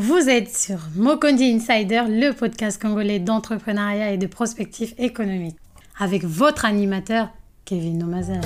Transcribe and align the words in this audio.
Vous 0.00 0.28
êtes 0.28 0.56
sur 0.56 0.78
Mokondi 0.94 1.42
Insider, 1.42 2.04
le 2.08 2.30
podcast 2.30 2.80
congolais 2.80 3.18
d'entrepreneuriat 3.18 4.12
et 4.12 4.16
de 4.16 4.28
prospectif 4.28 4.94
économique, 4.96 5.56
avec 5.98 6.22
votre 6.22 6.64
animateur 6.64 7.30
Kevin 7.64 7.98
Nomazel. 7.98 8.40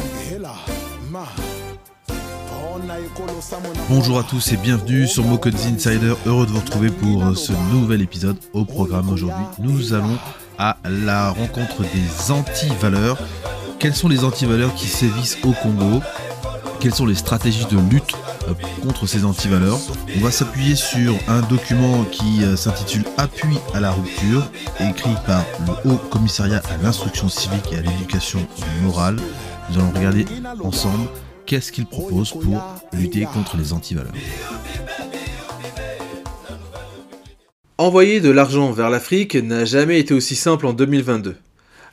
Bonjour 3.91 4.19
à 4.19 4.23
tous 4.23 4.53
et 4.53 4.57
bienvenue 4.57 5.07
sur 5.07 5.25
Mokondi 5.25 5.75
Insider. 5.75 6.15
Heureux 6.25 6.47
de 6.47 6.53
vous 6.53 6.61
retrouver 6.61 6.89
pour 6.89 7.37
ce 7.37 7.53
nouvel 7.71 8.01
épisode. 8.01 8.39
Au 8.55 8.65
programme 8.65 9.11
aujourd'hui, 9.11 9.45
nous 9.59 9.93
allons 9.93 10.19
à 10.57 10.79
la 10.89 11.33
rencontre 11.33 11.83
des 11.83 12.33
anti-valeurs. 12.33 13.19
Quelles 13.79 13.95
sont 13.95 14.09
les 14.09 14.25
anti-valeurs 14.25 14.75
qui 14.75 14.87
sévissent 14.87 15.37
au 15.45 15.53
Congo? 15.53 16.01
Quelles 16.83 16.97
sont 16.97 17.07
les 17.07 17.15
stratégies 17.15 17.67
de 17.67 17.79
lutte 17.79 18.13
euh, 18.49 18.55
contre 18.83 19.07
ces 19.07 19.25
antivaleurs. 19.25 19.79
On 20.17 20.21
va 20.21 20.33
s'appuyer 20.33 20.75
sur 20.75 21.15
un 21.29 21.41
document 21.43 22.03
qui 22.03 22.43
euh, 22.43 22.57
s'intitule 22.57 23.05
Appui 23.19 23.57
à 23.73 23.79
la 23.79 23.93
rupture, 23.93 24.51
écrit 24.81 25.15
par 25.25 25.45
le 25.65 25.89
Haut 25.89 25.97
Commissariat 26.11 26.61
à 26.69 26.83
l'instruction 26.83 27.29
civique 27.29 27.73
et 27.73 27.77
à 27.77 27.83
l'éducation 27.83 28.45
morale. 28.83 29.21
Nous 29.71 29.79
allons 29.79 29.93
regarder 29.93 30.27
ensemble 30.65 31.09
qu'est-ce 31.47 31.71
qu'il 31.71 31.87
propose 31.87 32.33
pour 32.33 32.61
lutter 32.93 33.27
contre 33.33 33.57
les 33.57 33.73
antivaleurs. 33.73 34.13
Envoyer 37.79 38.21
de 38.21 38.31
l'argent 38.31 38.73
vers 38.73 38.91
l'Afrique 38.91 39.37
n'a 39.37 39.65
jamais 39.65 40.01
été 40.01 40.15
aussi 40.15 40.35
simple 40.35 40.67
en 40.67 40.73
2022. 40.73 41.37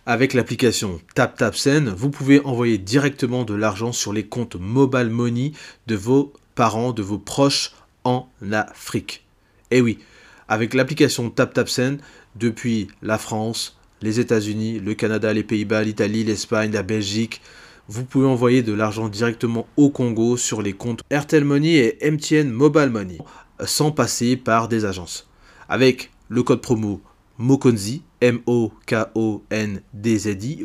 Avec 0.10 0.34
l'application 0.34 1.00
TapTapSend, 1.14 1.94
vous 1.96 2.10
pouvez 2.10 2.44
envoyer 2.44 2.80
directement 2.80 3.44
de 3.44 3.54
l'argent 3.54 3.92
sur 3.92 4.12
les 4.12 4.26
comptes 4.26 4.56
Mobile 4.56 5.12
Money 5.12 5.52
de 5.86 5.96
vos 5.96 6.34
parents, 6.56 6.94
de 6.94 7.04
vos 7.04 7.20
proches 7.20 7.74
en 8.04 8.28
Afrique. 8.52 9.24
Et 9.70 9.78
eh 9.78 9.82
oui, 9.82 10.00
avec 10.48 10.74
l'application 10.74 11.30
TapTapSend, 11.30 11.98
depuis 12.36 12.88
la 13.04 13.20
France, 13.20 13.78
les 14.02 14.20
États-Unis, 14.20 14.80
le 14.80 14.96
Canada, 14.96 15.32
les 15.32 15.44
Pays-Bas, 15.44 15.84
l'Italie, 15.84 16.24
l'Espagne, 16.24 16.72
la 16.72 16.82
Belgique, 16.82 17.40
vous 17.88 18.04
pouvez 18.04 18.26
envoyer 18.26 18.64
de 18.64 18.74
l'argent 18.74 19.10
directement 19.10 19.68
au 19.78 19.92
Congo 19.92 20.38
sur 20.38 20.64
les 20.64 20.74
comptes 20.74 21.04
Airtel 21.12 21.46
Money 21.46 21.76
et 22.02 22.10
MTN 22.10 22.50
Mobile 22.50 22.90
Money 22.90 23.20
sans 23.64 23.92
passer 23.92 24.38
par 24.38 24.70
des 24.70 24.86
agences. 24.86 25.28
Avec 25.70 26.10
le 26.30 26.42
code 26.42 26.62
promo 26.62 27.00
Mokonzi, 27.42 28.04
M-O-K-O-N-D-Z-I, 28.20 28.64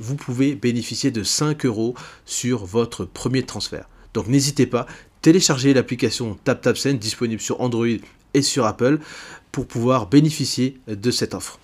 vous 0.00 0.17
pouvez 0.17 0.56
bénéficier 0.56 1.12
de 1.12 1.22
5 1.22 1.67
euros 1.67 1.94
sur 2.27 2.67
votre 2.67 3.05
premier 3.05 3.44
transfert. 3.44 3.89
Donc 4.12 4.27
n'hésitez 4.27 4.67
pas, 4.67 4.89
téléchargez 5.22 5.72
l'application 5.72 6.36
TapTapSend 6.42 6.95
disponible 6.95 7.41
sur 7.41 7.61
Android 7.61 7.86
et 8.34 8.42
sur 8.42 8.67
Apple 8.67 8.98
pour 9.52 9.69
pouvoir 9.69 10.08
bénéficier 10.08 10.80
de 10.89 11.12
cette 11.12 11.34
offre. 11.34 11.61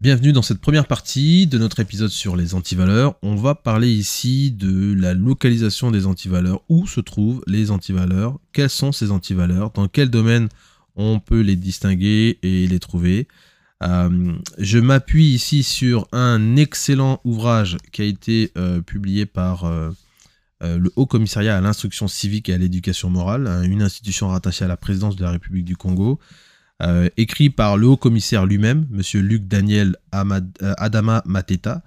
Bienvenue 0.00 0.32
dans 0.32 0.42
cette 0.42 0.60
première 0.60 0.86
partie 0.86 1.48
de 1.48 1.58
notre 1.58 1.80
épisode 1.80 2.10
sur 2.10 2.36
les 2.36 2.54
antivaleurs. 2.54 3.16
On 3.22 3.34
va 3.34 3.56
parler 3.56 3.90
ici 3.90 4.52
de 4.52 4.94
la 4.94 5.14
localisation 5.14 5.90
des 5.90 6.06
antivaleurs. 6.06 6.62
Où 6.68 6.86
se 6.86 7.00
trouvent 7.00 7.42
les 7.48 7.72
antivaleurs? 7.72 8.38
Quelles 8.52 8.70
sont 8.70 8.92
ces 8.92 9.10
antivaleurs? 9.10 9.72
Dans 9.72 9.88
quel 9.88 10.10
domaine 10.10 10.48
on 10.94 11.18
peut 11.18 11.40
les 11.40 11.56
distinguer 11.56 12.38
et 12.44 12.68
les 12.68 12.78
trouver? 12.78 13.26
Euh, 13.82 14.32
je 14.58 14.78
m'appuie 14.78 15.26
ici 15.26 15.62
sur 15.62 16.06
un 16.12 16.56
excellent 16.56 17.20
ouvrage 17.24 17.78
qui 17.90 18.02
a 18.02 18.04
été 18.04 18.52
euh, 18.56 18.80
publié 18.80 19.26
par 19.26 19.64
euh, 19.64 19.90
le 20.60 20.92
Haut 20.94 21.06
Commissariat 21.06 21.56
à 21.56 21.60
l'instruction 21.60 22.06
civique 22.06 22.48
et 22.48 22.54
à 22.54 22.58
l'éducation 22.58 23.10
morale, 23.10 23.48
hein, 23.48 23.62
une 23.62 23.82
institution 23.82 24.28
rattachée 24.28 24.64
à 24.64 24.68
la 24.68 24.76
présidence 24.76 25.16
de 25.16 25.24
la 25.24 25.32
République 25.32 25.64
du 25.64 25.76
Congo, 25.76 26.20
écrit 27.16 27.48
par 27.48 27.76
le 27.76 27.86
Haut 27.86 27.96
Commissaire 27.96 28.44
lui-même, 28.44 28.88
M. 28.92 29.20
Luc 29.20 29.46
Daniel 29.46 29.96
Adama 30.10 31.22
Mateta, 31.26 31.82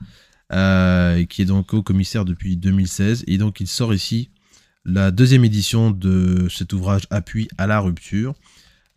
qui 0.49 1.41
est 1.41 1.45
donc 1.45 1.73
Haut 1.73 1.83
Commissaire 1.83 2.23
depuis 2.23 2.56
2016. 2.56 3.25
Et 3.27 3.38
donc 3.38 3.59
il 3.59 3.67
sort 3.67 3.94
ici 3.94 4.29
la 4.85 5.12
deuxième 5.12 5.44
édition 5.44 5.91
de 5.91 6.47
cet 6.50 6.72
ouvrage 6.72 7.07
Appui 7.09 7.50
à 7.57 7.67
la 7.67 7.79
rupture. 7.79 8.35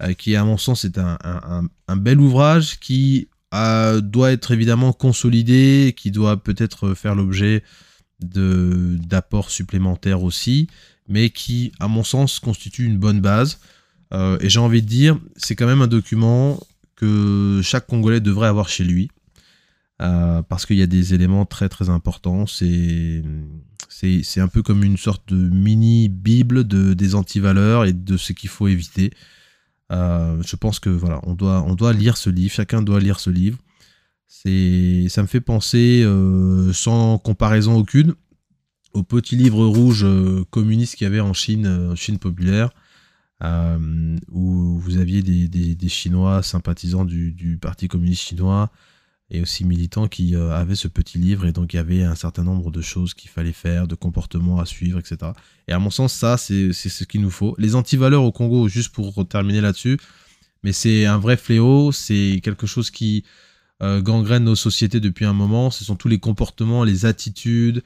Euh, 0.00 0.12
qui 0.14 0.36
à 0.36 0.44
mon 0.44 0.56
sens 0.56 0.84
est 0.84 0.97
un, 0.97 1.97
bel 1.97 2.20
ouvrage 2.20 2.78
qui 2.78 3.28
euh, 3.53 4.00
doit 4.00 4.31
être 4.31 4.53
évidemment 4.53 4.92
consolidé, 4.92 5.92
qui 5.97 6.12
doit 6.12 6.36
peut-être 6.42 6.94
faire 6.94 7.16
l'objet 7.16 7.64
d'apports 8.20 9.50
supplémentaires 9.50 10.22
aussi, 10.22 10.69
mais 11.09 11.31
qui 11.31 11.72
à 11.81 11.88
mon 11.88 12.04
sens 12.04 12.38
constitue 12.38 12.84
une 12.84 12.98
bonne 12.98 13.20
base. 13.20 13.59
Euh, 14.14 14.38
et 14.41 14.48
j'ai 14.48 14.60
envie 14.60 14.82
de 14.82 14.86
dire, 14.86 15.19
c'est 15.36 15.56
quand 15.56 15.66
même 15.66 15.82
un 15.82 15.88
document 15.88 16.60
que 16.94 17.60
chaque 17.65 17.86
Congolais 17.86 18.20
devrait 18.20 18.48
avoir 18.48 18.69
chez 18.69 18.84
lui. 18.84 19.10
parce 19.98 20.65
qu'il 20.65 20.76
y 20.76 20.82
a 20.82 20.86
des 20.86 21.15
éléments 21.15 21.44
très 21.44 21.69
très 21.69 21.88
importants. 21.91 22.47
C'est 22.47 23.22
c'est 23.91 24.41
un 24.41 24.47
peu 24.47 24.62
comme 24.62 24.84
une 24.84 24.97
sorte 24.97 25.32
de 25.32 25.36
mini 25.36 26.09
bible 26.09 26.69
de 26.69 26.94
des 26.94 27.16
antivaleurs 27.16 27.84
et 27.84 27.92
de 27.92 28.16
ce 28.16 28.32
qu'il 28.32 28.48
faut 28.48 28.69
éviter. 28.69 29.10
Euh, 29.91 30.43
je 30.43 30.56
pense 30.56 30.81
que 30.81 30.91
voilà, 30.91 31.21
on 31.25 31.34
doit, 31.34 31.62
on 31.62 31.75
doit 31.75 31.93
lire 31.93 32.16
ce 32.16 32.31
livre, 32.31 32.53
chacun 32.53 32.82
doit 32.82 33.00
lire 33.00 33.21
ce 33.21 33.31
livre. 33.31 33.59
C'est, 34.26 35.06
ça 35.09 35.22
me 35.22 35.26
fait 35.26 35.41
penser, 35.41 36.03
euh, 36.04 36.72
sans 36.72 37.19
comparaison 37.19 37.76
aucune, 37.76 38.15
au 38.93 39.03
petit 39.03 39.37
livre 39.37 39.65
rouge 39.65 40.04
euh, 40.04 40.44
communiste 40.50 40.97
qu'il 40.97 41.06
y 41.06 41.09
avait 41.09 41.21
en 41.21 41.32
Chine, 41.32 41.94
Chine 41.97 42.19
populaire, 42.19 42.71
où 44.31 44.78
vous 44.78 44.98
aviez 44.98 45.22
des, 45.22 45.48
des, 45.48 45.88
Chinois 45.88 46.43
sympathisants 46.43 47.04
du, 47.04 47.32
du, 47.32 47.56
Parti 47.56 47.88
communiste 47.88 48.22
chinois 48.22 48.71
et 49.31 49.43
aussi 49.43 49.65
militants 49.65 50.09
qui 50.09 50.34
avaient 50.34 50.75
ce 50.75 50.89
petit 50.89 51.19
livre 51.19 51.44
et 51.44 51.53
donc 51.53 51.75
il 51.75 51.77
y 51.77 51.81
avait 51.81 52.03
un 52.03 52.15
certain 52.15 52.44
nombre 52.44 52.71
de 52.71 52.81
choses 52.81 53.12
qu'il 53.12 53.28
fallait 53.31 53.53
faire, 53.53 53.87
de 53.87 53.94
comportements 53.94 54.59
à 54.59 54.65
suivre, 54.65 54.99
etc. 54.99 55.33
Et 55.66 55.72
à 55.72 55.78
mon 55.78 55.91
sens, 55.91 56.15
ça, 56.15 56.39
c'est 56.39 56.72
ce 56.72 57.05
qu'il 57.05 57.21
nous 57.21 57.31
faut. 57.31 57.55
Les 57.59 57.75
antivaleurs 57.75 58.22
au 58.22 58.33
Congo, 58.33 58.69
juste 58.69 58.94
pour 58.94 59.28
terminer 59.28 59.61
là-dessus, 59.61 59.99
mais 60.62 60.72
c'est 60.72 61.06
un 61.06 61.19
vrai 61.19 61.37
fléau, 61.37 61.93
c'est 61.93 62.41
quelque 62.43 62.66
chose 62.66 62.91
qui 62.91 63.25
euh, 63.83 64.03
gangrène 64.03 64.44
nos 64.44 64.56
sociétés 64.56 65.00
depuis 65.00 65.25
un 65.25 65.33
moment. 65.33 65.71
Ce 65.71 65.84
sont 65.84 65.97
tous 65.97 66.09
les 66.09 66.19
comportements, 66.19 66.84
les 66.84 67.06
attitudes 67.06 67.83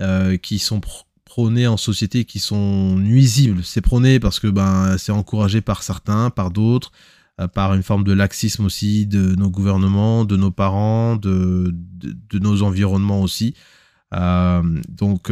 euh, 0.00 0.36
qui 0.36 0.58
sont 0.58 0.80
prônés 1.24 1.66
en 1.66 1.76
société, 1.76 2.24
qui 2.24 2.38
sont 2.38 2.96
nuisibles. 2.96 3.64
C'est 3.64 3.80
prôné 3.80 4.20
parce 4.20 4.38
que 4.38 4.46
ben, 4.46 4.96
c'est 4.98 5.12
encouragé 5.12 5.60
par 5.60 5.82
certains, 5.82 6.30
par 6.30 6.50
d'autres, 6.50 6.92
euh, 6.92 7.21
par 7.54 7.74
une 7.74 7.82
forme 7.82 8.04
de 8.04 8.12
laxisme 8.12 8.64
aussi 8.64 9.06
de 9.06 9.34
nos 9.34 9.50
gouvernements, 9.50 10.24
de 10.24 10.36
nos 10.36 10.50
parents, 10.50 11.16
de, 11.16 11.74
de, 11.74 12.38
nos 12.38 12.62
environnements 12.62 13.22
aussi. 13.22 13.54
donc 14.12 15.30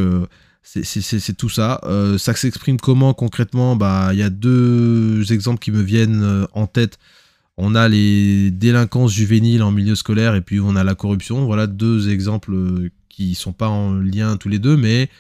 c'est 0.63 1.37
tout 1.37 1.49
ça. 1.49 1.81
Euh, 1.85 2.19
ça 2.19 2.35
s'exprime 2.35 2.79
comment 2.79 3.15
concrètement? 3.15 3.77
Bah, 3.77 4.11
il 4.13 4.19
y 4.19 4.23
a 4.23 4.31
deux 4.31 5.33
exemples 5.33 5.59
qui 5.59 5.73
me 5.73 5.83
viennent 5.83 6.23
euh, 6.23 6.47
en 6.53 6.67
tête. 6.67 6.99
On 7.57 7.75
a 7.75 7.89
les 7.89 8.51
délinquances 8.51 9.13
juvéniles 9.13 9.63
en 9.63 9.71
milieu 9.71 9.95
scolaire 9.95 10.35
et 10.35 10.41
puis 10.41 10.61
on 10.61 10.77
a 10.77 10.85
la 10.85 10.95
corruption. 10.95 11.45
Voilà 11.47 11.67
deux 11.67 12.11
exemples 12.11 12.55
euh, 12.55 12.91
qui 13.09 13.35
sont 13.35 13.53
pas 13.53 13.69
en 13.69 13.95
lien 13.95 14.37
tous 14.37 14.49
les 14.49 14.59
deux, 14.59 14.77
mais 14.77 15.11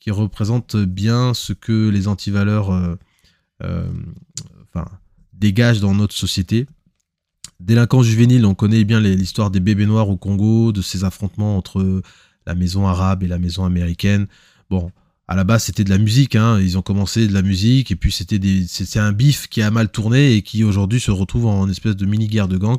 qui 0.00 0.10
représentent 0.10 0.76
bien 0.76 1.34
ce 1.34 1.52
que 1.52 1.88
les 1.88 2.08
antivaleurs 2.08 2.70
enfin, 3.60 4.86
dégagent 5.40 5.80
dans 5.80 5.94
notre 5.94 6.14
société. 6.14 6.66
Délinquance 7.58 8.06
juvénile, 8.06 8.46
on 8.46 8.54
connaît 8.54 8.84
bien 8.84 9.00
l'histoire 9.00 9.50
des 9.50 9.60
bébés 9.60 9.86
noirs 9.86 10.08
au 10.08 10.16
Congo, 10.16 10.72
de 10.72 10.82
ces 10.82 11.04
affrontements 11.04 11.56
entre 11.56 12.02
la 12.46 12.54
maison 12.54 12.86
arabe 12.86 13.22
et 13.22 13.28
la 13.28 13.38
maison 13.38 13.64
américaine. 13.64 14.26
Bon, 14.70 14.90
à 15.28 15.36
la 15.36 15.44
base, 15.44 15.64
c'était 15.64 15.84
de 15.84 15.90
la 15.90 15.98
musique. 15.98 16.36
Hein. 16.36 16.58
Ils 16.60 16.78
ont 16.78 16.82
commencé 16.82 17.26
de 17.26 17.34
la 17.34 17.42
musique 17.42 17.90
et 17.90 17.96
puis 17.96 18.12
c'était 18.12 18.98
un 18.98 19.12
bif 19.12 19.48
qui 19.48 19.62
a 19.62 19.70
mal 19.70 19.90
tourné 19.90 20.34
et 20.34 20.42
qui 20.42 20.64
aujourd'hui 20.64 21.00
se 21.00 21.10
retrouve 21.10 21.46
en 21.46 21.68
espèce 21.68 21.96
de 21.96 22.06
mini 22.06 22.28
guerre 22.28 22.48
de 22.48 22.56
gang 22.56 22.78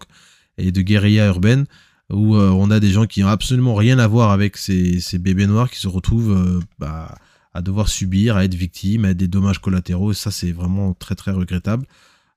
et 0.57 0.71
de 0.71 0.81
guérilla 0.81 1.27
urbaine 1.27 1.65
où 2.11 2.35
euh, 2.35 2.49
on 2.49 2.69
a 2.71 2.79
des 2.79 2.89
gens 2.89 3.05
qui 3.05 3.21
n'ont 3.21 3.27
absolument 3.27 3.75
rien 3.75 3.99
à 3.99 4.07
voir 4.07 4.31
avec 4.31 4.57
ces, 4.57 4.99
bébés 5.19 5.47
noirs 5.47 5.69
qui 5.69 5.79
se 5.79 5.87
retrouvent 5.87 6.37
euh, 6.37 6.59
bah, 6.77 7.15
à 7.53 7.61
devoir 7.61 7.87
subir, 7.87 8.35
à 8.35 8.43
être 8.43 8.55
victimes, 8.55 9.05
à 9.05 9.11
être 9.11 9.17
des 9.17 9.27
dommages 9.27 9.59
collatéraux. 9.59 10.11
Et 10.11 10.15
ça, 10.15 10.31
c'est 10.31 10.51
vraiment 10.51 10.93
très 10.93 11.15
très 11.15 11.31
regrettable. 11.31 11.85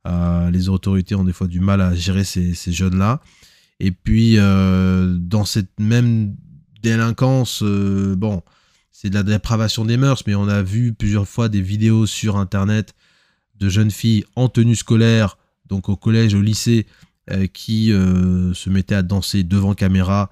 Euh, 0.06 0.50
les 0.50 0.68
autorités 0.68 1.14
ont 1.14 1.24
des 1.24 1.32
fois 1.32 1.46
du 1.46 1.60
mal 1.60 1.80
à 1.80 1.94
gérer 1.94 2.24
ces, 2.24 2.54
jeunes-là. 2.54 3.20
Et 3.80 3.90
puis, 3.90 4.36
dans 4.36 5.44
cette 5.44 5.78
même 5.80 6.36
délinquance, 6.82 7.62
bon, 7.62 8.42
c'est 8.92 9.10
de 9.10 9.14
la 9.14 9.22
dépravation 9.22 9.84
des 9.84 9.96
mœurs, 9.96 10.22
mais 10.26 10.34
on 10.34 10.48
a 10.48 10.62
vu 10.62 10.94
plusieurs 10.94 11.26
fois 11.26 11.48
des 11.48 11.60
vidéos 11.60 12.06
sur 12.06 12.36
Internet 12.36 12.94
de 13.56 13.68
jeunes 13.68 13.90
filles 13.90 14.24
en 14.36 14.48
tenue 14.48 14.76
scolaire, 14.76 15.36
donc 15.66 15.88
au 15.88 15.96
collège, 15.96 16.34
au 16.34 16.42
lycée, 16.42 16.86
euh, 17.30 17.46
qui 17.46 17.90
euh, 17.90 18.52
se 18.52 18.68
mettaient 18.68 18.94
à 18.94 19.02
danser 19.02 19.44
devant 19.44 19.74
caméra 19.74 20.30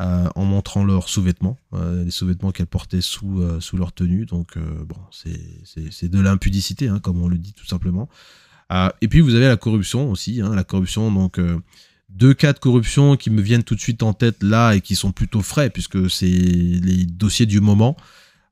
euh, 0.00 0.28
en 0.34 0.44
montrant 0.44 0.84
leurs 0.84 1.08
sous-vêtements, 1.08 1.56
les 1.72 2.10
sous-vêtements 2.10 2.50
qu'elles 2.50 2.66
portaient 2.66 3.00
sous, 3.00 3.42
sous 3.60 3.76
leur 3.76 3.92
tenue. 3.92 4.26
Donc, 4.26 4.58
bon, 4.58 4.96
c'est 5.10 6.08
de 6.08 6.20
l'impudicité, 6.20 6.88
hein, 6.88 6.98
comme 6.98 7.22
on 7.22 7.28
le 7.28 7.38
dit 7.38 7.52
tout 7.52 7.66
simplement. 7.66 8.08
Ah, 8.74 8.94
et 9.02 9.08
puis 9.08 9.20
vous 9.20 9.34
avez 9.34 9.48
la 9.48 9.58
corruption 9.58 10.10
aussi, 10.10 10.40
hein, 10.40 10.54
la 10.54 10.64
corruption, 10.64 11.12
donc 11.12 11.38
deux 12.08 12.32
cas 12.32 12.54
de 12.54 12.58
corruption 12.58 13.16
qui 13.16 13.28
me 13.28 13.42
viennent 13.42 13.64
tout 13.64 13.74
de 13.74 13.80
suite 13.80 14.02
en 14.02 14.14
tête 14.14 14.42
là 14.42 14.72
et 14.72 14.80
qui 14.80 14.96
sont 14.96 15.12
plutôt 15.12 15.42
frais 15.42 15.68
puisque 15.68 16.08
c'est 16.08 16.26
les 16.26 17.04
dossiers 17.04 17.44
du 17.44 17.60
moment. 17.60 17.98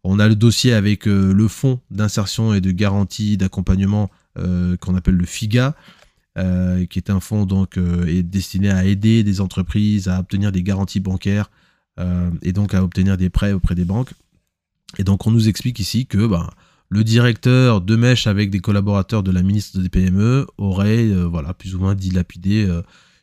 On 0.05 0.19
a 0.19 0.29
le 0.29 0.35
dossier 0.35 0.75
avec 0.75 1.07
le 1.07 1.49
fonds 1.49 1.81
d'insertion 1.91 2.53
et 2.53 2.61
de 2.61 2.71
garantie 2.71 3.39
d'accompagnement 3.39 4.11
qu'on 4.35 4.95
appelle 4.95 5.17
le 5.17 5.25
FIGA, 5.25 5.75
euh, 6.39 6.87
qui 6.87 7.01
est 7.01 7.11
un 7.11 7.19
fonds 7.19 7.45
donc 7.45 7.77
euh, 7.77 8.07
est 8.07 8.23
destiné 8.23 8.71
à 8.71 8.85
aider 8.85 9.25
des 9.25 9.41
entreprises 9.41 10.07
à 10.07 10.21
obtenir 10.21 10.53
des 10.53 10.63
garanties 10.63 11.01
bancaires 11.01 11.51
euh, 11.99 12.31
et 12.43 12.53
donc 12.53 12.73
à 12.73 12.85
obtenir 12.85 13.17
des 13.17 13.31
prêts 13.31 13.53
auprès 13.53 13.75
des 13.75 13.85
banques. 13.85 14.13
Et 14.99 15.03
donc 15.03 15.27
on 15.27 15.33
nous 15.33 15.49
explique 15.49 15.81
ici 15.81 16.07
que 16.07 16.25
ben, 16.29 16.49
le 16.91 17.05
directeur 17.05 17.81
de 17.81 17.97
mèche 17.97 18.27
avec 18.27 18.51
des 18.51 18.61
collaborateurs 18.61 19.23
de 19.23 19.31
la 19.31 19.43
ministre 19.43 19.79
des 19.81 19.89
PME 19.89 20.47
aurait 20.59 21.09
voilà 21.25 21.55
plus 21.55 21.75
ou 21.75 21.81
moins 21.81 21.95
dilapidé 21.95 22.69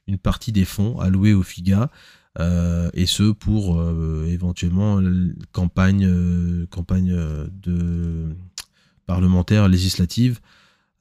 une 0.07 0.17
partie 0.17 0.51
des 0.51 0.65
fonds 0.65 0.99
alloués 0.99 1.33
au 1.33 1.43
FIGA. 1.43 1.91
et 2.39 3.05
ce 3.05 3.31
pour 3.31 3.79
éventuellement 4.25 5.01
campagne, 5.51 6.65
campagne 6.69 7.13
de 7.61 8.35
parlementaire 9.05 9.67
législative 9.67 10.39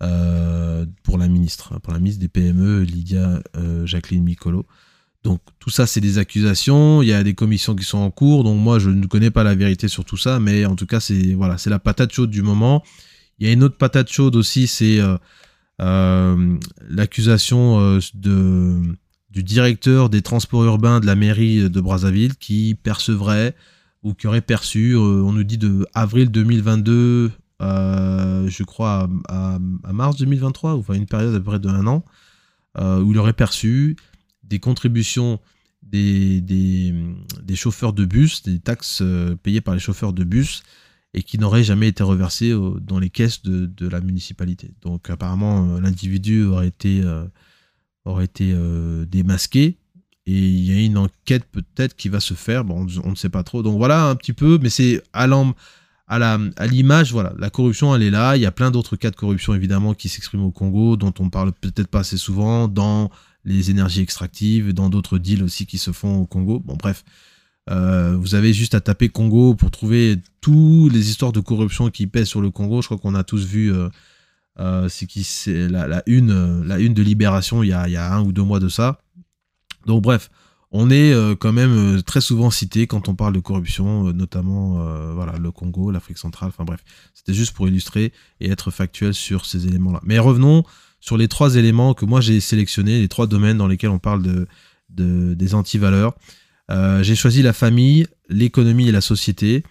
euh, 0.03 0.85
pour 1.03 1.17
la 1.19 1.29
ministre, 1.29 1.79
pour 1.81 1.93
la 1.93 1.99
ministre 1.99 2.21
des 2.21 2.29
PME, 2.29 2.83
Lydia 2.83 3.43
euh, 3.57 3.87
Jacqueline 3.87 4.25
Micolo. 4.25 4.67
Donc 5.27 5.41
tout 5.59 5.71
ça, 5.71 5.87
c'est 5.87 6.01
des 6.01 6.19
accusations. 6.19 7.03
Il 7.03 7.09
y 7.09 7.13
a 7.13 7.23
des 7.23 7.35
commissions 7.35 7.75
qui 7.75 7.85
sont 7.85 7.99
en 7.99 8.11
cours. 8.11 8.45
Donc 8.45 8.59
moi, 8.59 8.79
je 8.79 8.91
ne 8.91 9.07
connais 9.07 9.31
pas 9.31 9.45
la 9.45 9.55
vérité 9.55 9.89
sur 9.89 10.05
tout 10.05 10.17
ça, 10.17 10.41
mais 10.41 10.65
en 10.65 10.77
tout 10.77 10.87
cas, 10.87 11.01
c'est 11.01 11.35
voilà, 11.35 11.57
la 11.67 11.79
patate 11.79 12.13
chaude 12.13 12.31
du 12.31 12.43
moment. 12.43 12.83
Il 13.39 13.47
y 13.47 13.51
a 13.51 13.53
une 13.53 13.63
autre 13.63 13.77
patate 13.77 14.11
chaude 14.11 14.37
aussi, 14.37 14.67
c'est 14.67 14.99
euh, 15.83 16.57
l'accusation 16.89 17.99
de 18.15 18.81
du 19.31 19.43
directeur 19.43 20.09
des 20.09 20.23
transports 20.23 20.65
urbains 20.65 21.01
de 21.01 21.07
la 21.07 21.15
mairie 21.15 21.69
de 21.69 21.81
Brazzaville 21.81 22.37
qui 22.37 22.75
percevrait 22.75 23.55
ou 24.03 24.15
qui 24.15 24.27
aurait 24.27 24.41
perçu, 24.41 24.97
on 24.97 25.33
nous 25.33 25.45
dit 25.45 25.59
de 25.59 25.87
avril 25.93 26.31
2022 26.31 27.33
euh, 27.63 28.49
je 28.49 28.63
crois, 28.65 29.09
à, 29.29 29.59
mars 29.93 30.17
2023, 30.17 30.75
ou 30.75 30.81
enfin 30.81 30.95
une 30.95 31.07
période 31.07 31.35
à 31.35 31.39
peu 31.39 31.45
près 31.45 31.59
de 31.59 31.69
un 31.69 31.87
an, 31.87 32.05
euh, 32.79 33.01
où 33.01 33.13
il 33.13 33.19
aurait 33.19 33.33
perçu 33.33 33.97
des 34.49 34.59
contributions 34.59 35.41
des, 35.83 36.41
des, 36.41 37.55
chauffeurs 37.55 37.93
de 37.93 38.05
bus, 38.05 38.43
des 38.43 38.59
taxes 38.59 39.01
euh, 39.03 39.37
payées 39.37 39.61
par 39.61 39.75
les 39.75 39.81
chauffeurs 39.81 40.13
de 40.13 40.25
bus, 40.25 40.63
et 41.15 41.23
qui 41.23 41.39
n'auraient 41.39 41.65
jamais 41.65 41.89
été 41.89 42.03
reversées 42.03 42.53
dans 42.81 42.99
les 42.99 43.09
caisses 43.09 43.43
de, 43.43 43.89
la 43.89 44.01
municipalité. 44.01 44.73
Donc 44.83 45.09
apparemment, 45.09 45.79
l'individu 45.79 46.45
aurait 46.45 46.69
été, 46.69 47.03
aurait 48.05 48.27
été 48.27 48.55
démasqué, 49.07 49.79
et 50.27 50.39
il 50.39 50.65
y 50.65 50.77
a 50.77 50.85
une 50.85 50.99
enquête 50.99 51.45
peut-être 51.51 51.95
qui 51.95 52.09
va 52.09 52.19
se 52.19 52.35
faire, 52.35 52.65
bon, 52.65 52.87
on 53.05 53.11
ne 53.11 53.15
sait 53.15 53.29
pas 53.29 53.45
trop. 53.45 53.63
Donc 53.63 53.79
voilà 53.79 54.09
un 54.09 54.17
petit 54.17 54.33
peu, 54.33 54.59
mais 54.61 54.71
c'est 54.71 55.03
à 55.13 55.27
à 56.09 56.67
l'image, 56.67 57.13
voilà, 57.13 57.33
la 57.39 57.51
corruption, 57.51 57.95
elle 57.95 58.03
est 58.03 58.11
là. 58.11 58.37
Il 58.37 58.43
y 58.43 58.47
a 58.47 58.53
plein 58.53 58.71
d'autres 58.71 58.97
cas 58.97 59.11
de 59.11 59.17
corruption, 59.17 59.55
évidemment, 59.55 59.95
qui 59.95 60.09
s'expriment 60.09 60.45
au 60.45 60.51
Congo, 60.51 60.97
dont 60.97 61.15
on 61.19 61.31
parle 61.31 61.53
peut-être 61.53 61.89
pas 61.89 62.01
assez 62.01 62.17
souvent, 62.17 62.69
dans 62.69 63.11
les 63.47 63.71
énergies 63.71 64.01
extractives, 64.03 64.75
dans 64.75 64.91
d'autres 64.91 65.19
deals 65.19 65.43
aussi 65.43 65.67
qui 65.67 65.79
se 65.79 65.93
font 65.93 66.17
au 66.19 66.27
Congo. 66.27 66.61
Bon, 66.61 66.75
bref, 66.75 67.05
euh, 67.71 68.17
vous 68.17 68.35
avez 68.35 68.53
juste 68.53 68.75
à 68.75 68.81
taper 68.81 69.09
Congo 69.09 69.55
pour 69.55 69.71
trouver 69.71 70.19
toutes 70.41 70.93
les 70.93 71.09
histoires 71.09 71.33
de 71.33 71.41
corruption 71.41 71.89
qui 71.91 72.07
pèsent 72.07 72.29
sur 72.29 72.41
le 72.41 72.51
Congo. 72.51 72.83
Je 72.83 72.89
crois 72.89 72.99
qu'on 72.99 73.15
a 73.15 73.25
tous 73.25 73.47
vu 73.47 73.73
euh, 73.73 73.89
euh, 74.59 74.89
c'est 74.89 75.69
la, 75.69 75.87
la, 75.87 76.03
une, 76.07 76.63
la 76.65 76.79
une 76.79 76.93
de 76.93 77.03
Libération 77.03 77.63
il 77.63 77.69
y, 77.69 77.73
a, 77.73 77.89
il 77.89 77.93
y 77.93 77.97
a 77.97 78.13
un 78.13 78.23
ou 78.23 78.33
deux 78.33 78.43
mois 78.43 78.61
de 78.61 78.69
ça. 78.69 79.01
Donc, 79.87 80.03
bref 80.03 80.31
on 80.73 80.91
est 80.91 81.15
quand 81.39 81.53
même 81.53 82.03
très 82.03 82.21
souvent 82.21 82.51
cité 82.51 82.89
quand 82.89 83.09
on 83.09 83.15
parle 83.15 83.33
de 83.33 83.39
corruption, 83.39 84.13
notamment 84.13 84.85
voilà, 85.15 85.39
le 85.39 85.51
Congo, 85.53 85.93
l'Afrique 85.93 86.19
centrale, 86.19 86.49
enfin 86.49 86.65
bref. 86.65 86.81
C'était 87.15 87.33
juste 87.33 87.55
pour 87.55 87.69
illustrer 87.69 88.13
et 88.41 88.51
être 88.51 88.73
factuel 88.73 89.15
sur 89.15 89.47
ces 89.47 89.69
éléments-là. 89.69 90.01
Mais 90.03 90.19
revenons 90.19 90.65
sur 91.07 91.17
les 91.17 91.29
trois 91.29 91.55
éléments 91.55 91.95
que 91.95 92.05
moi 92.05 92.21
j'ai 92.21 92.41
sélectionnés, 92.41 93.01
les 93.01 93.09
trois 93.09 93.27
domaines 93.27 93.59
dans 93.59 93.69
lesquels 93.69 93.91
on 93.91 93.99
parle 93.99 94.23
de, 94.23 95.35
des 95.35 95.55
antivaleurs. 95.55 96.15
j'ai 96.69 97.15
choisi 97.15 97.43
la 97.43 97.53
famille, 97.53 98.07
l'économie 98.29 98.89
et 98.89 98.93
la 98.93 99.01
société. 99.01 99.63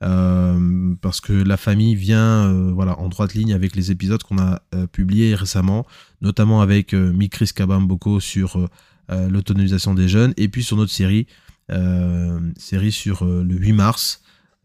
parce 0.00 1.20
que 1.20 1.32
la 1.32 1.56
famille 1.56 1.96
vient 1.96 2.52
voilà, 2.72 2.98
en 3.00 3.08
droite 3.08 3.34
ligne 3.34 3.54
avec 3.54 3.74
les 3.74 3.90
épisodes 3.90 4.22
qu'on 4.22 4.38
a 4.38 4.62
publiés 4.92 5.34
récemment, 5.34 5.84
notamment 6.20 6.60
avec 6.60 6.94
Mikris 6.94 7.50
Kabamboko 7.54 8.20
sur 8.20 8.68
euh, 9.10 9.28
l'autonomisation 9.28 9.92
des 9.92 10.08
jeunes, 10.08 10.32
et 10.38 10.48
puis 10.48 10.64
sur 10.64 10.78
notre 10.78 10.90
série, 10.90 11.26
euh, 11.70 12.40
série 12.56 12.90
sur 12.90 13.22
euh, 13.22 13.44
le 13.44 13.54
8 13.54 13.72
mars, 13.74 14.22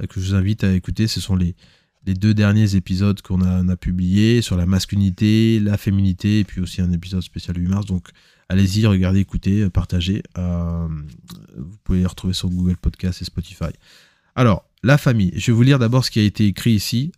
que 0.08 0.22
je 0.22 0.30
vous 0.30 0.34
invite 0.34 0.64
à 0.64 0.72
écouter. 0.72 1.08
Ce 1.08 1.20
sont 1.20 1.36
les, 1.36 1.56
les 2.06 2.14
deux 2.14 2.34
derniers 2.34 2.76
épisodes 2.76 3.22
qu'on 3.22 3.42
a, 3.42 3.72
a 3.72 3.76
publiés 3.76 4.42
sur 4.42 4.58
la 4.58 4.66
masculinité, 4.66 5.60
la 5.60 5.78
féminité, 5.78 6.40
et 6.40 6.44
puis 6.44 6.62
aussi 6.62 6.82
un 6.82 6.92
épisode 6.92 7.22
spécial 7.22 7.56
le 7.56 7.64
8 7.64 7.68
mars. 7.70 7.86
Donc 7.86 8.10
allez-y, 8.48 8.86
regardez, 8.86 9.20
écoutez, 9.20 9.70
partagez. 9.70 10.24
vous 10.36 11.78
pouvez 11.84 12.00
les 12.00 12.06
retrouver 12.06 12.34
sur 12.34 12.50
Google 12.50 12.78
Podcast 12.78 13.22
et 13.22 13.26
Spotify. 13.26 13.72
Alors, 14.36 14.66
la 14.84 14.98
famille. 14.98 15.32
Je 15.36 15.52
vais 15.52 15.56
vous 15.56 15.64
lire 15.64 15.80
d'abord 15.80 16.06
ce 16.06 16.12
qui 16.12 16.20
a 16.20 16.24
été 16.24 16.46
écrit 16.46 16.72
ici 16.72 17.12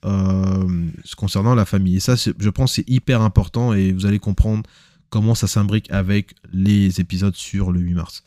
concernant 1.17 1.55
la 1.55 1.65
famille. 1.65 1.97
Et 1.97 1.99
ça, 1.99 2.15
je 2.15 2.49
pense, 2.49 2.73
c'est 2.73 2.89
hyper 2.89 3.21
important 3.21 3.73
et 3.73 3.91
vous 3.91 4.05
allez 4.05 4.19
comprendre 4.19 4.63
comment 5.09 5.35
ça 5.35 5.47
s'imbrique 5.47 5.91
avec 5.91 6.35
les 6.51 6.99
épisodes 6.99 7.35
sur 7.35 7.71
le 7.71 7.79
8 7.79 7.93
mars. 7.93 8.23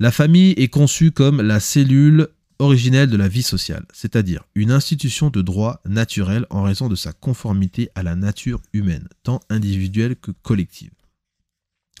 La 0.00 0.12
famille 0.12 0.52
est 0.52 0.68
conçue 0.68 1.10
comme 1.10 1.40
la 1.42 1.60
cellule 1.60 2.28
originelle 2.58 3.10
de 3.10 3.16
la 3.16 3.28
vie 3.28 3.42
sociale, 3.42 3.86
c'est-à-dire 3.92 4.44
une 4.54 4.72
institution 4.72 5.30
de 5.30 5.42
droit 5.42 5.80
naturel 5.84 6.46
en 6.50 6.62
raison 6.62 6.88
de 6.88 6.96
sa 6.96 7.12
conformité 7.12 7.90
à 7.94 8.02
la 8.02 8.16
nature 8.16 8.60
humaine, 8.72 9.08
tant 9.22 9.40
individuelle 9.48 10.16
que 10.16 10.30
collective. 10.30 10.90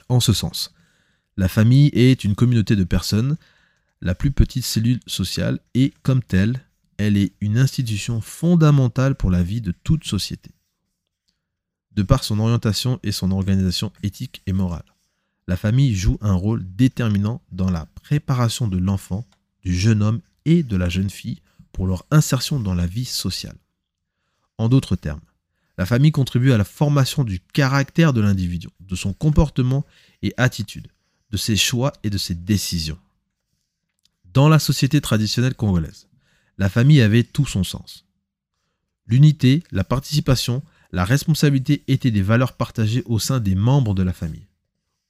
En 0.08 0.20
ce 0.20 0.32
sens, 0.32 0.72
la 1.36 1.48
famille 1.48 1.90
est 1.92 2.24
une 2.24 2.34
communauté 2.34 2.76
de 2.76 2.84
personnes, 2.84 3.36
la 4.00 4.14
plus 4.14 4.32
petite 4.32 4.64
cellule 4.64 5.00
sociale, 5.06 5.60
et 5.74 5.92
comme 6.02 6.22
telle, 6.22 6.60
elle 6.96 7.16
est 7.16 7.32
une 7.40 7.58
institution 7.58 8.20
fondamentale 8.20 9.14
pour 9.14 9.30
la 9.30 9.42
vie 9.42 9.60
de 9.60 9.72
toute 9.84 10.04
société 10.04 10.50
de 11.98 12.04
par 12.04 12.22
son 12.22 12.38
orientation 12.38 13.00
et 13.02 13.10
son 13.10 13.32
organisation 13.32 13.92
éthique 14.04 14.40
et 14.46 14.52
morale. 14.52 14.84
La 15.48 15.56
famille 15.56 15.96
joue 15.96 16.16
un 16.20 16.34
rôle 16.34 16.64
déterminant 16.76 17.42
dans 17.50 17.72
la 17.72 17.86
préparation 17.86 18.68
de 18.68 18.78
l'enfant, 18.78 19.26
du 19.64 19.74
jeune 19.74 20.04
homme 20.04 20.20
et 20.48 20.62
de 20.62 20.76
la 20.76 20.88
jeune 20.88 21.10
fille 21.10 21.42
pour 21.72 21.86
leur 21.86 22.06
insertion 22.10 22.58
dans 22.58 22.74
la 22.74 22.86
vie 22.86 23.04
sociale. 23.04 23.58
En 24.56 24.70
d'autres 24.70 24.96
termes, 24.96 25.20
la 25.76 25.84
famille 25.84 26.10
contribue 26.10 26.52
à 26.52 26.56
la 26.56 26.64
formation 26.64 27.22
du 27.22 27.38
caractère 27.38 28.14
de 28.14 28.22
l'individu, 28.22 28.68
de 28.80 28.96
son 28.96 29.12
comportement 29.12 29.84
et 30.22 30.32
attitude, 30.38 30.88
de 31.30 31.36
ses 31.36 31.54
choix 31.54 31.92
et 32.02 32.08
de 32.08 32.16
ses 32.16 32.34
décisions. 32.34 32.98
Dans 34.24 34.48
la 34.48 34.58
société 34.58 35.02
traditionnelle 35.02 35.54
congolaise, 35.54 36.08
la 36.56 36.70
famille 36.70 37.02
avait 37.02 37.24
tout 37.24 37.46
son 37.46 37.62
sens. 37.62 38.06
L'unité, 39.06 39.62
la 39.70 39.84
participation, 39.84 40.62
la 40.92 41.04
responsabilité 41.04 41.84
était 41.88 42.10
des 42.10 42.22
valeurs 42.22 42.54
partagées 42.54 43.02
au 43.04 43.18
sein 43.18 43.38
des 43.38 43.54
membres 43.54 43.94
de 43.94 44.02
la 44.02 44.14
famille. 44.14 44.48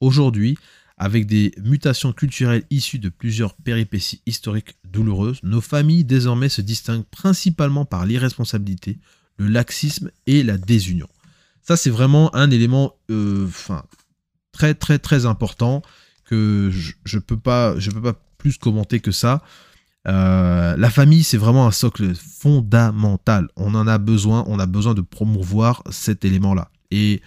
Aujourd'hui, 0.01 0.57
avec 0.99 1.25
des 1.25 1.53
mutations 1.63 2.11
culturelles 2.11 2.65
issues 2.69 2.99
de 2.99 3.09
plusieurs 3.09 3.55
péripéties 3.55 4.21
historiques 4.25 4.75
douloureuses, 4.83 5.39
nos 5.43 5.61
familles 5.61 6.03
désormais 6.03 6.49
se 6.49 6.61
distinguent 6.61 7.05
principalement 7.09 7.85
par 7.85 8.05
l'irresponsabilité, 8.05 8.99
le 9.37 9.47
laxisme 9.47 10.11
et 10.27 10.43
la 10.43 10.57
désunion. 10.57 11.07
Ça, 11.61 11.77
c'est 11.77 11.89
vraiment 11.89 12.35
un 12.35 12.51
élément 12.51 12.95
euh, 13.09 13.47
très 14.51 14.73
très 14.73 14.99
très 14.99 15.25
important 15.25 15.81
que 16.25 16.69
je 16.71 17.15
ne 17.15 17.21
peux, 17.21 17.37
pas, 17.37 17.75
peux 17.75 18.01
pas 18.01 18.21
plus 18.37 18.57
commenter 18.57 18.99
que 18.99 19.11
ça. 19.11 19.41
Euh, 20.07 20.75
la 20.75 20.89
famille, 20.89 21.23
c'est 21.23 21.37
vraiment 21.37 21.65
un 21.65 21.71
socle 21.71 22.13
fondamental. 22.15 23.47
On 23.55 23.73
en 23.75 23.87
a 23.87 23.97
besoin, 23.97 24.43
on 24.47 24.59
a 24.59 24.65
besoin 24.65 24.93
de 24.93 25.01
promouvoir 25.01 25.83
cet 25.91 26.25
élément-là. 26.25 26.71
Et 26.91 27.21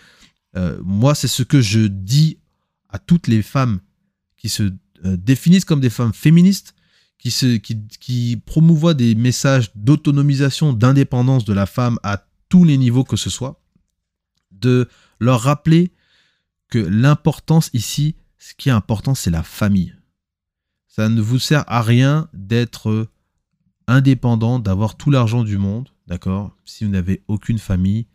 euh, 0.56 0.78
moi, 0.82 1.14
c'est 1.14 1.28
ce 1.28 1.42
que 1.42 1.60
je 1.60 1.80
dis 1.80 2.38
à 2.92 2.98
toutes 2.98 3.26
les 3.26 3.42
femmes 3.42 3.80
qui 4.36 4.48
se 4.48 4.64
euh, 5.04 5.16
définissent 5.16 5.64
comme 5.64 5.80
des 5.80 5.90
femmes 5.90 6.12
féministes, 6.12 6.74
qui, 7.18 7.30
se, 7.30 7.56
qui, 7.56 7.86
qui 8.00 8.40
promouvoient 8.44 8.94
des 8.94 9.14
messages 9.14 9.70
d'autonomisation, 9.74 10.72
d'indépendance 10.72 11.44
de 11.44 11.52
la 11.52 11.66
femme 11.66 11.98
à 12.02 12.24
tous 12.48 12.64
les 12.64 12.76
niveaux 12.76 13.04
que 13.04 13.16
ce 13.16 13.30
soit, 13.30 13.60
de 14.50 14.88
leur 15.18 15.40
rappeler 15.40 15.92
que 16.68 16.78
l'importance 16.78 17.70
ici, 17.72 18.14
ce 18.38 18.54
qui 18.54 18.68
est 18.68 18.72
important, 18.72 19.14
c'est 19.14 19.30
la 19.30 19.42
famille. 19.42 19.94
Ça 20.88 21.08
ne 21.08 21.20
vous 21.20 21.38
sert 21.38 21.64
à 21.68 21.80
rien 21.80 22.28
d'être 22.34 23.08
indépendant, 23.86 24.58
d'avoir 24.58 24.96
tout 24.96 25.10
l'argent 25.10 25.44
du 25.44 25.58
monde, 25.58 25.88
d'accord 26.06 26.56
Si 26.64 26.84
vous 26.84 26.90
n'avez 26.90 27.22
aucune 27.28 27.58
famille, 27.58 28.06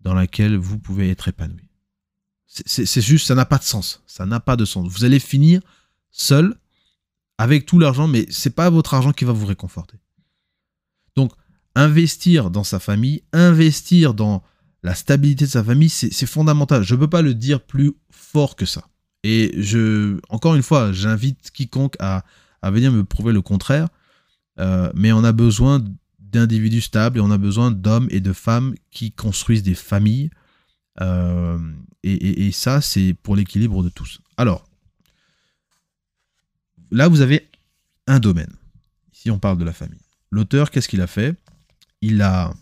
dans 0.00 0.14
laquelle 0.14 0.56
vous 0.56 0.78
pouvez 0.78 1.10
être 1.10 1.28
épanoui. 1.28 1.68
C'est 2.66 3.00
juste, 3.00 3.26
ça 3.26 3.34
n'a 3.34 3.44
pas 3.44 3.58
de 3.58 3.64
sens. 3.64 4.02
Ça 4.06 4.26
n'a 4.26 4.38
pas 4.38 4.56
de 4.56 4.64
sens. 4.64 4.88
Vous 4.88 5.04
allez 5.04 5.18
finir 5.18 5.60
seul 6.10 6.56
avec 7.36 7.66
tout 7.66 7.80
l'argent, 7.80 8.06
mais 8.06 8.26
c'est 8.30 8.54
pas 8.54 8.70
votre 8.70 8.94
argent 8.94 9.12
qui 9.12 9.24
va 9.24 9.32
vous 9.32 9.46
réconforter. 9.46 9.98
Donc, 11.16 11.32
investir 11.74 12.50
dans 12.50 12.62
sa 12.62 12.78
famille, 12.78 13.24
investir 13.32 14.14
dans 14.14 14.44
la 14.84 14.94
stabilité 14.94 15.46
de 15.46 15.50
sa 15.50 15.64
famille, 15.64 15.88
c'est 15.88 16.26
fondamental. 16.26 16.84
Je 16.84 16.94
ne 16.94 17.00
peux 17.00 17.10
pas 17.10 17.22
le 17.22 17.34
dire 17.34 17.60
plus 17.60 17.92
fort 18.10 18.54
que 18.54 18.66
ça. 18.66 18.84
Et 19.24 19.52
je, 19.56 20.20
encore 20.28 20.54
une 20.54 20.62
fois, 20.62 20.92
j'invite 20.92 21.50
quiconque 21.50 21.96
à, 21.98 22.24
venir 22.62 22.92
me 22.92 23.04
prouver 23.04 23.32
le 23.32 23.42
contraire. 23.42 23.88
Euh, 24.60 24.92
mais 24.94 25.12
on 25.12 25.24
a 25.24 25.32
besoin 25.32 25.82
d'individus 26.20 26.82
stables 26.82 27.18
et 27.18 27.20
on 27.20 27.30
a 27.30 27.38
besoin 27.38 27.70
d'hommes 27.70 28.06
et 28.10 28.20
de 28.20 28.32
femmes 28.32 28.74
qui 28.90 29.10
construisent 29.10 29.62
des 29.62 29.74
familles. 29.74 30.30
Euh, 31.00 31.58
et, 32.02 32.52
ça, 32.52 32.80
c'est 32.80 33.14
pour 33.22 33.36
l'équilibre 33.36 33.82
de 33.82 33.88
tous. 33.88 34.20
Alors, 34.36 34.66
là, 36.90 37.08
vous 37.08 37.20
avez 37.20 37.48
un 38.06 38.20
domaine. 38.20 38.52
Ici, 39.14 39.30
on 39.30 39.38
parle 39.38 39.58
de 39.58 39.64
la 39.64 39.72
famille. 39.72 40.00
L'auteur, 40.30 40.70
qu'est-ce 40.70 40.88
qu'il 40.88 41.00
a 41.00 41.06
fait? 41.06 41.34
Il 42.02 42.20
a 42.22 42.52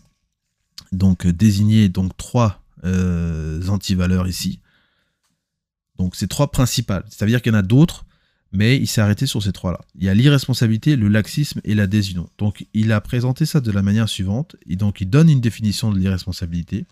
donc 0.91 1.27
désigné 1.27 1.89
donc 1.89 2.15
trois 2.15 2.63
euh, 2.85 3.67
antivaleurs 3.67 4.27
ici. 4.27 4.59
Donc, 5.97 6.15
c'est 6.15 6.27
trois 6.27 6.51
principales. 6.51 7.03
Ça 7.09 7.25
veut 7.25 7.31
dire 7.31 7.41
qu'il 7.41 7.51
y 7.51 7.55
en 7.55 7.59
a 7.59 7.63
d'autres, 7.63 8.05
mais 8.53 8.77
il 8.77 8.87
s'est 8.87 9.01
arrêté 9.01 9.25
sur 9.25 9.41
ces 9.41 9.51
trois-là. 9.51 9.81
Il 9.95 10.05
y 10.05 10.09
a 10.09 10.13
l'irresponsabilité, 10.13 10.95
le 10.95 11.07
laxisme 11.09 11.59
et 11.63 11.73
la 11.73 11.87
désunion. 11.87 12.29
Donc 12.37 12.67
il 12.73 12.91
a 12.91 13.01
présenté 13.01 13.45
ça 13.45 13.59
de 13.59 13.71
la 13.71 13.81
manière 13.81 14.07
suivante. 14.07 14.55
Et 14.67 14.75
donc 14.75 15.01
il 15.01 15.09
donne 15.09 15.29
une 15.29 15.41
définition 15.41 15.91
de 15.91 15.97
l'irresponsabilité. 15.97 16.85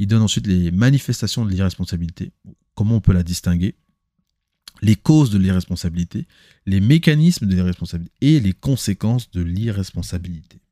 Il 0.00 0.06
donne 0.06 0.22
ensuite 0.22 0.46
les 0.46 0.70
manifestations 0.70 1.44
de 1.44 1.50
l'irresponsabilité, 1.50 2.32
comment 2.74 2.96
on 2.96 3.00
peut 3.02 3.12
la 3.12 3.22
distinguer, 3.22 3.74
les 4.80 4.96
causes 4.96 5.28
de 5.28 5.36
l'irresponsabilité, 5.36 6.26
les 6.64 6.80
mécanismes 6.80 7.46
de 7.46 7.54
l'irresponsabilité 7.54 8.14
et 8.22 8.40
les 8.40 8.54
conséquences 8.54 9.30
de 9.30 9.42
l'irresponsabilité. 9.42 10.62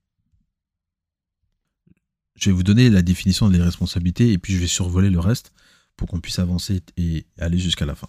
Je 2.37 2.49
vais 2.49 2.56
vous 2.56 2.62
donner 2.62 2.88
la 2.88 3.02
définition 3.02 3.50
de 3.50 3.52
l'irresponsabilité 3.54 4.32
et 4.32 4.38
puis 4.38 4.54
je 4.54 4.61
vais 4.61 4.66
survoler 4.66 5.11
le 5.11 5.20
reste 5.20 5.52
pour 5.99 6.08
qu'on 6.08 6.20
puisse 6.20 6.38
avancer 6.38 6.80
et 6.97 7.26
aller 7.38 7.58
jusqu'à 7.58 7.85
la 7.85 7.94
fin. 7.94 8.08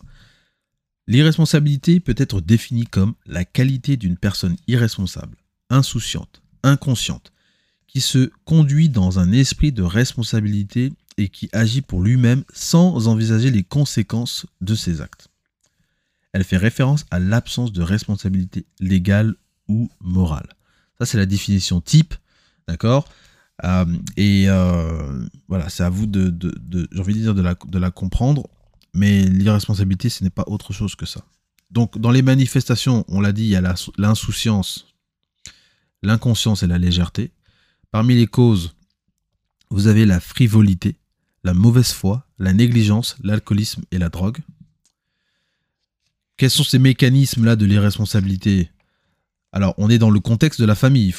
L'irresponsabilité 1.08 2.00
peut 2.00 2.16
être 2.18 2.40
définie 2.40 2.86
comme 2.86 3.16
la 3.26 3.44
qualité 3.44 3.98
d'une 3.98 4.16
personne 4.16 4.56
irresponsable, 4.68 5.36
insouciante, 5.70 6.42
inconsciente, 6.64 7.34
qui 7.88 8.00
se 8.00 8.32
conduit 8.46 8.88
dans 8.88 9.20
un 9.20 9.34
esprit 9.34 9.74
de 9.74 9.84
responsabilité 9.84 10.94
et 11.20 11.28
qui 11.30 11.50
agit 11.52 11.82
pour 11.82 12.02
lui-même 12.02 12.44
sans 12.54 13.08
envisager 13.08 13.52
les 13.52 13.64
conséquences 13.64 14.46
de 14.62 14.74
ses 14.74 15.02
actes. 15.02 15.28
Elle 16.32 16.44
fait 16.44 16.58
référence 16.58 17.06
à 17.12 17.20
l'absence 17.20 17.74
de 17.74 17.82
responsabilité 17.82 18.66
légale 18.80 19.36
ou 19.68 19.90
morale. 20.00 20.48
Ça, 20.98 21.06
c'est 21.06 21.18
la 21.18 21.26
définition 21.26 21.82
type, 21.82 22.14
d'accord? 22.68 23.08
Euh, 23.66 23.86
Et 24.16 24.46
euh, 24.48 25.28
voilà, 25.48 25.70
c'est 25.70 25.84
à 25.84 25.90
vous 25.90 26.06
de, 26.06 26.34
j'ai 26.92 27.00
envie 27.00 27.14
de 27.16 27.20
dire, 27.20 27.36
de 27.36 27.42
la, 27.42 27.56
de 27.68 27.80
la 27.80 27.92
comprendre. 27.92 28.48
Mais 28.94 29.24
l'irresponsabilité, 29.24 30.10
ce 30.10 30.24
n'est 30.24 30.30
pas 30.30 30.46
autre 30.48 30.72
chose 30.74 30.96
que 30.96 31.06
ça. 31.06 31.24
Donc, 31.70 32.00
dans 32.00 32.12
les 32.12 32.22
manifestations, 32.22 33.06
on 33.08 33.22
l'a 33.22 33.32
dit, 33.32 33.44
il 33.44 33.50
y 33.50 33.56
a 33.56 33.76
l'insouciance, 33.98 34.88
l'inconscience 36.02 36.64
et 36.64 36.68
la 36.68 36.78
légèreté. 36.78 37.32
Parmi 37.92 38.16
les 38.16 38.28
causes, 38.28 38.76
vous 39.70 39.88
avez 39.88 40.06
la 40.06 40.20
frivolité, 40.20 40.99
la 41.44 41.54
mauvaise 41.54 41.92
foi, 41.92 42.28
la 42.38 42.54
négligence, 42.54 43.16
l'alcoolisme 43.24 43.84
et 43.92 43.98
la 43.98 44.10
drogue. 44.10 44.40
Quels 46.38 46.50
sont 46.50 46.64
ces 46.64 46.80
mécanismes-là 46.80 47.56
de 47.56 47.66
l'irresponsabilité? 47.66 48.70
Alors, 49.52 49.74
on 49.78 49.90
est 49.90 49.98
dans 49.98 50.12
le 50.12 50.20
contexte 50.20 50.62
de 50.62 50.66
la 50.66 50.76
famille, 50.76 51.14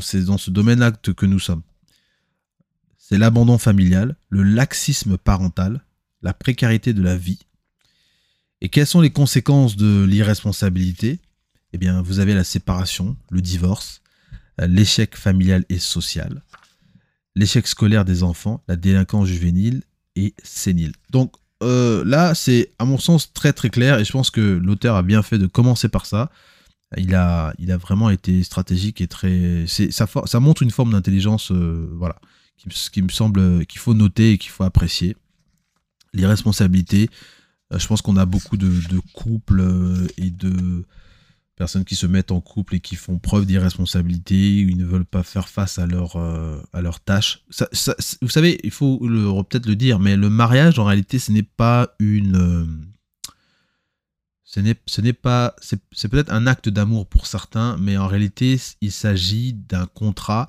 c'est 0.00 0.24
dans 0.24 0.38
ce 0.38 0.50
domaine-là 0.50 0.92
que 0.92 1.26
nous 1.26 1.38
sommes. 1.38 1.62
C'est 2.96 3.18
l'abandon 3.18 3.56
familial, 3.56 4.16
le 4.28 4.42
laxisme 4.42 5.16
parental, 5.16 5.84
la 6.22 6.34
précarité 6.34 6.92
de 6.92 7.02
la 7.02 7.16
vie. 7.16 7.38
Et 8.60 8.68
quelles 8.68 8.86
sont 8.86 9.00
les 9.00 9.12
conséquences 9.12 9.76
de 9.76 10.04
l'irresponsabilité? 10.04 11.20
Eh 11.72 11.78
bien, 11.78 12.02
vous 12.02 12.18
avez 12.18 12.34
la 12.34 12.44
séparation, 12.44 13.16
le 13.30 13.40
divorce, 13.40 14.02
l'échec 14.58 15.16
familial 15.16 15.64
et 15.68 15.78
social, 15.78 16.42
l'échec 17.34 17.66
scolaire 17.66 18.04
des 18.04 18.22
enfants, 18.22 18.62
la 18.68 18.76
délinquance 18.76 19.26
juvénile 19.26 19.82
et 20.16 20.34
sénile. 20.42 20.92
Donc 21.10 21.34
euh, 21.62 22.04
là, 22.04 22.34
c'est 22.34 22.72
à 22.78 22.84
mon 22.84 22.98
sens 22.98 23.32
très 23.32 23.52
très 23.52 23.70
clair 23.70 23.98
et 23.98 24.04
je 24.04 24.12
pense 24.12 24.30
que 24.30 24.40
l'auteur 24.40 24.96
a 24.96 25.02
bien 25.02 25.22
fait 25.22 25.38
de 25.38 25.46
commencer 25.46 25.88
par 25.88 26.06
ça. 26.06 26.30
Il 26.96 27.14
a, 27.14 27.52
vraiment 27.78 28.08
été 28.08 28.42
stratégique 28.42 29.00
et 29.00 29.08
très. 29.08 29.66
Ça, 29.66 30.40
montre 30.40 30.62
une 30.62 30.70
forme 30.70 30.92
d'intelligence, 30.92 31.52
euh, 31.52 31.86
voilà, 31.92 32.16
qui, 32.56 32.68
qui, 32.68 33.02
me 33.02 33.10
semble 33.10 33.66
qu'il 33.66 33.80
faut 33.80 33.92
noter 33.92 34.32
et 34.32 34.38
qu'il 34.38 34.50
faut 34.50 34.64
apprécier 34.64 35.16
l'irresponsabilité. 36.14 37.10
Euh, 37.74 37.78
je 37.78 37.86
pense 37.86 38.00
qu'on 38.00 38.16
a 38.16 38.24
beaucoup 38.24 38.56
de, 38.56 38.72
couples 39.12 39.62
et 40.16 40.30
de 40.30 40.86
personnes 41.58 41.84
qui 41.84 41.96
se 41.96 42.06
mettent 42.06 42.30
en 42.30 42.40
couple 42.40 42.76
et 42.76 42.80
qui 42.80 42.94
font 42.94 43.18
preuve 43.18 43.44
d'irresponsabilité, 43.44 44.58
ils 44.60 44.76
ne 44.76 44.86
veulent 44.86 45.04
pas 45.04 45.24
faire 45.24 45.48
face 45.48 45.78
à, 45.78 45.86
euh, 45.86 46.62
à 46.72 46.80
leurs 46.80 47.00
tâches. 47.00 47.44
vous 48.22 48.28
savez, 48.28 48.60
il 48.62 48.70
faut 48.70 48.98
peut-être 49.44 49.66
le 49.66 49.74
dire, 49.74 49.98
mais 49.98 50.16
le 50.16 50.30
mariage, 50.30 50.78
en 50.78 50.84
réalité, 50.84 51.18
ce 51.18 51.32
n'est 51.32 51.42
pas 51.42 51.94
une... 51.98 52.86
ce 54.44 54.60
n'est 55.00 55.12
pas... 55.12 55.56
C'est 55.60 56.08
peut-être 56.08 56.32
un 56.32 56.46
acte 56.46 56.68
d'amour 56.68 57.08
pour 57.08 57.26
certains, 57.26 57.76
mais 57.76 57.96
en 57.98 58.06
réalité, 58.06 58.58
il 58.80 58.92
s'agit 58.92 59.52
d'un 59.52 59.86
contrat 59.86 60.48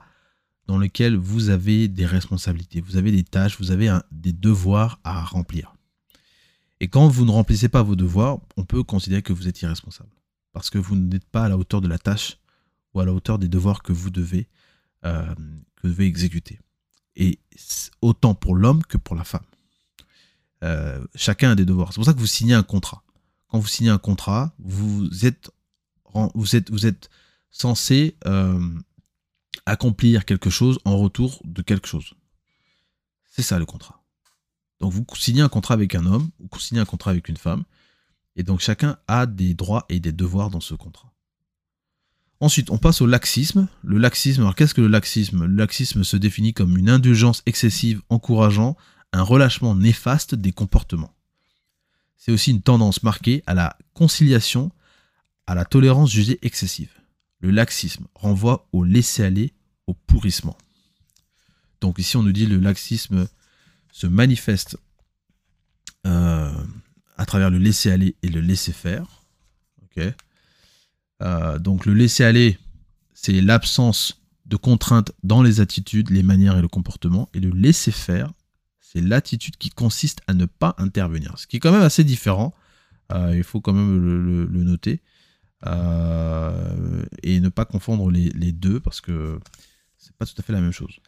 dans 0.67 0.77
lequel 0.77 1.17
vous 1.17 1.49
avez 1.49 1.87
des 1.87 2.05
responsabilités, 2.05 2.81
vous 2.81 2.97
avez 2.97 3.11
des 3.11 3.23
tâches, 3.23 3.57
vous 3.59 3.71
avez 3.71 3.91
des 4.11 4.33
devoirs 4.33 4.99
à 5.03 5.23
remplir. 5.23 5.73
Et 6.79 6.87
quand 6.87 7.07
vous 7.07 7.25
ne 7.25 7.31
remplissez 7.31 7.67
pas 7.67 7.81
vos 7.81 7.95
devoirs, 7.95 8.39
on 8.57 8.63
peut 8.63 8.83
considérer 8.83 9.23
que 9.23 9.33
vous 9.33 9.47
êtes 9.47 9.59
irresponsable. 9.63 10.11
Parce 10.51 10.69
que 10.69 10.77
vous 10.77 10.95
n'êtes 10.95 11.25
pas 11.25 11.45
à 11.45 11.49
la 11.49 11.57
hauteur 11.57 11.81
de 11.81 11.87
la 11.87 11.99
tâche 11.99 12.37
ou 12.93 12.99
à 12.99 13.05
la 13.05 13.13
hauteur 13.13 13.39
des 13.39 13.47
devoirs 13.47 13.83
que 13.83 13.93
vous 13.93 14.09
devez, 14.09 14.47
euh, 15.05 15.33
que 15.75 15.83
vous 15.83 15.89
devez 15.89 16.05
exécuter. 16.05 16.59
Et 17.15 17.39
autant 18.01 18.33
pour 18.33 18.55
l'homme 18.55 18.83
que 18.83 18.97
pour 18.97 19.15
la 19.15 19.23
femme. 19.23 19.45
Euh, 20.63 21.05
chacun 21.15 21.51
a 21.51 21.55
des 21.55 21.65
devoirs. 21.65 21.89
C'est 21.93 21.97
pour 21.97 22.05
ça 22.05 22.13
que 22.13 22.19
vous 22.19 22.27
signez 22.27 22.53
un 22.53 22.63
contrat. 22.63 23.03
Quand 23.47 23.59
vous 23.59 23.67
signez 23.67 23.89
un 23.89 23.97
contrat, 23.97 24.53
vous 24.59 25.25
êtes, 25.25 25.51
vous 26.33 26.55
êtes, 26.55 26.69
vous 26.69 26.85
êtes 26.85 27.09
censé 27.51 28.15
euh, 28.25 28.59
accomplir 29.65 30.25
quelque 30.25 30.49
chose 30.49 30.79
en 30.85 30.97
retour 30.97 31.41
de 31.45 31.61
quelque 31.61 31.87
chose. 31.87 32.13
C'est 33.25 33.41
ça 33.41 33.59
le 33.59 33.65
contrat. 33.65 34.03
Donc 34.79 34.93
vous 34.93 35.05
signez 35.15 35.41
un 35.41 35.49
contrat 35.49 35.73
avec 35.73 35.95
un 35.95 36.05
homme, 36.05 36.29
ou 36.39 36.47
vous 36.51 36.59
signez 36.59 36.79
un 36.79 36.85
contrat 36.85 37.11
avec 37.11 37.27
une 37.27 37.37
femme, 37.37 37.63
et 38.39 38.43
donc 38.43 38.61
chacun 38.61 38.97
a 39.09 39.25
des 39.25 39.53
droits 39.53 39.85
et 39.89 39.99
des 39.99 40.13
devoirs 40.13 40.49
dans 40.49 40.61
ce 40.61 40.73
contrat. 40.73 41.13
Ensuite, 42.39 42.69
on 42.69 42.77
passe 42.77 43.01
au 43.01 43.05
laxisme. 43.05 43.67
Le 43.83 43.97
laxisme, 43.97 44.43
alors 44.43 44.55
qu'est-ce 44.55 44.73
que 44.73 44.79
le 44.79 44.87
laxisme? 44.87 45.43
Le 45.43 45.55
laxisme 45.55 46.05
se 46.05 46.15
définit 46.15 46.53
comme 46.53 46.77
une 46.77 46.89
indulgence 46.89 47.43
excessive 47.45 48.01
encourageant 48.07 48.77
un 49.11 49.23
relâchement 49.23 49.75
néfaste 49.75 50.35
des 50.35 50.53
comportements. 50.53 51.13
C'est 52.15 52.31
aussi 52.31 52.51
une 52.51 52.61
tendance 52.61 53.03
marquée 53.03 53.43
à 53.45 53.53
la 53.53 53.77
conciliation, 53.93 54.71
à 55.45 55.53
la 55.53 55.65
tolérance 55.65 56.09
jugée 56.09 56.39
excessive. 56.41 56.93
Le 57.41 57.51
laxisme 57.51 58.07
renvoie 58.15 58.69
au 58.71 58.85
laisser-aller, 58.85 59.51
au 59.85 59.93
pourrissement. 59.93 60.57
Donc 61.81 61.99
ici 61.99 62.15
on 62.15 62.23
nous 62.23 62.31
dit 62.31 62.45
le 62.45 62.59
laxisme 62.59 63.27
se 63.91 64.07
manifeste 64.07 64.77
à 67.19 67.25
travers 67.25 67.49
le 67.49 67.57
laisser-aller 67.57 68.15
et 68.23 68.29
le 68.29 68.41
laisser-faire. 68.41 69.05
Euh, 71.21 71.59
donc 71.59 71.85
le 71.85 71.93
laisser-aller, 71.93 72.57
c'est 73.13 73.41
l'absence 73.41 74.21
de 74.45 74.55
contraintes 74.55 75.11
dans 75.23 75.43
les 75.43 75.59
attitudes, 75.59 76.09
les 76.09 76.23
manières 76.23 76.57
et 76.57 76.61
le 76.61 76.69
comportement. 76.69 77.29
Et 77.33 77.41
le 77.41 77.49
laisser-faire, 77.49 78.31
c'est 78.79 79.01
l'attitude 79.01 79.57
qui 79.57 79.69
consiste 79.69 80.21
à 80.27 80.33
ne 80.33 80.45
pas 80.45 80.75
intervenir. 80.77 81.37
Ce 81.37 81.45
qui 81.45 81.57
est 81.57 81.59
quand 81.59 81.73
même 81.73 81.81
assez 81.81 82.05
différent. 82.05 82.55
Euh, 83.11 83.35
il 83.35 83.43
faut 83.43 83.59
quand 83.59 83.73
même 83.73 83.99
le 83.99 84.63
noter. 84.63 85.01
Euh, 85.67 87.03
et 87.21 87.41
ne 87.41 87.49
pas 87.49 87.65
confondre 87.65 88.09
les, 88.09 88.51
deux 88.53 88.79
parce 88.79 89.01
que 89.01 89.39
c'est 89.97 90.15
pas 90.15 90.25
tout 90.25 90.35
à 90.37 90.41
fait 90.41 90.53
la 90.53 90.61
même 90.61 90.71
chose. 90.71 90.99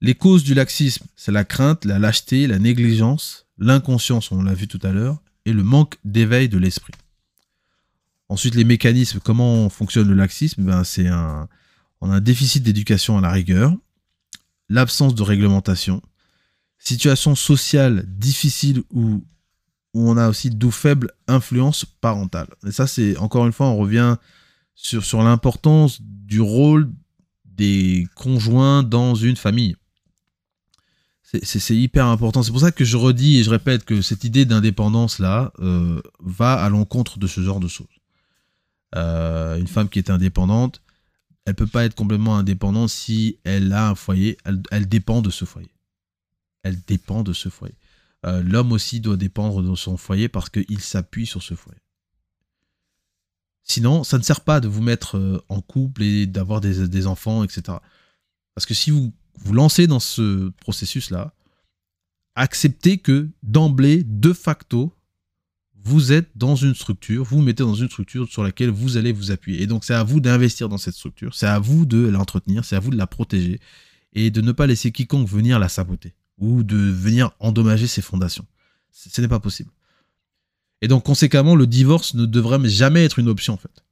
Les 0.00 0.14
causes 0.14 0.42
du 0.42 0.54
laxisme, 0.54 1.06
c'est 1.14 1.30
la 1.30 1.44
crainte, 1.44 1.84
la 1.84 1.98
lâcheté, 1.98 2.46
la 2.46 2.58
négligence, 2.58 3.46
l'inconscience, 3.60 4.32
on 4.32 4.42
l'a 4.42 4.54
vu 4.54 4.66
tout 4.66 4.80
à 4.82 4.90
l'heure, 4.90 5.22
et 5.44 5.52
le 5.52 5.62
manque 5.62 5.98
d'éveil 6.04 6.48
de 6.48 6.58
l'esprit. 6.58 6.94
Ensuite, 8.28 8.54
les 8.54 8.64
mécanismes, 8.64 9.20
comment 9.20 9.68
fonctionne 9.68 10.08
le 10.08 10.14
laxisme? 10.14 10.64
Ben, 10.64 10.82
C'est 10.84 11.06
un, 11.06 11.48
on 12.00 12.10
a 12.10 12.16
un 12.16 12.20
déficit 12.20 12.62
d'éducation 12.62 13.18
à 13.18 13.20
la 13.20 13.30
rigueur, 13.30 13.74
l'absence 14.68 15.14
de 15.14 15.22
réglementation, 15.22 16.02
situation 16.78 17.34
sociale 17.34 18.04
difficile 18.08 18.82
où 18.90 19.24
on 19.94 20.16
a 20.16 20.28
aussi 20.28 20.50
d'où 20.50 20.70
faible 20.70 21.10
influence 21.26 21.84
parentale. 21.84 22.48
Et 22.66 22.70
ça, 22.70 22.86
c'est 22.86 23.16
encore 23.16 23.46
une 23.46 23.52
fois, 23.52 23.66
on 23.66 23.76
revient 23.76 24.16
sur 24.74 25.22
l'importance 25.22 26.00
du 26.00 26.40
rôle 26.40 26.90
des 27.44 28.06
conjoints 28.14 28.82
dans 28.82 29.14
une 29.14 29.36
famille. 29.36 29.76
C'est 31.42 31.76
hyper 31.76 32.06
important. 32.06 32.42
C'est 32.42 32.50
pour 32.50 32.60
ça 32.60 32.72
que 32.72 32.84
je 32.84 32.96
redis 32.96 33.38
et 33.38 33.44
je 33.44 33.50
répète 33.50 33.84
que 33.84 34.02
cette 34.02 34.24
idée 34.24 34.44
d'indépendance-là 34.44 35.52
euh, 35.60 36.02
va 36.18 36.54
à 36.54 36.68
l'encontre 36.68 37.20
de 37.20 37.28
ce 37.28 37.40
genre 37.40 37.60
de 37.60 37.68
choses. 37.68 37.86
Euh, 38.96 39.56
une 39.56 39.68
femme 39.68 39.88
qui 39.88 40.00
est 40.00 40.10
indépendante, 40.10 40.82
elle 41.44 41.54
peut 41.54 41.68
pas 41.68 41.84
être 41.84 41.94
complètement 41.94 42.36
indépendante 42.36 42.88
si 42.88 43.38
elle 43.44 43.72
a 43.72 43.90
un 43.90 43.94
foyer. 43.94 44.38
Elle, 44.72 44.88
dépend 44.88 45.22
de 45.22 45.30
ce 45.30 45.44
foyer. 45.44 45.70
Elle 46.64 46.80
dépend 46.84 47.22
de 47.22 47.32
ce 47.32 47.48
foyer. 47.48 47.76
Euh, 48.26 48.42
l'homme 48.42 48.72
aussi 48.72 49.00
doit 49.00 49.16
dépendre 49.16 49.62
de 49.62 49.74
son 49.76 49.96
foyer 49.96 50.28
parce 50.28 50.50
qu'il 50.50 50.80
s'appuie 50.80 51.26
sur 51.26 51.44
ce 51.44 51.54
foyer. 51.54 51.80
Sinon, 53.62 54.02
ça 54.02 54.18
ne 54.18 54.24
sert 54.24 54.40
pas 54.40 54.58
de 54.58 54.66
vous 54.66 54.82
mettre 54.82 55.44
en 55.48 55.60
couple 55.60 56.02
et 56.02 56.26
d'avoir 56.26 56.60
des, 56.60 57.06
enfants, 57.06 57.44
etc. 57.44 57.78
Parce 58.56 58.66
que 58.66 58.74
si 58.74 58.90
vous 58.90 59.12
vous 59.38 59.52
lancez 59.52 59.86
dans 59.86 60.00
ce 60.00 60.50
processus-là, 60.60 61.32
acceptez 62.34 62.98
que 62.98 63.28
d'emblée, 63.42 64.04
de 64.04 64.32
facto, 64.32 64.94
vous 65.82 66.12
êtes 66.12 66.30
dans 66.36 66.56
une 66.56 66.74
structure, 66.74 67.24
vous, 67.24 67.40
mettez 67.40 67.62
dans 67.62 67.74
une 67.74 67.88
structure 67.88 68.28
sur 68.28 68.42
laquelle 68.42 68.70
vous 68.70 68.96
allez 68.96 69.12
vous 69.12 69.30
appuyer. 69.30 69.62
Et 69.62 69.66
donc 69.66 69.84
c'est 69.84 69.94
à 69.94 70.04
vous 70.04 70.20
d'investir 70.20 70.68
dans 70.68 70.78
cette 70.78 70.94
structure, 70.94 71.34
c'est 71.34 71.46
à 71.46 71.58
vous 71.58 71.86
de 71.86 72.06
l'entretenir, 72.06 72.64
c'est 72.64 72.76
à 72.76 72.80
vous 72.80 72.90
de 72.90 72.96
la 72.96 73.06
protéger 73.06 73.60
et 74.12 74.30
de 74.30 74.40
ne 74.40 74.52
pas 74.52 74.66
laisser 74.66 74.92
quiconque 74.92 75.28
venir 75.28 75.58
la 75.58 75.68
saboter 75.68 76.14
ou 76.38 76.62
de 76.62 76.76
venir 76.76 77.30
endommager 77.38 77.86
ses 77.86 78.02
fondations. 78.02 78.46
Ce 78.90 79.20
n'est 79.20 79.28
pas 79.28 79.40
possible. 79.40 79.70
Et 80.82 80.88
donc 80.88 81.04
conséquemment, 81.04 81.54
le 81.54 81.66
divorce 81.66 82.14
ne 82.14 82.26
devrait 82.26 82.68
jamais 82.68 83.04
être 83.04 83.18
une 83.18 83.28
option 83.28 83.54
en 83.54 83.58
fait. 83.58 83.84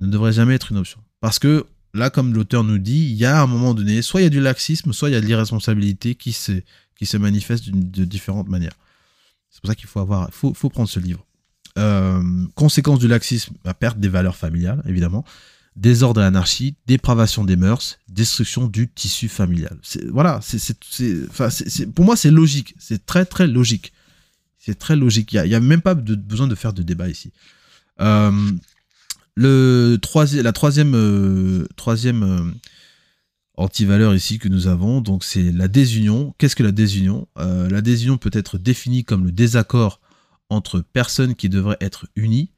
Ne 0.00 0.06
devrait 0.06 0.32
jamais 0.32 0.54
être 0.54 0.70
une 0.70 0.78
option. 0.78 1.02
Parce 1.20 1.38
que 1.38 1.66
là, 1.94 2.10
comme 2.10 2.34
l'auteur 2.34 2.64
nous 2.64 2.78
dit, 2.78 3.10
il 3.10 3.16
y 3.16 3.24
a 3.24 3.40
un 3.40 3.46
moment 3.46 3.74
donné, 3.74 4.02
soit 4.02 4.20
il 4.20 4.24
y 4.24 4.26
a 4.26 4.30
du 4.30 4.40
laxisme, 4.40 4.92
soit 4.92 5.08
il 5.10 5.12
y 5.12 5.16
a 5.16 5.20
de 5.20 5.26
l'irresponsabilité 5.26 6.14
qui 6.14 6.32
se, 6.32 6.52
qui 6.96 7.06
se 7.06 7.16
manifeste 7.16 7.70
de 7.70 8.04
différentes 8.04 8.48
manières. 8.48 8.76
C'est 9.50 9.60
pour 9.60 9.68
ça 9.68 9.74
qu'il 9.74 9.88
faut 9.88 10.00
avoir, 10.00 10.32
faut, 10.32 10.54
faut 10.54 10.68
prendre 10.68 10.88
ce 10.88 11.00
livre. 11.00 11.24
Euh, 11.78 12.22
conséquence 12.54 12.98
du 12.98 13.08
laxisme, 13.08 13.54
la 13.64 13.74
perte 13.74 13.98
des 13.98 14.08
valeurs 14.08 14.36
familiales, 14.36 14.82
évidemment, 14.86 15.24
désordre 15.76 16.20
et 16.20 16.24
anarchie, 16.24 16.74
dépravation 16.86 17.44
des 17.44 17.56
mœurs, 17.56 17.98
destruction 18.08 18.66
du 18.66 18.88
tissu 18.88 19.28
familial. 19.28 19.78
Voilà, 20.10 20.40
pour 21.94 22.04
moi 22.04 22.16
c'est 22.16 22.30
logique, 22.30 22.74
c'est 22.78 23.06
très 23.06 23.24
très 23.24 23.46
logique. 23.46 23.92
C'est 24.58 24.78
très 24.78 24.96
logique. 24.96 25.32
Il 25.32 25.42
n'y 25.44 25.54
a, 25.54 25.60
même 25.60 25.80
pas 25.80 25.94
besoin 25.94 26.46
de 26.46 26.54
faire 26.54 26.72
de 26.72 26.82
débat 26.82 27.08
ici. 27.08 27.32
Euh, 28.00 28.50
le 29.38 29.98
troisième, 30.02 30.42
la 30.42 30.52
troisième, 30.52 30.94
euh, 30.94 31.66
euh, 31.86 32.52
anti-valeur 33.54 34.14
ici 34.14 34.38
que 34.38 34.48
nous 34.48 34.66
avons, 34.66 35.00
donc 35.00 35.22
c'est 35.22 35.52
la 35.52 35.68
désunion. 35.68 36.34
Qu'est-ce 36.38 36.56
que 36.56 36.64
la 36.64 36.72
désunion? 36.72 37.28
Euh, 37.38 37.68
La 37.70 37.80
désunion 37.80 38.18
peut 38.18 38.30
être 38.32 38.58
définie 38.58 39.04
comme 39.04 39.24
le 39.24 39.32
désaccord 39.32 40.00
entre 40.50 40.80
personnes 40.80 41.36
qui 41.36 41.48
devraient 41.48 41.76
être 41.80 42.08
unies. 42.16 42.50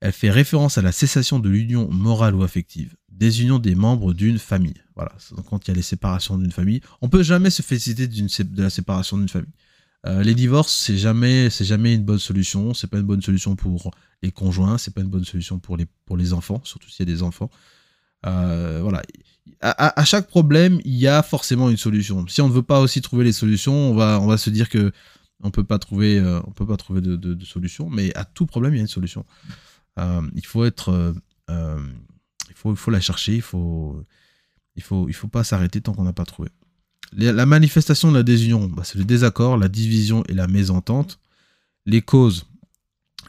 Elle 0.00 0.12
fait 0.12 0.30
référence 0.30 0.76
à 0.76 0.82
la 0.82 0.92
cessation 0.92 1.38
de 1.38 1.48
l'union 1.48 1.88
morale 1.90 2.34
ou 2.34 2.42
affective. 2.42 2.96
Désunion 3.10 3.60
des 3.60 3.76
membres 3.76 4.12
d'une 4.12 4.40
famille. 4.40 4.82
Voilà, 4.96 5.12
donc 5.36 5.46
quand 5.46 5.66
il 5.66 5.70
y 5.70 5.74
a 5.74 5.76
les 5.76 5.82
séparations 5.82 6.36
d'une 6.36 6.52
famille, 6.52 6.80
on 7.00 7.08
peut 7.08 7.22
jamais 7.22 7.50
se 7.50 7.62
féliciter 7.62 8.08
de 8.08 8.62
la 8.62 8.70
séparation 8.70 9.18
d'une 9.18 9.28
famille. 9.28 9.54
Euh, 10.06 10.22
les 10.22 10.34
divorces, 10.34 10.72
c'est 10.72 10.96
jamais, 10.96 11.48
c'est 11.50 11.64
jamais 11.64 11.94
une 11.94 12.04
bonne 12.04 12.18
solution. 12.18 12.74
C'est 12.74 12.88
pas 12.88 12.98
une 12.98 13.06
bonne 13.06 13.22
solution 13.22 13.56
pour 13.56 13.90
les 14.22 14.30
conjoints. 14.32 14.78
C'est 14.78 14.92
pas 14.92 15.00
une 15.00 15.08
bonne 15.08 15.24
solution 15.24 15.58
pour 15.58 15.76
les, 15.76 15.86
pour 16.04 16.16
les 16.16 16.32
enfants, 16.32 16.60
surtout 16.64 16.90
s'il 16.90 17.08
y 17.08 17.10
a 17.10 17.14
des 17.14 17.22
enfants. 17.22 17.50
Euh, 18.26 18.80
voilà. 18.82 19.02
À, 19.60 20.04
chaque 20.04 20.28
problème, 20.28 20.80
il 20.84 20.94
y 20.94 21.06
a 21.06 21.22
forcément 21.22 21.70
une 21.70 21.76
solution. 21.76 22.26
Si 22.28 22.40
on 22.42 22.48
ne 22.48 22.52
veut 22.52 22.62
pas 22.62 22.80
aussi 22.80 23.00
trouver 23.00 23.24
les 23.24 23.32
solutions, 23.32 23.74
on 23.74 23.94
va, 23.94 24.20
on 24.20 24.26
va 24.26 24.36
se 24.36 24.50
dire 24.50 24.68
que 24.68 24.92
on 25.42 25.50
peut 25.50 25.64
pas 25.64 25.78
trouver, 25.78 26.18
euh, 26.18 26.40
on 26.46 26.50
peut 26.50 26.66
pas 26.66 26.76
trouver 26.76 27.00
de, 27.00 27.16
de, 27.16 27.44
solution. 27.44 27.88
Mais 27.88 28.14
à 28.14 28.24
tout 28.24 28.46
problème, 28.46 28.74
il 28.74 28.78
y 28.78 28.80
a 28.80 28.82
une 28.82 28.88
solution. 28.88 29.24
il 29.98 30.46
faut 30.46 30.64
être, 30.64 31.14
il 31.48 32.54
faut, 32.54 32.72
il 32.72 32.76
faut 32.76 32.90
la 32.90 33.00
chercher. 33.00 33.36
Il 33.36 33.42
faut, 33.42 34.04
il 34.76 34.82
faut, 34.82 35.08
il 35.08 35.14
faut 35.14 35.28
pas 35.28 35.44
s'arrêter 35.44 35.80
tant 35.80 35.92
qu'on 35.92 36.04
n'a 36.04 36.12
pas 36.12 36.24
trouvé. 36.24 36.50
La 37.16 37.46
manifestation 37.46 38.10
de 38.10 38.16
la 38.16 38.22
désunion, 38.24 38.66
bah, 38.66 38.82
c'est 38.84 38.98
le 38.98 39.04
désaccord, 39.04 39.56
la 39.56 39.68
division 39.68 40.24
et 40.28 40.34
la 40.34 40.48
mésentente. 40.48 41.20
Les 41.86 42.02
causes, 42.02 42.46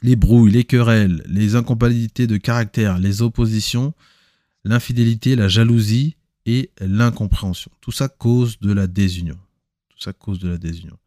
les 0.02 0.16
brouilles, 0.16 0.52
les 0.52 0.64
querelles, 0.64 1.24
les 1.28 1.56
incompatibilités 1.56 2.26
de 2.26 2.38
caractère, 2.38 2.98
les 2.98 3.22
oppositions, 3.22 3.94
l'infidélité, 4.64 5.36
la 5.36 5.48
jalousie 5.48 6.16
et 6.46 6.72
l'incompréhension. 6.80 7.72
Tout 7.82 7.92
ça 7.92 8.08
cause 8.08 8.60
de 8.60 8.72
la 8.72 8.88
désunion. 8.88 9.38
Tout 9.90 10.00
ça 10.00 10.14
cause 10.14 10.40
de 10.40 10.50
la 10.50 10.58
désunion. 10.58 10.98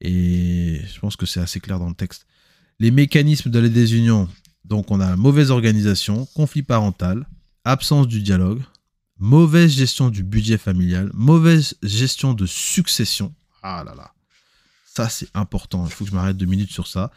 Et 0.00 0.80
je 0.86 0.98
pense 1.00 1.16
que 1.16 1.26
c'est 1.26 1.40
assez 1.40 1.60
clair 1.60 1.78
dans 1.78 1.88
le 1.88 1.94
texte. 1.94 2.26
Les 2.78 2.90
mécanismes 2.90 3.50
de 3.50 3.58
la 3.58 3.68
désunion, 3.68 4.28
donc 4.64 4.90
on 4.90 5.00
a 5.00 5.16
mauvaise 5.16 5.50
organisation, 5.50 6.26
conflit 6.34 6.62
parental, 6.62 7.26
absence 7.64 8.06
du 8.06 8.22
dialogue, 8.22 8.62
mauvaise 9.18 9.72
gestion 9.72 10.10
du 10.10 10.22
budget 10.22 10.58
familial, 10.58 11.10
mauvaise 11.14 11.76
gestion 11.82 12.34
de 12.34 12.46
succession. 12.46 13.34
Ah 13.62 13.82
là 13.84 13.94
là. 13.94 14.12
Ça, 14.84 15.08
c'est 15.08 15.28
important. 15.34 15.84
Il 15.86 15.92
faut 15.92 16.04
que 16.04 16.10
je 16.10 16.14
m'arrête 16.14 16.36
deux 16.36 16.46
minutes 16.46 16.72
sur 16.72 16.86
ça. 16.86 17.10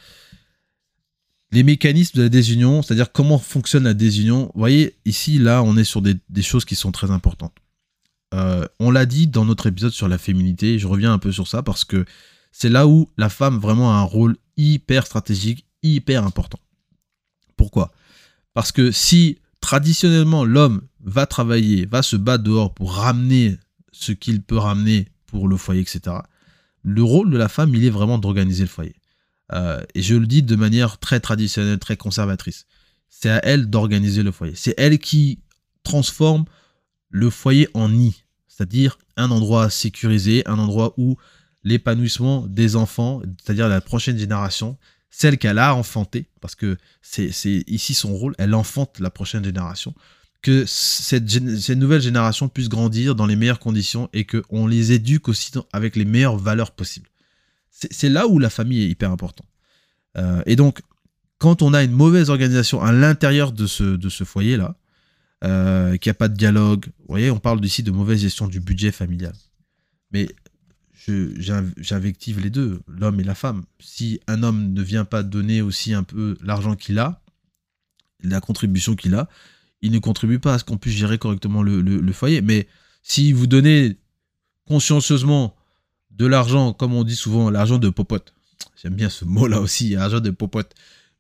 Les 1.52 1.64
mécanismes 1.64 2.18
de 2.18 2.24
la 2.24 2.30
désunion, 2.30 2.82
c'est-à-dire 2.82 3.12
comment 3.12 3.40
fonctionne 3.40 3.84
la 3.84 3.94
désunion. 3.94 4.52
Vous 4.54 4.60
voyez, 4.60 4.96
ici, 5.06 5.40
là, 5.40 5.64
on 5.64 5.78
est 5.78 5.84
sur 5.84 6.02
des, 6.02 6.20
choses 6.42 6.66
qui 6.66 6.76
sont 6.76 6.92
très 6.92 7.10
importantes. 7.10 7.56
Euh, 8.34 8.68
on 8.80 8.92
l'a 8.92 9.06
dit 9.06 9.28
dans 9.28 9.46
notre 9.46 9.68
épisode 9.68 9.92
sur 9.92 10.08
la 10.08 10.18
féminité, 10.18 10.78
je 10.78 10.88
reviens 10.88 11.14
un 11.14 11.18
peu 11.18 11.32
sur 11.32 11.48
ça 11.48 11.64
parce 11.64 11.84
que 11.84 12.06
c'est 12.52 12.70
là 12.70 12.86
où 12.86 13.10
la 13.18 13.30
femme 13.30 13.58
vraiment 13.58 13.92
a 13.92 13.98
un 13.98 14.04
rôle 14.04 14.38
hyper 14.56 15.08
stratégique, 15.08 15.66
hyper 15.82 16.24
important. 16.26 16.60
Pourquoi? 17.58 17.92
Parce 18.54 18.72
que 18.72 18.92
si 18.92 19.40
traditionnellement 19.62 20.46
l'homme 20.46 20.82
va 21.02 21.26
travailler, 21.26 21.86
va 21.86 22.02
se 22.02 22.16
battre 22.16 22.44
dehors 22.44 22.74
pour 22.74 22.94
ramener 22.94 23.58
ce 23.92 24.12
qu'il 24.12 24.42
peut 24.42 24.58
ramener 24.58 25.08
pour 25.28 25.48
le 25.48 25.58
foyer, 25.58 25.82
etc. 25.82 26.18
Le 26.84 27.04
rôle 27.04 27.30
de 27.30 27.38
la 27.38 27.50
femme, 27.50 27.74
il 27.76 27.84
est 27.84 27.90
vraiment 27.90 28.18
d'organiser 28.18 28.64
le 28.64 28.70
foyer. 28.70 28.96
Euh, 29.52 29.82
et 29.96 30.02
je 30.02 30.16
le 30.16 30.28
dis 30.28 30.44
de 30.44 30.56
manière 30.56 31.00
très 31.00 31.20
traditionnelle, 31.20 31.80
très 31.80 31.98
conservatrice. 31.98 32.66
C'est 33.10 33.30
à 33.30 33.40
elle 33.44 33.70
d'organiser 33.70 34.24
le 34.24 34.32
foyer. 34.32 34.54
C'est 34.56 34.76
elle 34.78 35.00
qui 35.00 35.40
transforme 35.84 36.46
le 37.10 37.30
foyer 37.30 37.68
en 37.74 37.90
nid, 37.90 38.24
c'est-à-dire 38.48 38.98
un 39.18 39.32
endroit 39.32 39.70
sécurisé, 39.70 40.44
un 40.48 40.60
endroit 40.60 40.94
où 40.98 41.18
l'épanouissement 41.64 42.46
des 42.48 42.76
enfants, 42.76 43.22
c'est-à-dire 43.44 43.68
la 43.68 43.82
prochaine 43.82 44.18
génération, 44.18 44.78
celle 45.10 45.38
qu'elle 45.38 45.58
a 45.58 45.76
enfantée, 45.76 46.30
parce 46.42 46.56
que 46.56 46.78
c'est 47.02 47.64
ici 47.68 47.94
son 47.94 48.14
rôle, 48.14 48.36
elle 48.38 48.54
enfante 48.54 49.00
la 49.00 49.10
prochaine 49.10 49.44
génération, 49.44 49.94
que 50.42 50.66
cette, 50.66 51.26
nouvelle 51.76 52.02
génération 52.02 52.48
puisse 52.48 52.70
grandir 52.70 53.16
dans 53.16 53.26
les 53.26 53.36
meilleures 53.36 53.60
conditions 53.60 54.10
et 54.14 54.26
qu'on 54.26 54.68
les 54.68 54.92
éduque 54.94 55.28
aussi 55.28 55.52
avec 55.74 55.96
les 55.96 56.06
meilleures 56.06 56.38
valeurs 56.38 56.72
possibles. 56.72 57.10
C'est 57.70 58.10
là 58.10 58.28
où 58.28 58.40
la 58.40 58.50
famille 58.50 58.84
est 58.84 58.90
hyper 58.90 59.12
importante. 59.12 59.48
Euh, 60.18 60.42
et 60.46 60.56
donc, 60.56 60.82
quand 61.38 61.62
on 61.62 61.74
a 61.74 61.84
une 61.84 61.92
mauvaise 61.92 62.30
organisation 62.30 62.82
à 62.82 62.92
l'intérieur 62.92 63.52
de 63.52 63.68
ce, 63.68 63.84
de 63.84 64.10
ce 64.10 64.24
foyer-là, 64.24 64.76
euh, 65.44 65.96
qu'il 65.98 66.10
n'y 66.10 66.12
a 66.12 66.16
pas 66.16 66.28
de 66.28 66.36
dialogue, 66.36 66.86
vous 67.00 67.06
voyez, 67.08 67.32
on 67.32 67.40
parle 67.40 67.64
ici 67.64 67.84
de 67.84 67.92
mauvaise 67.92 68.22
gestion 68.22 68.48
du 68.48 68.60
budget 68.60 68.92
familial. 68.92 69.34
Mais 70.12 70.28
j'invective 71.08 72.40
les 72.40 72.50
deux, 72.50 72.82
l'homme 72.88 73.20
et 73.20 73.24
la 73.24 73.36
femme. 73.36 73.64
Si 73.80 74.20
un 74.28 74.44
homme 74.44 74.74
ne 74.74 74.82
vient 74.82 75.06
pas 75.06 75.24
donner 75.24 75.62
aussi 75.62 75.94
un 75.94 76.04
peu 76.04 76.38
l'argent 76.44 76.76
qu'il 76.76 77.00
a, 77.00 77.22
la 78.22 78.42
contribution 78.42 78.96
qu'il 78.96 79.16
a, 79.16 79.30
il 79.82 79.92
ne 79.92 80.00
contribue 80.00 80.40
pas 80.40 80.56
à 80.56 80.60
ce 80.60 80.64
qu'on 80.64 80.78
puisse 80.78 80.96
gérer 80.96 81.18
correctement 81.18 81.64
le, 81.64 82.12
foyer. 82.12 82.42
Mais 82.42 82.68
si 83.02 83.32
vous 83.32 83.48
donnez 83.48 83.98
consciencieusement 84.68 85.56
de 86.12 86.26
l'argent, 86.26 86.74
comme 86.74 86.94
on 86.94 87.04
dit 87.04 87.16
souvent, 87.16 87.50
l'argent 87.50 87.78
de 87.78 87.90
popote, 87.90 88.34
j'aime 88.82 88.96
bien 88.96 89.10
ce 89.10 89.24
mot-là 89.24 89.62
aussi, 89.62 89.96
argent 89.96 90.20
de 90.20 90.32
popote, 90.32 90.76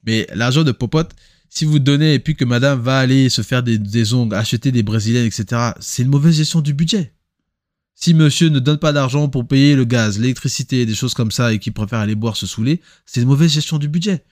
mais 0.06 0.28
l'argent 0.34 0.63
de 0.63 0.74
popote, 0.74 1.15
si 1.50 1.65
vous 1.65 1.80
donnez 1.80 2.15
et 2.15 2.20
puis 2.20 2.36
que 2.36 2.46
madame 2.46 2.80
va 2.82 3.00
aller 3.00 3.30
se 3.30 3.42
faire 3.42 3.63
des 3.63 4.13
ongles, 4.13 4.36
acheter 4.36 4.72
des 4.72 4.84
brésiliennes, 4.84 5.26
etc., 5.26 5.72
c'est 5.80 6.04
une 6.04 6.10
mauvaise 6.10 6.36
gestion 6.36 6.62
du 6.62 6.74
budget. 6.74 7.13
Si 8.01 8.13
monsieur 8.13 8.47
ne 8.47 8.59
donne 8.59 8.77
pas 8.77 8.93
d'argent 8.93 9.27
pour 9.27 9.45
payer 9.45 9.75
le 9.75 9.83
gaz, 9.83 10.19
l'électricité, 10.19 10.85
des 10.85 10.95
choses 10.95 11.13
comme 11.13 11.31
ça, 11.31 11.51
et 11.51 11.59
qu'il 11.59 11.73
préfère 11.73 11.99
aller 11.99 12.15
boire, 12.15 12.38
se 12.38 12.47
saouler, 12.47 12.79
c'est 13.05 13.19
une 13.19 13.27
mauvaise 13.27 13.51
gestion 13.51 13.77
du 13.77 13.89
budget. 13.89 14.23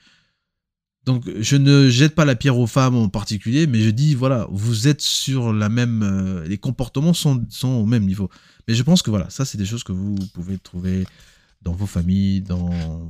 Donc 1.04 1.24
je 1.38 1.56
ne 1.56 1.90
jette 1.90 2.14
pas 2.14 2.24
la 2.24 2.34
pierre 2.34 2.58
aux 2.58 2.66
femmes 2.66 2.96
en 2.96 3.10
particulier, 3.10 3.66
mais 3.66 3.80
je 3.80 3.90
dis 3.90 4.14
voilà, 4.14 4.46
vous 4.50 4.88
êtes 4.88 5.02
sur 5.02 5.52
la 5.52 5.68
même, 5.68 6.02
euh, 6.02 6.48
les 6.48 6.56
comportements 6.56 7.12
sont, 7.12 7.44
au 7.62 7.84
même 7.84 8.06
niveau. 8.06 8.30
Mais 8.66 8.74
je 8.74 8.82
pense 8.82 9.02
que 9.02 9.10
voilà, 9.10 9.28
ça 9.28 9.44
c'est 9.44 9.58
des 9.58 9.66
choses 9.66 9.84
que 9.84 9.92
vous 9.92 10.16
pouvez 10.32 10.56
trouver 10.56 11.06
dans 11.60 11.72
vos 11.72 11.86
familles, 11.86 12.44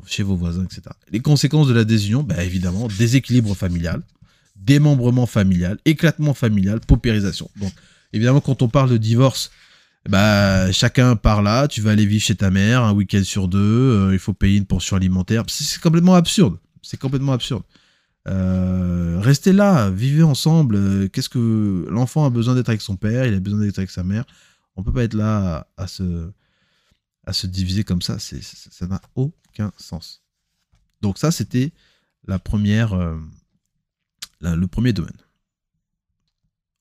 chez 0.06 0.24
vos 0.24 0.34
voisins, 0.34 0.64
etc. 0.64 0.82
Les 1.12 1.20
conséquences 1.20 1.68
de 1.68 1.74
la 1.74 1.84
désunion, 1.84 2.24
bah, 2.24 2.42
évidemment, 2.42 2.88
déséquilibre 2.98 3.54
familial, 3.54 4.02
démembrement 4.56 5.26
familial, 5.26 5.78
éclatement 5.84 6.34
familial, 6.34 6.80
paupérisation. 6.80 7.48
Donc 7.60 7.72
évidemment, 8.12 8.40
quand 8.40 8.62
on 8.62 8.68
parle 8.68 8.90
de 8.90 8.96
divorce, 8.96 9.52
bah 10.08 10.72
chacun 10.72 11.16
part 11.16 11.42
là, 11.42 11.68
tu 11.68 11.80
vas 11.80 11.90
aller 11.90 12.06
vivre 12.06 12.22
chez 12.22 12.36
ta 12.36 12.50
mère 12.50 12.82
un 12.84 12.92
week-end 12.92 13.22
sur 13.24 13.48
deux, 13.48 13.58
euh, 13.58 14.12
il 14.12 14.18
faut 14.18 14.32
payer 14.32 14.56
une 14.56 14.66
pension 14.66 14.96
alimentaire, 14.96 15.44
c'est 15.48 15.80
complètement 15.80 16.14
absurde. 16.14 16.58
C'est 16.82 16.98
complètement 16.98 17.32
absurde. 17.32 17.64
Euh, 18.28 19.18
restez 19.20 19.52
là, 19.52 19.90
vivez 19.90 20.22
ensemble. 20.22 20.76
Euh, 20.76 21.08
qu'est-ce 21.08 21.28
que 21.28 21.86
l'enfant 21.90 22.24
a 22.24 22.30
besoin 22.30 22.54
d'être 22.54 22.68
avec 22.68 22.80
son 22.80 22.96
père, 22.96 23.26
il 23.26 23.34
a 23.34 23.40
besoin 23.40 23.60
d'être 23.60 23.78
avec 23.78 23.90
sa 23.90 24.04
mère. 24.04 24.24
On 24.76 24.82
peut 24.82 24.92
pas 24.92 25.04
être 25.04 25.14
là 25.14 25.66
à, 25.76 25.86
se 25.88 26.32
diviser 27.46 27.84
comme 27.84 28.00
ça. 28.00 28.18
C'est, 28.18 28.42
ça 28.42 28.86
n'a 28.86 29.00
aucun 29.16 29.72
sens. 29.76 30.22
Donc 31.02 31.18
ça, 31.18 31.30
c'était 31.30 31.72
la 32.26 32.38
première, 32.38 32.96
le 34.40 34.66
premier 34.66 34.92
domaine. 34.92 35.16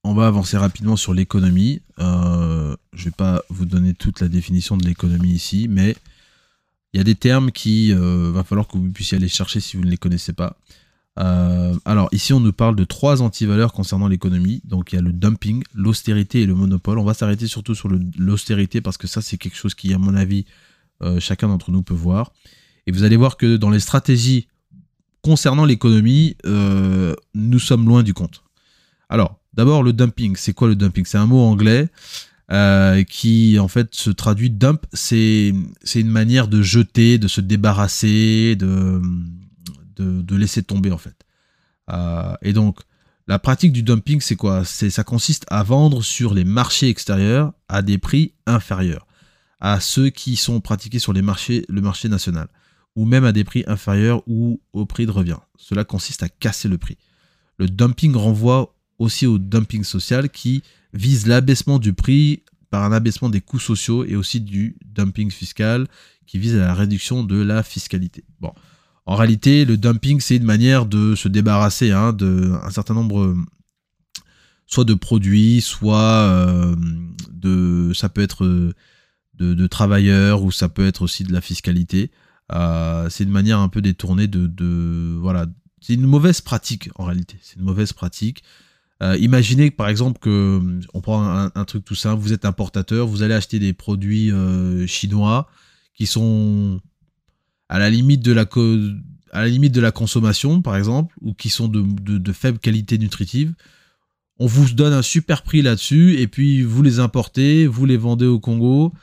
On 0.08 0.14
va 0.14 0.28
avancer 0.28 0.58
rapidement 0.58 0.96
sur 0.96 1.14
l'économie. 1.14 1.82
je 1.98 2.04
ne 2.04 3.04
vais 3.04 3.12
pas 3.12 3.44
vous 3.50 3.66
donner 3.66 3.94
toute 3.94 4.22
la 4.22 4.28
définition 4.28 4.78
de 4.78 4.86
l'économie 4.86 5.32
ici, 5.32 5.68
mais 5.70 5.96
il 6.94 6.98
y 6.98 7.02
a 7.02 7.04
des 7.04 7.16
termes 7.16 7.52
qui 7.52 7.94
va 7.94 8.44
falloir 8.44 8.68
que 8.68 8.78
vous 8.78 8.92
puissiez 8.92 9.18
aller 9.18 9.28
chercher 9.28 9.60
si 9.60 9.78
vous 9.78 9.84
ne 9.84 9.90
les 9.90 9.98
connaissez 9.98 10.34
pas. 10.34 10.58
Euh, 11.20 11.76
alors 11.86 12.10
ici 12.12 12.32
on 12.34 12.40
nous 12.40 12.54
parle 12.54 12.76
de 12.76 12.84
trois 12.84 13.22
antivaleurs 13.22 13.74
concernant 13.74 14.08
l'économie. 14.08 14.62
Donc 14.66 14.92
il 14.92 14.96
y 14.96 15.00
a 15.00 15.02
le 15.02 15.14
dumping, 15.14 15.64
l'austérité 15.74 16.42
et 16.42 16.46
le 16.46 16.56
monopole. 16.56 17.00
On 17.00 17.04
va 17.04 17.14
s'arrêter 17.14 17.48
surtout 17.48 17.76
sur 17.76 17.90
l'austérité 18.18 18.82
parce 18.82 18.98
que 18.98 19.08
ça 19.08 19.22
c'est 19.22 19.38
quelque 19.38 19.58
chose 19.58 19.74
qui 19.74 19.94
à 19.94 19.98
mon 19.98 20.16
avis 20.16 20.46
euh, 21.02 21.20
chacun 21.20 21.48
d'entre 21.48 21.72
nous 21.72 21.84
peut 21.84 21.94
voir. 21.94 22.34
Et 22.86 22.92
vous 22.92 23.04
allez 23.04 23.18
voir 23.18 23.38
que 23.38 23.58
dans 23.58 23.70
les 23.70 23.80
stratégies 23.80 24.48
concernant 25.22 25.66
l'économie, 25.66 26.38
euh, 26.46 27.16
nous 27.34 27.60
sommes 27.60 27.86
loin 27.86 28.04
du 28.04 28.14
compte. 28.14 28.44
Alors 29.10 29.40
d'abord 29.58 29.84
le 29.84 29.92
dumping, 29.92 30.36
c'est 30.38 30.54
quoi 30.54 30.68
le 30.70 30.76
dumping? 30.76 31.06
C'est 31.06 31.18
un 31.18 31.26
mot 31.26 31.42
anglais. 31.42 31.90
qui 33.10 33.60
en 33.60 33.68
fait 33.68 33.94
se 33.94 34.10
traduit 34.10 34.50
dump, 34.50 34.86
c'est 34.94 35.54
une 35.96 36.10
manière 36.10 36.48
de 36.48 36.62
jeter, 36.62 37.18
de 37.18 37.28
se 37.28 37.42
débarrasser, 37.42 38.56
de, 38.56 39.02
de, 39.98 40.36
laisser 40.36 40.64
tomber 40.64 40.92
en 40.92 40.98
fait. 40.98 41.16
Euh, 41.90 42.36
et 42.42 42.54
donc, 42.54 42.80
la 43.28 43.40
pratique 43.40 43.74
du 43.74 43.84
dumping, 43.84 44.22
c'est 44.22 44.38
quoi? 44.38 44.64
Ça 44.64 45.04
consiste 45.04 45.46
à 45.50 45.64
vendre 45.64 46.02
sur 46.02 46.34
les 46.34 46.46
marchés 46.46 46.88
extérieurs 46.88 47.52
à 47.68 47.82
des 47.82 47.98
prix 47.98 48.34
inférieurs 48.46 49.08
à 49.60 49.80
ceux 49.80 50.10
qui 50.10 50.36
sont 50.36 50.62
pratiqués 50.62 51.00
sur 51.00 51.14
les 51.14 51.22
marchés, 51.22 51.66
le 51.68 51.82
marché 51.82 52.10
national, 52.10 52.48
ou 52.96 53.06
même 53.06 53.26
à 53.26 53.32
des 53.32 53.44
prix 53.44 53.64
inférieurs 53.68 54.22
ou 54.28 54.62
au 54.74 54.86
prix 54.86 55.06
de 55.06 55.12
revient. 55.12 55.38
Cela 55.58 55.84
consiste 55.84 56.24
à 56.24 56.30
casser 56.30 56.68
le 56.68 56.78
prix. 56.78 56.98
Le 57.58 57.68
dumping 57.68 58.16
renvoie 58.16 58.76
aussi 59.00 59.26
au 59.26 59.38
dumping 59.38 59.84
social 59.84 60.30
qui 60.30 60.64
vise 60.94 61.28
l'abaissement 61.28 61.80
du 61.80 61.94
prix 61.94 62.44
par 62.70 62.84
un 62.84 62.92
abaissement 62.92 63.30
des 63.30 63.42
coûts 63.42 63.60
sociaux 63.60 64.04
et 64.06 64.16
aussi 64.16 64.42
du 64.42 64.78
dumping 64.86 65.32
fiscal 65.32 65.88
qui 66.26 66.40
vise 66.40 66.56
à 66.56 66.60
la 66.60 66.74
réduction 66.74 67.24
de 67.24 67.42
la 67.42 67.64
fiscalité. 67.64 68.24
Bon, 68.42 68.52
en 69.06 69.16
réalité, 69.16 69.64
le 69.64 69.78
dumping, 69.78 70.20
c'est 70.20 70.36
une 70.36 70.44
manière 70.44 70.86
de 70.86 71.16
se 71.16 71.30
débarrasser 71.30 71.92
hein, 71.92 72.12
d'un 72.12 72.70
certain 72.70 72.94
nombre, 72.94 73.36
soit 74.66 74.84
de 74.84 74.94
produits, 74.94 75.62
soit 75.62 75.98
euh, 75.98 76.76
de, 77.32 77.94
ça 77.94 78.10
peut 78.10 78.22
être 78.22 78.74
de, 79.36 79.68
travailleurs 79.68 80.44
ou 80.44 80.52
ça 80.52 80.68
peut 80.68 80.86
être 80.86 81.04
aussi 81.04 81.24
de 81.24 81.32
la 81.32 81.40
fiscalité. 81.40 82.12
Euh, 82.52 83.10
c'est 83.10 83.24
une 83.24 83.30
manière 83.30 83.60
un 83.60 83.70
peu 83.70 83.82
détournée 83.82 84.28
de, 84.28 85.18
voilà, 85.20 85.46
c'est 85.80 85.94
une 85.94 86.06
mauvaise 86.06 86.42
pratique 86.42 86.90
en 86.96 87.06
réalité. 87.06 87.38
C'est 87.42 87.56
une 87.56 87.66
mauvaise 87.66 87.94
pratique. 87.94 88.44
Euh, 89.04 89.16
imaginez 89.18 89.70
par 89.70 89.90
exemple 89.90 90.20
que 90.20 90.60
on 90.94 91.02
prend 91.02 91.50
un, 91.54 91.66
truc 91.66 91.86
tout 91.86 91.96
simple, 91.96 92.22
vous 92.22 92.34
êtes 92.34 92.46
importateur, 92.46 93.06
vous 93.08 93.22
allez 93.22 93.36
acheter 93.36 93.60
des 93.60 93.74
produits 93.74 94.32
chinois 94.88 95.48
qui 95.94 96.08
sont 96.08 96.80
à 97.70 97.80
la 97.80 97.90
limite 97.90 98.22
de 98.22 98.32
la, 98.32 98.46
à 99.32 99.42
la 99.42 99.48
limite 99.48 99.74
de 99.74 99.82
la 99.82 99.92
consommation, 99.92 100.62
par 100.62 100.76
exemple, 100.76 101.16
ou 101.22 101.34
qui 101.34 101.50
sont 101.50 101.68
de, 101.68 102.32
faible 102.32 102.60
qualité 102.60 102.98
nutritive. 102.98 103.54
On 104.40 104.46
vous 104.46 104.70
donne 104.74 104.94
un 104.94 105.02
super 105.02 105.42
prix 105.42 105.62
là-dessus, 105.62 106.20
et 106.20 106.28
puis 106.28 106.62
vous 106.62 106.84
les 106.84 107.00
importez, 107.00 107.68
vous 107.68 107.86
les 107.86 107.98
vendez 107.98 108.26
au 108.26 108.40
Congo. 108.40 108.94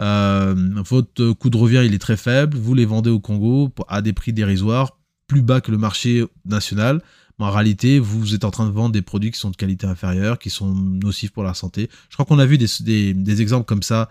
Euh, 0.00 0.54
votre 0.84 1.32
coût 1.32 1.50
de 1.50 1.56
revient 1.56 1.82
il 1.84 1.94
est 1.94 1.98
très 1.98 2.16
faible, 2.16 2.56
vous 2.56 2.74
les 2.74 2.84
vendez 2.84 3.10
au 3.10 3.18
Congo 3.18 3.72
à 3.88 4.02
des 4.02 4.12
prix 4.12 4.32
dérisoires, 4.32 4.98
plus 5.26 5.42
bas 5.42 5.60
que 5.60 5.70
le 5.70 5.78
marché 5.78 6.24
national. 6.44 7.02
En 7.38 7.50
réalité, 7.50 7.98
vous 7.98 8.34
êtes 8.34 8.44
en 8.44 8.50
train 8.50 8.66
de 8.66 8.72
vendre 8.72 8.92
des 8.92 9.02
produits 9.02 9.30
qui 9.30 9.38
sont 9.38 9.50
de 9.50 9.56
qualité 9.56 9.86
inférieure, 9.86 10.38
qui 10.38 10.50
sont 10.50 10.74
nocifs 10.74 11.32
pour 11.32 11.42
la 11.42 11.52
santé. 11.54 11.90
Je 12.08 12.14
crois 12.14 12.24
qu'on 12.24 12.38
a 12.38 12.46
vu 12.46 12.56
des 12.56 13.42
exemples 13.42 13.66
comme 13.66 13.82
ça 13.82 14.08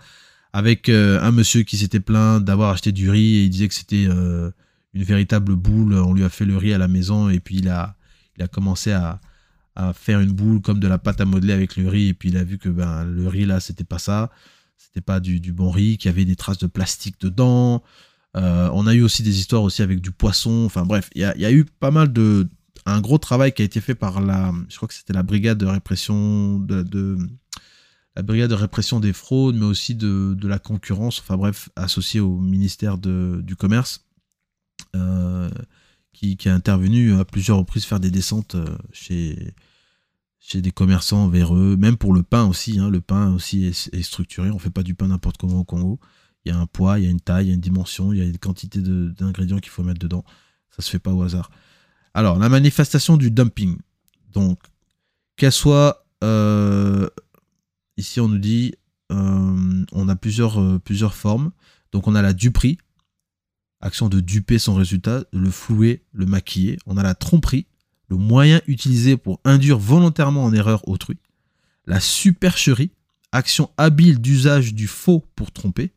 avec 0.56 0.88
euh, 0.88 1.20
un 1.20 1.32
monsieur 1.32 1.64
qui 1.64 1.76
s'était 1.76 2.00
plaint 2.00 2.42
d'avoir 2.42 2.70
acheté 2.70 2.90
du 2.90 3.10
riz 3.10 3.36
et 3.36 3.44
il 3.44 3.50
disait 3.50 3.68
que 3.68 3.74
c'était 3.74 4.06
euh, 4.08 4.50
une 4.94 5.02
véritable 5.02 5.54
boule. 5.54 5.92
On 5.92 6.14
lui 6.14 6.24
a 6.24 6.30
fait 6.30 6.46
le 6.46 6.56
riz 6.56 6.72
à 6.72 6.78
la 6.78 6.88
maison 6.88 7.28
et 7.28 7.40
puis 7.40 7.56
il 7.56 7.68
a, 7.68 7.94
il 8.38 8.42
a 8.42 8.48
commencé 8.48 8.90
à, 8.90 9.20
faire 9.92 10.20
une 10.20 10.32
boule 10.32 10.62
comme 10.62 10.80
de 10.80 10.88
la 10.88 10.96
pâte 10.96 11.20
à 11.20 11.26
modeler 11.26 11.52
avec 11.52 11.76
le 11.76 11.86
riz 11.86 12.08
et 12.08 12.14
puis 12.14 12.30
il 12.30 12.38
a 12.38 12.44
vu 12.44 12.56
que 12.56 12.70
ben, 12.70 13.04
le 13.04 13.28
riz 13.28 13.44
là 13.44 13.60
c'était 13.60 13.84
pas 13.84 13.98
ça, 13.98 14.30
c'était 14.78 15.02
pas 15.02 15.20
du, 15.20 15.52
bon 15.52 15.70
riz, 15.70 15.98
qu'il 15.98 16.10
y 16.10 16.14
avait 16.14 16.24
des 16.24 16.36
traces 16.36 16.56
de 16.56 16.66
plastique 16.66 17.20
dedans. 17.20 17.82
Euh, 18.38 18.70
on 18.72 18.86
a 18.86 18.94
eu 18.94 19.02
aussi 19.02 19.22
des 19.22 19.38
histoires 19.38 19.62
aussi 19.62 19.82
avec 19.82 20.00
du 20.00 20.12
poisson. 20.12 20.64
Enfin 20.64 20.86
bref, 20.86 21.10
il 21.14 21.20
y 21.20 21.44
a, 21.44 21.52
eu 21.52 21.66
pas 21.66 21.90
mal 21.90 22.10
de 22.10 22.48
un 22.86 23.00
gros 23.00 23.18
travail 23.18 23.52
qui 23.52 23.62
a 23.62 23.64
été 23.64 23.80
fait 23.80 23.94
par 23.94 24.20
la, 24.20 24.52
je 24.68 24.76
crois 24.76 24.88
que 24.88 24.94
c'était 24.94 25.12
la 25.12 25.22
brigade 25.22 25.58
de 25.58 25.66
répression 25.66 26.64
la 28.16 28.22
brigade 28.22 28.48
de 28.48 28.54
répression 28.54 28.98
des 28.98 29.12
fraudes, 29.12 29.56
mais 29.56 29.66
aussi 29.66 29.94
de, 29.94 30.36
la 30.46 30.58
concurrence, 30.58 31.20
enfin 31.20 31.36
bref, 31.36 31.68
associée 31.76 32.20
au 32.20 32.38
ministère 32.38 32.96
du 32.96 33.56
Commerce, 33.56 34.06
euh, 34.94 35.50
qui, 36.14 36.38
a 36.46 36.54
intervenu 36.54 37.12
à 37.14 37.26
plusieurs 37.26 37.58
reprises 37.58 37.84
faire 37.84 38.00
des 38.00 38.10
descentes 38.10 38.54
euh, 38.54 38.64
chez, 38.90 39.54
des 40.54 40.72
commerçants 40.72 41.28
véreux, 41.28 41.76
même 41.76 41.98
pour 41.98 42.14
le 42.14 42.22
pain 42.22 42.46
aussi. 42.46 42.78
Hein. 42.78 42.88
le 42.88 43.02
pain 43.02 43.34
aussi 43.34 43.66
est, 43.66 44.02
structuré, 44.02 44.50
on 44.50 44.54
ne 44.54 44.58
fait 44.58 44.70
pas 44.70 44.82
du 44.82 44.94
pain 44.94 45.08
n'importe 45.08 45.36
comment 45.36 45.60
au 45.60 45.64
Congo. 45.64 46.00
Il 46.46 46.52
y 46.52 46.52
a 46.52 46.58
un 46.58 46.66
poids, 46.66 46.98
il 46.98 47.04
y 47.04 47.08
a 47.08 47.10
une 47.10 47.20
taille, 47.20 47.46
il 47.46 47.48
y 47.48 47.50
a 47.50 47.54
une 47.54 47.60
dimension, 47.60 48.12
il 48.12 48.18
y 48.18 48.22
a 48.22 48.24
une 48.24 48.38
quantité 48.38 48.80
d'ingrédients 48.80 49.58
qu'il 49.58 49.70
faut 49.70 49.82
mettre 49.82 49.98
dedans. 49.98 50.24
Ça 50.70 50.80
se 50.80 50.90
fait 50.90 51.00
pas 51.00 51.12
au 51.12 51.22
hasard. 51.22 51.50
Alors, 52.16 52.38
la 52.38 52.48
manifestation 52.48 53.18
du 53.18 53.30
dumping. 53.30 53.76
Donc, 54.32 54.58
qu'elle 55.36 55.52
soit 55.52 56.06
euh, 56.24 57.10
Ici, 57.98 58.20
on 58.20 58.28
nous 58.28 58.38
dit, 58.38 58.72
euh, 59.12 59.84
on 59.92 60.08
a 60.08 60.16
plusieurs, 60.16 60.58
euh, 60.58 60.78
plusieurs 60.78 61.14
formes. 61.14 61.50
Donc, 61.92 62.08
on 62.08 62.14
a 62.14 62.22
la 62.22 62.32
duperie, 62.32 62.78
action 63.82 64.08
de 64.08 64.20
duper 64.20 64.58
son 64.58 64.74
résultat, 64.74 65.24
de 65.34 65.38
le 65.38 65.50
flouer, 65.50 66.04
le 66.14 66.24
maquiller. 66.24 66.78
On 66.86 66.96
a 66.96 67.02
la 67.02 67.14
tromperie, 67.14 67.66
le 68.08 68.16
moyen 68.16 68.62
utilisé 68.66 69.18
pour 69.18 69.38
induire 69.44 69.78
volontairement 69.78 70.44
en 70.44 70.54
erreur 70.54 70.88
autrui. 70.88 71.18
La 71.84 72.00
supercherie, 72.00 72.92
action 73.30 73.70
habile 73.76 74.22
d'usage 74.22 74.72
du 74.72 74.86
faux 74.86 75.22
pour 75.36 75.52
tromper. 75.52 75.92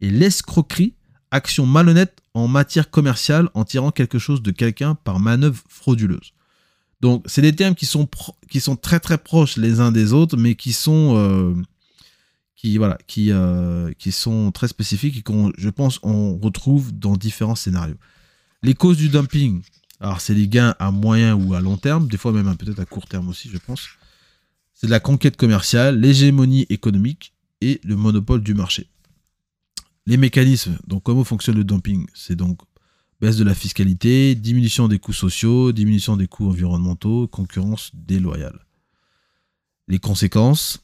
Et 0.00 0.10
l'escroquerie, 0.10 0.94
action 1.30 1.66
malhonnête 1.66 2.20
en 2.34 2.48
matière 2.48 2.90
commerciale 2.90 3.48
en 3.54 3.64
tirant 3.64 3.90
quelque 3.90 4.18
chose 4.18 4.42
de 4.42 4.50
quelqu'un 4.50 4.94
par 4.94 5.20
manœuvre 5.20 5.62
frauduleuse. 5.68 6.32
Donc, 7.00 7.24
c'est 7.26 7.42
des 7.42 7.54
termes 7.54 7.74
qui 7.74 7.86
sont, 7.86 8.08
qui 8.50 8.60
sont 8.60 8.76
très 8.76 9.00
très 9.00 9.18
proches 9.18 9.56
les 9.56 9.80
uns 9.80 9.92
des 9.92 10.12
autres, 10.12 10.36
mais 10.36 10.56
qui 10.56 10.72
sont, 10.72 11.14
euh, 11.16 11.54
qui, 12.56 12.76
voilà, 12.76 12.98
qui, 13.06 13.30
euh, 13.30 13.92
qui 13.98 14.10
sont 14.10 14.50
très 14.50 14.68
spécifiques 14.68 15.16
et 15.16 15.22
qu'on, 15.22 15.52
je 15.56 15.68
pense, 15.68 16.00
on 16.02 16.36
retrouve 16.38 16.92
dans 16.92 17.16
différents 17.16 17.54
scénarios. 17.54 17.98
Les 18.62 18.74
causes 18.74 18.96
du 18.96 19.08
dumping, 19.08 19.62
alors 20.00 20.20
c'est 20.20 20.34
les 20.34 20.48
gains 20.48 20.74
à 20.80 20.90
moyen 20.90 21.34
ou 21.34 21.54
à 21.54 21.60
long 21.60 21.76
terme, 21.76 22.08
des 22.08 22.16
fois 22.16 22.32
même 22.32 22.56
peut-être 22.56 22.80
à 22.80 22.84
court 22.84 23.06
terme 23.06 23.28
aussi, 23.28 23.48
je 23.48 23.58
pense. 23.58 23.88
C'est 24.74 24.88
de 24.88 24.92
la 24.92 25.00
conquête 25.00 25.36
commerciale, 25.36 26.00
l'hégémonie 26.00 26.66
économique 26.68 27.32
et 27.60 27.80
le 27.84 27.96
monopole 27.96 28.42
du 28.42 28.54
marché. 28.54 28.88
Les 30.08 30.16
mécanismes, 30.16 30.78
donc 30.86 31.02
comment 31.02 31.22
fonctionne 31.22 31.56
le 31.56 31.64
dumping 31.64 32.06
C'est 32.14 32.34
donc 32.34 32.60
baisse 33.20 33.36
de 33.36 33.44
la 33.44 33.54
fiscalité, 33.54 34.34
diminution 34.34 34.88
des 34.88 34.98
coûts 34.98 35.12
sociaux, 35.12 35.70
diminution 35.70 36.16
des 36.16 36.26
coûts 36.26 36.48
environnementaux, 36.48 37.28
concurrence 37.28 37.90
déloyale. 37.92 38.58
Les 39.86 39.98
conséquences, 39.98 40.80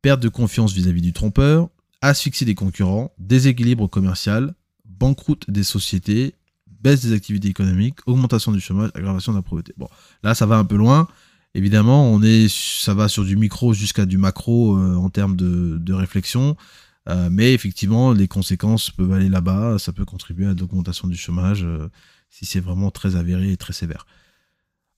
perte 0.00 0.20
de 0.20 0.30
confiance 0.30 0.72
vis-à-vis 0.72 1.02
du 1.02 1.12
trompeur, 1.12 1.68
asphyxie 2.00 2.46
des 2.46 2.54
concurrents, 2.54 3.12
déséquilibre 3.18 3.90
commercial, 3.90 4.54
banqueroute 4.86 5.50
des 5.50 5.62
sociétés, 5.62 6.34
baisse 6.80 7.02
des 7.02 7.12
activités 7.12 7.48
économiques, 7.48 7.98
augmentation 8.06 8.52
du 8.52 8.60
chômage, 8.60 8.88
aggravation 8.94 9.32
de 9.32 9.36
la 9.36 9.42
pauvreté. 9.42 9.74
Bon, 9.76 9.88
là, 10.22 10.34
ça 10.34 10.46
va 10.46 10.56
un 10.56 10.64
peu 10.64 10.76
loin. 10.76 11.08
Évidemment, 11.56 12.10
on 12.10 12.22
est, 12.22 12.48
ça 12.48 12.94
va 12.94 13.08
sur 13.08 13.24
du 13.24 13.36
micro 13.36 13.74
jusqu'à 13.74 14.06
du 14.06 14.16
macro 14.18 14.78
euh, 14.78 14.94
en 14.94 15.10
termes 15.10 15.36
de, 15.36 15.92
réflexion. 15.92 16.56
Euh, 17.08 17.28
mais 17.30 17.52
effectivement, 17.52 18.12
les 18.12 18.28
conséquences 18.28 18.90
peuvent 18.90 19.12
aller 19.12 19.28
là-bas. 19.28 19.78
Ça 19.78 19.92
peut 19.92 20.04
contribuer 20.04 20.46
à 20.46 20.54
l'augmentation 20.54 21.08
du 21.08 21.16
chômage 21.16 21.64
euh, 21.64 21.88
si 22.30 22.46
c'est 22.46 22.60
vraiment 22.60 22.90
très 22.90 23.16
avéré 23.16 23.52
et 23.52 23.56
très 23.56 23.72
sévère. 23.72 24.06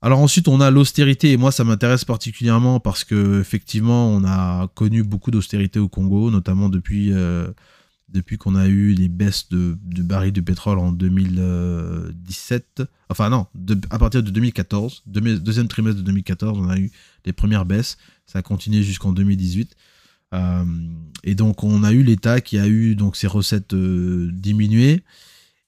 Alors 0.00 0.20
ensuite, 0.20 0.46
on 0.46 0.60
a 0.60 0.70
l'austérité, 0.70 1.32
et 1.32 1.36
moi 1.36 1.50
ça 1.50 1.64
m'intéresse 1.64 2.04
particulièrement 2.04 2.78
parce 2.78 3.02
que 3.02 3.40
effectivement, 3.40 4.08
on 4.08 4.22
a 4.24 4.68
connu 4.74 5.02
beaucoup 5.02 5.32
d'austérité 5.32 5.80
au 5.80 5.88
Congo, 5.88 6.30
notamment 6.30 6.68
depuis, 6.68 7.12
euh, 7.12 7.48
depuis 8.08 8.38
qu'on 8.38 8.54
a 8.54 8.68
eu 8.68 8.92
les 8.92 9.08
baisses 9.08 9.48
de, 9.48 9.76
de, 9.82 10.02
barils 10.02 10.32
de 10.32 10.40
pétrole 10.40 10.78
en 10.78 10.92
2017. 10.92 12.82
Enfin 13.08 13.28
non, 13.28 13.48
à 13.90 13.98
partir 13.98 14.22
de 14.22 14.30
2014, 14.30 15.02
deuxième 15.06 15.66
trimestre 15.66 15.98
de 15.98 16.04
2014, 16.04 16.60
on 16.60 16.68
a 16.68 16.78
eu 16.78 16.92
les 17.26 17.32
premières 17.32 17.66
baisses. 17.66 17.98
Ça 18.24 18.38
a 18.38 18.42
continué 18.42 18.84
jusqu'en 18.84 19.12
2018. 19.12 19.74
Euh, 20.34 20.64
et 21.24 21.34
donc 21.34 21.64
on 21.64 21.84
a 21.84 21.92
eu 21.92 22.02
l'État 22.02 22.40
qui 22.40 22.58
a 22.58 22.68
eu 22.68 22.94
donc 22.94 23.16
ses 23.16 23.26
recettes 23.26 23.74
euh, 23.74 24.30
diminuées. 24.32 25.02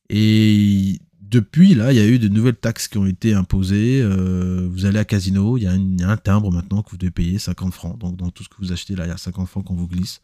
Et 0.09 0.99
depuis, 1.20 1.75
là, 1.75 1.92
il 1.92 1.96
y 1.96 2.01
a 2.01 2.07
eu 2.07 2.18
de 2.18 2.29
nouvelles 2.29 2.57
taxes 2.57 2.88
qui 2.88 2.99
ont 2.99 3.07
été 3.07 3.35
imposées. 3.35 4.01
Euh, 4.03 4.68
vous 4.70 4.85
allez 4.85 4.99
à 4.99 5.05
Casino, 5.05 5.57
il 5.57 5.62
y, 5.62 5.66
a 5.68 5.73
un 6.11 6.16
timbre 6.16 6.51
maintenant 6.51 6.83
que 6.83 6.90
vous 6.90 6.96
devez 6.96 7.12
payer 7.12 7.38
50 7.38 7.73
francs. 7.73 7.99
Donc, 7.99 8.16
dans 8.16 8.31
tout 8.31 8.42
ce 8.42 8.49
que 8.49 8.57
vous 8.59 8.73
achetez, 8.73 8.96
là, 8.96 9.07
il 9.07 9.11
y 9.11 9.12
a 9.12 9.16
50 9.16 9.46
francs 9.49 9.64
qu'on 9.64 9.77
vous 9.77 9.87
glisse. 9.87 10.20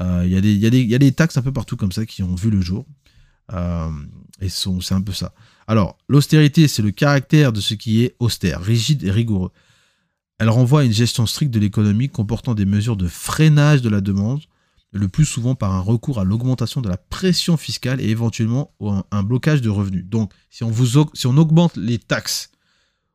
Il, 0.00 0.28
y 0.28 0.36
a 0.36 0.40
des, 0.40 0.52
il, 0.52 0.60
y 0.60 0.94
a 0.96 0.98
des, 0.98 1.12
taxes 1.12 1.36
un 1.36 1.42
peu 1.42 1.52
partout 1.52 1.76
comme 1.76 1.92
ça 1.92 2.04
qui 2.04 2.24
ont 2.24 2.34
vu 2.34 2.50
le 2.50 2.60
jour. 2.60 2.84
Et 4.40 4.48
c'est 4.48 4.94
un 4.94 5.00
peu 5.00 5.12
ça. 5.12 5.32
Alors, 5.68 5.96
l'austérité, 6.08 6.66
c'est 6.66 6.82
le 6.82 6.90
caractère 6.90 7.52
de 7.52 7.60
ce 7.60 7.74
qui 7.74 8.02
est 8.02 8.16
austère, 8.18 8.60
rigide 8.60 9.04
et 9.04 9.12
rigoureux. 9.12 9.52
Elle 10.38 10.50
renvoie 10.50 10.80
à 10.80 10.84
une 10.84 10.92
gestion 10.92 11.26
stricte 11.26 11.52
de 11.52 11.60
l'économie 11.60 12.08
comportant 12.08 12.54
des 12.54 12.64
mesures 12.64 12.96
de 12.96 13.06
freinage 13.06 13.82
de 13.82 13.88
la 13.88 14.00
demande, 14.00 14.42
le 14.92 15.08
plus 15.08 15.24
souvent 15.24 15.54
par 15.54 15.72
un 15.72 15.80
recours 15.80 16.20
à 16.20 16.24
l'augmentation 16.24 16.80
de 16.80 16.88
la 16.88 16.96
pression 16.96 17.56
fiscale 17.56 18.00
et 18.00 18.08
éventuellement 18.08 18.74
un, 19.10 19.22
blocage 19.22 19.62
de 19.62 19.70
revenus. 19.70 20.04
Donc, 20.04 20.32
si 20.50 20.64
on, 20.64 21.36
augmente 21.38 21.76
les 21.76 21.98
taxes, 21.98 22.50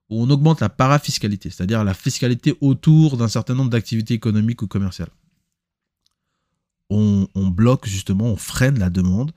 ou 0.10 0.23
on 0.23 0.30
augmente 0.30 0.60
la 0.60 0.69
parafiscalité, 0.69 1.49
c'est-à-dire 1.49 1.84
la 1.84 1.93
fiscalité 1.93 2.58
autour 2.62 3.17
d'un 3.17 3.27
certain 3.27 3.53
nombre 3.53 3.69
d'activités 3.69 4.15
économiques 4.15 4.62
ou 4.63 4.67
commerciales, 4.67 5.12
on, 6.89 7.27
bloque 7.36 7.86
justement, 7.86 8.25
on 8.25 8.38
freine 8.38 8.80
la 8.80 8.89
demande, 8.89 9.32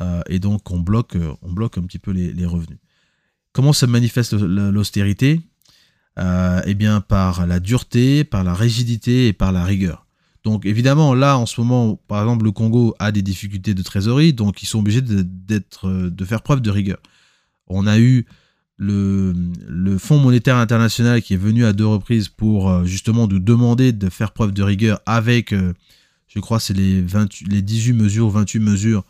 euh, 0.00 0.22
et 0.28 0.38
donc 0.38 0.70
on 0.70 0.80
bloque, 0.80 1.16
on 1.42 1.52
bloque 1.52 1.78
un 1.78 1.82
petit 1.82 1.98
peu 1.98 2.10
les, 2.10 2.46
revenus. 2.46 2.78
Comment 3.52 3.72
se 3.72 3.86
manifeste 3.86 4.32
l'austérité? 4.32 5.40
Euh, 6.18 6.60
Eh 6.66 6.74
bien, 6.74 7.00
par 7.00 7.46
la 7.46 7.60
dureté, 7.60 8.24
par 8.24 8.44
la 8.44 8.54
rigidité 8.54 9.28
et 9.28 9.32
par 9.32 9.52
la 9.52 9.64
rigueur. 9.64 10.06
Donc 10.44 10.66
évidemment, 10.66 11.14
là, 11.14 11.38
en 11.38 11.46
ce 11.46 11.60
moment, 11.60 11.98
par 12.08 12.20
exemple, 12.22 12.44
le 12.44 12.52
Congo 12.52 12.94
a 12.98 13.12
des 13.12 13.22
difficultés 13.22 13.74
de 13.74 13.82
trésorerie, 13.82 14.32
donc 14.32 14.62
ils 14.62 14.66
sont 14.66 14.80
obligés 14.80 15.00
de, 15.00 15.26
euh, 15.84 16.10
faire 16.24 16.42
preuve 16.42 16.60
de 16.60 16.70
rigueur. 16.70 16.98
On 17.66 17.86
a 17.86 17.98
eu 17.98 18.26
le, 18.76 19.32
Fonds 19.98 20.18
monétaire 20.18 20.56
international 20.56 21.22
qui 21.22 21.34
est 21.34 21.38
venu 21.38 21.64
à 21.64 21.72
deux 21.72 21.86
reprises 21.86 22.28
pour 22.28 22.68
euh, 22.68 22.84
justement 22.84 23.26
nous 23.26 23.38
demander 23.38 23.92
de 23.92 24.10
faire 24.10 24.32
preuve 24.32 24.52
de 24.52 24.62
rigueur 24.62 25.00
avec, 25.06 25.54
je 26.28 26.40
crois, 26.40 26.60
c'est 26.60 26.74
les, 26.74 27.04
les 27.48 27.62
18 27.62 27.92
mesures, 27.94 28.28
28 28.28 28.60
mesures 28.60 29.04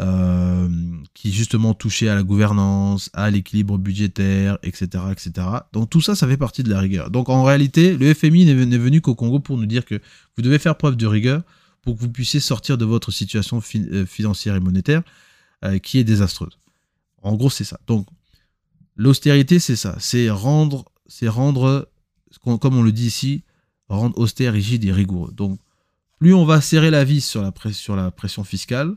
euh, 0.00 0.68
qui 1.12 1.32
justement 1.32 1.74
touchait 1.74 2.08
à 2.08 2.14
la 2.14 2.22
gouvernance, 2.22 3.10
à 3.12 3.30
l'équilibre 3.30 3.76
budgétaire, 3.76 4.58
etc., 4.62 5.04
etc. 5.10 5.46
Donc 5.72 5.90
tout 5.90 6.00
ça, 6.00 6.14
ça 6.14 6.26
fait 6.26 6.38
partie 6.38 6.62
de 6.62 6.70
la 6.70 6.80
rigueur. 6.80 7.10
Donc 7.10 7.28
en 7.28 7.44
réalité, 7.44 7.96
le 7.96 8.14
FMI 8.14 8.46
n'est 8.46 8.78
venu 8.78 9.00
qu'au 9.02 9.14
Congo 9.14 9.38
pour 9.38 9.58
nous 9.58 9.66
dire 9.66 9.84
que 9.84 10.00
vous 10.36 10.42
devez 10.42 10.58
faire 10.58 10.76
preuve 10.76 10.96
de 10.96 11.06
rigueur 11.06 11.42
pour 11.82 11.94
que 11.94 12.00
vous 12.00 12.08
puissiez 12.08 12.40
sortir 12.40 12.78
de 12.78 12.84
votre 12.84 13.10
situation 13.10 13.60
euh, 13.74 14.06
financière 14.06 14.56
et 14.56 14.60
monétaire 14.60 15.02
euh, 15.64 15.78
qui 15.78 15.98
est 15.98 16.04
désastreuse. 16.04 16.58
En 17.20 17.34
gros, 17.34 17.50
c'est 17.50 17.64
ça. 17.64 17.78
Donc 17.86 18.06
l'austérité, 18.96 19.58
c'est 19.58 19.76
ça. 19.76 19.96
C'est 19.98 20.30
rendre, 20.30 20.86
c'est 21.06 21.28
rendre, 21.28 21.90
comme 22.44 22.78
on 22.78 22.82
le 22.82 22.92
dit 22.92 23.06
ici, 23.06 23.44
rendre 23.88 24.16
austère, 24.16 24.54
rigide 24.54 24.84
et 24.84 24.92
rigoureux. 24.92 25.32
Donc 25.32 25.60
plus 26.18 26.32
on 26.32 26.44
va 26.44 26.60
serrer 26.60 26.90
la 26.90 27.04
vis 27.04 27.20
sur 27.20 27.42
la, 27.42 27.52
sur 27.72 27.94
la 27.94 28.10
pression 28.10 28.44
fiscale, 28.44 28.96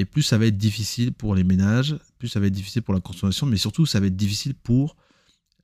et 0.00 0.06
plus 0.06 0.22
ça 0.22 0.38
va 0.38 0.46
être 0.46 0.56
difficile 0.56 1.12
pour 1.12 1.34
les 1.34 1.44
ménages, 1.44 1.94
plus 2.18 2.28
ça 2.28 2.40
va 2.40 2.46
être 2.46 2.54
difficile 2.54 2.80
pour 2.80 2.94
la 2.94 3.00
consommation, 3.00 3.46
mais 3.46 3.58
surtout 3.58 3.84
ça 3.84 4.00
va 4.00 4.06
être 4.06 4.16
difficile 4.16 4.54
pour 4.54 4.96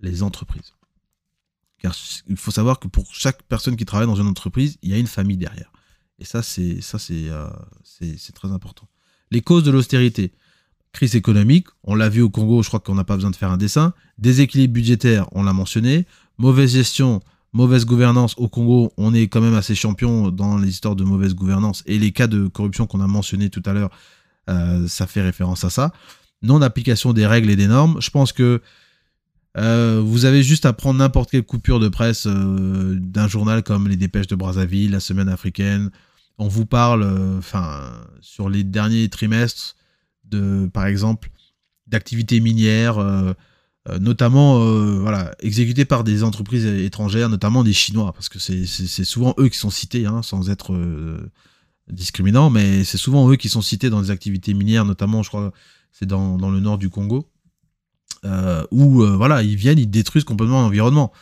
les 0.00 0.22
entreprises. 0.22 0.74
Car 1.78 1.96
il 2.28 2.36
faut 2.36 2.50
savoir 2.50 2.78
que 2.78 2.86
pour 2.86 3.06
chaque 3.14 3.42
personne 3.44 3.76
qui 3.76 3.86
travaille 3.86 4.06
dans 4.06 4.20
une 4.20 4.26
entreprise, 4.26 4.76
il 4.82 4.90
y 4.90 4.92
a 4.92 4.98
une 4.98 5.06
famille 5.06 5.38
derrière. 5.38 5.72
Et 6.18 6.26
ça, 6.26 6.42
c'est 6.42 6.82
ça, 6.82 6.98
c'est 6.98 7.30
euh, 7.30 7.48
très 8.34 8.48
important. 8.48 8.86
Les 9.30 9.40
causes 9.40 9.64
de 9.64 9.70
l'austérité. 9.70 10.32
Crise 10.92 11.16
économique, 11.16 11.68
on 11.82 11.94
l'a 11.94 12.10
vu 12.10 12.20
au 12.20 12.28
Congo, 12.28 12.62
je 12.62 12.68
crois 12.68 12.80
qu'on 12.80 12.94
n'a 12.94 13.04
pas 13.04 13.16
besoin 13.16 13.30
de 13.30 13.36
faire 13.36 13.50
un 13.50 13.56
dessin. 13.56 13.94
Déséquilibre 14.18 14.74
budgétaire, 14.74 15.28
on 15.32 15.44
l'a 15.44 15.54
mentionné. 15.54 16.06
Mauvaise 16.36 16.72
gestion, 16.72 17.22
mauvaise 17.54 17.86
gouvernance. 17.86 18.34
Au 18.36 18.48
Congo, 18.48 18.92
on 18.98 19.14
est 19.14 19.28
quand 19.28 19.40
même 19.40 19.54
assez 19.54 19.74
champion 19.74 20.30
dans 20.30 20.58
les 20.58 20.68
histoires 20.68 20.96
de 20.96 21.04
mauvaise 21.04 21.34
gouvernance. 21.34 21.82
Et 21.86 21.98
les 21.98 22.12
cas 22.12 22.26
de 22.26 22.48
corruption 22.48 22.86
qu'on 22.86 23.00
a 23.00 23.06
mentionnés 23.06 23.48
tout 23.48 23.62
à 23.64 23.72
l'heure, 23.72 23.90
euh, 24.48 24.86
ça 24.88 25.06
fait 25.06 25.22
référence 25.22 25.64
à 25.64 25.70
ça. 25.70 25.92
Non-application 26.42 27.12
des 27.12 27.26
règles 27.26 27.50
et 27.50 27.56
des 27.56 27.66
normes. 27.66 28.00
Je 28.00 28.10
pense 28.10 28.32
que 28.32 28.62
euh, 29.56 30.02
vous 30.04 30.24
avez 30.24 30.42
juste 30.42 30.66
à 30.66 30.72
prendre 30.72 30.98
n'importe 30.98 31.30
quelle 31.30 31.42
coupure 31.42 31.80
de 31.80 31.88
presse 31.88 32.26
euh, 32.26 32.96
d'un 33.00 33.26
journal 33.26 33.62
comme 33.62 33.88
les 33.88 33.96
Dépêches 33.96 34.26
de 34.26 34.36
Brazzaville, 34.36 34.90
la 34.90 35.00
Semaine 35.00 35.28
africaine. 35.28 35.90
On 36.38 36.48
vous 36.48 36.66
parle, 36.66 37.38
enfin, 37.38 37.92
sur 38.20 38.50
les 38.50 38.62
derniers 38.62 39.08
trimestres, 39.08 39.74
de, 40.24 40.68
par 40.70 40.84
exemple, 40.84 41.30
d'activités 41.86 42.40
minières, 42.40 42.98
notamment, 44.00 44.58
voilà, 45.00 45.34
exécutées 45.40 45.86
par 45.86 46.04
des 46.04 46.24
entreprises 46.24 46.66
étrangères, 46.66 47.30
notamment 47.30 47.64
des 47.64 47.72
Chinois, 47.72 48.12
parce 48.12 48.28
que 48.28 48.38
c'est 48.38 49.04
souvent 49.04 49.34
eux 49.38 49.48
qui 49.48 49.56
sont 49.56 49.70
cités, 49.70 50.04
hein, 50.04 50.20
sans 50.22 50.50
être 50.50 50.74
discriminant, 51.90 52.50
mais 52.50 52.84
c'est 52.84 52.98
souvent 52.98 53.30
eux 53.30 53.36
qui 53.36 53.48
sont 53.48 53.62
cités 53.62 53.90
dans 53.90 54.02
des 54.02 54.10
activités 54.10 54.54
minières, 54.54 54.84
notamment, 54.84 55.22
je 55.22 55.28
crois, 55.28 55.52
c'est 55.92 56.06
dans, 56.06 56.36
le 56.36 56.60
nord 56.60 56.78
du 56.78 56.90
Congo, 56.90 57.28
euh, 58.24 58.64
où 58.70 59.02
euh, 59.02 59.16
voilà, 59.16 59.42
ils 59.42 59.56
viennent, 59.56 59.78
ils 59.78 59.90
détruisent 59.90 60.24
complètement 60.24 60.62
l'environnement. 60.62 61.12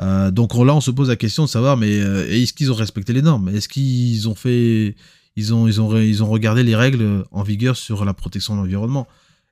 Euh, 0.00 0.30
donc 0.30 0.54
là, 0.54 0.74
on 0.74 0.80
se 0.80 0.90
pose 0.90 1.08
la 1.08 1.16
question 1.16 1.44
de 1.44 1.48
savoir, 1.48 1.76
mais 1.76 1.90
est-ce 1.90 2.52
qu'ils 2.52 2.70
ont 2.70 2.74
respecté 2.74 3.12
les 3.12 3.22
normes? 3.22 3.48
Est-ce 3.48 3.68
qu'ils 3.68 4.28
ont 4.28 4.34
fait, 4.34 4.96
ils 5.36 5.54
ont, 5.54 5.66
ils 5.66 5.80
ont, 5.80 5.96
ils 5.96 6.22
ont 6.22 6.28
regardé 6.28 6.62
les 6.62 6.76
règles 6.76 7.24
en 7.30 7.42
vigueur 7.42 7.76
sur 7.76 8.04
la 8.04 8.14
protection 8.14 8.54
de 8.54 8.60
l'environnement? 8.60 9.06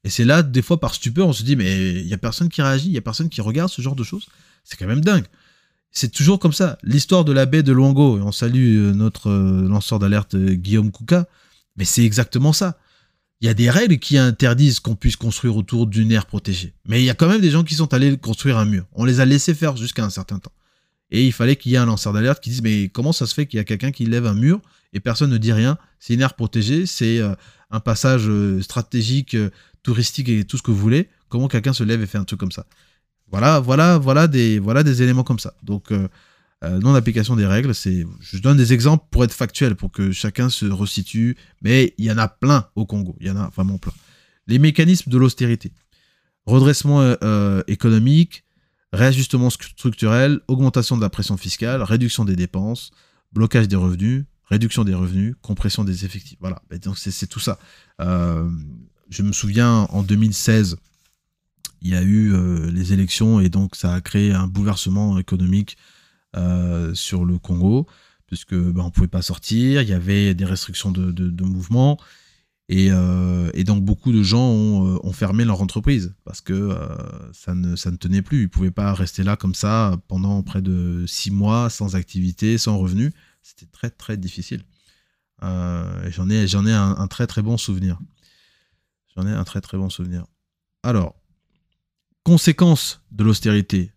Et 0.05 0.11
c'est 0.11 0.25
là, 0.25 0.43
des 0.43 0.63
fois, 0.63 0.79
par 0.79 0.95
stupeur, 0.95 1.27
on 1.27 1.33
se 1.33 1.43
dit, 1.43 1.57
mais 1.57 1.91
il 1.91 2.07
y 2.07 2.15
a 2.15 2.19
personne 2.19 2.49
qui 2.49 2.63
réagit, 2.63 2.89
il 2.89 2.93
y 2.93 2.99
a 2.99 3.03
personne 3.03 3.29
qui 3.29 3.41
regarde 3.41 3.71
ce 3.71 3.83
genre 3.83 3.97
de 3.97 4.05
choses. 4.05 4.27
C'est 4.63 4.77
quand 4.77 4.87
même 4.87 5.01
dingue 5.01 5.27
c'est 5.91 6.13
toujours 6.13 6.39
comme 6.39 6.53
ça. 6.53 6.77
L'histoire 6.83 7.25
de 7.25 7.33
la 7.33 7.47
baie 7.47 7.63
de 7.63 7.73
Luango, 7.73 8.19
et 8.19 8.21
on 8.21 8.31
salue 8.31 8.77
euh, 8.77 8.93
notre 8.93 9.31
euh, 9.31 9.67
lanceur 9.67 9.99
d'alerte 9.99 10.35
euh, 10.35 10.55
Guillaume 10.55 10.91
Kouka, 10.91 11.27
mais 11.77 11.87
c'est 11.87 12.05
exactement 12.05 12.53
ça. 12.53 12.79
Il 13.41 13.47
y 13.47 13.51
a 13.51 13.55
des 13.55 13.71
règles 13.71 13.99
qui 13.99 14.19
interdisent 14.19 14.81
qu'on 14.81 14.95
puisse 14.95 15.17
construire 15.17 15.57
autour 15.57 15.87
d'une 15.87 16.13
aire 16.13 16.27
protégée. 16.27 16.75
Mais 16.87 17.01
il 17.01 17.05
y 17.07 17.11
a 17.11 17.15
quand 17.15 17.29
même 17.29 17.41
des 17.41 17.51
gens 17.51 17.65
qui 17.65 17.75
sont 17.75 17.95
allés 17.95 18.17
construire 18.19 18.59
un 18.59 18.67
mur. 18.67 18.87
On 18.93 19.05
les 19.05 19.21
a 19.21 19.25
laissés 19.25 19.55
faire 19.55 19.77
jusqu'à 19.77 20.05
un 20.05 20.11
certain 20.11 20.39
temps. 20.39 20.53
Et 21.11 21.25
il 21.25 21.33
fallait 21.33 21.57
qu'il 21.57 21.73
y 21.73 21.77
ait 21.77 21.79
un 21.79 21.87
lanceur 21.87 22.13
d'alerte 22.13 22.43
qui 22.43 22.51
dise 22.51 22.63
mais 22.63 22.89
comment 22.89 23.13
ça 23.13 23.27
se 23.27 23.33
fait 23.33 23.47
qu'il 23.47 23.57
y 23.57 23.61
a 23.61 23.65
quelqu'un 23.65 23.93
qui 23.93 24.05
lève 24.07 24.27
un 24.27 24.35
mur 24.35 24.61
et 24.93 25.01
personne 25.01 25.31
ne 25.31 25.39
dit 25.39 25.53
rien? 25.53 25.79
C'est 25.99 26.15
une 26.15 26.21
aire 26.21 26.35
protégée, 26.35 26.85
c'est 26.85 27.21
un 27.71 27.81
passage 27.81 28.29
stratégique, 28.61 29.37
touristique 29.83 30.29
et 30.29 30.45
tout 30.45 30.57
ce 30.57 30.63
que 30.63 30.71
vous 30.71 30.79
voulez. 30.79 31.09
Comment 31.29 31.49
quelqu'un 31.49 31.73
se 31.73 31.85
lève 31.85 32.03
et 32.03 32.07
fait 32.07 32.19
un 32.19 32.25
truc 32.25 32.41
comme 32.41 32.53
ça? 32.53 32.67
Voilà, 33.31 33.61
voilà, 33.61 33.99
voilà 33.99 34.29
des, 34.29 34.59
voilà 34.59 34.83
des 34.83 35.03
éléments 35.03 35.25
comme 35.25 35.39
ça. 35.39 35.55
Donc, 35.63 35.91
euh, 35.91 36.09
euh, 36.65 36.79
non 36.79 36.95
application 36.95 37.37
des 37.37 37.47
règles, 37.47 37.75
c'est, 37.75 38.07
je 38.21 38.39
donne 38.39 38.57
des 38.57 38.73
exemples 38.73 39.05
pour 39.11 39.25
être 39.25 39.33
factuel, 39.33 39.75
pour 39.75 39.91
que 39.91 40.13
chacun 40.13 40.49
se 40.49 40.67
resitue. 40.67 41.37
Mais 41.63 41.95
il 41.99 42.05
y 42.05 42.11
en 42.11 42.19
a 42.19 42.29
plein 42.29 42.69
au 42.77 42.87
Congo, 42.87 43.17
il 43.21 43.27
y 43.27 43.31
en 43.31 43.37
a 43.37 43.51
vraiment 43.51 43.79
plein. 43.79 43.93
Les 44.47 44.59
mécanismes 44.59 45.11
de 45.11 45.19
l'austérité, 45.19 45.73
redressement 46.47 47.01
euh, 47.03 47.63
économique, 47.67 48.45
réajustement 48.93 49.51
structurel, 49.51 50.41
augmentation 50.47 50.97
de 50.97 51.03
la 51.03 51.11
pression 51.11 51.37
fiscale, 51.37 51.83
réduction 51.83 52.25
des 52.25 52.37
dépenses, 52.37 52.93
blocage 53.33 53.67
des 53.67 53.77
revenus, 53.77 54.25
réduction 54.45 54.85
des 54.85 54.95
revenus, 54.95 55.35
compression 55.43 55.83
des 55.83 56.05
effectifs. 56.05 56.39
Voilà, 56.41 56.63
donc 56.83 56.97
c'est 56.97 57.27
tout 57.27 57.41
ça. 57.41 57.59
je 57.99 59.23
me 59.23 59.33
souviens 59.33 59.89
en 59.91 60.05
2016 60.05 60.77
il 61.83 61.91
y 61.91 61.95
a 61.95 62.03
eu 62.03 62.33
euh, 62.33 62.71
les 62.71 62.93
élections 62.93 63.41
et 63.41 63.49
donc 63.49 63.77
ça 63.77 63.95
a 63.95 64.01
créé 64.01 64.33
un 64.33 64.47
bouleversement 64.47 65.19
économique 65.19 65.77
euh, 66.37 66.95
sur 66.95 67.25
le 67.25 67.39
Congo, 67.39 67.87
puisque 68.27 68.55
ben, 68.55 68.83
on 68.83 68.87
ne 68.87 68.91
pouvait 68.91 69.09
pas 69.09 69.23
sortir, 69.23 69.83
il 69.83 69.89
y 69.89 69.93
avait 69.93 70.35
des 70.35 70.45
restrictions 70.45 70.91
de, 70.91 71.45
mouvement. 71.45 71.99
Et, 72.69 72.91
donc 73.65 73.85
beaucoup 73.85 74.13
de 74.13 74.23
gens 74.23 74.49
ont, 74.51 75.13
fermé 75.13 75.45
leur 75.45 75.63
entreprise 75.63 76.15
parce 76.25 76.41
que 76.41 76.77
ça, 77.33 77.55
ne, 77.55 77.97
tenait 77.97 78.23
plus. 78.23 78.41
Ils 78.41 78.45
ne 78.45 78.49
pouvaient 78.49 78.71
pas 78.73 78.93
rester 78.93 79.23
là 79.23 79.37
comme 79.37 79.55
ça 79.55 79.97
pendant 80.09 80.43
près 80.43 80.63
de 80.63 81.05
six 81.07 81.31
mois 81.31 81.71
sans 81.71 81.95
activité, 81.95 82.59
sans 82.59 82.79
revenu. 82.79 83.13
C'était 83.43 83.67
très 83.67 83.91
très 83.91 84.17
difficile. 84.17 84.65
j'en 85.41 86.29
ai 86.29 86.73
un, 86.73 87.07
très 87.07 87.29
très 87.29 87.43
bon 87.43 87.57
souvenir. 87.57 88.01
J'en 89.17 89.27
ai 89.27 89.33
un 89.33 89.45
très 89.45 89.61
très 89.61 89.79
bon 89.79 89.89
souvenir. 89.89 90.27
Alors, 90.83 91.17
conséquence 92.27 93.03
de 93.13 93.23
l'austérité, 93.23 93.93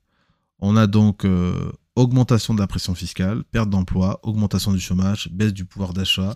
on 0.59 0.77
a 0.77 0.85
donc 0.85 1.25
euh, 1.25 1.71
augmentation 1.95 2.53
de 2.53 2.59
la 2.59 2.67
pression 2.67 2.93
fiscale, 2.93 3.43
perte 3.43 3.71
d'emploi, 3.71 4.19
augmentation 4.21 4.71
du 4.71 4.79
chômage, 4.79 5.29
baisse 5.31 5.51
du 5.51 5.65
pouvoir 5.65 5.93
d'achat 5.93 6.35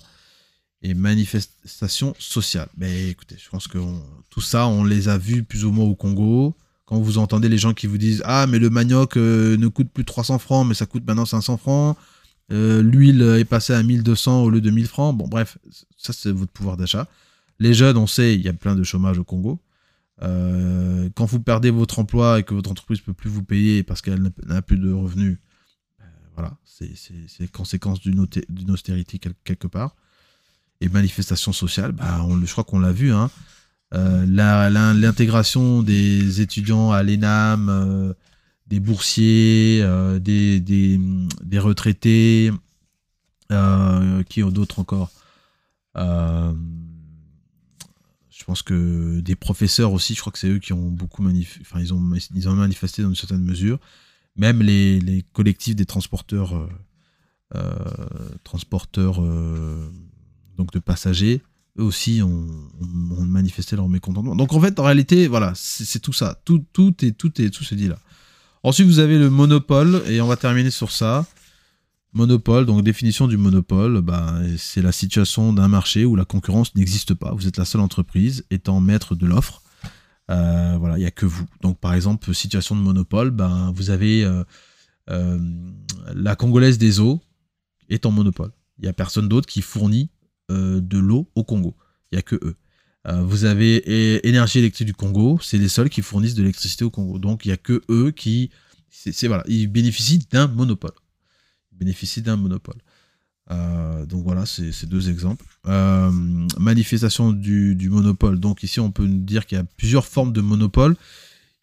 et 0.82 0.96
manifestation 0.96 2.16
sociale. 2.18 2.68
Mais 2.78 3.10
écoutez, 3.10 3.36
je 3.38 3.48
pense 3.48 3.68
que 3.68 3.78
tout 4.32 4.42
ça, 4.42 4.66
on 4.66 4.84
les 4.84 5.08
a 5.08 5.20
vus 5.20 5.44
plus 5.44 5.66
ou 5.66 5.72
moins 5.72 5.86
au 5.86 5.94
Congo. 5.94 6.58
Quand 6.86 7.00
vous 7.00 7.20
entendez 7.20 7.48
les 7.48 7.60
gens 7.60 7.76
qui 7.76 7.86
vous 7.86 8.00
disent 8.00 8.24
Ah, 8.26 8.48
mais 8.48 8.58
le 8.58 8.72
manioc 8.72 9.16
euh, 9.16 9.56
ne 9.58 9.68
coûte 9.68 9.92
plus 9.94 10.04
300 10.04 10.40
francs, 10.40 10.68
mais 10.68 10.74
ça 10.74 10.88
coûte 10.88 11.04
maintenant 11.06 11.28
500 11.28 11.58
francs. 11.58 11.96
Euh, 12.52 12.82
l'huile 12.82 13.22
est 13.38 13.46
passée 13.46 13.74
à 13.74 13.84
1200 13.84 14.42
au 14.42 14.50
lieu 14.50 14.62
de 14.62 14.72
1000 14.72 14.88
francs. 14.88 15.16
Bon, 15.16 15.28
bref, 15.28 15.60
ça, 15.96 16.12
c'est 16.12 16.32
votre 16.32 16.52
pouvoir 16.52 16.76
d'achat. 16.76 17.08
Les 17.60 17.76
jeunes, 17.76 17.98
on 17.98 18.08
sait, 18.08 18.34
il 18.34 18.42
y 18.42 18.50
a 18.50 18.54
plein 18.54 18.74
de 18.74 18.82
chômage 18.82 19.20
au 19.20 19.24
Congo. 19.24 19.60
Euh, 20.21 21.10
quand 21.15 21.26
vous 21.26 21.39
perdez 21.39 21.71
votre 21.71 21.99
emploi 21.99 22.39
et 22.39 22.43
que 22.43 22.54
votre 22.54 22.69
entreprise 22.71 22.99
ne 22.99 23.06
peut 23.06 23.13
plus 23.13 23.30
vous 23.30 23.43
payer 23.43 23.84
parce 23.84 24.02
qu'elle 24.02 24.32
n'a 24.45 24.62
plus 24.62 24.78
de 24.78 24.91
revenus, 24.91 25.38
euh, 26.02 26.04
voilà, 26.36 26.56
c'est 26.63 27.52
conséquence 27.52 27.99
d'une 28.02 28.71
austérité 28.71 29.19
quelque 29.43 29.67
part. 29.67 29.95
Et 30.82 30.89
manifestation 30.89 31.54
sociale, 31.54 31.93
bah, 31.93 32.26
je 32.43 32.52
crois 32.52 32.63
qu'on 32.63 32.80
l'a 32.80 32.91
vu, 32.91 33.13
hein, 33.13 33.32
euh, 33.93 34.26
l'intégration 34.26 35.82
des 35.82 36.41
étudiants 36.41 36.91
à 36.91 37.04
l'ENAM, 37.04 38.13
des 38.67 38.80
boursiers, 38.80 39.86
des, 40.19 40.60
des, 40.60 41.60
retraités, 41.60 42.52
qui 43.49 44.43
ont 44.43 44.52
d'autres 44.52 44.80
encore 44.80 45.12
je 48.44 48.46
pense 48.46 48.62
que 48.62 49.22
des 49.22 49.38
professeurs 49.38 49.94
aussi, 49.94 50.16
je 50.16 50.20
crois 50.20 50.34
que 50.34 50.38
c'est 50.38 50.50
eux 50.50 50.60
qui 50.60 50.74
ont 50.74 50.90
beaucoup 50.90 51.22
manifesté, 51.22 51.62
enfin 51.62 51.80
ils 51.80 51.94
ont, 51.94 52.56
manifesté 52.56 53.02
dans 53.02 53.08
une 53.08 53.16
certaine 53.16 53.42
mesure. 53.42 53.80
Même 54.36 54.62
les, 54.62 55.24
collectifs 55.32 55.78
des 55.78 55.86
transporteurs, 55.86 56.54
euh, 56.54 56.68
euh, 57.56 57.72
transporteurs 58.44 59.24
euh, 59.24 59.90
donc 60.58 60.74
de 60.74 60.80
passagers, 60.80 61.42
eux 61.80 61.84
aussi 61.84 62.22
ont, 62.22 62.46
manifesté 63.22 63.78
leur 63.78 63.88
mécontentement. 63.88 64.36
Donc 64.36 64.52
en 64.52 64.60
fait, 64.60 64.78
en 64.78 64.84
réalité, 64.84 65.30
voilà, 65.30 65.54
c'est 65.56 66.00
tout 66.00 66.12
ça, 66.12 66.38
tout, 66.44 66.66
tout 66.74 66.94
et 67.06 67.14
tout 67.14 67.32
et 67.42 67.50
tout 67.50 67.64
se 67.64 67.76
dit 67.76 67.88
là. 67.88 67.98
Ensuite, 68.62 68.88
vous 68.88 69.00
avez 69.00 69.18
le 69.20 69.30
monopole 69.30 70.04
et 70.08 70.20
on 70.20 70.28
va 70.28 70.36
terminer 70.36 70.70
sur 70.70 70.92
ça. 70.92 71.26
Monopole, 72.13 72.67
donc 72.67 72.84
définition 72.84 73.28
du 73.28 73.38
monopole, 73.38 74.02
bah, 74.02 74.36
c'est 74.58 74.84
la 74.84 74.91
situation 74.91 75.52
d'un 75.52 75.67
marché 75.67 76.06
où 76.06 76.15
la 76.15 76.26
concurrence 76.26 76.76
n'existe 76.76 77.15
pas. 77.15 77.34
Vous 77.34 77.47
êtes 77.47 77.58
la 77.58 77.65
seule 77.65 77.82
entreprise 77.82 78.45
étant 78.52 78.80
maître 78.80 79.15
de 79.15 79.26
l'offre. 79.26 79.63
Euh, 80.30 80.78
voilà, 80.78 80.97
il 80.97 81.02
n'y 81.02 81.08
a 81.08 81.12
que 81.12 81.26
vous. 81.26 81.45
Donc 81.62 81.80
par 81.80 81.95
exemple, 81.95 82.34
situation 82.36 82.76
de 82.76 82.82
monopole, 82.82 83.32
bah, 83.32 83.71
vous 83.76 83.89
avez 83.89 84.23
euh, 84.23 84.43
euh, 85.10 85.39
la 86.13 86.36
Congolaise 86.36 86.78
des 86.78 86.99
eaux 86.99 87.19
est 87.89 88.06
en 88.06 88.12
monopole. 88.12 88.52
Il 88.78 88.84
n'y 88.84 88.89
a 88.89 88.93
personne 88.93 89.28
d'autre 89.28 89.47
qui 89.47 89.62
fournit 89.62 90.10
de 90.49 90.99
l'eau 90.99 91.32
au 91.34 91.43
Congo. 91.43 91.76
Il 92.12 92.15
n'y 92.15 92.19
a 92.19 92.21
que 92.21 92.36
eux. 92.36 92.56
vous 93.23 93.45
avez 93.45 94.28
Énergie 94.28 94.60
électrique 94.60 94.86
du 94.86 94.93
Congo, 94.93 95.39
c'est 95.41 95.58
les 95.58 95.69
seuls 95.69 95.89
qui 95.89 96.04
fournissent 96.04 96.36
de 96.36 96.41
l'électricité 96.41 96.86
au 96.86 96.91
Congo. 96.91 97.17
Donc 97.17 97.45
il 97.45 97.47
n'y 97.47 97.54
a 97.54 97.58
que 97.58 97.82
eux 97.89 98.12
qui... 98.12 98.52
C'est, 98.89 99.28
voilà, 99.28 99.43
ils 99.47 99.65
bénéficient 99.65 100.28
d'un 100.32 100.47
monopole 100.47 100.91
bénéficie 101.78 102.22
d'un 102.22 102.36
monopole. 102.36 102.78
Euh, 103.52 104.06
donc 104.06 104.24
voilà, 104.24 104.46
c'est 104.46 104.86
deux 104.86 105.10
exemples. 105.10 105.46
Euh, 105.68 106.12
manifestation 106.60 107.32
du, 107.32 107.90
monopole. 107.90 108.40
Donc 108.40 108.64
ici, 108.64 108.80
on 108.80 108.92
peut 108.92 109.08
dire 109.08 109.46
qu'il 109.46 109.58
y 109.58 109.62
a 109.62 109.66
plusieurs 109.78 110.06
formes 110.06 110.34
de 110.34 110.42
monopole. 110.42 110.96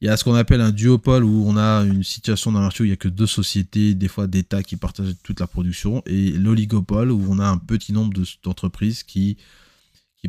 Il 0.03 0.07
y 0.07 0.09
a 0.09 0.17
ce 0.17 0.25
qu'on 0.25 0.35
appelle 0.35 0.63
un 0.63 0.71
duopole 0.71 1.25
où 1.25 1.45
on 1.47 1.59
a 1.59 1.83
une 1.83 2.03
situation 2.03 2.53
dans 2.53 2.61
marché 2.61 2.83
où 2.83 2.87
il 2.87 2.89
n'y 2.89 2.95
a 2.95 2.97
que 2.97 3.09
deux 3.09 3.27
sociétés, 3.27 3.95
des 3.95 4.09
fois 4.09 4.27
d'États 4.27 4.63
qui 4.63 4.77
partagent 4.77 5.15
toute 5.23 5.41
la 5.41 5.47
production, 5.47 6.03
et 6.07 6.31
l'oligopole 6.33 7.11
où 7.11 7.27
on 7.29 7.39
a 7.39 7.47
un 7.47 7.59
petit 7.59 7.93
nombre 7.93 8.15
d'entreprises 8.43 9.03
qui, 9.03 9.37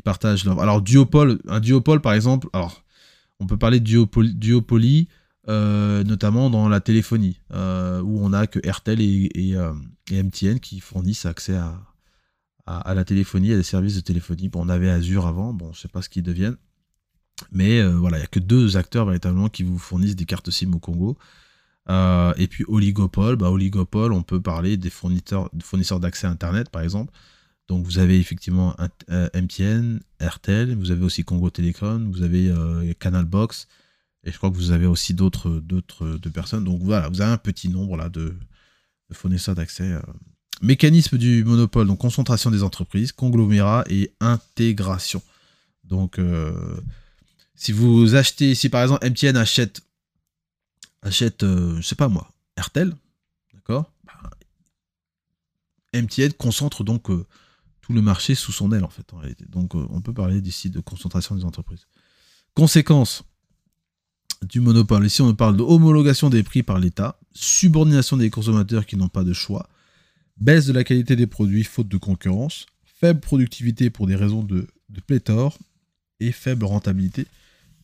partagent 0.04 0.46
leur. 0.46 0.60
Alors 0.60 0.82
duopole, 0.82 1.40
un 1.48 1.60
duopole 1.60 2.02
par 2.02 2.14
exemple, 2.14 2.48
alors 2.54 2.84
on 3.40 3.46
peut 3.46 3.58
parler 3.58 3.80
de 3.80 4.32
duopoly 4.34 5.08
euh, 5.48 6.04
notamment 6.04 6.52
dans 6.52 6.70
la 6.70 6.82
téléphonie, 6.82 7.40
euh, 7.52 8.00
où 8.02 8.24
on 8.24 8.32
a 8.32 8.46
que 8.46 8.60
RTL 8.60 9.02
et, 9.02 9.56
euh, 9.56 9.74
MTN 10.12 10.60
qui 10.60 10.80
fournissent 10.80 11.26
accès 11.26 11.56
à, 11.56 11.82
à, 12.68 12.94
la 12.94 13.04
téléphonie, 13.06 13.52
à 13.52 13.56
des 13.56 13.64
services 13.64 13.96
de 13.96 14.02
téléphonie. 14.02 14.52
On 14.54 14.70
avait 14.70 14.90
Azure 14.90 15.26
avant, 15.26 15.52
bon, 15.52 15.74
je 15.74 15.80
sais 15.82 15.88
pas 15.88 16.04
ce 16.04 16.10
qu'ils 16.10 16.24
deviennent. 16.24 16.58
Mais 17.52 17.82
voilà, 17.84 18.18
il 18.18 18.20
n'y 18.20 18.26
a 18.26 18.28
que 18.28 18.40
deux 18.40 18.78
acteurs 18.78 19.06
véritablement 19.06 19.50
qui 19.50 19.64
vous 19.64 19.80
fournissent 19.80 20.16
des 20.16 20.26
cartes 20.26 20.52
SIM 20.52 20.74
au 20.76 20.80
Congo. 20.80 21.18
et 21.90 22.48
puis 22.48 22.64
oligopole, 22.68 23.36
bah, 23.36 23.50
oligopole, 23.50 24.14
on 24.14 24.22
peut 24.22 24.42
parler 24.42 24.78
des 24.78 24.92
fournisseurs, 24.92 25.50
fournisseurs 25.64 26.00
d'accès 26.00 26.28
à 26.28 26.30
Internet, 26.30 26.70
par 26.70 26.84
exemple. 26.84 27.12
Donc 27.68 27.84
vous 27.86 27.98
avez 27.98 28.20
effectivement 28.20 28.76
MTN, 29.10 30.02
RTL, 30.22 30.76
vous 30.76 30.92
avez 30.92 31.04
aussi 31.04 31.24
Congo 31.24 31.50
Telecom, 31.50 32.12
vous 32.12 32.22
avez 32.22 32.54
Canal 33.00 33.26
Box, 33.26 33.68
et 34.24 34.32
je 34.32 34.38
crois 34.38 34.52
que 34.52 34.56
vous 34.56 34.72
avez 34.72 34.86
aussi 34.86 35.14
d'autres 35.14 35.50
de 35.50 36.30
personnes. 36.30 36.64
Donc 36.64 36.82
voilà, 36.82 37.10
vous 37.10 37.22
avez 37.22 37.32
un 37.32 37.38
petit 37.38 37.70
nombre 37.70 37.98
là 37.98 38.10
de, 38.10 38.36
de 39.10 39.16
fournisseurs 39.16 39.56
d'accès. 39.56 39.92
Euh. 39.92 40.02
Mécanisme 40.62 41.18
du 41.18 41.44
monopole, 41.44 41.88
donc 41.88 42.00
concentration 42.00 42.52
des 42.52 42.62
entreprises, 42.62 43.12
conglomérat 43.12 43.84
et 43.90 44.14
intégration. 44.20 45.24
Donc 45.84 46.20
euh, 46.20 46.80
si 47.56 47.72
vous 47.72 48.14
achetez, 48.14 48.54
si 48.54 48.70
par 48.70 48.84
exemple 48.84 49.08
MTN 49.10 49.38
achète, 49.38 49.82
achète, 51.02 51.42
euh, 51.42 51.78
je 51.78 51.82
sais 51.82 51.96
pas 51.96 52.10
moi, 52.10 52.32
RTL, 52.60 52.96
d'accord 53.56 53.92
bah, 54.04 54.30
MTN 55.96 56.34
concentre 56.34 56.84
donc 56.84 57.08
tout 57.82 57.94
le 57.94 58.04
marché 58.04 58.36
sous 58.36 58.52
son 58.52 58.72
aile 58.72 58.84
en 58.84 58.90
fait 58.90 59.12
en 59.14 59.18
réalité. 59.18 59.46
Donc 59.50 59.74
on 59.74 60.00
peut 60.02 60.14
parler 60.14 60.42
d'ici 60.42 60.70
de 60.70 60.80
concentration 60.80 61.34
des 61.34 61.44
entreprises. 61.44 61.88
Conséquence, 62.54 63.24
du 64.42 64.60
monopole. 64.60 65.06
Ici, 65.06 65.22
on 65.22 65.34
parle 65.36 65.58
de 65.58 65.64
homologation 65.64 66.30
des 66.30 66.44
prix 66.44 66.64
par 66.64 66.80
l'État, 66.80 67.20
subordination 67.34 68.18
des 68.18 68.30
consommateurs 68.30 68.86
qui 68.86 68.96
n'ont 68.96 69.08
pas 69.08 69.24
de 69.24 69.34
choix, 69.34 69.70
baisse 70.38 70.66
de 70.66 70.74
la 70.74 70.84
qualité 70.84 71.16
des 71.16 71.28
produits 71.28 71.64
faute 71.64 71.88
de 71.88 71.98
concurrence, 71.98 72.66
faible 72.84 73.20
productivité 73.20 73.90
pour 73.90 74.08
des 74.08 74.16
raisons 74.16 74.44
de, 74.44 74.68
pléthore 75.08 75.58
et 76.20 76.32
faible 76.32 76.66
rentabilité 76.66 77.26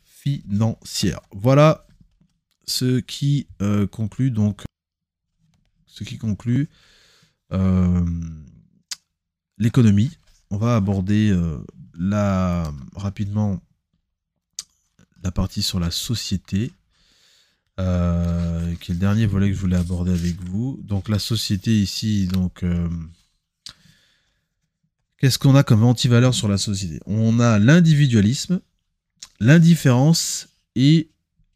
financière. 0.03 1.21
Voilà 1.31 1.85
ce 2.65 2.99
qui 2.99 3.47
euh, 3.61 3.87
conclut 3.87 4.29
donc 4.29 4.63
ce 5.85 6.03
qui 6.03 6.17
conclut 6.17 6.69
euh, 7.53 8.05
l'économie. 9.57 10.11
On 10.51 10.57
va 10.57 10.75
aborder 10.75 11.31
euh, 11.31 11.57
la, 11.97 12.71
rapidement 12.95 13.59
la 15.27 15.31
partie 15.31 15.61
sur 15.61 15.81
la 15.81 15.91
société, 15.91 16.71
euh, 17.81 18.73
qui 18.75 18.91
est 18.91 18.93
le 18.93 18.99
dernier 18.99 19.25
volet 19.25 19.49
que 19.49 19.55
je 19.55 19.59
voulais 19.59 19.75
aborder 19.75 20.11
avec 20.11 20.41
vous. 20.41 20.79
Donc 20.83 21.09
la 21.09 21.19
société 21.19 21.81
ici, 21.81 22.27
donc 22.27 22.63
euh, 22.63 22.87
qu'est-ce 25.17 25.37
qu'on 25.37 25.53
a 25.57 25.63
comme 25.63 25.83
antivaleur 25.83 26.33
sur 26.33 26.47
la 26.47 26.57
société? 26.57 27.01
On 27.05 27.41
a 27.41 27.59
l'individualisme, 27.59 28.61
l'indifférence 29.41 30.47
et 30.77 31.09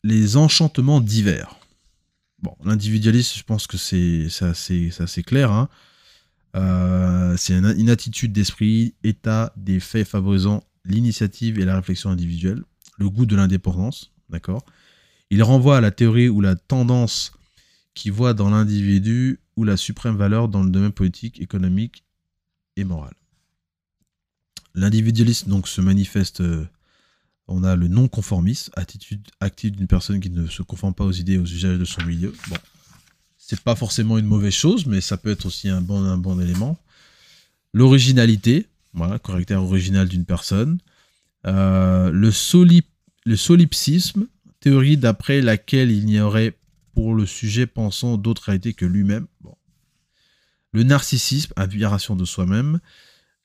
les 0.04 0.36
enchantements 0.36 1.00
divers. 1.00 1.56
Bon, 2.40 2.58
l'individualisme, 2.66 3.38
je 3.38 3.44
pense 3.44 3.68
que 3.68 3.78
c'est 3.78 4.28
assez, 4.42 5.24
clair. 5.24 5.50
Hein. 5.50 5.70
Euh, 6.58 7.38
c'est 7.38 7.54
une 7.54 7.90
attitude 7.90 8.34
d'esprit, 8.34 8.96
état 9.06 9.54
des 9.56 9.80
faits 9.80 10.10
favorisant 10.10 10.62
l'initiative 10.84 11.58
et 11.58 11.64
la 11.64 11.78
réflexion 11.78 12.10
individuelle 12.10 12.64
le 13.02 13.10
goût 13.10 13.26
de 13.26 13.36
l'indépendance, 13.36 14.12
d'accord? 14.30 14.64
Il 15.30 15.44
renvoie 15.44 15.78
à 15.78 15.82
la 15.82 15.92
théorie 15.92 16.30
ou 16.30 16.42
la 16.42 16.56
tendance 16.56 17.34
qui 17.94 18.10
voit 18.10 18.34
dans 18.34 18.50
l'individu 18.50 19.40
ou 19.56 19.64
la 19.64 19.78
suprême 19.78 20.16
valeur 20.16 20.48
dans 20.48 20.64
le 20.64 20.70
domaine 20.70 20.92
politique, 20.92 21.42
économique 21.42 22.04
et 22.78 22.84
moral. 22.84 23.14
L'individualisme 24.74 25.50
donc 25.50 25.68
se 25.68 25.82
manifeste, 25.82 26.42
euh, 26.42 26.66
on 27.48 27.64
a 27.64 27.76
le 27.76 27.88
non-conformisme, 27.88 28.72
attitude 28.76 29.28
active 29.40 29.76
d'une 29.76 29.88
personne 29.88 30.20
qui 30.20 30.30
ne 30.30 30.48
se 30.48 30.62
conforme 30.62 30.94
pas 30.94 31.04
aux 31.04 31.12
idées 31.12 31.38
aux 31.38 31.46
usages 31.46 31.78
de 31.78 31.86
son 31.86 32.04
milieu. 32.06 32.34
Bon, 32.50 32.58
c'est 33.38 33.60
pas 33.60 33.76
forcément 33.76 34.18
une 34.18 34.28
mauvaise 34.28 34.54
chose, 34.54 34.86
mais 34.86 35.02
ça 35.02 35.18
peut 35.18 35.32
être 35.32 35.46
aussi 35.46 35.68
un 35.68 35.82
bon, 35.82 36.02
un 36.02 36.18
bon 36.18 36.40
élément. 36.40 36.78
L'originalité, 37.74 38.68
voilà, 38.94 39.20
caractère 39.20 39.62
original 39.62 40.08
d'une 40.08 40.26
personne. 40.26 40.80
Euh, 41.46 42.12
le, 42.12 42.32
le 43.26 43.36
solipsisme, 43.36 44.28
théorie 44.60 44.98
d'après 44.98 45.42
laquelle 45.42 45.92
il 45.92 46.06
n'y 46.06 46.20
aurait 46.20 46.58
pour 46.94 47.16
le 47.16 47.26
sujet 47.26 47.66
pensant 47.68 48.18
d'autres 48.18 48.44
réalités 48.44 48.74
que 48.74 48.86
lui-même. 48.86 49.28
Le 50.74 50.84
narcissisme, 50.84 51.54
admiration 51.56 52.16
de 52.16 52.26
soi-même. 52.26 52.80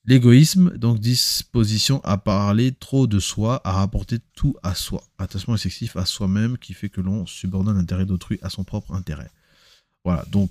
L'égoïsme, 0.05 0.77
donc 0.79 1.01
disposition 1.01 2.01
à 2.05 2.17
parler 2.17 2.73
trop 2.73 3.09
de 3.09 3.19
soi, 3.19 3.61
à 3.65 3.73
rapporter 3.73 4.19
tout 4.35 4.55
à 4.63 4.75
soi. 4.75 5.03
Attachement 5.19 5.57
excessif 5.57 5.97
à 5.97 6.07
soi-même 6.07 6.59
qui 6.59 6.75
fait 6.75 6.89
que 6.89 7.01
l'on 7.01 7.27
subordonne 7.27 7.77
l'intérêt 7.77 8.07
d'autrui 8.07 8.39
à 8.43 8.51
son 8.51 8.63
propre 8.63 8.93
intérêt. 8.93 9.31
Voilà, 10.05 10.25
donc 10.31 10.51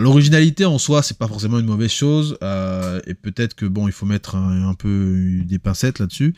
l'originalité 0.00 0.64
en 0.64 0.78
soi, 0.78 1.02
c'est 1.02 1.18
pas 1.18 1.28
forcément 1.28 1.60
une 1.60 1.66
mauvaise 1.66 1.92
chose, 1.92 2.36
euh, 2.42 3.00
et 3.06 3.14
peut-être 3.14 3.54
que 3.54 3.66
bon, 3.66 3.86
il 3.86 3.92
faut 3.92 4.06
mettre 4.06 4.34
un 4.34 4.74
peu 4.74 5.42
des 5.44 5.60
pincettes 5.60 6.00
là-dessus. 6.00 6.34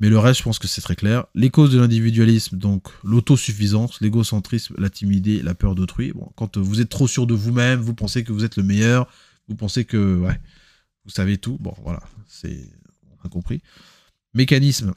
Mais 0.00 0.08
le 0.08 0.18
reste, 0.18 0.40
je 0.40 0.44
pense 0.44 0.58
que 0.58 0.66
c'est 0.66 0.80
très 0.80 0.96
clair. 0.96 1.26
Les 1.34 1.50
causes 1.50 1.70
de 1.70 1.78
l'individualisme, 1.78 2.58
donc 2.58 2.88
l'autosuffisance, 3.04 4.00
l'égocentrisme, 4.00 4.74
la 4.78 4.90
timidité, 4.90 5.42
la 5.42 5.54
peur 5.54 5.74
d'autrui. 5.74 6.12
Bon, 6.12 6.30
quand 6.36 6.58
vous 6.58 6.80
êtes 6.80 6.88
trop 6.88 7.06
sûr 7.06 7.26
de 7.26 7.34
vous-même, 7.34 7.80
vous 7.80 7.94
pensez 7.94 8.24
que 8.24 8.32
vous 8.32 8.44
êtes 8.44 8.56
le 8.56 8.62
meilleur, 8.62 9.08
vous 9.48 9.54
pensez 9.54 9.84
que 9.84 9.96
vous 11.04 11.10
savez 11.10 11.38
tout. 11.38 11.58
Bon, 11.60 11.74
voilà, 11.82 12.02
c'est 12.26 12.68
on 13.10 13.26
a 13.26 13.28
compris. 13.28 13.62
Mécanisme 14.34 14.94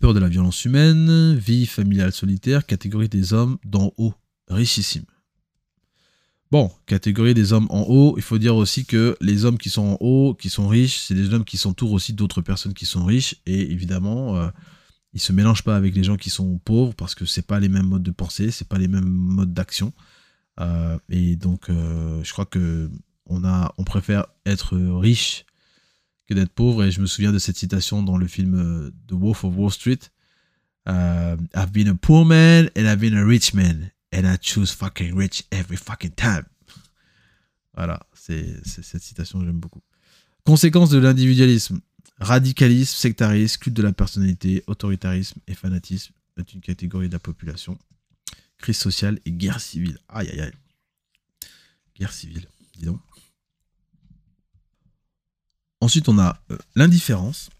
peur 0.00 0.14
de 0.14 0.18
la 0.18 0.28
violence 0.28 0.64
humaine, 0.64 1.34
vie 1.36 1.66
familiale 1.66 2.12
solitaire, 2.12 2.66
catégorie 2.66 3.08
des 3.08 3.32
hommes 3.32 3.58
d'en 3.64 3.92
haut, 3.96 4.14
richissime. 4.48 5.04
Bon, 6.52 6.70
catégorie 6.84 7.32
des 7.32 7.54
hommes 7.54 7.66
en 7.70 7.80
haut, 7.88 8.12
il 8.18 8.22
faut 8.22 8.36
dire 8.36 8.56
aussi 8.56 8.84
que 8.84 9.16
les 9.22 9.46
hommes 9.46 9.56
qui 9.56 9.70
sont 9.70 9.92
en 9.92 9.96
haut, 10.00 10.34
qui 10.34 10.50
sont 10.50 10.68
riches, 10.68 10.98
c'est 10.98 11.14
des 11.14 11.32
hommes 11.32 11.46
qui 11.46 11.56
s'entourent 11.56 11.92
aussi 11.92 12.12
d'autres 12.12 12.42
personnes 12.42 12.74
qui 12.74 12.84
sont 12.84 13.06
riches, 13.06 13.36
et 13.46 13.72
évidemment, 13.72 14.36
euh, 14.36 14.50
ils 15.14 15.20
se 15.20 15.32
mélangent 15.32 15.64
pas 15.64 15.76
avec 15.76 15.94
les 15.94 16.04
gens 16.04 16.18
qui 16.18 16.28
sont 16.28 16.58
pauvres 16.58 16.92
parce 16.92 17.14
que 17.14 17.24
c'est 17.24 17.46
pas 17.46 17.58
les 17.58 17.70
mêmes 17.70 17.86
modes 17.86 18.02
de 18.02 18.10
pensée, 18.10 18.50
c'est 18.50 18.68
pas 18.68 18.76
les 18.76 18.86
mêmes 18.86 19.08
modes 19.08 19.54
d'action, 19.54 19.94
euh, 20.60 20.98
et 21.08 21.36
donc 21.36 21.70
euh, 21.70 22.22
je 22.22 22.30
crois 22.34 22.44
que 22.44 22.90
on 23.30 23.84
préfère 23.86 24.26
être 24.44 24.76
riche 24.76 25.46
que 26.28 26.34
d'être 26.34 26.52
pauvre, 26.52 26.84
et 26.84 26.90
je 26.90 27.00
me 27.00 27.06
souviens 27.06 27.32
de 27.32 27.38
cette 27.38 27.56
citation 27.56 28.02
dans 28.02 28.18
le 28.18 28.26
film 28.26 28.92
The 29.08 29.12
Wolf 29.12 29.44
of 29.44 29.56
Wall 29.56 29.70
Street. 29.70 30.00
I've 30.86 31.72
been 31.72 31.88
a 31.88 31.94
poor 31.94 32.26
man 32.26 32.68
and 32.76 32.82
I've 32.82 33.00
been 33.00 33.16
a 33.16 33.24
rich 33.24 33.54
man. 33.54 33.90
And 34.12 34.24
I 34.26 34.36
choose 34.38 34.72
fucking 34.72 35.14
rich 35.14 35.44
every 35.50 35.76
fucking 35.76 36.12
time. 36.12 36.44
Voilà, 37.74 38.00
c'est 38.12 38.60
cette 38.66 39.02
citation 39.02 39.40
que 39.40 39.46
j'aime 39.46 39.58
beaucoup. 39.60 39.80
Conséquences 40.44 40.90
de 40.90 40.98
l'individualisme. 40.98 41.80
Radicalisme, 42.18 42.94
sectarisme, 42.94 43.58
culte 43.58 43.76
de 43.76 43.82
la 43.82 43.92
personnalité, 43.92 44.62
autoritarisme 44.66 45.40
et 45.46 45.54
fanatisme 45.54 46.12
est 46.36 46.52
une 46.52 46.60
catégorie 46.60 47.08
de 47.08 47.14
la 47.14 47.18
population. 47.18 47.78
Crise 48.58 48.76
sociale 48.76 49.18
et 49.24 49.32
guerre 49.32 49.60
civile. 49.60 49.98
Aïe 50.08 50.28
aïe 50.28 50.40
aïe. 50.40 50.52
Guerre 51.98 52.12
civile, 52.12 52.46
dis 52.76 52.84
donc. 52.84 53.00
Ensuite, 55.80 56.08
on 56.08 56.18
a 56.18 56.40
euh, 56.50 56.58
l'indifférence. 56.76 57.50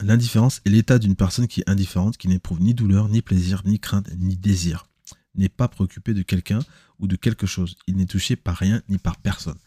L'indifférence 0.00 0.60
est 0.64 0.70
l'état 0.70 0.98
d'une 0.98 1.16
personne 1.16 1.46
qui 1.46 1.60
est 1.60 1.70
indifférente, 1.70 2.16
qui 2.16 2.28
n'éprouve 2.28 2.60
ni 2.60 2.74
douleur, 2.74 3.08
ni 3.08 3.22
plaisir, 3.22 3.62
ni 3.64 3.78
crainte, 3.78 4.10
ni 4.18 4.36
désir 4.36 4.86
n'est 5.34 5.48
pas 5.48 5.68
préoccupé 5.68 6.14
de 6.14 6.22
quelqu'un 6.22 6.60
ou 6.98 7.06
de 7.06 7.16
quelque 7.16 7.46
chose. 7.46 7.76
Il 7.86 7.96
n'est 7.96 8.06
touché 8.06 8.36
par 8.36 8.56
rien 8.56 8.82
ni 8.88 8.98
par 8.98 9.16
personne. 9.16 9.58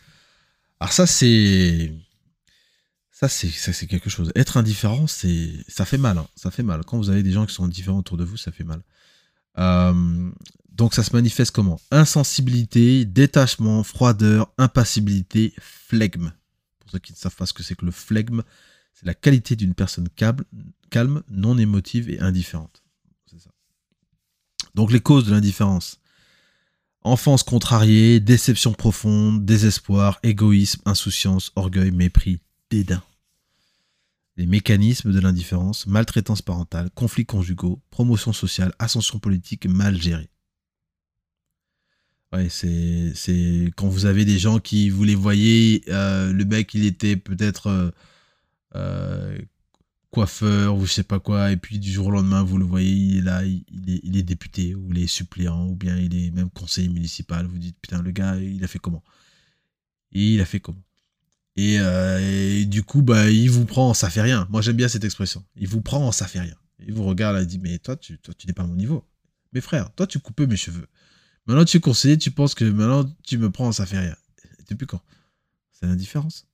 Alors 0.79 0.93
ça, 0.93 1.07
c'est... 1.07 1.93
Ça, 3.11 3.27
c'est, 3.27 3.87
quelque 3.87 4.11
chose. 4.11 4.31
Être 4.35 4.57
indifférent, 4.57 5.07
c'est, 5.07 5.49
ça 5.67 5.85
fait 5.85 5.97
mal. 5.97 6.19
Hein. 6.19 6.27
Ça 6.35 6.51
fait 6.51 6.61
mal. 6.61 6.83
Quand 6.85 6.97
vous 6.97 7.09
avez 7.09 7.23
des 7.23 7.31
gens 7.31 7.47
qui 7.47 7.53
sont 7.55 7.63
indifférents 7.63 7.97
autour 7.97 8.15
de 8.15 8.23
vous, 8.23 8.37
ça 8.37 8.51
fait 8.51 8.63
mal. 8.63 8.83
Euh, 9.57 10.29
donc 10.69 10.93
ça 10.93 11.01
se 11.03 11.11
manifeste 11.13 11.49
comment? 11.49 11.81
Insensibilité, 11.89 13.05
détachement, 13.05 13.83
froideur, 13.83 14.53
impassibilité, 14.59 15.55
flegme. 15.59 16.31
Pour 16.77 16.91
ceux 16.91 16.99
qui 16.99 17.11
ne 17.11 17.17
savent 17.17 17.35
pas 17.35 17.47
ce 17.47 17.53
que 17.53 17.63
c'est 17.63 17.73
que 17.73 17.85
le 17.85 17.91
flegme, 17.91 18.43
c'est 18.93 19.07
la 19.07 19.15
qualité 19.15 19.55
d'une 19.55 19.73
personne 19.73 20.09
calme, 20.89 21.23
non 21.29 21.57
émotive 21.57 22.11
et 22.11 22.19
indifférente. 22.19 22.83
Donc 24.77 24.91
les 24.91 24.99
causes 24.99 25.25
de 25.25 25.31
l'indifférence. 25.31 25.99
Enfance 27.01 27.41
contrariée, 27.41 28.19
déception 28.19 28.73
profonde, 28.73 29.43
désespoir, 29.43 30.19
égoïsme, 30.21 30.83
insouciance, 30.85 31.51
orgueil, 31.55 31.89
mépris, 31.89 32.41
dédain. 32.69 33.01
Les 34.35 34.45
mécanismes 34.45 35.11
de 35.11 35.19
l'indifférence, 35.19 35.87
maltraitance 35.87 36.43
parentale, 36.43 36.91
conflits 36.93 37.25
conjugaux, 37.25 37.81
promotion 37.89 38.33
sociale, 38.33 38.71
ascension 38.77 39.17
politique 39.17 39.65
mal 39.65 39.99
gérée. 39.99 40.29
Ouais, 42.31 42.47
c'est, 42.49 43.13
c'est 43.15 43.71
quand 43.77 43.87
vous 43.87 44.05
avez 44.05 44.25
des 44.25 44.37
gens 44.37 44.59
qui, 44.59 44.91
vous 44.91 45.03
les 45.03 45.15
voyez, 45.15 45.85
euh, 45.87 46.31
le 46.31 46.45
mec, 46.45 46.75
il 46.75 46.85
était 46.85 47.15
peut-être 47.15 47.65
euh, 47.67 47.89
euh, 48.75 49.39
coiffeur 50.11 50.75
ou 50.75 50.85
je 50.85 50.93
sais 50.93 51.03
pas 51.03 51.19
quoi, 51.19 51.51
et 51.51 51.57
puis 51.57 51.79
du 51.79 51.91
jour 51.91 52.07
au 52.07 52.11
lendemain, 52.11 52.43
vous 52.43 52.57
le 52.57 52.65
voyez, 52.65 52.91
il 52.91 53.17
est 53.17 53.21
là, 53.21 53.43
il 53.43 54.17
est, 54.17 54.23
député, 54.23 54.75
ou 54.75 54.91
il 54.91 55.03
est 55.03 55.07
suppléant, 55.07 55.67
ou 55.67 55.75
bien 55.75 55.97
il 55.97 56.15
est 56.15 56.31
même 56.31 56.49
conseiller 56.49 56.89
municipal. 56.89 57.45
Vous 57.45 57.57
dites, 57.57 57.77
putain, 57.81 58.01
le 58.01 58.11
gars, 58.11 58.37
il 58.37 58.63
a 58.63 58.67
fait 58.67 58.79
comment? 58.79 59.03
Et 60.13 60.33
il 60.33 60.41
a 60.41 60.45
fait 60.45 60.59
comment? 60.59 60.83
Euh, 61.59 62.59
et, 62.61 62.65
du 62.65 62.83
coup, 62.83 63.01
bah, 63.01 63.29
il 63.29 63.49
vous 63.49 63.65
prend, 63.65 63.93
ça 63.93 64.09
fait 64.09 64.21
rien. 64.21 64.47
Moi, 64.49 64.61
j'aime 64.61 64.75
bien 64.75 64.87
cette 64.87 65.03
expression. 65.03 65.43
Il 65.55 65.67
vous 65.67 65.81
prend, 65.81 66.11
ça 66.11 66.27
fait 66.27 66.39
rien. 66.39 66.55
Il 66.79 66.93
vous 66.93 67.03
regarde, 67.03 67.37
il 67.41 67.47
dit, 67.47 67.59
mais 67.59 67.79
toi, 67.79 67.95
tu, 67.95 68.19
n'es 68.45 68.53
pas 68.53 68.63
à 68.63 68.67
mon 68.67 68.75
niveau. 68.75 69.07
Mais 69.53 69.61
frère, 69.61 69.93
toi, 69.95 70.05
tu 70.07 70.19
coupes 70.19 70.41
mes 70.41 70.57
cheveux. 70.57 70.87
Maintenant, 71.47 71.65
tu 71.65 71.77
es 71.77 71.79
conseiller, 71.79 72.17
tu 72.17 72.31
penses 72.31 72.53
que 72.53 72.65
maintenant, 72.65 73.09
tu 73.23 73.37
me 73.37 73.49
prends, 73.49 73.71
ça 73.71 73.85
fait 73.85 73.99
rien. 73.99 74.15
Depuis 74.69 74.85
quand? 74.85 75.01
C'est 75.71 75.85
l'indifférence. 75.85 76.46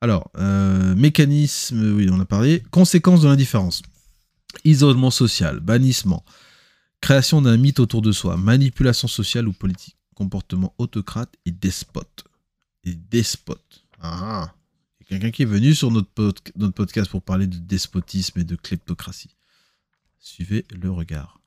Alors, 0.00 0.30
euh, 0.36 0.94
mécanisme, 0.94 1.96
oui, 1.96 2.08
on 2.10 2.20
a 2.20 2.24
parlé. 2.24 2.62
Conséquences 2.70 3.22
de 3.22 3.28
l'indifférence. 3.28 3.82
Isolement 4.64 5.10
social, 5.10 5.60
bannissement, 5.60 6.24
création 7.00 7.42
d'un 7.42 7.56
mythe 7.56 7.80
autour 7.80 8.00
de 8.00 8.12
soi, 8.12 8.36
manipulation 8.36 9.08
sociale 9.08 9.46
ou 9.46 9.52
politique, 9.52 9.96
comportement 10.14 10.74
autocrate 10.78 11.34
et 11.44 11.50
despote. 11.50 12.24
Et 12.84 12.94
despote. 12.94 13.84
Ah, 14.00 14.54
quelqu'un 15.08 15.30
qui 15.30 15.42
est 15.42 15.46
venu 15.46 15.74
sur 15.74 15.90
notre, 15.90 16.10
notre 16.56 16.74
podcast 16.74 17.10
pour 17.10 17.22
parler 17.22 17.46
de 17.46 17.58
despotisme 17.58 18.40
et 18.40 18.44
de 18.44 18.56
kleptocratie. 18.56 19.36
Suivez 20.18 20.64
le 20.70 20.90
regard. 20.90 21.40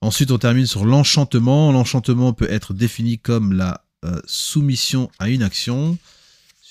Ensuite, 0.00 0.32
on 0.32 0.38
termine 0.38 0.66
sur 0.66 0.84
l'enchantement. 0.84 1.70
L'enchantement 1.70 2.32
peut 2.32 2.50
être 2.50 2.74
défini 2.74 3.18
comme 3.18 3.52
la 3.52 3.84
euh, 4.04 4.20
soumission 4.26 5.10
à 5.20 5.28
une 5.28 5.44
action, 5.44 5.96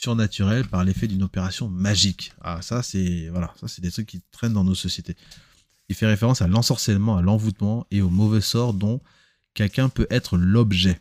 surnaturel 0.02 0.68
par 0.68 0.84
l'effet 0.84 1.08
d'une 1.08 1.24
opération 1.24 1.70
magique. 1.70 2.34
Ah, 2.42 2.62
ça, 2.62 2.82
c'est 2.82 3.30
voilà, 3.30 3.54
ça, 3.60 3.68
c'est 3.68 3.82
des 3.82 3.92
trucs 3.92 4.08
qui 4.08 4.22
traînent 4.32 4.54
dans 4.54 4.64
nos 4.64 4.76
sociétés. 4.76 5.16
Il 5.90 5.96
fait 5.96 6.08
référence 6.08 6.42
à 6.42 6.48
l'ensorcellement, 6.48 7.18
à 7.18 7.22
l'envoûtement 7.22 7.86
et 7.92 8.02
au 8.02 8.10
mauvais 8.10 8.42
sort 8.42 8.74
dont 8.74 9.02
quelqu'un 9.54 9.90
peut 9.90 10.08
être 10.10 10.38
l'objet. 10.38 11.00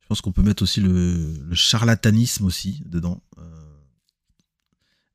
Je 0.00 0.06
pense 0.08 0.20
qu'on 0.20 0.32
peut 0.32 0.42
mettre 0.42 0.62
aussi 0.62 0.80
le, 0.80 1.34
charlatanisme 1.52 2.44
aussi 2.44 2.82
dedans. 2.86 3.22
Euh, 3.38 3.64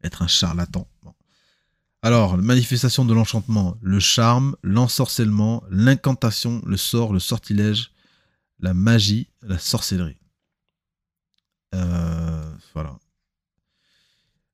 être 0.04 0.22
un 0.22 0.28
charlatan. 0.28 0.88
Alors, 2.02 2.38
manifestation 2.38 3.04
de 3.06 3.14
l'enchantement, 3.14 3.78
le 3.82 4.00
charme, 4.00 4.56
l'ensorcellement, 4.64 5.64
l'incantation, 5.70 6.62
le 6.66 6.78
sort, 6.78 7.12
le 7.12 7.20
sortilège, 7.20 7.92
la 8.60 8.74
magie, 8.74 9.30
la 9.42 9.60
sorcellerie. 9.60 10.19
Euh, 11.76 12.52
voilà. 12.74 12.98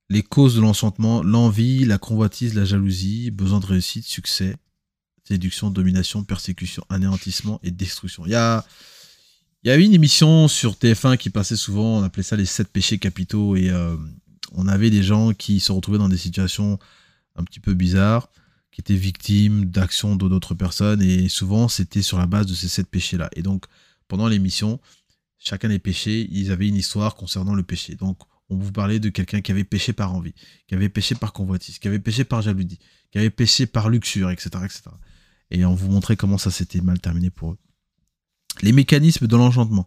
Les 0.08 0.22
causes 0.22 0.54
de 0.54 0.60
l'enchantement, 0.60 1.22
l'envie, 1.22 1.84
la 1.84 1.98
convoitise, 1.98 2.54
la 2.54 2.64
jalousie, 2.64 3.30
besoin 3.30 3.58
de 3.58 3.66
réussite, 3.66 4.04
succès, 4.04 4.56
séduction, 5.24 5.70
domination, 5.70 6.22
persécution, 6.22 6.84
anéantissement 6.88 7.58
et 7.64 7.72
destruction. 7.72 8.24
Il 8.26 8.32
y 8.32 8.36
a, 8.36 8.64
y 9.64 9.70
a 9.70 9.76
une 9.76 9.92
émission 9.92 10.46
sur 10.46 10.74
TF1 10.74 11.16
qui 11.16 11.30
passait 11.30 11.56
souvent, 11.56 11.98
on 11.98 12.02
appelait 12.04 12.22
ça 12.22 12.36
les 12.36 12.46
sept 12.46 12.68
péchés 12.68 12.98
capitaux, 12.98 13.56
et 13.56 13.70
euh, 13.70 13.96
on 14.52 14.68
avait 14.68 14.90
des 14.90 15.02
gens 15.02 15.32
qui 15.32 15.58
se 15.58 15.72
retrouvaient 15.72 15.98
dans 15.98 16.08
des 16.08 16.16
situations 16.16 16.78
un 17.34 17.42
petit 17.42 17.60
peu 17.60 17.74
bizarres, 17.74 18.28
qui 18.70 18.80
étaient 18.80 18.94
victimes 18.94 19.64
d'actions 19.64 20.14
d'autres 20.14 20.54
personnes, 20.54 21.02
et 21.02 21.28
souvent 21.28 21.66
c'était 21.66 22.02
sur 22.02 22.18
la 22.18 22.26
base 22.26 22.46
de 22.46 22.54
ces 22.54 22.68
sept 22.68 22.88
péchés-là. 22.88 23.28
Et 23.34 23.42
donc, 23.42 23.64
pendant 24.06 24.28
l'émission, 24.28 24.80
chacun 25.46 25.68
des 25.68 25.78
péchés, 25.78 26.28
ils 26.32 26.50
avaient 26.50 26.66
une 26.66 26.76
histoire 26.76 27.14
concernant 27.14 27.54
le 27.54 27.62
péché. 27.62 27.94
Donc, 27.94 28.18
on 28.50 28.56
vous 28.56 28.72
parlait 28.72 28.98
de 28.98 29.08
quelqu'un 29.10 29.40
qui 29.40 29.52
avait 29.52 29.64
péché 29.64 29.92
par 29.92 30.12
envie, 30.12 30.34
qui 30.66 30.74
avait 30.74 30.88
péché 30.88 31.14
par 31.14 31.32
convoitise, 31.32 31.78
qui 31.78 31.86
avait 31.86 32.00
péché 32.00 32.24
par 32.24 32.42
jalousie, 32.42 32.80
qui 33.12 33.18
avait 33.18 33.30
péché 33.30 33.66
par 33.66 33.88
luxure, 33.88 34.30
etc., 34.30 34.50
etc. 34.64 34.82
Et 35.52 35.64
on 35.64 35.74
vous 35.74 35.88
montrait 35.88 36.16
comment 36.16 36.38
ça 36.38 36.50
s'était 36.50 36.80
mal 36.80 36.98
terminé 36.98 37.30
pour 37.30 37.52
eux. 37.52 37.58
Les 38.62 38.72
mécanismes 38.72 39.28
de 39.28 39.36
l'enchantement. 39.36 39.86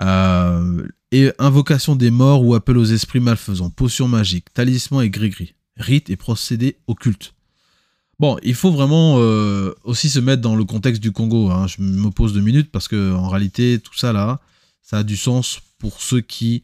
Euh, 0.00 0.88
et 1.12 1.30
invocation 1.38 1.94
des 1.94 2.10
morts 2.10 2.44
ou 2.44 2.54
appel 2.54 2.76
aux 2.76 2.84
esprits 2.84 3.20
malfaisants, 3.20 3.70
potions 3.70 4.08
magiques, 4.08 4.52
talismans 4.52 5.02
et 5.02 5.10
gris-gris, 5.10 5.54
rites 5.76 6.10
et 6.10 6.16
procédés 6.16 6.78
occultes. 6.88 7.34
Bon, 8.18 8.36
il 8.42 8.54
faut 8.54 8.72
vraiment 8.72 9.16
euh, 9.18 9.74
aussi 9.84 10.10
se 10.10 10.18
mettre 10.18 10.42
dans 10.42 10.56
le 10.56 10.64
contexte 10.64 11.02
du 11.02 11.12
Congo. 11.12 11.50
Hein. 11.50 11.68
Je 11.68 11.82
m'oppose 11.82 12.32
deux 12.32 12.40
minutes 12.40 12.72
parce 12.72 12.88
que 12.88 13.14
en 13.14 13.28
réalité, 13.28 13.78
tout 13.78 13.96
ça 13.96 14.12
là, 14.12 14.40
ça 14.82 14.98
a 14.98 15.02
du 15.02 15.16
sens 15.16 15.60
pour 15.78 16.00
ceux 16.00 16.20
qui 16.20 16.62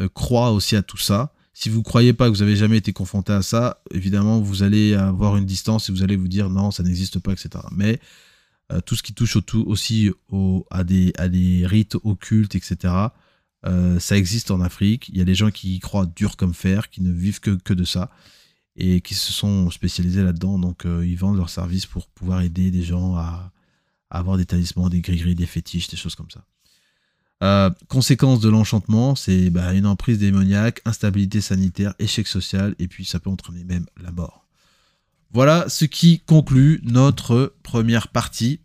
euh, 0.00 0.08
croient 0.08 0.52
aussi 0.52 0.76
à 0.76 0.82
tout 0.82 0.96
ça. 0.96 1.32
Si 1.52 1.68
vous 1.68 1.78
ne 1.78 1.84
croyez 1.84 2.12
pas 2.12 2.26
que 2.26 2.30
vous 2.30 2.42
avez 2.42 2.56
jamais 2.56 2.78
été 2.78 2.92
confronté 2.92 3.32
à 3.32 3.42
ça, 3.42 3.82
évidemment, 3.90 4.40
vous 4.40 4.62
allez 4.62 4.94
avoir 4.94 5.36
une 5.36 5.44
distance 5.44 5.88
et 5.88 5.92
vous 5.92 6.02
allez 6.02 6.16
vous 6.16 6.28
dire 6.28 6.48
non, 6.48 6.70
ça 6.70 6.82
n'existe 6.82 7.18
pas, 7.18 7.32
etc. 7.32 7.50
Mais 7.70 8.00
euh, 8.72 8.80
tout 8.80 8.96
ce 8.96 9.02
qui 9.02 9.12
touche 9.12 9.36
aussi 9.52 10.10
à, 10.70 10.84
des, 10.84 11.12
à 11.18 11.28
des 11.28 11.66
rites 11.66 11.96
occultes, 12.02 12.54
etc., 12.54 12.94
euh, 13.66 14.00
ça 14.00 14.16
existe 14.16 14.50
en 14.50 14.62
Afrique. 14.62 15.10
Il 15.10 15.18
y 15.18 15.20
a 15.20 15.24
des 15.24 15.34
gens 15.34 15.50
qui 15.50 15.76
y 15.76 15.80
croient 15.80 16.06
dur 16.06 16.38
comme 16.38 16.54
fer, 16.54 16.88
qui 16.88 17.02
ne 17.02 17.12
vivent 17.12 17.40
que, 17.40 17.50
que 17.50 17.74
de 17.74 17.84
ça 17.84 18.10
et 18.76 19.02
qui 19.02 19.14
se 19.14 19.32
sont 19.32 19.70
spécialisés 19.70 20.22
là-dedans. 20.22 20.58
Donc, 20.58 20.84
ils 20.86 21.16
vendent 21.16 21.36
leurs 21.36 21.50
services 21.50 21.84
pour 21.84 22.06
pouvoir 22.06 22.40
aider 22.40 22.70
des 22.70 22.82
gens 22.82 23.16
à, 23.16 23.52
avoir 24.10 24.36
des 24.36 24.46
talismans, 24.46 24.88
des 24.88 25.00
gris-gris, 25.00 25.34
des 25.34 25.46
fétiches, 25.46 25.88
des 25.88 25.96
choses 25.96 26.14
comme 26.14 26.30
ça. 26.30 26.44
Conséquence 27.88 28.40
de 28.40 28.48
l'enchantement, 28.48 29.14
c'est 29.14 29.50
bah, 29.50 29.72
une 29.72 29.86
emprise 29.86 30.18
démoniaque, 30.18 30.82
instabilité 30.84 31.40
sanitaire, 31.40 31.94
échec 31.98 32.26
social, 32.26 32.74
et 32.78 32.86
puis 32.86 33.04
ça 33.04 33.18
peut 33.18 33.30
entraîner 33.30 33.64
même 33.64 33.86
la 34.02 34.10
mort. 34.10 34.46
Voilà 35.32 35.68
ce 35.68 35.84
qui 35.84 36.20
conclut 36.20 36.80
notre 36.82 37.54
première 37.62 38.08
partie 38.08 38.60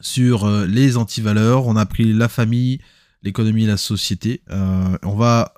sur 0.00 0.44
euh, 0.44 0.66
les 0.66 0.96
antivaleurs. 0.96 1.66
On 1.66 1.76
a 1.76 1.84
pris 1.84 2.12
la 2.12 2.28
famille, 2.28 2.80
l'économie 3.22 3.64
et 3.64 3.66
la 3.66 3.76
société. 3.76 4.42
Euh, 4.50 4.96
on 5.02 5.16
va 5.16 5.52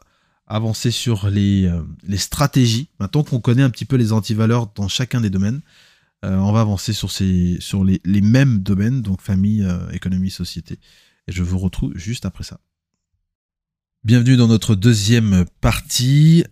avancer 0.48 0.90
sur 0.90 1.30
les, 1.30 1.66
euh, 1.66 1.82
les 2.06 2.16
stratégies. 2.16 2.88
Maintenant 2.98 3.22
qu'on 3.22 3.40
connaît 3.40 3.62
un 3.62 3.70
petit 3.70 3.84
peu 3.84 3.96
les 3.96 4.12
antivaleurs 4.12 4.66
dans 4.74 4.88
chacun 4.88 5.20
des 5.20 5.30
domaines, 5.30 5.60
on 6.24 6.50
va 6.50 6.62
avancer 6.62 6.92
sur, 6.92 7.12
ces, 7.12 7.58
sur 7.60 7.84
les, 7.84 8.00
les 8.04 8.20
mêmes 8.20 8.58
domaines, 8.58 9.02
donc 9.02 9.20
famille, 9.20 9.64
économie, 9.92 10.32
société. 10.32 10.80
Et 11.28 11.32
je 11.32 11.42
vous 11.42 11.58
retrouve 11.58 11.92
juste 11.94 12.24
après 12.24 12.42
ça. 12.42 12.58
Bienvenue 14.02 14.36
dans 14.36 14.48
notre 14.48 14.74
deuxième 14.74 15.44
partie, 15.60 16.44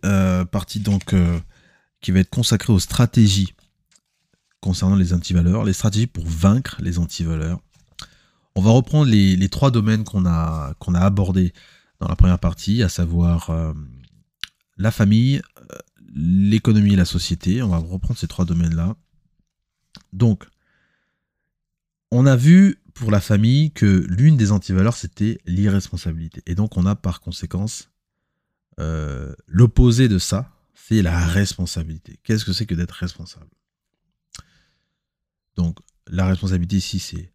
partie 0.52 0.80
donc 0.80 1.14
qui 2.02 2.10
va 2.10 2.20
être 2.20 2.30
consacrée 2.30 2.72
aux 2.72 2.78
stratégies 2.78 3.54
concernant 4.60 4.96
les 4.96 5.14
antivaleurs, 5.14 5.64
les 5.64 5.72
stratégies 5.72 6.06
pour 6.06 6.26
vaincre 6.26 6.76
les 6.80 6.98
antivaleurs. 6.98 7.60
On 8.54 8.60
va 8.60 8.70
reprendre 8.70 9.10
les, 9.10 9.48
trois 9.48 9.70
domaines 9.70 10.04
qu'on 10.04 10.26
a, 10.26 10.74
a 10.78 11.00
abordés 11.00 11.52
dans 12.00 12.08
la 12.08 12.16
première 12.16 12.38
partie, 12.38 12.82
à 12.82 12.88
savoir 12.88 13.50
euh, 13.50 13.72
la 14.76 14.90
famille, 14.90 15.40
euh, 15.58 15.78
l'économie 16.14 16.92
et 16.92 16.96
la 16.96 17.04
société. 17.04 17.62
On 17.62 17.68
va 17.68 17.78
reprendre 17.78 18.18
ces 18.18 18.28
trois 18.28 18.44
domaines-là. 18.44 18.96
Donc, 20.12 20.44
on 22.10 22.26
a 22.26 22.36
vu 22.36 22.78
pour 22.96 23.10
la 23.10 23.20
famille 23.20 23.72
que 23.72 24.04
l'une 24.08 24.36
des 24.36 24.52
antivaleurs, 24.52 24.96
c'était 24.96 25.38
l'irresponsabilité. 25.44 26.42
Et 26.46 26.54
donc, 26.54 26.76
on 26.76 26.86
a 26.86 26.96
par 26.96 27.20
conséquence 27.20 27.90
euh, 28.80 29.34
l'opposé 29.46 30.08
de 30.08 30.18
ça, 30.18 30.50
c'est 30.74 31.02
la 31.02 31.26
responsabilité. 31.26 32.18
Qu'est-ce 32.22 32.44
que 32.44 32.52
c'est 32.52 32.66
que 32.66 32.74
d'être 32.74 32.92
responsable? 32.92 33.50
Donc 35.56 35.78
la 36.06 36.26
responsabilité 36.26 36.76
ici, 36.76 36.98
c'est 36.98 37.32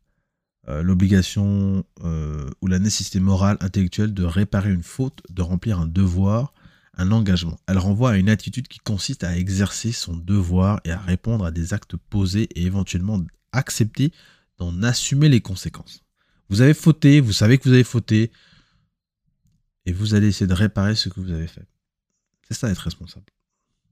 euh, 0.67 0.83
l'obligation 0.83 1.83
euh, 2.03 2.49
ou 2.61 2.67
la 2.67 2.79
nécessité 2.79 3.19
morale, 3.19 3.57
intellectuelle 3.59 4.13
de 4.13 4.23
réparer 4.23 4.71
une 4.71 4.83
faute, 4.83 5.21
de 5.29 5.41
remplir 5.41 5.79
un 5.79 5.87
devoir, 5.87 6.53
un 6.95 7.11
engagement. 7.11 7.59
Elle 7.67 7.79
renvoie 7.79 8.11
à 8.11 8.17
une 8.17 8.29
attitude 8.29 8.67
qui 8.67 8.79
consiste 8.79 9.23
à 9.23 9.35
exercer 9.37 9.91
son 9.91 10.15
devoir 10.15 10.79
et 10.85 10.91
à 10.91 10.99
répondre 10.99 11.45
à 11.45 11.51
des 11.51 11.73
actes 11.73 11.97
posés 11.97 12.47
et 12.55 12.63
éventuellement 12.63 13.19
accepter 13.51 14.11
d'en 14.61 14.83
assumer 14.83 15.27
les 15.27 15.41
conséquences. 15.41 16.03
Vous 16.49 16.61
avez 16.61 16.73
fauté, 16.73 17.19
vous 17.19 17.33
savez 17.33 17.57
que 17.57 17.63
vous 17.63 17.73
avez 17.73 17.83
fauté, 17.83 18.31
et 19.85 19.91
vous 19.91 20.13
allez 20.13 20.27
essayer 20.27 20.47
de 20.47 20.53
réparer 20.53 20.95
ce 20.95 21.09
que 21.09 21.19
vous 21.19 21.31
avez 21.31 21.47
fait. 21.47 21.67
C'est 22.47 22.53
ça 22.53 22.69
être 22.69 22.79
responsable. 22.79 23.25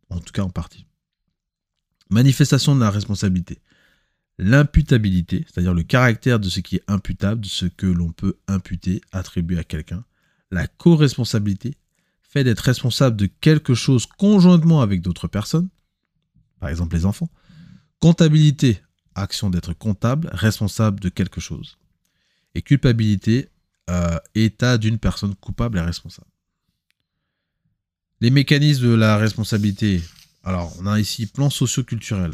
En 0.10 0.20
tout 0.20 0.32
cas 0.32 0.44
en 0.44 0.50
partie. 0.50 0.86
Manifestation 2.10 2.76
de 2.76 2.82
la 2.82 2.92
responsabilité 2.92 3.62
l'imputabilité, 4.40 5.46
c'est-à-dire 5.46 5.74
le 5.74 5.84
caractère 5.84 6.40
de 6.40 6.50
ce 6.50 6.62
qui 6.62 6.78
est 6.78 6.84
imputable, 6.88 7.42
de 7.42 7.48
ce 7.48 7.66
que 7.66 7.86
l'on 7.86 8.14
peut 8.14 8.38
imputer, 8.48 9.02
attribuer 9.12 9.60
à 9.60 9.66
quelqu'un, 9.66 10.06
la 10.50 10.66
co-responsabilité, 10.66 11.76
fait 12.22 12.46
d'être 12.46 12.62
responsable 12.62 13.18
de 13.18 13.26
quelque 13.26 13.74
chose 13.74 14.06
conjointement 14.06 14.82
avec 14.82 15.02
d'autres 15.02 15.28
personnes, 15.28 15.68
par 16.60 16.70
exemple 16.70 16.96
les 16.96 17.06
enfants, 17.06 17.30
comptabilité, 18.00 18.82
action 19.16 19.50
d'être 19.50 19.74
comptable, 19.74 20.30
responsable 20.32 21.00
de 21.00 21.10
quelque 21.10 21.42
chose, 21.42 21.78
et 22.56 22.62
culpabilité, 22.62 23.50
euh, 23.90 24.18
état 24.36 24.78
d'une 24.78 25.00
personne 25.00 25.36
coupable 25.36 25.78
et 25.78 25.82
responsable. 25.82 26.28
Les 28.22 28.30
mécanismes 28.30 28.88
de 28.88 28.94
la 28.96 29.18
responsabilité, 29.18 30.02
alors 30.44 30.74
on 30.80 30.86
a 30.86 31.00
ici 31.00 31.26
plan 31.26 31.50
socio-culturel, 31.50 32.32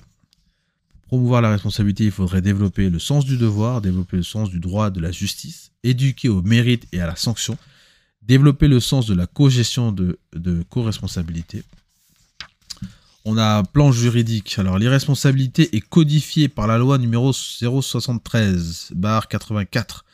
promouvoir 1.07 1.41
la 1.41 1.51
responsabilité, 1.51 2.05
il 2.05 2.11
faudrait 2.11 2.41
développer 2.41 2.89
le 2.89 2.99
sens 2.99 3.25
du 3.25 3.37
devoir, 3.37 3.81
développer 3.81 4.17
le 4.17 4.23
sens 4.23 4.49
du 4.49 4.59
droit, 4.59 4.89
de 4.89 4.99
la 4.99 5.11
justice, 5.11 5.71
éduquer 5.83 6.29
au 6.29 6.41
mérite 6.41 6.87
et 6.91 6.99
à 6.99 7.07
la 7.07 7.15
sanction, 7.15 7.57
développer 8.21 8.67
le 8.67 8.79
sens 8.79 9.05
de 9.05 9.13
la 9.13 9.27
co-gestion 9.27 9.91
de, 9.91 10.19
de 10.33 10.63
co-responsabilité. 10.69 11.63
On 13.27 13.37
a 13.37 13.57
un 13.57 13.63
plan 13.63 13.91
juridique. 13.91 14.59
Alors, 14.59 14.77
l'irresponsabilité 14.77 15.75
est 15.75 15.81
codifiée 15.81 16.47
par 16.47 16.67
la 16.67 16.77
loi 16.77 16.99
numéro 16.99 17.33
073 17.33 18.93
84 19.27 20.05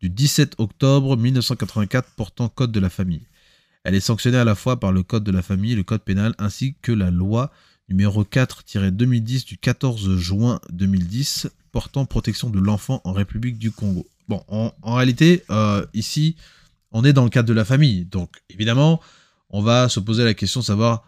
du 0.00 0.08
17 0.08 0.54
octobre 0.56 1.14
1984 1.18 2.08
portant 2.16 2.48
code 2.48 2.72
de 2.72 2.80
la 2.80 2.88
famille. 2.88 3.26
Elle 3.84 3.94
est 3.94 4.00
sanctionnée 4.00 4.38
à 4.38 4.44
la 4.44 4.54
fois 4.54 4.80
par 4.80 4.92
le 4.92 5.02
code 5.02 5.24
de 5.24 5.30
la 5.30 5.42
famille, 5.42 5.74
le 5.74 5.82
code 5.82 6.00
pénal 6.00 6.34
ainsi 6.38 6.74
que 6.80 6.90
la 6.90 7.10
loi 7.10 7.52
numéro 7.90 8.24
4-2010 8.24 9.44
du 9.44 9.58
14 9.58 10.16
juin 10.16 10.58
2010 10.72 11.48
portant 11.70 12.06
protection 12.06 12.48
de 12.48 12.58
l'enfant 12.58 13.02
en 13.04 13.12
République 13.12 13.58
du 13.58 13.72
Congo. 13.72 14.06
Bon, 14.26 14.42
en, 14.48 14.72
réalité, 14.94 15.44
euh, 15.50 15.84
ici, 15.92 16.36
on 16.92 17.04
est 17.04 17.12
dans 17.12 17.24
le 17.24 17.30
cadre 17.30 17.48
de 17.48 17.52
la 17.52 17.66
famille. 17.66 18.06
Donc, 18.06 18.30
évidemment, 18.48 19.02
on 19.50 19.60
va 19.60 19.90
se 19.90 20.00
poser 20.00 20.24
la 20.24 20.32
question 20.32 20.60
de 20.60 20.64
savoir 20.64 21.04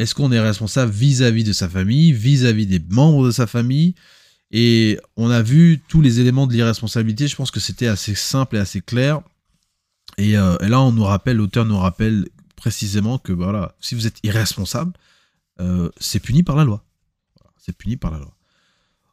est-ce 0.00 0.14
qu'on 0.14 0.32
est 0.32 0.40
responsable 0.40 0.90
vis-à-vis 0.90 1.44
de 1.44 1.52
sa 1.52 1.68
famille, 1.68 2.12
vis-à-vis 2.12 2.66
des 2.66 2.80
membres 2.88 3.26
de 3.26 3.30
sa 3.30 3.46
famille? 3.46 3.94
Et 4.50 4.98
on 5.16 5.28
a 5.28 5.42
vu 5.42 5.82
tous 5.88 6.00
les 6.00 6.20
éléments 6.20 6.46
de 6.46 6.54
l'irresponsabilité. 6.54 7.28
Je 7.28 7.36
pense 7.36 7.50
que 7.50 7.60
c'était 7.60 7.86
assez 7.86 8.14
simple 8.14 8.56
et 8.56 8.58
assez 8.58 8.80
clair. 8.80 9.20
Et, 10.16 10.38
euh, 10.38 10.56
là, 10.60 10.80
on 10.80 10.92
nous 10.92 11.04
rappelle, 11.04 11.36
l'auteur 11.36 11.66
nous 11.66 11.78
rappelle 11.78 12.26
précisément 12.56 13.18
que 13.18 13.32
voilà, 13.32 13.74
si 13.80 13.94
vous 13.94 14.06
êtes 14.06 14.18
irresponsable, 14.22 14.92
euh, 15.60 15.90
c'est 16.00 16.20
puni 16.20 16.42
par 16.42 16.56
la 16.56 16.64
loi. 16.64 16.82
C'est 17.58 17.76
puni 17.76 17.98
par 17.98 18.10
la 18.10 18.18
loi. 18.18 18.34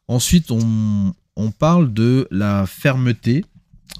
Ensuite, 0.08 0.50
on, 0.50 1.12
parle 1.58 1.92
de 1.92 2.26
la 2.30 2.66
fermeté. 2.66 3.44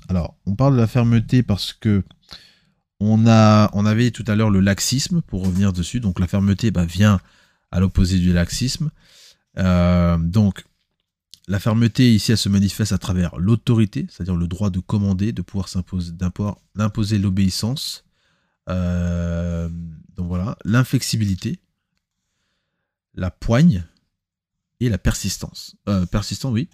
Alors, 0.09 0.37
on 0.47 0.55
parle 0.55 0.75
de 0.75 0.81
la 0.81 0.87
fermeté 0.87 1.43
parce 1.43 1.75
que 1.75 2.03
on, 3.01 3.27
a, 3.27 3.71
on 3.75 3.87
avait 3.87 4.11
tout 4.11 4.25
à 4.27 4.35
l'heure 4.35 4.51
le 4.51 4.61
laxisme, 4.61 5.23
pour 5.23 5.45
revenir 5.45 5.73
dessus. 5.73 6.01
Donc, 6.01 6.21
la 6.21 6.27
fermeté 6.27 6.71
bah, 6.71 6.85
vient 6.85 7.21
à 7.71 7.81
l'opposé 7.81 8.19
du 8.19 8.33
laxisme. 8.33 8.91
Euh, 9.59 10.19
donc, 10.19 10.65
la 11.49 11.59
fermeté, 11.59 12.15
ici, 12.15 12.33
elle 12.33 12.39
se 12.39 12.49
manifeste 12.49 12.93
à 12.93 12.99
travers 12.99 13.39
l'autorité, 13.39 14.07
c'est-à-dire 14.11 14.37
le 14.37 14.47
droit 14.47 14.71
de 14.71 14.81
commander, 14.81 15.33
de 15.33 15.43
pouvoir 15.43 15.69
s'imposer, 15.69 16.13
d'imposer 16.75 17.19
l'obéissance. 17.19 18.05
Euh, 18.69 19.71
donc 20.17 20.29
voilà, 20.29 20.59
l'inflexibilité, 20.65 21.59
la 23.15 23.31
poigne 23.31 23.85
et 24.81 24.91
la 24.91 24.99
persistance. 24.99 25.77
Euh, 25.89 26.05
persistant, 26.05 26.51
oui. 26.51 26.69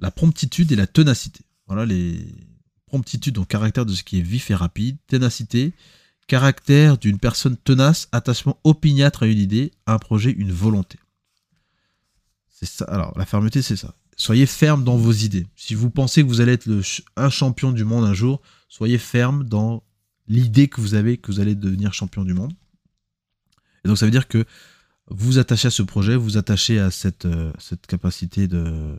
La 0.00 0.10
promptitude 0.10 0.72
et 0.72 0.76
la 0.76 0.86
ténacité. 0.86 1.44
Voilà 1.68 1.86
les 1.86 2.26
promptitude, 2.86 3.34
donc 3.34 3.48
caractère 3.48 3.86
de 3.86 3.92
ce 3.92 4.02
qui 4.02 4.18
est 4.18 4.22
vif 4.22 4.50
et 4.50 4.54
rapide. 4.54 4.96
Ténacité, 5.06 5.74
caractère 6.26 6.98
d'une 6.98 7.18
personne 7.18 7.56
tenace, 7.56 8.08
attachement 8.12 8.58
opiniâtre 8.64 9.24
à 9.24 9.26
une 9.26 9.38
idée, 9.38 9.72
un 9.86 9.98
projet, 9.98 10.30
une 10.30 10.52
volonté. 10.52 10.98
C'est 12.48 12.66
ça. 12.66 12.84
Alors, 12.86 13.16
la 13.18 13.26
fermeté, 13.26 13.60
c'est 13.62 13.76
ça. 13.76 13.94
Soyez 14.16 14.46
ferme 14.46 14.82
dans 14.82 14.96
vos 14.96 15.12
idées. 15.12 15.46
Si 15.56 15.74
vous 15.74 15.90
pensez 15.90 16.22
que 16.22 16.28
vous 16.28 16.40
allez 16.40 16.52
être 16.52 16.68
un 17.16 17.28
champion 17.28 17.70
du 17.70 17.84
monde 17.84 18.04
un 18.04 18.14
jour, 18.14 18.40
soyez 18.68 18.96
ferme 18.96 19.44
dans 19.44 19.82
l'idée 20.26 20.68
que 20.68 20.80
vous 20.80 20.94
avez 20.94 21.18
que 21.18 21.30
vous 21.30 21.40
allez 21.40 21.54
devenir 21.54 21.92
champion 21.92 22.24
du 22.24 22.32
monde. 22.32 22.52
Et 23.84 23.88
donc 23.88 23.98
ça 23.98 24.06
veut 24.06 24.10
dire 24.10 24.26
que 24.26 24.44
vous 25.08 25.38
attachez 25.38 25.68
à 25.68 25.70
ce 25.70 25.82
projet, 25.82 26.16
vous 26.16 26.38
attachez 26.38 26.78
à 26.78 26.90
cette, 26.90 27.26
euh, 27.26 27.52
cette 27.58 27.86
capacité 27.86 28.48
de, 28.48 28.96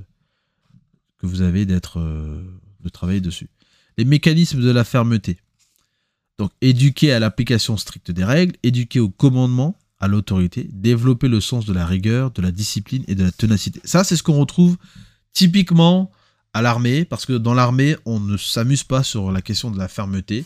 que 1.18 1.26
vous 1.26 1.42
avez 1.42 1.66
d'être, 1.66 2.00
euh, 2.00 2.44
de 2.82 2.90
travailler 2.90 3.22
dessus. 3.22 3.50
Les 3.98 4.06
mécanismes 4.06 4.62
de 4.62 4.72
la 4.72 4.84
fermeté. 4.84 5.38
Donc 6.38 6.52
éduquer 6.62 7.14
à 7.14 7.20
l'application 7.20 7.78
stricte 7.78 8.12
des 8.12 8.24
règles, 8.24 8.56
éduquer 8.64 9.00
au 9.00 9.10
commandement, 9.10 9.78
à 10.00 10.08
l'autorité, 10.08 10.70
développer 10.72 11.28
le 11.28 11.42
sens 11.42 11.66
de 11.66 11.74
la 11.74 11.86
rigueur, 11.86 12.32
de 12.32 12.42
la 12.42 12.52
discipline 12.52 13.04
et 13.08 13.16
de 13.16 13.24
la 13.24 13.32
ténacité. 13.32 13.82
Ça, 13.84 14.04
c'est 14.04 14.16
ce 14.16 14.24
qu'on 14.24 14.40
retrouve 14.40 14.78
typiquement 15.34 16.12
à 16.54 16.62
l'armée, 16.62 17.06
parce 17.06 17.26
que 17.26 17.34
dans 17.34 17.54
l'armée, 17.54 17.96
on 18.06 18.20
ne 18.20 18.38
s'amuse 18.38 18.84
pas 18.84 19.04
sur 19.04 19.32
la 19.32 19.42
question 19.42 19.72
de 19.72 19.78
la 19.78 19.88
fermeté, 19.88 20.46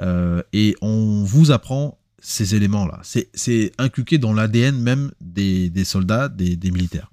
euh, 0.00 0.42
et 0.52 0.76
on 0.80 1.24
vous 1.24 1.50
apprend 1.50 1.98
ces 2.18 2.54
éléments-là. 2.54 3.00
C'est 3.02 3.72
inculqué 3.78 4.18
dans 4.18 4.32
l'ADN 4.32 4.78
même 4.78 5.10
des, 5.20 5.70
soldats, 5.84 6.28
des, 6.28 6.70
militaires. 6.70 7.10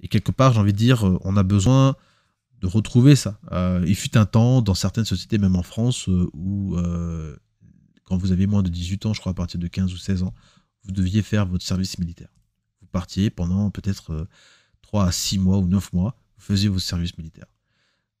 Et 0.00 0.08
quelque 0.08 0.32
part, 0.32 0.52
j'ai 0.52 0.60
envie 0.60 0.72
de 0.72 0.78
dire, 0.78 1.04
on 1.22 1.36
a 1.36 1.42
besoin 1.42 1.96
de 2.60 2.66
retrouver 2.66 3.16
ça. 3.16 3.38
Euh, 3.52 3.84
il 3.86 3.94
fut 3.94 4.16
un 4.16 4.26
temps, 4.26 4.62
dans 4.62 4.74
certaines 4.74 5.04
sociétés, 5.04 5.38
même 5.38 5.56
en 5.56 5.62
France, 5.62 6.08
euh, 6.08 6.28
où 6.34 6.76
quand 8.04 8.16
vous 8.16 8.32
aviez 8.32 8.46
moins 8.46 8.62
de 8.62 8.68
18 8.68 9.06
ans, 9.06 9.14
je 9.14 9.20
crois 9.20 9.32
à 9.32 9.34
partir 9.34 9.60
de 9.60 9.66
15 9.66 9.92
ou 9.92 9.98
16 9.98 10.22
ans, 10.22 10.34
vous 10.84 10.92
deviez 10.92 11.22
faire 11.22 11.46
votre 11.46 11.64
service 11.64 11.98
militaire. 11.98 12.30
Vous 12.80 12.88
partiez 12.90 13.30
pendant 13.30 13.70
peut-être 13.70 14.26
3 14.82 15.06
à 15.06 15.12
6 15.12 15.38
mois 15.38 15.58
ou 15.58 15.66
9 15.66 15.92
mois, 15.92 16.18
vous 16.38 16.44
faisiez 16.44 16.68
votre 16.68 16.84
service 16.84 17.16
militaire 17.18 17.46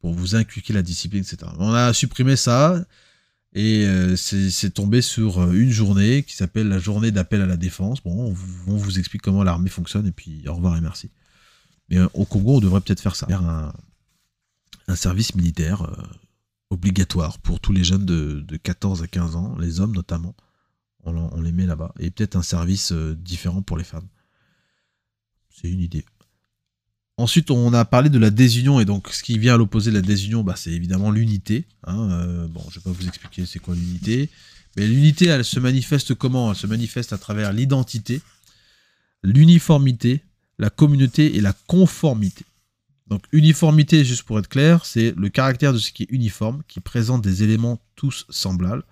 pour 0.00 0.12
vous 0.12 0.36
inculquer 0.36 0.72
la 0.72 0.82
discipline, 0.82 1.22
etc. 1.22 1.50
On 1.58 1.72
a 1.72 1.92
supprimé 1.92 2.36
ça 2.36 2.84
et 3.54 3.86
euh, 3.86 4.14
c'est 4.16 4.70
tombé 4.70 5.00
sur 5.00 5.40
euh, 5.40 5.52
une 5.52 5.70
journée 5.70 6.22
qui 6.22 6.36
s'appelle 6.36 6.68
la 6.68 6.78
journée 6.78 7.10
d'appel 7.10 7.40
à 7.40 7.46
la 7.46 7.56
défense. 7.56 8.02
Bon, 8.02 8.34
on, 8.66 8.76
vous 8.76 8.98
explique 8.98 9.22
comment 9.22 9.42
l'armée 9.42 9.70
fonctionne 9.70 10.06
et 10.06 10.12
puis 10.12 10.46
au 10.46 10.54
revoir 10.54 10.76
et 10.76 10.80
merci. 10.80 11.10
Mais 11.88 11.98
euh, 11.98 12.08
au 12.14 12.24
Congo, 12.24 12.56
on 12.56 12.60
devrait 12.60 12.80
peut-être 12.80 13.00
faire 13.00 13.16
ça. 13.16 13.26
Service 14.96 15.34
militaire 15.34 15.86
obligatoire 16.70 17.38
pour 17.38 17.60
tous 17.60 17.72
les 17.72 17.84
jeunes 17.84 18.04
de, 18.04 18.56
14 18.62 19.02
à 19.02 19.06
15 19.06 19.36
ans, 19.36 19.56
les 19.58 19.80
hommes 19.80 19.94
notamment. 19.94 20.34
On, 21.04 21.40
les 21.40 21.52
met 21.52 21.64
là-bas. 21.64 21.94
Et 21.98 22.10
peut-être 22.10 22.36
un 22.36 22.42
service 22.42 22.92
différent 22.92 23.62
pour 23.62 23.78
les 23.78 23.84
femmes. 23.84 24.08
C'est 25.48 25.70
une 25.70 25.80
idée. 25.80 26.04
Ensuite, 27.18 27.50
on 27.50 27.72
a 27.72 27.84
parlé 27.84 28.10
de 28.10 28.18
la 28.18 28.30
désunion, 28.30 28.78
et 28.78 28.84
donc 28.84 29.08
ce 29.08 29.24
qui 29.24 29.38
vient 29.38 29.54
à 29.54 29.56
l'opposé 29.56 29.90
de 29.90 29.96
la 29.96 30.02
désunion, 30.02 30.44
bah, 30.44 30.54
c'est 30.56 30.70
évidemment 30.70 31.10
l'unité. 31.10 31.66
Hein, 31.84 32.10
euh, 32.10 32.46
bon, 32.46 32.62
je 32.70 32.78
ne 32.78 32.84
vais 32.84 32.90
pas 32.90 32.96
vous 32.96 33.08
expliquer 33.08 33.44
c'est 33.44 33.58
quoi 33.58 33.74
l'unité, 33.74 34.30
mais 34.76 34.86
l'unité, 34.86 35.26
elle 35.26 35.44
se 35.44 35.58
manifeste 35.58 36.14
comment? 36.14 36.52
Elle 36.52 36.56
se 36.56 36.68
manifeste 36.68 37.12
à 37.12 37.18
travers 37.18 37.52
l'identité, 37.52 38.22
l'uniformité, 39.24 40.22
la 40.58 40.70
communauté 40.70 41.36
et 41.36 41.40
la 41.40 41.52
conformité. 41.66 42.44
Donc 43.08 43.24
uniformité, 43.32 44.04
juste 44.04 44.22
pour 44.22 44.38
être 44.38 44.48
clair, 44.48 44.84
c'est 44.84 45.14
le 45.16 45.28
caractère 45.28 45.72
de 45.72 45.78
ce 45.78 45.92
qui 45.92 46.04
est 46.04 46.10
uniforme, 46.10 46.62
qui 46.68 46.80
présente 46.80 47.22
des 47.22 47.42
éléments 47.42 47.80
tous 47.96 48.26
semblables, 48.28 48.84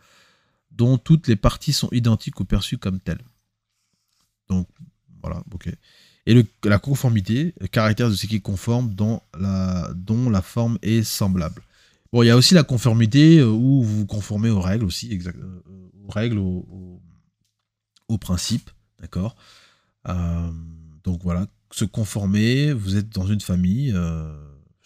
dont 0.70 0.98
toutes 0.98 1.28
les 1.28 1.36
parties 1.36 1.72
sont 1.72 1.88
identiques 1.92 2.40
ou 2.40 2.44
perçues 2.44 2.78
comme 2.78 2.98
telles. 2.98 3.24
Donc 4.48 4.68
voilà, 5.22 5.42
ok 5.52 5.70
et 6.26 6.44
la 6.64 6.78
conformité, 6.78 7.54
le 7.60 7.68
caractère 7.68 8.10
de 8.10 8.14
ce 8.14 8.26
qui 8.26 8.36
est 8.36 8.40
conforme 8.40 8.94
dont 8.94 9.20
la, 9.38 10.42
forme 10.42 10.78
est 10.82 11.04
semblable. 11.04 11.62
Bon, 12.12 12.22
il 12.22 12.26
y 12.26 12.30
a 12.30 12.36
aussi 12.36 12.54
la 12.54 12.64
conformité 12.64 13.38
euh, 13.38 13.48
où 13.48 13.82
vous 13.82 13.98
vous 13.98 14.06
conformez 14.06 14.50
aux 14.50 14.60
règles 14.60 14.84
aussi, 14.84 15.18
euh, 15.26 15.62
aux 16.04 16.10
règles, 16.10 16.38
aux, 16.38 18.18
principes, 18.18 18.70
d'accord? 19.00 19.36
Euh, 20.08 20.50
Donc 21.04 21.22
voilà, 21.22 21.46
se 21.70 21.84
conformer, 21.84 22.72
vous 22.72 22.96
êtes 22.96 23.10
dans 23.10 23.26
une 23.26 23.40
famille, 23.40 23.92
euh, 23.94 24.32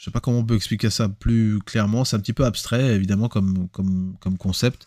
je 0.00 0.06
sais 0.06 0.10
pas 0.10 0.20
comment 0.20 0.38
on 0.38 0.44
peut 0.46 0.54
expliquer 0.56 0.88
ça 0.88 1.10
plus 1.10 1.58
clairement, 1.58 2.06
c'est 2.06 2.16
un 2.16 2.20
petit 2.20 2.32
peu 2.32 2.46
abstrait 2.46 2.94
évidemment 2.94 3.28
comme, 3.28 3.68
concept. 4.38 4.86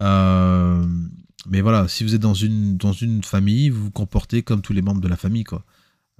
Euh, 0.00 0.86
mais 1.44 1.60
voilà, 1.60 1.86
si 1.86 2.02
vous 2.02 2.14
êtes 2.14 2.20
dans 2.22 2.32
une, 2.32 3.22
famille, 3.24 3.68
vous 3.68 3.84
vous 3.84 3.90
comportez 3.90 4.42
comme 4.42 4.62
tous 4.62 4.72
les 4.72 4.80
membres 4.80 5.02
de 5.02 5.08
la 5.08 5.18
famille. 5.18 5.44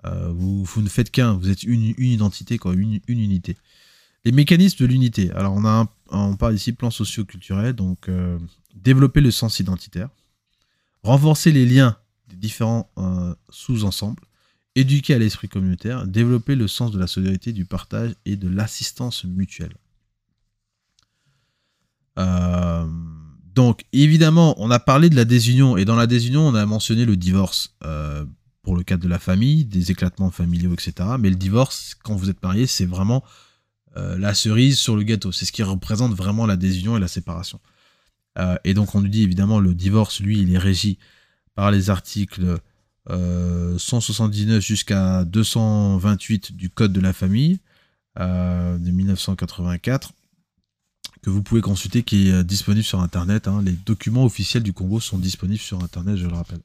Euh, 0.05 0.31
vous, 0.31 0.83
ne 0.83 0.91
faites 0.91 1.11
qu'un, 1.11 1.33
vous 1.33 1.49
êtes 1.49 1.63
une, 1.63 1.95
identité, 1.97 2.59
quoi, 2.59 2.75
une, 2.75 3.01
unité. 3.09 3.57
Les 4.27 4.33
mécanismes 4.33 4.85
de 4.85 4.87
l'unité. 4.87 5.31
Alors, 5.31 5.55
on, 5.55 5.65
a 5.65 5.91
on 6.11 6.37
parle 6.37 6.55
ici 6.55 6.75
plan 6.75 6.91
socio-culturel, 6.91 7.73
donc 7.73 8.11
euh, 8.11 8.39
développer 8.75 9.23
le 9.23 9.31
sens 9.31 9.59
identitaire, 9.59 10.11
renforcer 11.03 11.51
les 11.51 11.65
liens 11.65 11.97
des 12.29 12.37
différents 12.37 12.91
sous-ensembles, 13.49 14.23
éduquer 14.75 15.15
à 15.15 15.19
l'esprit 15.19 15.49
communautaire, 15.49 16.07
développer 16.07 16.55
le 16.55 16.69
sens 16.69 16.93
de 16.93 16.99
la 16.99 17.07
solidarité, 17.07 17.53
du 17.53 17.65
partage 17.65 18.15
et 18.25 18.37
de 18.37 18.49
l'assistance 18.49 19.25
mutuelle. 19.25 19.75
Euh, 22.19 22.87
donc, 23.55 23.85
évidemment, 23.93 24.55
on 24.59 24.71
a 24.71 24.79
parlé 24.79 25.11
de 25.11 25.17
la 25.17 25.25
désunion, 25.25 25.77
et 25.77 25.85
dans 25.85 25.97
la 25.97 26.07
désunion, 26.07 26.47
on 26.47 26.55
a 26.55 26.65
mentionné 26.65 27.05
le 27.05 27.17
divorce 27.17 27.75
euh, 27.85 28.25
pour 28.63 28.77
le 28.77 28.83
cadre 28.83 29.03
de 29.03 29.09
la 29.09 29.19
famille, 29.19 29.65
des 29.65 29.91
éclatements 29.91 30.31
familiaux, 30.31 30.73
etc. 30.73 31.11
Mais 31.19 31.29
le 31.29 31.37
divorce, 31.37 31.95
quand 32.03 32.15
vous 32.15 32.31
êtes 32.31 32.43
marié, 32.43 32.67
c'est 32.67 32.87
vraiment 32.87 33.23
euh, 33.97 34.17
la 34.19 34.33
cerise 34.33 34.79
sur 34.79 34.97
le 34.97 35.03
gâteau. 35.03 35.33
C'est 35.33 35.45
ce 35.45 35.53
qui 35.53 35.63
représente 35.63 36.15
vraiment 36.15 36.47
la 36.47 36.57
désunion 36.57 36.97
et 36.97 37.01
la 37.01 37.09
séparation. 37.09 37.61
Et 38.65 38.73
donc, 38.73 38.95
on 38.95 39.03
nous 39.03 39.09
dit 39.09 39.25
évidemment, 39.25 39.61
le 39.61 39.75
divorce, 39.75 40.21
lui, 40.21 40.41
il 40.41 40.55
est 40.55 40.59
régi 40.59 40.97
par 41.55 41.71
les 41.71 41.91
articles 41.91 42.59
179 43.09 44.65
jusqu'à 44.65 45.25
228 45.25 46.57
du 46.57 46.71
Code 46.71 46.93
de 46.93 47.01
la 47.01 47.13
famille 47.13 47.59
de 48.17 48.91
1984 48.91 50.13
que 51.23 51.31
vous 51.31 51.43
pouvez 51.43 51.61
consulter, 51.61 52.03
qui 52.03 52.29
est 52.29 52.33
euh, 52.33 52.43
disponible 52.43 52.85
sur 52.85 53.01
Internet. 53.01 53.49
Hein. 53.49 53.63
Les 53.65 53.73
documents 53.73 54.25
officiels 54.25 54.63
du 54.63 54.73
Congo 54.73 55.01
sont 55.01 55.19
disponibles 55.19 55.61
sur 55.61 55.83
Internet, 55.83 56.17
je 56.17 56.27
le 56.27 56.35
rappelle. 56.35 56.61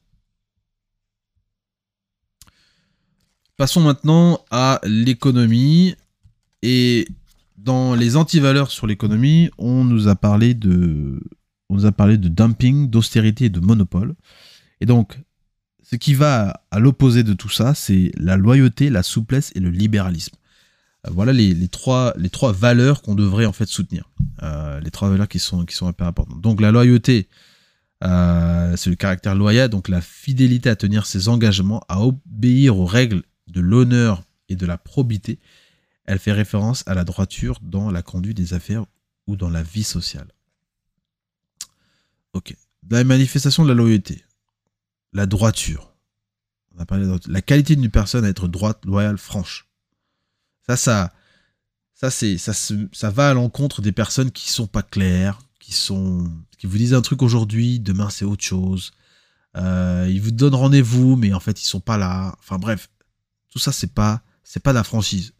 Passons 3.56 3.80
maintenant 3.80 4.44
à 4.50 4.80
l'économie. 4.84 5.94
Et 6.62 7.06
dans 7.56 7.94
les 7.94 8.16
antivaleurs 8.16 8.72
sur 8.72 8.88
l'économie, 8.88 9.48
on 9.58 9.84
nous 9.84 10.08
a 10.08 10.16
parlé 10.16 10.54
de, 10.54 11.20
on 11.70 11.76
nous 11.76 11.86
a 11.86 11.92
parlé 11.92 12.18
de 12.18 12.28
dumping, 12.28 12.90
d'austérité 12.90 13.44
et 13.44 13.48
de 13.48 13.60
monopole. 13.60 14.16
Et 14.80 14.86
donc, 14.86 15.20
ce 15.90 15.96
qui 15.96 16.12
va 16.12 16.62
à 16.70 16.80
l'opposé 16.80 17.22
de 17.22 17.32
tout 17.32 17.48
ça, 17.48 17.74
c'est 17.74 18.12
la 18.18 18.36
loyauté, 18.36 18.90
la 18.90 19.02
souplesse 19.02 19.52
et 19.54 19.60
le 19.60 19.70
libéralisme. 19.70 20.36
Euh, 21.06 21.10
voilà 21.10 21.32
les, 21.32 21.68
trois, 21.68 22.12
les 22.18 22.28
trois 22.28 22.52
valeurs 22.52 23.00
qu'on 23.00 23.14
devrait 23.14 23.46
en 23.46 23.54
fait 23.54 23.66
soutenir. 23.66 24.10
Euh, 24.42 24.80
les 24.80 24.90
trois 24.90 25.08
valeurs 25.08 25.28
qui 25.28 25.38
sont, 25.38 25.64
qui 25.64 25.74
sont 25.74 25.86
importantes. 25.86 26.28
Donc 26.42 26.60
la 26.60 26.72
loyauté, 26.72 27.28
euh, 28.04 28.76
c'est 28.76 28.90
le 28.90 28.96
caractère 28.96 29.34
loyal, 29.34 29.70
donc 29.70 29.88
la 29.88 30.02
fidélité 30.02 30.68
à 30.68 30.76
tenir 30.76 31.06
ses 31.06 31.28
engagements, 31.28 31.82
à 31.88 32.02
obéir 32.02 32.76
aux 32.76 32.86
règles 32.86 33.22
de 33.46 33.60
l'honneur 33.60 34.22
et 34.50 34.56
de 34.56 34.66
la 34.66 34.76
probité. 34.76 35.38
Elle 36.04 36.18
fait 36.18 36.32
référence 36.32 36.84
à 36.86 36.92
la 36.92 37.04
droiture 37.04 37.60
dans 37.62 37.90
la 37.90 38.02
conduite 38.02 38.36
des 38.36 38.52
affaires 38.52 38.84
ou 39.26 39.36
dans 39.36 39.48
la 39.48 39.62
vie 39.62 39.84
sociale. 39.84 40.28
Ok. 42.34 42.54
La 42.90 43.04
manifestation 43.04 43.62
de 43.62 43.68
la 43.68 43.74
loyauté. 43.74 44.22
La 45.12 45.26
droiture. 45.26 45.92
On 46.74 46.80
a 46.80 46.86
parlé 46.86 47.06
de 47.06 47.18
la 47.28 47.42
qualité 47.42 47.76
d'une 47.76 47.90
personne 47.90 48.24
à 48.24 48.28
être 48.28 48.48
droite, 48.48 48.84
loyale, 48.84 49.18
franche. 49.18 49.68
Ça, 50.66 50.76
ça, 50.76 51.12
ça, 51.94 52.10
c'est, 52.10 52.38
ça, 52.38 52.52
ça 52.54 53.10
va 53.10 53.30
à 53.30 53.34
l'encontre 53.34 53.82
des 53.82 53.92
personnes 53.92 54.30
qui 54.30 54.50
sont 54.50 54.66
pas 54.66 54.82
claires, 54.82 55.40
qui 55.58 55.72
sont, 55.72 56.30
qui 56.58 56.66
vous 56.66 56.78
disent 56.78 56.94
un 56.94 57.02
truc 57.02 57.22
aujourd'hui, 57.22 57.80
demain 57.80 58.10
c'est 58.10 58.24
autre 58.24 58.44
chose. 58.44 58.92
Euh, 59.56 60.06
ils 60.10 60.20
vous 60.20 60.30
donnent 60.30 60.54
rendez-vous, 60.54 61.16
mais 61.16 61.32
en 61.32 61.40
fait 61.40 61.60
ils 61.60 61.66
sont 61.66 61.80
pas 61.80 61.96
là. 61.96 62.36
Enfin 62.38 62.58
bref, 62.58 62.88
tout 63.50 63.58
ça 63.58 63.72
c'est 63.72 63.92
pas, 63.92 64.22
c'est 64.44 64.62
pas 64.62 64.70
de 64.70 64.76
la 64.76 64.84
franchise. 64.84 65.32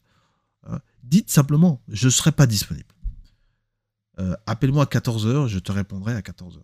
Euh, 0.69 0.79
dites 1.03 1.31
simplement, 1.31 1.83
je 1.89 2.09
serai 2.09 2.33
pas 2.33 2.47
disponible. 2.47 2.89
Euh, 4.19 4.35
appelle-moi 4.47 4.85
à 4.85 4.87
14h, 4.87 5.47
je 5.47 5.59
te 5.59 5.71
répondrai 5.71 6.14
à 6.14 6.21
14h. 6.21 6.61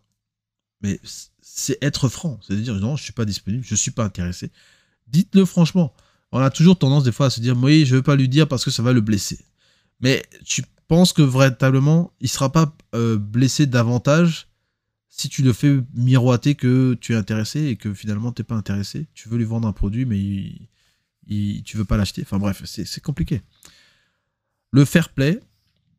Mais 0.80 1.00
c'est 1.40 1.78
être 1.82 2.08
franc, 2.08 2.38
c'est 2.46 2.56
dire 2.56 2.74
non, 2.74 2.96
je 2.96 3.04
suis 3.04 3.12
pas 3.12 3.24
disponible, 3.24 3.64
je 3.64 3.74
suis 3.74 3.90
pas 3.90 4.04
intéressé. 4.04 4.50
Dites-le 5.06 5.44
franchement 5.44 5.94
on 6.34 6.40
a 6.40 6.50
toujours 6.50 6.76
tendance 6.76 7.04
des 7.04 7.12
fois 7.12 7.26
à 7.26 7.30
se 7.30 7.40
dire 7.40 7.56
oui, 7.56 7.86
je 7.86 7.94
veux 7.94 8.02
pas 8.02 8.16
lui 8.16 8.28
dire 8.28 8.48
parce 8.48 8.64
que 8.64 8.72
ça 8.72 8.82
va 8.82 8.92
le 8.92 9.00
blesser. 9.00 9.38
Mais 10.00 10.24
tu 10.44 10.64
penses 10.88 11.12
que 11.12 11.22
véritablement, 11.22 12.12
il 12.20 12.28
sera 12.28 12.50
pas 12.50 12.76
euh, 12.96 13.16
blessé 13.16 13.66
davantage 13.66 14.48
si 15.08 15.28
tu 15.28 15.44
le 15.44 15.52
fais 15.52 15.78
miroiter 15.94 16.56
que 16.56 16.94
tu 17.00 17.12
es 17.12 17.16
intéressé 17.16 17.66
et 17.66 17.76
que 17.76 17.94
finalement 17.94 18.32
tu 18.32 18.42
n'es 18.42 18.46
pas 18.46 18.56
intéressé? 18.56 19.06
Tu 19.14 19.28
veux 19.28 19.38
lui 19.38 19.44
vendre 19.44 19.68
un 19.68 19.72
produit, 19.72 20.06
mais 20.06 20.18
il, 20.18 20.68
il, 21.28 21.62
tu 21.62 21.76
veux 21.76 21.84
pas 21.84 21.96
l'acheter? 21.96 22.22
Enfin 22.22 22.38
bref, 22.38 22.62
c'est 22.64 23.00
compliqué. 23.00 23.40
Le 24.72 24.84
fair 24.84 25.10
play, 25.10 25.38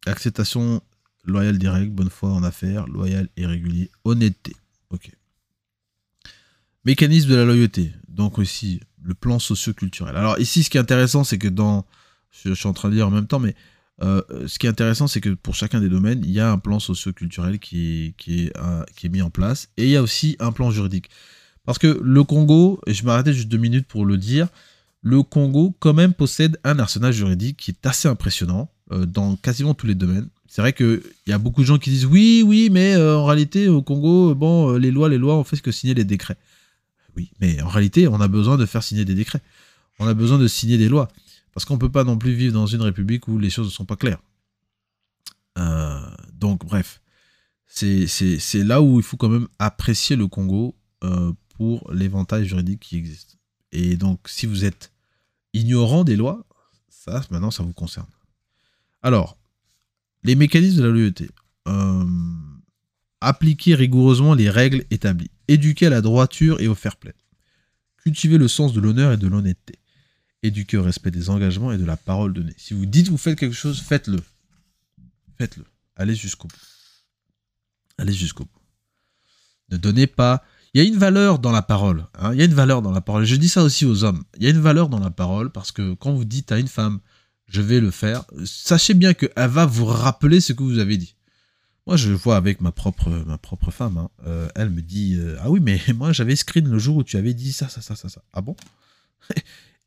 acceptation 0.05 0.81
loyale 1.23 1.57
des 1.57 1.69
règles, 1.69 1.91
bonne 1.91 2.09
foi 2.09 2.29
en 2.31 2.43
affaires, 2.43 2.87
loyal 2.87 3.29
et 3.37 3.45
régulier, 3.45 3.89
honnêteté. 4.03 4.53
Mécanisme 6.85 7.29
de 7.29 7.35
la 7.35 7.45
loyauté. 7.45 7.91
Donc 8.07 8.37
aussi, 8.39 8.79
le 9.01 9.13
plan 9.13 9.39
socio-culturel. 9.39 10.15
Alors 10.15 10.39
ici, 10.39 10.63
ce 10.63 10.69
qui 10.69 10.77
est 10.77 10.81
intéressant, 10.81 11.23
c'est 11.23 11.37
que 11.37 11.47
dans... 11.47 11.85
Je, 12.31 12.53
suis 12.53 12.67
en 12.67 12.73
train 12.73 12.89
de 12.89 12.95
lire 12.95 13.07
en 13.07 13.11
même 13.11 13.27
temps, 13.27 13.39
mais 13.39 13.55
ce 14.01 14.59
qui 14.59 14.67
est 14.67 14.69
intéressant, 14.69 15.07
c'est 15.07 15.21
que 15.21 15.29
pour 15.29 15.55
chacun 15.55 15.79
des 15.79 15.87
domaines, 15.87 16.21
il 16.25 16.31
y 16.31 16.41
a 16.41 16.51
un 16.51 16.57
plan 16.57 16.79
socio-culturel 16.79 17.59
qui, 17.59 18.13
est, 18.27 18.53
qui 18.95 19.05
est 19.05 19.09
mis 19.09 19.21
en 19.21 19.29
place 19.29 19.69
et 19.77 19.85
il 19.85 19.89
y 19.89 19.95
a 19.95 20.01
aussi 20.01 20.35
un 20.39 20.51
plan 20.51 20.69
juridique. 20.69 21.09
Parce 21.65 21.79
que 21.79 21.99
le 22.03 22.23
Congo, 22.23 22.79
et 22.85 22.93
je 22.93 23.05
m'arrêtais 23.05 23.33
juste 23.33 23.47
deux 23.47 23.57
minutes 23.57 23.87
pour 23.87 24.05
le 24.05 24.17
dire, 24.17 24.47
le 25.01 25.23
Congo 25.23 25.75
quand 25.79 25.93
même 25.93 26.13
possède 26.13 26.59
un 26.63 26.79
arsenal 26.79 27.13
juridique 27.13 27.57
qui 27.57 27.71
est 27.71 27.85
assez 27.85 28.07
impressionnant 28.07 28.71
dans 28.91 29.35
quasiment 29.35 29.73
tous 29.73 29.87
les 29.87 29.95
domaines. 29.95 30.29
C'est 30.55 30.61
vrai 30.61 30.71
qu'il 30.71 31.01
y 31.27 31.33
a 31.33 31.37
beaucoup 31.37 31.63
de 31.63 31.65
gens 31.65 31.77
qui 31.77 31.89
disent 31.89 32.05
oui, 32.05 32.41
oui, 32.41 32.69
mais 32.71 32.95
en 32.95 33.25
réalité 33.25 33.67
au 33.67 33.81
Congo, 33.81 34.33
bon, 34.35 34.77
les 34.77 34.89
lois, 34.89 35.09
les 35.09 35.17
lois, 35.17 35.35
on 35.35 35.43
fait 35.43 35.57
ce 35.57 35.61
que 35.61 35.73
signer 35.73 35.93
les 35.93 36.05
décrets. 36.05 36.37
Oui, 37.17 37.29
mais 37.41 37.61
en 37.61 37.67
réalité, 37.67 38.07
on 38.07 38.21
a 38.21 38.29
besoin 38.29 38.55
de 38.55 38.65
faire 38.65 38.81
signer 38.81 39.03
des 39.03 39.15
décrets. 39.15 39.41
On 39.99 40.07
a 40.07 40.13
besoin 40.13 40.37
de 40.37 40.47
signer 40.47 40.77
des 40.77 40.87
lois. 40.87 41.09
Parce 41.53 41.65
qu'on 41.65 41.73
ne 41.73 41.79
peut 41.79 41.91
pas 41.91 42.05
non 42.05 42.17
plus 42.17 42.31
vivre 42.31 42.53
dans 42.53 42.67
une 42.67 42.81
république 42.81 43.27
où 43.27 43.37
les 43.37 43.49
choses 43.49 43.65
ne 43.65 43.71
sont 43.71 43.83
pas 43.83 43.97
claires. 43.97 44.21
Euh, 45.57 45.99
donc, 46.31 46.65
bref. 46.65 47.01
C'est 47.67 48.63
là 48.63 48.81
où 48.81 48.97
il 48.97 49.03
faut 49.03 49.17
quand 49.17 49.27
même 49.27 49.49
apprécier 49.59 50.15
le 50.15 50.27
Congo 50.27 50.73
euh, 51.03 51.33
pour 51.57 51.91
l'éventail 51.91 52.45
juridique 52.45 52.79
qui 52.79 52.95
existe. 52.95 53.37
Et 53.73 53.97
donc, 53.97 54.21
si 54.29 54.45
vous 54.45 54.63
êtes 54.63 54.93
ignorant 55.51 56.05
des 56.05 56.15
lois, 56.15 56.45
ça, 56.87 57.25
maintenant, 57.29 57.51
ça 57.51 57.61
vous 57.61 57.73
concerne. 57.73 58.07
Alors, 59.01 59.37
les 60.25 60.35
mécanismes 60.35 60.77
de 60.77 60.83
la 60.83 60.89
loyauté. 60.89 61.29
Euh, 61.67 62.05
appliquer 63.21 63.75
rigoureusement 63.75 64.33
les 64.33 64.49
règles 64.49 64.83
établies. 64.91 65.31
Éduquer 65.47 65.87
à 65.87 65.89
la 65.89 66.01
droiture 66.01 66.59
et 66.59 66.67
au 66.67 66.75
fair 66.75 66.97
play. 66.97 67.13
Cultiver 68.03 68.37
le 68.37 68.47
sens 68.47 68.73
de 68.73 68.81
l'honneur 68.81 69.13
et 69.13 69.17
de 69.17 69.27
l'honnêteté 69.27 69.79
éduquer 70.45 70.77
au 70.77 70.83
respect 70.83 71.11
des 71.11 71.29
engagements 71.29 71.71
et 71.71 71.77
de 71.77 71.85
la 71.85 71.97
parole 71.97 72.33
donnée. 72.33 72.53
Si 72.57 72.73
vous 72.73 72.85
dites 72.85 73.09
vous 73.09 73.17
faites 73.17 73.37
quelque 73.37 73.55
chose, 73.55 73.81
faites-le. 73.81 74.19
Faites-le. 75.37 75.65
Allez 75.95 76.15
jusqu'au 76.15 76.47
bout. 76.47 76.55
Allez 77.97 78.13
jusqu'au 78.13 78.45
bout. 78.45 78.61
Ne 79.71 79.77
donnez 79.77 80.07
pas. 80.07 80.43
Il 80.73 80.83
y 80.83 80.85
a 80.85 80.87
une 80.87 80.97
valeur 80.97 81.39
dans 81.39 81.51
la 81.51 81.61
parole. 81.61 82.05
Hein. 82.15 82.33
Il 82.33 82.39
y 82.39 82.41
a 82.41 82.45
une 82.45 82.53
valeur 82.53 82.81
dans 82.81 82.91
la 82.91 83.01
parole. 83.01 83.25
Je 83.25 83.35
dis 83.35 83.49
ça 83.49 83.63
aussi 83.63 83.85
aux 83.85 84.03
hommes. 84.03 84.23
Il 84.37 84.43
y 84.43 84.47
a 84.47 84.49
une 84.49 84.59
valeur 84.59 84.89
dans 84.89 84.99
la 84.99 85.09
parole 85.09 85.51
parce 85.51 85.71
que 85.71 85.93
quand 85.93 86.13
vous 86.13 86.25
dites 86.25 86.51
à 86.51 86.59
une 86.59 86.67
femme 86.67 86.99
je 87.47 87.61
vais 87.61 87.79
le 87.79 87.91
faire, 87.91 88.25
sachez 88.45 88.93
bien 88.93 89.13
qu'elle 89.13 89.49
va 89.49 89.65
vous 89.65 89.85
rappeler 89.85 90.41
ce 90.41 90.53
que 90.53 90.63
vous 90.63 90.79
avez 90.79 90.97
dit. 90.97 91.15
Moi, 91.87 91.97
je 91.97 92.11
vois 92.11 92.35
avec 92.35 92.61
ma 92.61 92.71
propre, 92.71 93.09
ma 93.09 93.37
propre 93.37 93.69
femme. 93.69 93.97
Hein. 93.97 94.09
Euh, 94.25 94.47
elle 94.55 94.71
me 94.71 94.81
dit 94.81 95.15
euh, 95.19 95.37
Ah 95.41 95.51
oui, 95.51 95.59
mais 95.61 95.79
moi, 95.95 96.11
j'avais 96.11 96.35
screen 96.35 96.67
le 96.67 96.79
jour 96.79 96.97
où 96.97 97.03
tu 97.03 97.17
avais 97.17 97.33
dit 97.33 97.53
ça, 97.53 97.69
ça, 97.69 97.81
ça, 97.81 97.95
ça, 97.95 98.09
ça. 98.09 98.23
Ah 98.33 98.41
bon? 98.41 98.55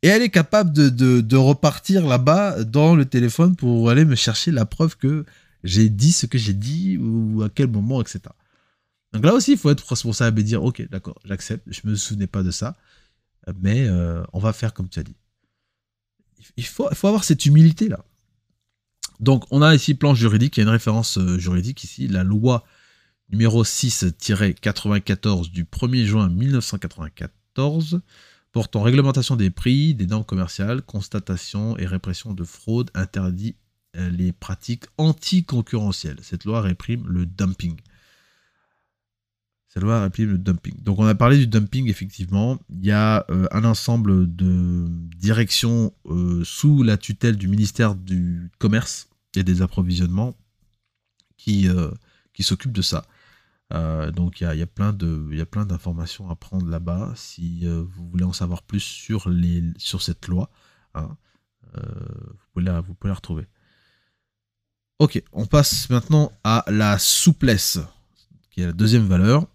Et 0.03 0.09
elle 0.09 0.23
est 0.23 0.31
capable 0.31 0.73
de, 0.73 1.37
repartir 1.37 2.07
là-bas 2.07 2.63
dans 2.63 2.95
le 2.95 3.05
téléphone 3.05 3.57
pour 3.57 3.91
aller 3.91 4.05
me 4.05 4.15
chercher 4.15 4.53
la 4.53 4.65
preuve 4.65 4.97
que 4.97 5.25
j'ai 5.65 5.89
dit 5.89 6.13
ce 6.13 6.27
que 6.27 6.39
j'ai 6.39 6.53
dit 6.53 6.97
ou 6.99 7.43
à 7.43 7.49
quel 7.49 7.67
moment, 7.67 8.01
etc. 8.01 8.21
Donc 9.13 9.25
là 9.25 9.35
aussi, 9.35 9.53
il 9.53 9.59
faut 9.59 9.71
être 9.71 9.85
responsable 9.89 10.39
et 10.39 10.45
dire, 10.45 10.63
ok, 10.63 10.89
d'accord, 10.89 11.19
j'accepte, 11.25 11.67
je 11.67 11.81
me 11.83 11.97
souvenais 11.97 12.29
pas 12.29 12.45
de 12.45 12.53
ça, 12.53 12.77
mais 13.61 13.89
euh, 13.89 14.23
on 14.33 14.39
va 14.39 14.53
faire 14.53 14.73
comme 14.73 14.89
tu 14.89 15.01
as 15.01 15.03
dit. 15.03 15.17
Il 16.57 16.66
faut, 16.66 16.89
avoir 16.89 17.24
cette 17.24 17.47
humilité-là. 17.47 18.05
Donc 19.20 19.45
on 19.51 19.62
a 19.62 19.74
ici 19.74 19.95
plan 19.95 20.14
juridique, 20.14 20.57
il 20.57 20.61
y 20.61 20.62
a 20.62 20.66
une 20.66 20.70
référence 20.70 21.18
euh, 21.18 21.39
juridique 21.39 21.82
ici, 21.84 22.07
la 22.07 22.22
loi 22.22 22.64
numéro 23.30 23.64
6-94 23.64 25.51
du 25.51 25.64
1er 25.64 26.05
juin 26.05 26.28
1994 26.28 28.01
portant 28.53 28.82
réglementation 28.82 29.36
des 29.36 29.51
prix, 29.51 29.95
des 29.95 30.07
normes 30.07 30.24
commerciales, 30.24 30.82
constatation 30.82 31.76
et 31.78 31.86
répression 31.86 32.32
de 32.32 32.45
fraude, 32.45 32.91
interdit 32.95 33.57
euh, 33.97 34.11
les 34.11 34.32
pratiques 34.32 34.84
anticoncurrentielles. 34.97 36.18
Cette 36.22 36.45
loi 36.45 36.61
réprime 36.61 37.07
le 37.07 37.26
dumping. 37.26 37.76
Cette 39.79 39.85
loi 39.85 40.03
réprime 40.03 40.31
le 40.31 40.39
dumping. 40.39 40.74
Donc 40.83 40.99
on 40.99 41.07
a 41.07 41.14
parlé 41.14 41.39
du 41.39 41.47
dumping, 41.47 41.89
effectivement. 41.89 42.59
Il 42.70 42.85
y 42.85 42.93
a 42.93 43.24
euh, 43.31 43.47
un 43.53 43.64
ensemble 43.64 44.35
de 44.35 44.87
directions 45.16 45.93
euh, 46.07 46.43
sous 46.45 46.83
la 46.83 46.97
tutelle 46.97 47.37
du 47.37 47.49
ministère 47.49 47.95
du 47.95 48.51
Commerce 48.59 49.09
et 49.35 49.45
des 49.45 49.62
approvisionnements 49.62 50.35
qui, 51.37 51.68
qui 52.33 52.43
s'occupent 52.43 52.72
de 52.72 52.83
ça. 52.83 53.05
Euh, 53.74 54.11
donc 54.11 54.41
il 54.41 54.45
y 54.57 54.62
a, 54.62 54.66
plein 54.66 54.93
d'informations 54.93 56.31
à 56.31 56.37
prendre 56.37 56.66
là-bas 56.66 57.12
si 57.16 57.61
euh, 57.64 57.85
vous 57.87 58.09
voulez 58.09 58.24
en 58.24 58.33
savoir 58.33 58.62
plus 58.62 58.81
sur, 58.81 59.29
les, 59.29 59.62
sur 59.76 60.03
cette 60.03 60.26
loi. 60.26 60.51
Hein, 60.95 61.16
euh, 61.76 61.83
vous, 62.31 62.45
pouvez 62.53 62.64
la, 62.64 62.81
vous 62.81 62.95
pouvez 62.95 63.11
la 63.11 63.14
retrouver. 63.14 63.47
Ok, 64.99 65.22
on 65.33 65.47
passe 65.47 65.91
maintenant 65.91 66.33
à 66.43 66.64
la 66.68 66.99
souplesse, 66.99 67.79
qui 68.51 68.62
est 68.62 68.66
la 68.66 68.72
deuxième 68.72 69.07
valeur. 69.07 69.47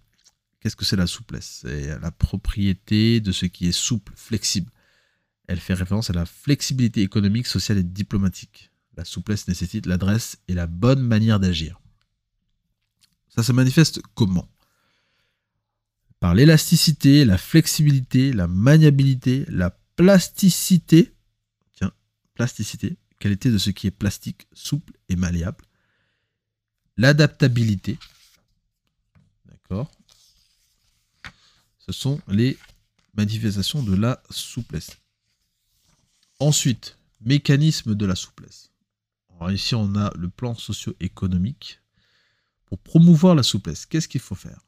Qu'est-ce 0.63 0.77
que 0.77 0.85
c'est 0.85 0.95
la 0.95 1.07
souplesse? 1.07 1.59
C'est 1.63 1.99
la 1.99 2.09
propriété 2.09 3.19
de 3.19 3.33
ce 3.33 3.45
qui 3.45 3.67
est 3.67 3.73
souple, 3.73 4.13
flexible. 4.15 4.71
Elle 5.47 5.59
fait 5.59 5.73
référence 5.73 6.09
à 6.09 6.13
la 6.13 6.25
flexibilité 6.25 7.01
économique, 7.01 7.47
sociale 7.47 7.79
et 7.79 7.83
diplomatique. 7.83 8.71
La 8.95 9.03
souplesse 9.03 9.49
nécessite 9.49 9.85
l'adresse 9.85 10.37
et 10.47 10.53
la 10.53 10.65
bonne 10.65 11.01
manière 11.01 11.41
d'agir. 11.41 11.81
Ça 13.27 13.43
se 13.43 13.51
manifeste 13.51 14.01
comment? 14.15 14.49
Par 16.21 16.33
l'élasticité, 16.33 17.25
la 17.25 17.37
flexibilité, 17.37 18.31
la 18.31 18.47
maniabilité, 18.47 19.43
la 19.49 19.77
plasticité. 19.97 21.13
Tiens, 21.73 21.91
plasticité, 22.35 22.95
qualité 23.19 23.51
de 23.51 23.57
ce 23.57 23.69
qui 23.69 23.87
est 23.87 23.91
plastique, 23.91 24.47
souple 24.53 24.93
et 25.09 25.17
malléable. 25.17 25.65
L'adaptabilité. 26.95 27.99
D'accord 29.45 29.91
Ce 31.85 31.91
sont 31.91 32.21
les 32.27 32.57
manifestations 33.13 33.83
de 33.83 33.95
la 33.95 34.23
souplesse. 34.29 34.91
Ensuite, 36.39 36.97
mécanisme 37.21 37.93
de 37.93 38.05
la 38.05 38.15
souplesse. 38.15 38.71
Alors 39.35 39.51
ici, 39.51 39.75
on 39.75 39.95
a 39.95 40.11
le 40.15 40.29
plan 40.29 40.55
socio-économique 40.55 41.81
pour 42.65 42.79
promouvoir 42.79 43.35
la 43.35 43.43
souplesse, 43.43 43.85
qu'est-ce 43.85 44.07
qu'il 44.07 44.21
faut 44.21 44.35
faire? 44.35 44.65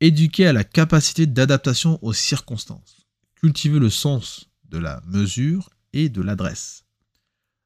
Éduquer 0.00 0.46
à 0.46 0.52
la 0.52 0.64
capacité 0.64 1.26
d'adaptation 1.26 1.98
aux 2.02 2.12
circonstances. 2.12 3.06
Cultiver 3.34 3.78
le 3.78 3.90
sens 3.90 4.48
de 4.64 4.78
la 4.78 5.02
mesure 5.06 5.70
et 5.92 6.08
de 6.08 6.22
l'adresse. 6.22 6.84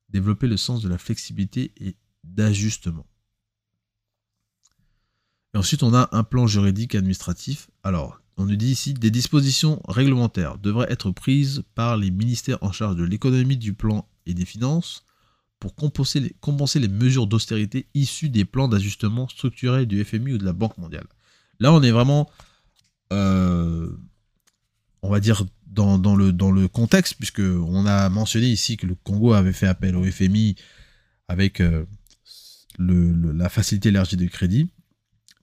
Développer 0.09 0.46
le 0.46 0.57
sens 0.57 0.82
de 0.82 0.88
la 0.88 0.99
flexibilité 0.99 1.72
et 1.76 1.96
d'ajustement. 2.24 3.07
Et 5.55 5.59
ensuite, 5.59 5.82
on 5.82 5.94
a 5.94 6.09
un 6.12 6.24
plan 6.24 6.46
juridique 6.46 6.94
administratif. 6.94 7.70
Alors, 7.82 8.20
on 8.39 8.47
nous 8.47 8.57
dit 8.57 8.70
ici 8.70 8.95
des 8.95 9.11
dispositions 9.11 9.82
réglementaires 9.89 10.59
devraient 10.59 10.91
être 10.91 11.11
prises 11.11 11.64
par 11.74 11.97
les 11.97 12.12
ministères 12.12 12.59
en 12.62 12.70
charge 12.70 12.95
de 12.95 13.03
l'économie, 13.03 13.57
du 13.57 13.74
plan 13.74 14.09
et 14.26 14.32
des 14.32 14.45
finances 14.45 15.05
pour 15.59 15.74
compenser 15.74 16.20
les, 16.78 16.89
mesures 16.89 17.26
d'austérité 17.26 17.89
issues 17.95 18.28
des 18.28 18.45
plans 18.45 18.68
d'ajustement 18.68 19.26
structurés 19.26 19.86
du 19.86 20.05
FMI 20.05 20.34
ou 20.34 20.39
de 20.39 20.45
la 20.45 20.53
Banque 20.53 20.78
mondiale. 20.78 21.07
Là, 21.59 21.72
on 21.72 21.82
est 21.82 21.91
vraiment, 21.91 22.30
euh, 23.12 23.91
on 25.03 25.11
va 25.11 25.18
dire, 25.18 25.45
dans, 25.66 25.97
le, 26.14 26.66
contexte, 26.68 27.14
puisque 27.14 27.41
on 27.41 27.86
a 27.86 28.09
mentionné 28.09 28.47
ici 28.47 28.76
que 28.76 28.86
le 28.86 28.95
Congo 28.95 29.32
avait 29.32 29.53
fait 29.53 29.66
appel 29.66 29.97
au 29.97 30.05
FMI 30.05 30.55
avec 31.26 31.61
euh, 31.61 31.84
la 32.78 33.49
facilité 33.49 33.89
élargie 33.89 34.16
de 34.16 34.26
crédit 34.26 34.70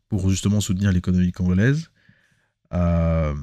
pour 0.07 0.29
justement 0.29 0.61
soutenir 0.61 0.93
l'économie 0.93 1.33
congolaise. 1.33 1.89
Euh, 2.75 3.33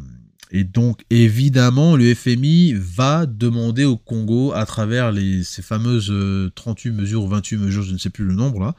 et 0.51 0.65
donc, 0.65 1.05
évidemment, 1.11 1.97
le 1.97 2.15
FMI 2.15 2.75
va 2.75 3.27
demander 3.27 3.85
au 3.85 3.97
Congo, 3.97 4.53
à 4.53 4.67
travers 4.67 5.13
ces 5.45 5.63
fameuses 5.63 6.13
38 6.55 6.91
euh, 6.91 6.93
mesures 6.93 7.25
ou 7.25 7.29
28 7.29 7.57
mesures, 7.57 7.83
je 7.83 7.93
ne 7.93 7.99
sais 7.99 8.11
plus 8.11 8.25
le 8.25 8.35
nombre 8.35 8.61
là, 8.61 8.75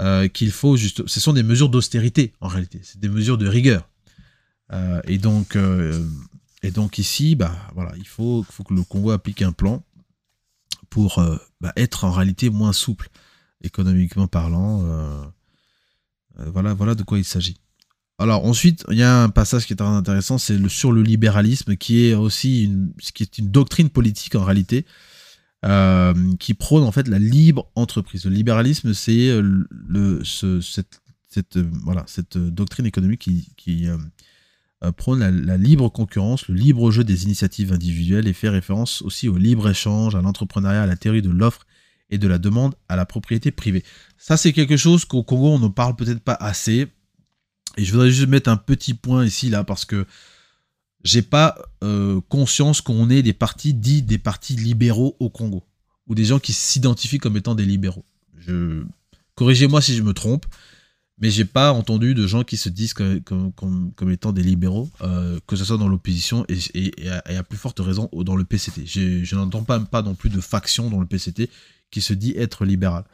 euh, 0.00 0.28
qu'il 0.28 0.52
faut 0.52 0.76
juste. 0.76 1.06
Ce 1.06 1.20
sont 1.20 1.32
des 1.32 1.42
mesures 1.42 1.68
d'austérité 1.68 2.32
en 2.40 2.48
réalité, 2.48 2.80
c'est 2.84 3.00
des 3.00 3.08
mesures 3.08 3.38
de 3.38 3.48
rigueur. 3.48 3.88
Et, 5.06 5.18
donc, 5.18 5.56
et 6.64 6.70
donc, 6.72 6.98
ici, 6.98 7.36
bah, 7.36 7.54
voilà, 7.76 7.92
il 7.96 8.08
faut, 8.08 8.44
faut, 8.50 8.64
que 8.64 8.74
le 8.74 8.82
Congo 8.82 9.12
applique 9.12 9.40
un 9.40 9.52
plan 9.52 9.84
pour 10.90 11.22
bah, 11.60 11.72
être 11.76 12.02
en 12.02 12.10
réalité 12.10 12.50
moins 12.50 12.72
souple, 12.72 13.08
économiquement 13.62 14.26
parlant. 14.26 14.82
voilà, 16.36 16.74
voilà 16.74 16.96
de 16.96 17.04
quoi 17.04 17.18
il 17.18 17.24
s'agit. 17.24 17.56
Alors 18.18 18.44
ensuite, 18.44 18.84
il 18.90 18.98
y 18.98 19.02
a 19.02 19.22
un 19.22 19.28
passage 19.28 19.66
qui 19.66 19.72
est 19.72 19.76
très 19.76 19.86
intéressant, 19.86 20.38
c'est 20.38 20.68
sur 20.68 20.92
le 20.92 21.02
libéralisme, 21.02 21.76
qui 21.76 22.06
est 22.06 22.14
aussi 22.14 22.64
une, 22.64 22.92
doctrine 23.50 23.90
politique 23.90 24.36
en 24.36 24.44
réalité, 24.44 24.86
euh, 25.64 26.14
qui 26.38 26.54
prône 26.54 26.84
en 26.84 26.92
fait 26.92 27.08
la 27.08 27.18
libre 27.18 27.70
entreprise. 27.74 28.24
Le 28.24 28.30
libéralisme, 28.30 28.94
c'est 28.94 29.30
euh, 29.30 29.64
euh, 29.94 30.60
cette 32.06 32.38
doctrine 32.38 32.86
économique 32.86 33.28
qui, 33.56 33.88
prône 34.96 35.18
la, 35.18 35.56
libre 35.56 35.88
concurrence, 35.88 36.46
le 36.46 36.54
libre 36.54 36.92
jeu 36.92 37.02
des 37.02 37.24
initiatives 37.24 37.72
individuelles 37.72 38.28
et 38.28 38.32
fait 38.32 38.48
référence 38.48 39.02
aussi 39.02 39.28
au 39.28 39.36
libre 39.36 39.68
échange, 39.68 40.14
à 40.14 40.20
l'entrepreneuriat, 40.20 40.82
à 40.82 40.86
la 40.86 40.96
théorie 40.96 41.22
de 41.22 41.30
l'offre 41.30 41.66
et 42.10 42.18
de 42.18 42.28
la 42.28 42.38
demande 42.38 42.76
à 42.88 42.94
la 42.94 43.06
propriété 43.06 43.50
privée. 43.50 43.82
Ça, 44.18 44.36
c'est 44.36 44.52
quelque 44.52 44.76
chose 44.76 45.04
qu'au 45.04 45.24
Congo, 45.24 45.48
on 45.48 45.58
ne 45.58 45.68
parle 45.68 45.96
peut-être 45.96 46.20
pas 46.20 46.36
assez. 46.38 46.88
Et 47.76 47.84
je 47.84 47.92
voudrais 47.92 48.10
juste 48.10 48.28
mettre 48.28 48.50
un 48.50 48.56
petit 48.56 48.94
point 48.94 49.24
ici, 49.24 49.50
là, 49.50 49.64
parce 49.64 49.84
que 49.84 50.06
j'ai 51.02 51.22
pas 51.22 51.56
euh, 51.82 52.20
conscience 52.28 52.80
qu'on 52.80 53.10
ait 53.10 53.22
des 53.22 53.32
partis 53.32 53.74
dits 53.74 54.02
des 54.02 54.18
partis 54.18 54.56
libéraux 54.56 55.16
au 55.20 55.28
Congo, 55.28 55.64
ou 56.06 56.14
des 56.14 56.24
gens 56.24 56.38
qui 56.38 56.52
s'identifient 56.52 57.18
comme 57.18 57.36
étant 57.36 57.54
des 57.54 57.66
libéraux. 57.66 58.04
Corrigez-moi 59.34 59.80
si 59.80 59.96
je 59.96 60.02
me 60.02 60.12
trompe, 60.12 60.46
mais 61.18 61.30
j'ai 61.30 61.44
pas 61.44 61.72
entendu 61.72 62.14
de 62.14 62.26
gens 62.26 62.44
qui 62.44 62.56
se 62.56 62.68
disent 62.68 62.94
comme, 62.94 63.52
comme, 63.52 64.10
étant 64.10 64.32
des 64.32 64.42
libéraux, 64.42 64.90
euh, 65.02 65.38
que 65.46 65.56
ce 65.56 65.64
soit 65.64 65.78
dans 65.78 65.88
l'opposition 65.88 66.44
et, 66.48 66.58
et, 66.74 67.08
à, 67.08 67.42
plus 67.42 67.58
forte 67.58 67.80
raison 67.80 68.08
dans 68.12 68.36
le 68.36 68.44
PCT. 68.44 68.86
Je 68.86 69.34
n'entends 69.34 69.62
pas, 69.62 69.80
pas 69.80 70.02
non 70.02 70.14
plus 70.14 70.30
de 70.30 70.40
faction 70.40 70.90
dans 70.90 71.00
le 71.00 71.06
PCT 71.06 71.50
qui 71.90 72.00
se 72.00 72.14
dit 72.14 72.34
être 72.36 72.64
libéral. 72.64 73.04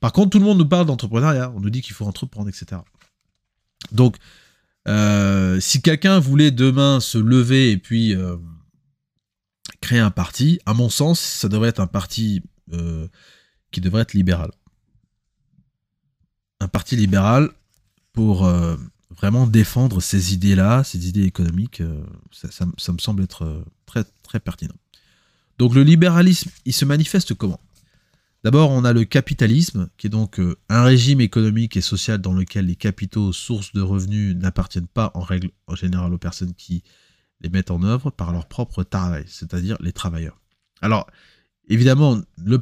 Par 0.00 0.12
contre, 0.12 0.30
tout 0.30 0.38
le 0.38 0.44
monde 0.44 0.58
nous 0.58 0.68
parle 0.68 0.86
d'entrepreneuriat, 0.86 1.52
on 1.54 1.60
nous 1.60 1.70
dit 1.70 1.82
qu'il 1.82 1.94
faut 1.94 2.06
entreprendre, 2.06 2.48
etc. 2.48 2.80
Donc, 3.92 4.16
euh, 4.88 5.60
si 5.60 5.82
quelqu'un 5.82 6.18
voulait 6.18 6.50
demain 6.50 7.00
se 7.00 7.18
lever 7.18 7.70
et 7.70 7.76
puis 7.76 8.14
euh, 8.14 8.36
créer 9.80 9.98
un 10.00 10.10
parti, 10.10 10.60
à 10.66 10.74
mon 10.74 10.88
sens, 10.88 11.20
ça 11.20 11.48
devrait 11.48 11.68
être 11.68 11.80
un 11.80 11.86
parti 11.86 12.42
euh, 12.72 13.06
qui 13.70 13.80
devrait 13.80 14.02
être 14.02 14.14
libéral. 14.14 14.50
Un 16.60 16.68
parti 16.68 16.96
libéral 16.96 17.50
pour 18.12 18.46
vraiment 19.16 19.46
défendre 19.46 20.02
ces 20.02 20.34
idées-là, 20.34 20.84
ces 20.84 21.08
idées 21.08 21.22
économiques, 21.22 21.82
ça, 22.32 22.66
me 22.66 22.98
semble 22.98 23.22
être 23.22 23.64
très, 23.86 24.04
très 24.22 24.40
pertinent. 24.40 24.74
Donc 25.58 25.74
le 25.74 25.82
libéralisme, 25.84 26.50
il 26.66 26.74
se 26.74 26.84
manifeste 26.84 27.32
comment? 27.32 27.60
D'abord, 28.42 28.70
on 28.70 28.84
a 28.84 28.94
le 28.94 29.04
capitalisme, 29.04 29.90
qui 29.98 30.06
est 30.06 30.10
donc 30.10 30.40
euh, 30.40 30.56
un 30.70 30.82
régime 30.82 31.20
économique 31.20 31.76
et 31.76 31.82
social 31.82 32.18
dans 32.18 32.32
lequel 32.32 32.66
les 32.66 32.76
capitaux, 32.76 33.32
sources 33.32 33.74
de 33.74 33.82
revenus, 33.82 34.34
n'appartiennent 34.34 34.86
pas 34.86 35.10
en 35.14 35.20
règle 35.20 35.50
en 35.66 35.74
général 35.74 36.14
aux 36.14 36.18
personnes 36.18 36.54
qui 36.54 36.82
les 37.42 37.50
mettent 37.50 37.70
en 37.70 37.82
œuvre 37.82 38.10
par 38.10 38.32
leur 38.32 38.46
propre 38.46 38.82
travail, 38.82 39.24
c'est-à-dire 39.26 39.76
les 39.80 39.92
travailleurs. 39.92 40.40
Alors, 40.80 41.06
évidemment, 41.68 42.18
le, 42.38 42.60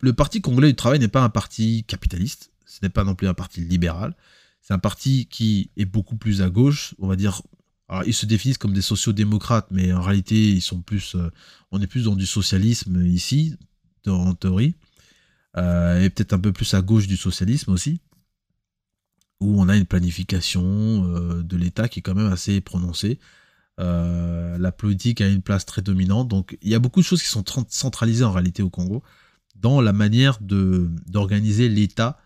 le, 0.00 0.12
Parti 0.12 0.40
congolais 0.40 0.68
du 0.68 0.76
travail 0.76 1.00
n'est 1.00 1.08
pas 1.08 1.22
un 1.22 1.28
parti 1.28 1.84
capitaliste, 1.88 2.52
ce 2.64 2.78
n'est 2.82 2.88
pas 2.88 3.02
non 3.02 3.16
plus 3.16 3.26
un 3.26 3.34
parti 3.34 3.60
libéral, 3.60 4.14
c'est 4.62 4.74
un 4.74 4.78
parti 4.78 5.26
qui 5.26 5.70
est 5.76 5.86
beaucoup 5.86 6.16
plus 6.16 6.40
à 6.40 6.50
gauche, 6.50 6.94
on 6.98 7.08
va 7.08 7.16
dire. 7.16 7.42
Alors, 7.88 8.04
ils 8.04 8.14
se 8.14 8.26
définissent 8.26 8.58
comme 8.58 8.72
des 8.72 8.82
sociodémocrates, 8.82 9.68
mais 9.70 9.92
en 9.92 10.02
réalité, 10.02 10.50
ils 10.50 10.62
sont 10.62 10.82
plus, 10.82 11.16
euh, 11.16 11.30
on 11.72 11.80
est 11.80 11.86
plus 11.86 12.04
dans 12.04 12.16
du 12.16 12.26
socialisme 12.26 13.04
ici, 13.06 13.56
en 14.06 14.34
théorie. 14.34 14.76
Euh, 15.58 16.02
et 16.02 16.10
peut-être 16.10 16.32
un 16.32 16.38
peu 16.38 16.52
plus 16.52 16.74
à 16.74 16.82
gauche 16.82 17.06
du 17.06 17.16
socialisme 17.16 17.72
aussi, 17.72 18.00
où 19.40 19.60
on 19.60 19.68
a 19.68 19.76
une 19.76 19.86
planification 19.86 20.62
euh, 20.64 21.42
de 21.42 21.56
l'État 21.56 21.88
qui 21.88 22.00
est 22.00 22.02
quand 22.02 22.14
même 22.14 22.32
assez 22.32 22.60
prononcée. 22.60 23.18
Euh, 23.78 24.56
la 24.58 24.72
politique 24.72 25.20
a 25.20 25.28
une 25.28 25.42
place 25.42 25.66
très 25.66 25.82
dominante, 25.82 26.28
donc 26.28 26.56
il 26.62 26.70
y 26.70 26.74
a 26.74 26.78
beaucoup 26.78 27.00
de 27.00 27.06
choses 27.06 27.22
qui 27.22 27.28
sont 27.28 27.44
centralisées 27.68 28.24
en 28.24 28.32
réalité 28.32 28.62
au 28.62 28.70
Congo 28.70 29.02
dans 29.54 29.80
la 29.80 29.92
manière 29.92 30.38
d'organiser 30.40 31.68
l'État 31.68 32.18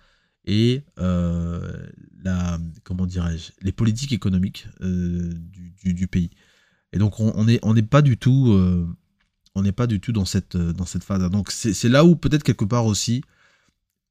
et 0.44 0.82
la 0.96 2.58
comment 2.82 3.06
dirais-je 3.06 3.52
les 3.62 3.72
politiques 3.72 4.12
économiques 4.12 4.66
du, 4.80 6.06
pays. 6.08 6.30
Et 6.92 6.98
donc 6.98 7.20
on 7.20 7.44
n'est 7.44 7.60
on 7.62 7.74
pas 7.82 8.02
du 8.02 8.16
tout 8.16 8.88
on 9.54 9.62
n'est 9.62 9.72
pas 9.72 9.86
du 9.86 10.00
tout 10.00 10.12
dans 10.12 10.24
cette, 10.24 10.54
euh, 10.56 10.72
dans 10.72 10.86
cette 10.86 11.04
phase. 11.04 11.28
Donc 11.30 11.50
c'est 11.50 11.88
là 11.88 12.04
où 12.04 12.16
peut-être 12.16 12.42
quelque 12.42 12.64
part 12.64 12.86
aussi, 12.86 13.22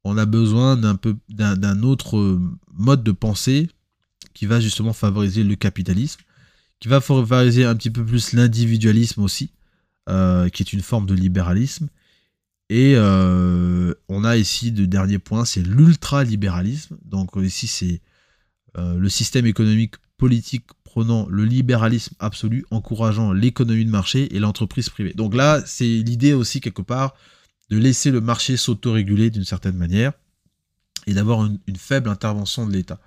on 0.03 0.17
a 0.17 0.25
besoin 0.25 0.77
d'un 0.77 0.95
peu 0.95 1.17
d'un 1.29 1.83
autre 1.83 2.17
euh, 2.17 2.41
mode 2.73 3.03
de 3.03 3.11
pensée 3.11 3.69
qui 4.33 4.45
va 4.45 4.59
justement 4.59 4.93
favoriser 4.93 5.43
le 5.43 5.55
capitalisme, 5.55 6.21
qui 6.79 6.87
va 6.87 7.01
favoriser 7.01 7.65
un 7.65 7.75
petit 7.75 7.89
peu 7.89 8.05
plus 8.05 8.33
l'individualisme 8.33 9.21
aussi, 9.21 9.51
euh, 10.07 10.49
qui 10.49 10.63
est 10.63 10.73
une 10.73 10.81
forme 10.81 11.05
de 11.05 11.13
libéralisme. 11.13 11.89
Et 12.71 12.95
on 12.99 14.23
a 14.23 14.37
ici 14.37 14.69
le 14.69 14.85
dernier 14.85 15.17
point, 15.17 15.43
c'est 15.43 15.63
l'ultralibéralisme. 15.63 16.97
Donc 17.03 17.31
ici 17.37 17.65
c'est 17.65 17.99
le 18.77 19.09
système 19.09 19.47
économique 19.47 19.95
politique 20.17 20.65
prenant 20.89 21.27
le 21.29 21.45
libéralisme 21.45 22.15
absolu, 22.19 22.65
encourageant 22.71 23.31
l'économie 23.31 23.85
de 23.85 23.91
marché 23.91 24.35
et 24.35 24.39
l'entreprise 24.39 24.89
privée. 24.89 25.13
Donc 25.13 25.35
là, 25.35 25.61
c'est 25.65 25.85
l'idée 25.85 26.33
aussi 26.33 26.61
quelque 26.61 26.81
part 26.81 27.13
de 27.69 27.77
laisser 27.77 28.09
le 28.09 28.21
marché 28.21 28.57
s'autoréguler 28.57 29.29
d'une 29.29 29.43
certaine 29.43 29.77
manière 29.77 30.13
et 31.05 31.13
d'avoir 31.13 31.45
une, 31.45 31.59
faible 31.77 32.09
intervention 32.09 32.65
de 32.65 32.73
l'État. 32.73 32.99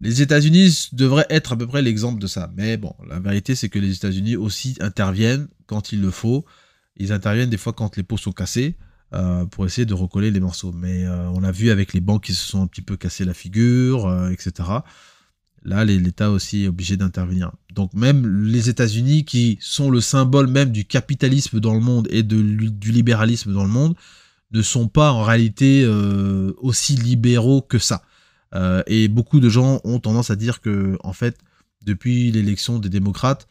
Les 0.00 0.20
États-Unis 0.20 0.88
devraient 0.92 1.26
être 1.30 1.52
à 1.52 1.56
peu 1.56 1.66
près 1.68 1.80
l'exemple 1.80 2.20
de 2.20 2.26
ça. 2.26 2.50
Mais 2.56 2.76
bon, 2.76 2.92
la 3.08 3.20
vérité, 3.20 3.54
c'est 3.54 3.68
que 3.68 3.78
les 3.78 3.94
États-Unis 3.94 4.34
aussi 4.34 4.76
interviennent 4.80 5.46
quand 5.66 5.92
il 5.92 6.00
le 6.00 6.10
faut. 6.10 6.44
Ils 6.96 7.12
interviennent 7.12 7.50
des 7.50 7.56
fois 7.56 7.72
quand 7.72 7.96
les 7.96 8.02
pots 8.02 8.16
sont 8.16 8.32
cassés 8.32 8.76
euh, 9.12 9.44
pour 9.46 9.64
essayer 9.64 9.84
de 9.84 9.94
recoller 9.94 10.32
les 10.32 10.40
morceaux. 10.40 10.72
Mais 10.72 11.04
euh, 11.04 11.28
on 11.28 11.40
l'a 11.40 11.52
vu 11.52 11.70
avec 11.70 11.92
les 11.92 12.00
banques 12.00 12.24
qui 12.24 12.34
se 12.34 12.44
sont 12.44 12.62
un 12.62 12.66
petit 12.66 12.82
peu 12.82 12.96
cassées 12.96 13.24
la 13.24 13.34
figure, 13.34 14.06
euh, 14.06 14.30
etc. 14.30 14.68
Là, 15.62 15.84
l'État 15.84 16.30
aussi 16.30 16.64
est 16.64 16.68
obligé 16.68 16.96
d'intervenir. 16.96 17.52
Donc 17.74 17.92
même 17.92 18.44
les 18.44 18.68
États-Unis, 18.70 19.24
qui 19.24 19.58
sont 19.60 19.90
le 19.90 20.00
symbole 20.00 20.46
même 20.46 20.70
du 20.72 20.84
capitalisme 20.84 21.60
dans 21.60 21.74
le 21.74 21.80
monde 21.80 22.08
et 22.10 22.22
de, 22.22 22.40
du 22.40 22.92
libéralisme 22.92 23.52
dans 23.52 23.64
le 23.64 23.70
monde, 23.70 23.94
ne 24.52 24.62
sont 24.62 24.88
pas 24.88 25.12
en 25.12 25.22
réalité 25.22 25.82
euh, 25.84 26.52
aussi 26.58 26.96
libéraux 26.96 27.60
que 27.60 27.78
ça. 27.78 28.02
Euh, 28.54 28.82
et 28.86 29.08
beaucoup 29.08 29.38
de 29.38 29.48
gens 29.48 29.80
ont 29.84 30.00
tendance 30.00 30.30
à 30.30 30.36
dire 30.36 30.60
que, 30.60 30.98
en 31.04 31.12
fait, 31.12 31.38
depuis 31.82 32.32
l'élection 32.32 32.78
des 32.78 32.88
démocrates, 32.88 33.46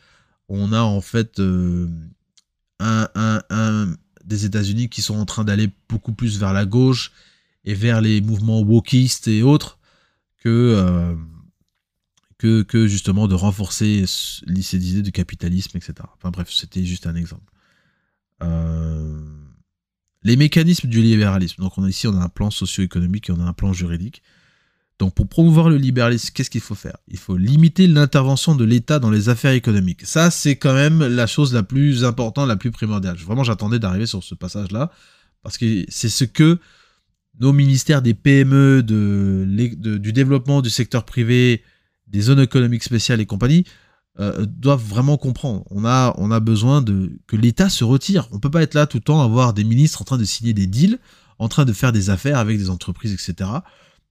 on 0.49 0.73
a 0.73 0.81
en 0.81 1.01
fait 1.01 1.39
euh, 1.39 1.87
un, 2.79 3.07
un, 3.49 3.93
des 4.25 4.45
États-Unis 4.45 4.89
qui 4.89 5.01
sont 5.01 5.17
en 5.17 5.25
train 5.25 5.43
d'aller 5.43 5.69
beaucoup 5.87 6.11
plus 6.11 6.39
vers 6.39 6.53
la 6.53 6.65
gauche 6.65 7.11
et 7.65 7.75
vers 7.75 8.01
les 8.01 8.19
mouvements 8.19 8.61
wokistes 8.61 9.27
et 9.27 9.43
autres 9.43 9.77
que 10.43 11.15
que, 12.39 12.87
justement 12.87 13.27
de 13.27 13.35
renforcer 13.35 14.05
ces 14.07 14.91
idées 14.91 15.01
de 15.01 15.09
capitalisme, 15.11 15.77
etc. 15.77 15.93
Enfin 16.15 16.31
bref, 16.31 16.49
c'était 16.51 16.85
juste 16.85 17.05
un 17.05 17.15
exemple. 17.15 17.51
Euh, 18.41 19.19
les 20.23 20.37
mécanismes 20.37 20.87
du 20.87 21.01
libéralisme. 21.01 21.61
Donc 21.61 21.77
on 21.77 21.83
a 21.83 21.89
ici 21.89 22.07
on 22.07 22.15
a 22.15 22.23
un 22.23 22.29
plan 22.29 22.49
socio-économique 22.49 23.29
et 23.29 23.33
on 23.33 23.39
a 23.39 23.43
un 23.43 23.53
plan 23.53 23.73
juridique. 23.73 24.23
Donc 24.99 25.13
pour 25.13 25.27
promouvoir 25.27 25.69
le 25.69 25.77
libéralisme, 25.77 26.31
qu'est-ce 26.33 26.49
qu'il 26.49 26.61
faut 26.61 26.75
faire? 26.75 26.97
Il 27.07 27.17
faut 27.17 27.37
limiter 27.37 27.87
l'intervention 27.87 28.55
de 28.55 28.63
l'État 28.63 28.99
dans 28.99 29.11
les 29.11 29.29
affaires 29.29 29.53
économiques. 29.53 30.05
Ça, 30.05 30.31
c'est 30.31 30.55
quand 30.55 30.73
même 30.73 31.05
la 31.05 31.27
chose 31.27 31.53
la 31.53 31.63
plus 31.63 32.03
importante, 32.05 32.47
la 32.47 32.57
plus 32.57 32.71
primordiale. 32.71 33.17
Vraiment, 33.17 33.43
j'attendais 33.43 33.79
d'arriver 33.79 34.05
sur 34.05 34.23
ce 34.23 34.35
passage-là, 34.35 34.91
parce 35.41 35.57
que 35.57 35.85
c'est 35.87 36.09
ce 36.09 36.25
que 36.25 36.59
nos 37.39 37.53
ministères 37.53 38.01
des 38.01 38.13
PME, 38.13 38.83
de, 38.83 39.45
du 39.97 40.11
développement 40.11 40.61
du 40.61 40.69
secteur 40.69 41.05
privé, 41.05 41.63
des 42.09 42.21
zones 42.21 42.39
économiques 42.39 42.83
spéciales 42.83 43.21
et 43.21 43.25
compagnie 43.25 43.65
euh, 44.19 44.45
doivent 44.45 44.83
vraiment 44.83 45.17
comprendre. 45.17 45.63
On 45.69 45.85
a, 45.85 46.13
on 46.17 46.31
a 46.31 46.39
besoin 46.39 46.81
de 46.81 47.19
que 47.27 47.35
l'État 47.35 47.69
se 47.69 47.83
retire. 47.83 48.27
On 48.31 48.39
peut 48.39 48.51
pas 48.51 48.61
être 48.61 48.73
là 48.73 48.85
tout 48.85 48.97
le 48.97 49.03
temps, 49.03 49.21
avoir 49.21 49.53
des 49.53 49.63
ministres 49.63 50.01
en 50.01 50.05
train 50.05 50.17
de 50.17 50.25
signer 50.25 50.53
des 50.53 50.67
deals, 50.67 50.99
en 51.37 51.47
train 51.47 51.63
de 51.63 51.71
faire 51.71 51.91
des 51.91 52.09
affaires 52.09 52.37
avec 52.37 52.57
des 52.57 52.69
entreprises, 52.69 53.13
etc. 53.13 53.49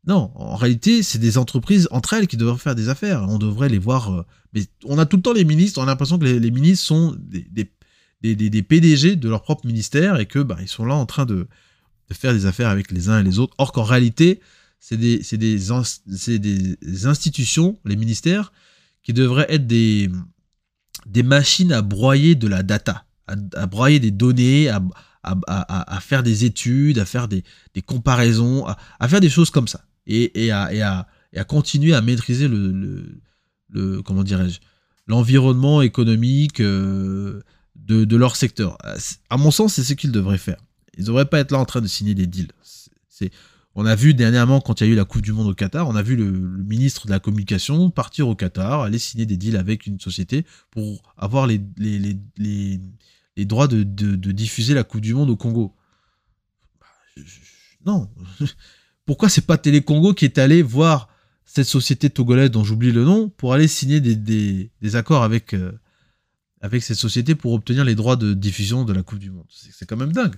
Non, 0.07 0.31
en 0.35 0.57
réalité, 0.57 1.03
c'est 1.03 1.19
des 1.19 1.37
entreprises 1.37 1.89
entre 1.91 2.15
elles 2.15 2.27
qui 2.27 2.39
devraient 2.39 2.59
faire 2.59 2.75
des 2.75 2.89
affaires. 2.89 3.27
On 3.29 3.39
devrait 3.39 3.69
les 3.69 3.79
voir. 3.79 4.15
Euh, 4.15 4.23
mais 4.55 4.63
on 4.85 4.99
a 4.99 5.05
tout 5.05 5.17
le 5.17 5.23
temps 5.23 5.35
les 5.35 5.45
ministres, 5.45 5.79
on 5.79 5.83
a 5.83 5.87
l'impression 5.87 6.19
que 6.19 6.25
les, 6.25 6.51
ministres 6.51 6.87
sont 6.87 7.15
des, 7.19 7.47
des, 8.23 8.35
des, 8.35 8.63
PDG 8.63 9.17
de 9.17 9.29
leur 9.29 9.43
propre 9.43 9.67
ministère 9.67 10.19
et 10.19 10.25
que 10.25 10.39
bah, 10.39 10.57
ils 10.63 10.69
sont 10.69 10.87
là 10.87 10.95
en 10.95 11.05
train 11.05 11.27
de, 11.27 11.49
de 12.09 12.15
faire 12.15 12.33
des 12.33 12.47
affaires 12.47 12.69
avec 12.69 12.91
les 12.91 13.11
uns 13.11 13.21
et 13.21 13.23
les 13.23 13.39
autres. 13.39 13.55
Or 13.59 13.73
qu'en 13.73 13.83
réalité, 13.83 14.41
c'est 14.81 14.97
des, 14.97 15.19
des, 16.39 17.07
institutions, 17.07 17.79
les 17.85 17.97
ministères, 17.97 18.53
qui 19.03 19.13
devraient 19.13 19.47
être 19.49 19.67
des, 19.67 20.11
des 21.07 21.23
machines 21.23 21.73
à 21.73 21.83
broyer 21.83 22.35
de 22.35 22.49
la 22.49 22.63
data, 22.63 23.05
à, 23.27 23.67
broyer 23.67 24.01
des 24.01 24.11
données, 24.11 24.69
à, 24.69 24.81
à, 25.23 26.01
faire 26.01 26.23
des 26.23 26.45
études, 26.45 26.99
à 26.99 27.05
faire 27.05 27.29
des, 27.29 27.43
comparaisons, 27.85 28.67
à, 28.67 29.09
faire 29.09 29.21
des 29.21 29.31
choses 29.31 29.51
comme 29.51 29.69
ça. 29.69 29.85
Et, 30.07 30.47
et, 30.47 30.53
à, 30.53 31.07
continuer 31.47 31.95
à 31.95 32.01
maîtriser 32.01 32.49
le, 32.49 33.21
le, 33.71 34.03
comment 34.03 34.23
dirais-je, 34.23 34.61
l'environnement 35.07 35.83
économique 35.83 36.61
euh, 36.61 37.43
de, 37.77 38.05
de, 38.05 38.17
leur 38.17 38.37
secteur. 38.37 38.79
À 39.31 39.37
mon 39.37 39.51
sens, 39.51 39.75
c'est 39.75 39.85
ce 39.85 39.95
qu'ils 39.95 40.13
devraient 40.13 40.39
faire. 40.39 40.59
Ils 40.97 41.03
ne 41.03 41.07
devraient 41.07 41.27
pas 41.27 41.39
être 41.39 41.53
là 41.53 41.59
en 41.59 41.65
train 41.65 41.81
de 41.81 41.87
signer 41.87 42.15
des 42.15 42.27
deals. 42.27 42.53
C'est 43.09 43.31
on 43.81 43.87
a 43.87 43.95
vu 43.95 44.13
dernièrement, 44.13 44.61
quand 44.61 44.81
il 44.81 44.89
y 44.89 44.91
a 44.91 44.93
eu 44.93 44.97
la 44.97 45.05
Coupe 45.05 45.23
du 45.23 45.33
Monde 45.33 45.47
au 45.47 45.55
Qatar, 45.55 45.87
on 45.87 45.95
a 45.95 46.03
vu 46.03 46.17
le, 46.17 46.33
ministre 46.33 47.07
de 47.07 47.13
la 47.13 47.21
Communication 47.21 47.91
partir 47.93 48.27
au 48.27 48.35
Qatar, 48.35 48.81
aller 48.81 48.99
signer 48.99 49.25
des 49.25 49.37
deals 49.37 49.57
avec 49.57 49.87
une 49.87 50.01
société 50.01 50.45
pour 50.73 51.01
avoir 51.17 51.47
les, 51.47 51.61
droits 53.45 53.69
de, 53.69 53.85
diffuser 54.33 54.75
la 54.75 54.83
Coupe 54.83 55.01
du 55.01 55.15
Monde 55.15 55.31
au 55.31 55.37
Congo. 55.37 55.77
non. 57.87 58.11
Pourquoi 59.07 59.29
c'est 59.29 59.47
pas 59.47 59.57
Télé 59.57 59.81
Congo 59.81 60.13
qui 60.13 60.25
est 60.25 60.39
allé 60.39 60.61
voir 60.61 61.09
cette 61.45 61.69
société 61.69 62.11
togolaise 62.11 62.51
dont 62.51 62.65
j'oublie 62.65 62.91
le 62.91 63.05
nom 63.05 63.29
pour 63.29 63.55
aller 63.55 63.69
signer 63.69 64.01
des, 64.01 64.97
accords 64.97 65.23
euh, 65.23 65.73
avec 66.61 66.83
cette 66.83 66.97
société 66.97 67.37
pour 67.37 67.53
obtenir 67.53 67.85
les 67.85 67.95
droits 67.95 68.17
de 68.17 68.35
diffusion 68.35 68.85
de 68.85 68.93
la 68.93 69.05
Coupe 69.05 69.21
du 69.21 69.31
Monde? 69.31 69.47
C'est 69.49 69.87
quand 69.87 69.97
même 69.97 70.13
dingue. 70.13 70.35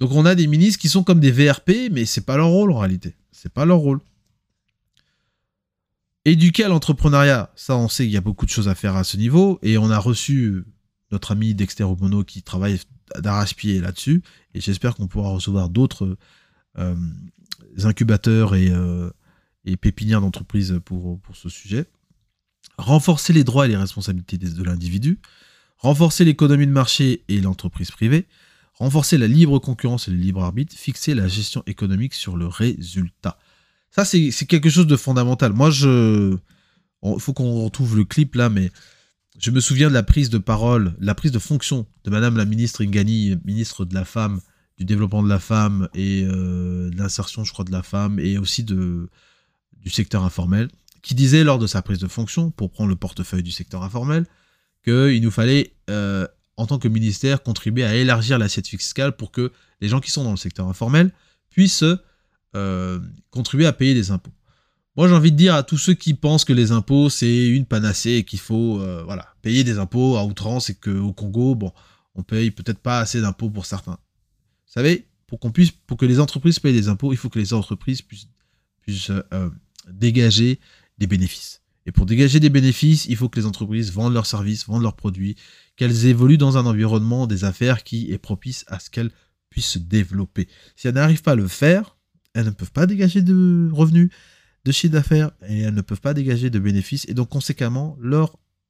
Donc 0.00 0.12
on 0.12 0.24
a 0.24 0.34
des 0.34 0.46
ministres 0.46 0.80
qui 0.80 0.88
sont 0.88 1.04
comme 1.04 1.20
des 1.20 1.30
VRP, 1.30 1.90
mais 1.92 2.06
c'est 2.06 2.22
pas 2.22 2.38
leur 2.38 2.48
rôle 2.48 2.72
en 2.72 2.78
réalité. 2.78 3.14
C'est 3.30 3.52
pas 3.52 3.66
leur 3.66 3.78
rôle. 3.78 4.00
Éduquer 6.24 6.64
à 6.64 6.68
l'entrepreneuriat, 6.68 7.52
ça 7.54 7.76
on 7.76 7.88
sait 7.88 8.04
qu'il 8.04 8.12
y 8.12 8.16
a 8.16 8.22
beaucoup 8.22 8.46
de 8.46 8.50
choses 8.50 8.68
à 8.68 8.74
faire 8.74 8.96
à 8.96 9.04
ce 9.04 9.16
niveau, 9.16 9.58
et 9.62 9.78
on 9.78 9.90
a 9.90 9.98
reçu 9.98 10.64
notre 11.12 11.32
ami 11.32 11.54
Dexter 11.54 11.84
Obono 11.84 12.24
qui 12.24 12.42
travaille 12.42 12.78
d'arrache-pied 13.18 13.80
là-dessus, 13.80 14.22
et 14.54 14.60
j'espère 14.60 14.94
qu'on 14.94 15.06
pourra 15.06 15.30
recevoir 15.30 15.68
d'autres 15.68 16.16
euh, 16.78 16.94
incubateurs 17.82 18.54
et, 18.54 18.70
euh, 18.70 19.10
pépinières 19.80 20.20
d'entreprise 20.20 20.80
pour, 20.84 21.20
pour 21.20 21.36
ce 21.36 21.48
sujet. 21.48 21.86
Renforcer 22.76 23.32
les 23.32 23.44
droits 23.44 23.66
et 23.66 23.68
les 23.68 23.76
responsabilités 23.76 24.36
de 24.36 24.62
l'individu, 24.62 25.20
renforcer 25.78 26.24
l'économie 26.24 26.66
de 26.66 26.72
marché 26.72 27.22
et 27.28 27.40
l'entreprise 27.40 27.90
privée, 27.90 28.26
renforcer 28.80 29.18
la 29.18 29.28
libre 29.28 29.60
concurrence 29.60 30.08
et 30.08 30.10
le 30.10 30.16
libre 30.16 30.42
arbitre, 30.42 30.74
fixer 30.74 31.14
la 31.14 31.28
gestion 31.28 31.62
économique 31.66 32.14
sur 32.14 32.36
le 32.36 32.46
résultat. 32.46 33.38
Ça, 33.90 34.04
c'est 34.04 34.30
quelque 34.46 34.70
chose 34.70 34.86
de 34.86 34.96
fondamental. 34.96 35.52
Moi, 35.52 35.70
je. 35.70 36.36
Il 37.02 37.20
faut 37.20 37.32
qu'on 37.32 37.64
retrouve 37.64 37.96
le 37.96 38.04
clip 38.04 38.34
là, 38.34 38.50
mais 38.50 38.70
je 39.38 39.50
me 39.50 39.60
souviens 39.60 39.88
de 39.88 39.94
la 39.94 40.02
prise 40.02 40.28
de 40.28 40.38
parole, 40.38 40.94
la 40.98 41.14
prise 41.14 41.32
de 41.32 41.38
fonction 41.38 41.86
de 42.04 42.10
Madame 42.10 42.36
la 42.36 42.44
ministre 42.44 42.84
Ingani, 42.84 43.36
ministre 43.44 43.86
de 43.86 43.94
la 43.94 44.04
Femme, 44.04 44.40
du 44.80 44.84
développement 44.84 45.22
de 45.22 45.28
la 45.28 45.38
femme 45.38 45.88
et 45.94 46.24
euh, 46.24 46.90
de 46.90 46.96
l'insertion, 46.96 47.44
je 47.44 47.52
crois, 47.52 47.66
de 47.66 47.72
la 47.72 47.82
femme, 47.82 48.18
et 48.18 48.38
aussi 48.38 48.64
du 48.64 49.08
secteur 49.86 50.24
informel, 50.24 50.68
qui 51.02 51.14
disait 51.14 51.44
lors 51.44 51.58
de 51.58 51.66
sa 51.66 51.82
prise 51.82 51.98
de 51.98 52.08
fonction, 52.08 52.50
pour 52.50 52.70
prendre 52.70 52.88
le 52.88 52.96
portefeuille 52.96 53.42
du 53.42 53.50
secteur 53.50 53.82
informel, 53.82 54.26
qu'il 54.82 55.20
nous 55.22 55.30
fallait, 55.30 55.74
euh, 55.90 56.26
en 56.60 56.66
tant 56.66 56.78
que 56.78 56.88
ministère, 56.88 57.42
contribuer 57.42 57.84
à 57.84 57.94
élargir 57.94 58.38
l'assiette 58.38 58.68
fiscale 58.68 59.16
pour 59.16 59.30
que 59.32 59.50
les 59.80 59.88
gens 59.88 60.00
qui 60.00 60.10
sont 60.10 60.24
dans 60.24 60.30
le 60.30 60.36
secteur 60.36 60.68
informel 60.68 61.10
puissent 61.48 61.84
euh, 62.54 63.00
contribuer 63.30 63.64
à 63.64 63.72
payer 63.72 63.94
des 63.94 64.10
impôts. 64.10 64.32
Moi, 64.94 65.08
j'ai 65.08 65.14
envie 65.14 65.32
de 65.32 65.36
dire 65.38 65.54
à 65.54 65.62
tous 65.62 65.78
ceux 65.78 65.94
qui 65.94 66.12
pensent 66.12 66.44
que 66.44 66.52
les 66.52 66.70
impôts, 66.70 67.08
c'est 67.08 67.46
une 67.46 67.64
panacée 67.64 68.10
et 68.10 68.24
qu'il 68.24 68.40
faut 68.40 68.78
euh, 68.80 69.06
payer 69.40 69.64
des 69.64 69.78
impôts 69.78 70.18
à 70.18 70.24
outrance 70.24 70.68
et 70.68 70.74
qu'au 70.74 71.14
Congo, 71.14 71.54
bon, 71.54 71.72
on 72.14 72.22
paye 72.22 72.50
peut-être 72.50 72.80
pas 72.80 72.98
assez 72.98 73.22
d'impôts 73.22 73.48
pour 73.48 73.64
certains. 73.64 73.92
Vous 74.66 74.72
savez, 74.74 75.06
pour 75.26 75.40
qu'on 75.40 75.52
puisse, 75.52 75.70
pour 75.70 75.96
que 75.96 76.04
les 76.04 76.20
entreprises 76.20 76.58
payent 76.58 76.74
des 76.74 76.88
impôts, 76.88 77.14
il 77.14 77.16
faut 77.16 77.30
que 77.30 77.38
les 77.38 77.54
entreprises 77.54 78.02
puissent, 78.02 78.28
puissent 78.82 79.12
euh, 79.32 79.48
dégager 79.88 80.60
des 80.98 81.06
bénéfices. 81.06 81.59
Et 81.90 81.92
pour 81.92 82.06
dégager 82.06 82.38
des 82.38 82.50
bénéfices, 82.50 83.06
il 83.06 83.16
faut 83.16 83.28
que 83.28 83.40
les 83.40 83.46
entreprises 83.46 83.90
vendent 83.90 84.14
leurs 84.14 84.26
services, 84.26 84.64
vendent 84.64 84.84
leurs 84.84 84.94
produits, 84.94 85.34
qu'elles 85.74 86.06
évoluent 86.06 86.38
dans 86.38 86.56
un 86.56 86.64
environnement 86.64 87.26
des 87.26 87.42
affaires 87.42 87.82
qui 87.82 88.12
est 88.12 88.18
propice 88.18 88.64
à 88.68 88.78
ce 88.78 88.90
qu'elles 88.90 89.10
puissent 89.48 89.72
se 89.72 89.80
développer. 89.80 90.46
Si 90.76 90.86
elles 90.86 90.94
n'arrivent 90.94 91.22
pas 91.22 91.32
à 91.32 91.34
le 91.34 91.48
faire, 91.48 91.96
elles 92.32 92.44
ne 92.44 92.50
peuvent 92.50 92.70
pas 92.70 92.86
dégager 92.86 93.22
de 93.22 93.68
revenus, 93.72 94.10
de 94.64 94.70
chiffre 94.70 94.92
d'affaires, 94.92 95.32
et 95.48 95.62
elles 95.62 95.74
ne 95.74 95.80
peuvent 95.80 96.00
pas 96.00 96.14
dégager 96.14 96.48
de 96.48 96.60
bénéfices. 96.60 97.08
Et 97.08 97.14
donc, 97.14 97.28
conséquemment, 97.28 97.98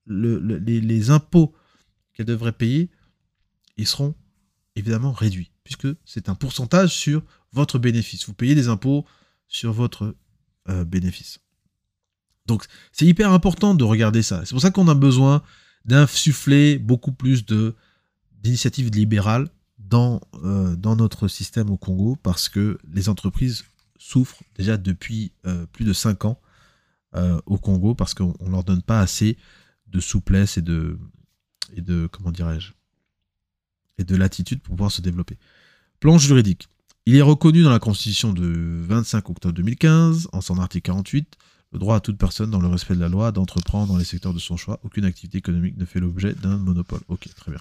les, 0.06 1.10
impôts 1.10 1.54
qu'elles 2.14 2.24
devraient 2.24 2.52
payer, 2.52 2.88
ils 3.76 3.86
seront 3.86 4.14
évidemment 4.76 5.12
réduits, 5.12 5.52
puisque 5.62 5.88
c'est 6.06 6.30
un 6.30 6.34
pourcentage 6.34 6.96
sur 6.96 7.22
votre 7.52 7.78
bénéfice. 7.78 8.24
Vous 8.24 8.32
payez 8.32 8.54
des 8.54 8.68
impôts 8.68 9.04
sur 9.46 9.74
votre 9.74 10.16
euh, 10.70 10.86
bénéfice. 10.86 11.38
Donc, 12.46 12.64
c'est 12.92 13.06
hyper 13.06 13.32
important 13.32 13.74
de 13.74 13.84
regarder 13.84 14.22
ça. 14.22 14.42
C'est 14.44 14.52
pour 14.52 14.62
ça 14.62 14.70
qu'on 14.70 14.88
a 14.88 14.94
besoin 14.94 15.42
d'insuffler 15.84 16.78
beaucoup 16.78 17.12
plus 17.12 17.44
d'initiatives 18.42 18.90
libérales 18.90 19.48
dans, 19.78 20.20
euh, 20.44 20.76
dans 20.76 20.96
notre 20.96 21.28
système 21.28 21.70
au 21.70 21.76
Congo 21.76 22.16
parce 22.22 22.48
que 22.48 22.78
les 22.92 23.08
entreprises 23.08 23.64
souffrent 23.98 24.42
déjà 24.56 24.76
depuis 24.76 25.32
euh, 25.46 25.66
plus 25.66 25.84
de 25.84 25.92
5 25.92 26.24
ans 26.24 26.40
euh, 27.16 27.40
au 27.46 27.58
Congo 27.58 27.94
parce 27.94 28.14
qu'on 28.14 28.34
ne 28.40 28.50
leur 28.50 28.64
donne 28.64 28.82
pas 28.82 29.00
assez 29.00 29.36
de 29.88 30.00
souplesse 30.00 30.56
et 30.56 30.62
de, 30.62 30.98
et 31.74 31.80
de 31.80 32.08
comment 32.10 32.30
dirais-je, 32.30 32.72
et 33.98 34.04
de 34.04 34.16
latitude 34.16 34.60
pour 34.60 34.76
pouvoir 34.76 34.92
se 34.92 35.02
développer. 35.02 35.36
Plan 35.98 36.18
juridique. 36.18 36.68
Il 37.06 37.16
est 37.16 37.22
reconnu 37.22 37.62
dans 37.62 37.70
la 37.70 37.78
Constitution 37.78 38.32
de 38.32 38.44
25 38.46 39.28
octobre 39.30 39.54
2015, 39.54 40.28
en 40.32 40.40
son 40.40 40.58
article 40.58 40.86
48, 40.86 41.36
le 41.72 41.78
droit 41.78 41.96
à 41.96 42.00
toute 42.00 42.18
personne, 42.18 42.50
dans 42.50 42.60
le 42.60 42.68
respect 42.68 42.94
de 42.94 43.00
la 43.00 43.08
loi, 43.08 43.32
d'entreprendre 43.32 43.92
dans 43.92 43.98
les 43.98 44.04
secteurs 44.04 44.34
de 44.34 44.38
son 44.38 44.56
choix. 44.56 44.80
Aucune 44.82 45.04
activité 45.04 45.38
économique 45.38 45.76
ne 45.76 45.84
fait 45.84 46.00
l'objet 46.00 46.34
d'un 46.34 46.56
monopole. 46.58 47.00
Ok, 47.08 47.28
très 47.34 47.52
bien. 47.52 47.60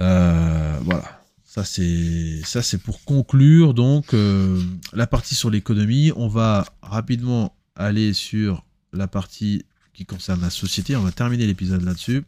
Euh, 0.00 0.78
voilà. 0.82 1.22
Ça 1.44 1.64
c'est 1.64 2.40
ça 2.44 2.62
c'est 2.62 2.78
pour 2.78 3.04
conclure 3.04 3.74
donc 3.74 4.14
euh, 4.14 4.60
la 4.92 5.06
partie 5.06 5.34
sur 5.34 5.50
l'économie. 5.50 6.10
On 6.16 6.28
va 6.28 6.66
rapidement 6.80 7.54
aller 7.76 8.14
sur 8.14 8.64
la 8.92 9.06
partie 9.06 9.64
qui 9.92 10.06
concerne 10.06 10.40
la 10.40 10.50
société. 10.50 10.96
On 10.96 11.02
va 11.02 11.12
terminer 11.12 11.46
l'épisode 11.46 11.82
là-dessus. 11.82 12.24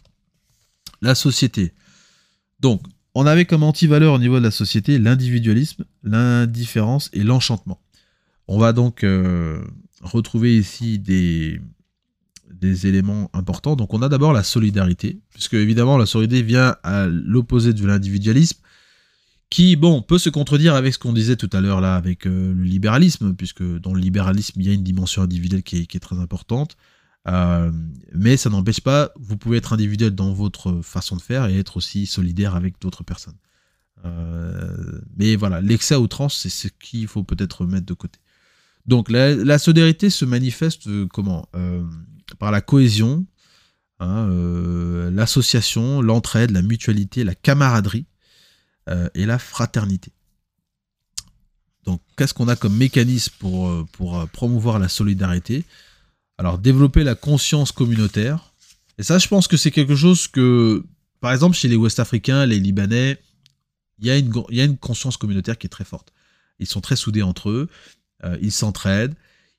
La 1.01 1.15
société. 1.15 1.73
Donc, 2.61 2.83
on 3.15 3.27
avait 3.27 3.47
comme 3.47 3.63
anti-valeur 3.63 4.15
au 4.15 4.19
niveau 4.19 4.39
de 4.39 4.45
la 4.45 4.51
société 4.51 4.99
l'individualisme, 4.99 5.85
l'indifférence 6.03 7.11
et 7.13 7.23
l'enchantement. 7.23 7.81
On 8.47 8.59
va 8.59 8.73
donc 8.73 9.05
euh, 9.05 9.65
retrouver 10.03 10.57
ici 10.57 10.99
des, 10.99 11.61
éléments 12.87 13.31
importants. 13.35 13.77
Donc 13.77 13.93
on 13.93 14.01
a 14.01 14.09
d'abord 14.09 14.33
la 14.33 14.43
solidarité, 14.43 15.21
puisque 15.35 15.55
évidemment 15.55 15.99
la 15.99 16.07
solidarité 16.07 16.47
vient 16.47 16.77
à 16.83 17.07
l'opposé 17.07 17.75
de 17.75 17.87
l'individualisme, 17.87 18.59
qui, 19.51 19.77
bon, 19.77 20.01
peut 20.03 20.19
se 20.19 20.31
contredire 20.31 20.75
avec 20.75 20.95
ce 20.95 20.99
qu'on 20.99 21.13
disait 21.13 21.37
tout 21.37 21.51
à 21.53 21.61
l'heure 21.61 21.81
là, 21.81 21.95
avec 21.95 22.27
euh, 22.27 22.55
le 22.55 22.65
libéralisme, 22.65 23.35
puisque 23.35 23.63
dans 23.63 23.93
le 23.93 24.01
libéralisme, 24.01 24.61
il 24.61 24.67
y 24.67 24.71
a 24.71 24.73
une 24.73 24.83
dimension 24.83 25.23
individuelle 25.23 25.63
qui 25.63 25.77
est, 25.77 26.01
très 26.01 26.19
importante. 26.19 26.77
Euh, 27.29 27.71
mais 28.15 28.37
ça 28.37 28.51
n'empêche 28.51 28.81
pas, 28.81 29.13
vous 29.17 29.37
pouvez 29.37 29.59
être 29.59 29.73
individuel 29.73 30.15
dans 30.15 30.33
votre 30.33 30.81
façon 30.83 31.17
de 31.17 31.23
faire 31.23 31.47
et 31.47 31.59
être 31.59 31.77
aussi 31.77 32.07
solidaire 32.07 32.55
avec 32.55 32.81
d'autres 32.81 33.05
personnes. 33.05 33.37
Mais 35.17 35.35
voilà, 35.35 35.63
l'excès 35.63 35.97
outrance, 35.97 36.37
c'est 36.37 36.51
ce 36.51 36.69
qu'il 36.69 37.07
faut 37.07 37.25
peut-être 37.25 37.65
mettre 37.65 37.87
de 37.87 37.95
côté. 37.95 38.19
Donc 38.87 39.11
la, 39.11 39.59
solidarité 39.59 40.11
se 40.11 40.25
manifeste 40.25 40.89
comment 41.09 41.49
par 42.39 42.51
la 42.51 42.61
cohésion, 42.61 43.27
hein, 44.01 44.29
euh, 44.31 45.11
l'association, 45.11 46.03
l'entraide, 46.03 46.51
la 46.51 46.63
mutualité, 46.63 47.25
la 47.25 47.35
camaraderie 47.35 48.07
euh, 48.89 49.09
et 49.15 49.27
la 49.27 49.39
fraternité. 49.39 50.13
Donc, 51.85 52.01
qu'est-ce 52.17 52.33
qu'on 52.33 52.49
a 52.49 52.57
comme 52.57 52.77
mécanisme 52.77 53.35
pour, 53.39 53.69
euh, 53.69 54.27
promouvoir 54.33 54.79
la 54.79 54.89
solidarité? 54.89 55.65
Alors, 56.39 56.59
développer 56.59 57.05
la 57.05 57.15
conscience 57.15 57.73
communautaire. 57.73 58.55
Et 58.99 59.03
ça, 59.03 59.19
je 59.19 59.29
pense 59.29 59.49
que 59.49 59.57
c'est 59.57 59.71
quelque 59.71 59.95
chose 59.95 60.27
que, 60.27 60.85
par 61.21 61.33
exemple, 61.33 61.57
chez 61.57 61.69
les 61.69 61.77
Ouest-Africains, 61.77 62.47
les 62.47 62.59
Libanais, 62.59 63.21
il 63.99 64.07
y, 64.07 64.19
une, 64.19 64.33
y 64.51 64.61
a 64.61 64.65
une 64.65 64.79
conscience 64.79 65.17
communautaire 65.17 65.59
qui 65.59 65.67
est 65.67 65.71
très 65.71 65.85
forte. 65.85 66.13
Ils 66.59 66.67
sont 66.67 66.81
très 66.81 66.97
soudés 66.97 67.23
entre 67.23 67.51
eux, 67.51 67.69
ils 68.41 68.53
s'entraident, 68.53 69.15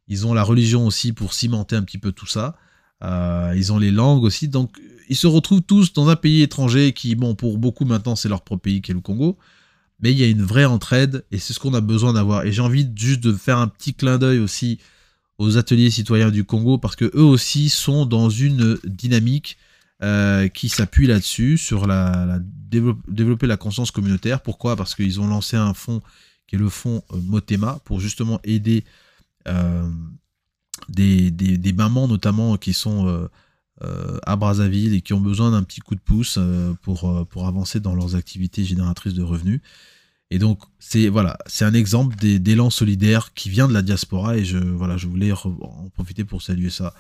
ils 0.07 0.27
ont 0.27 0.33
la 0.33 0.43
religion 0.43 0.85
aussi 0.85 1.13
pour 1.13 1.33
cimenter 1.33 1.75
un 1.75 1.83
petit 1.83 1.97
peu 1.97 2.11
tout 2.11 2.27
ça. 2.27 2.55
Euh, 3.03 3.53
ils 3.55 3.73
ont 3.73 3.79
les 3.79 3.91
langues 3.91 4.23
aussi. 4.23 4.47
Donc, 4.47 4.77
ils 5.09 5.15
se 5.15 5.27
retrouvent 5.27 5.61
tous 5.61 5.93
dans 5.93 6.09
un 6.09 6.15
pays 6.15 6.41
étranger 6.41 6.93
qui, 6.93 7.15
bon, 7.15 7.35
pour 7.35 7.57
beaucoup 7.57 7.85
maintenant, 7.85 8.15
c'est 8.15 8.29
leur 8.29 8.41
propre 8.41 8.63
pays 8.63 8.81
qui 8.81 8.91
est 8.91 8.93
le 8.93 9.01
Congo. 9.01 9.37
Mais 9.99 10.11
il 10.11 10.19
y 10.19 10.23
a 10.23 10.27
une 10.27 10.43
vraie 10.43 10.65
entraide 10.65 11.25
et 11.31 11.39
c'est 11.39 11.53
ce 11.53 11.59
qu'on 11.59 11.73
a 11.73 11.81
besoin 11.81 12.13
d'avoir. 12.13 12.45
Et 12.45 12.51
j'ai 12.51 12.61
envie 12.61 12.87
juste 12.95 13.21
de 13.21 13.33
faire 13.33 13.57
un 13.57 13.67
petit 13.67 13.93
clin 13.93 14.17
d'œil 14.17 14.39
aussi 14.39 14.79
aux 15.37 15.57
ateliers 15.57 15.89
citoyens 15.89 16.31
du 16.31 16.43
Congo 16.43 16.77
parce 16.77 16.95
que 16.95 17.05
eux 17.05 17.23
aussi 17.23 17.69
sont 17.69 18.05
dans 18.05 18.29
une 18.29 18.77
dynamique 18.83 19.57
euh, 20.03 20.49
qui 20.49 20.67
s'appuie 20.67 21.07
là-dessus, 21.07 21.57
sur 21.57 21.87
la, 21.87 22.39
développer 23.07 23.47
la 23.47 23.55
conscience 23.55 23.91
communautaire. 23.91 24.41
Pourquoi? 24.41 24.75
Parce 24.75 24.95
qu'ils 24.95 25.21
ont 25.21 25.27
lancé 25.27 25.55
un 25.55 25.73
fonds 25.73 26.01
qui 26.47 26.55
est 26.55 26.59
le 26.59 26.69
fonds 26.69 27.03
euh, 27.11 27.17
Motema 27.21 27.79
pour 27.85 27.99
justement 27.99 28.39
aider 28.43 28.83
euh, 29.47 29.89
des, 30.89 31.73
mamans 31.75 32.07
notamment 32.07 32.57
qui 32.57 32.73
sont 32.73 33.27
euh, 33.83 34.19
à 34.23 34.35
Brazzaville 34.35 34.93
et 34.93 35.01
qui 35.01 35.13
ont 35.13 35.21
besoin 35.21 35.51
d'un 35.51 35.63
petit 35.63 35.81
coup 35.81 35.95
de 35.95 36.01
pouce 36.01 36.39
pour, 36.81 37.45
avancer 37.45 37.79
dans 37.79 37.95
leurs 37.95 38.15
activités 38.15 38.63
génératrices 38.63 39.13
de 39.13 39.23
revenus. 39.23 39.61
Et 40.31 40.39
donc, 40.39 40.59
c'est 40.79 41.07
voilà, 41.07 41.37
un 41.61 41.73
exemple 41.73 42.15
d'élan 42.15 42.69
solidaire 42.69 43.33
qui 43.33 43.49
vient 43.49 43.67
de 43.67 43.73
la 43.73 43.83
diaspora 43.83 44.37
et 44.37 44.43
je, 44.43 44.57
voilà, 44.57 44.97
je 44.97 45.07
voulais 45.07 45.31
en 45.31 45.89
profiter 45.93 46.25
pour 46.25 46.41
saluer 46.41 46.71
ça. 46.71 46.93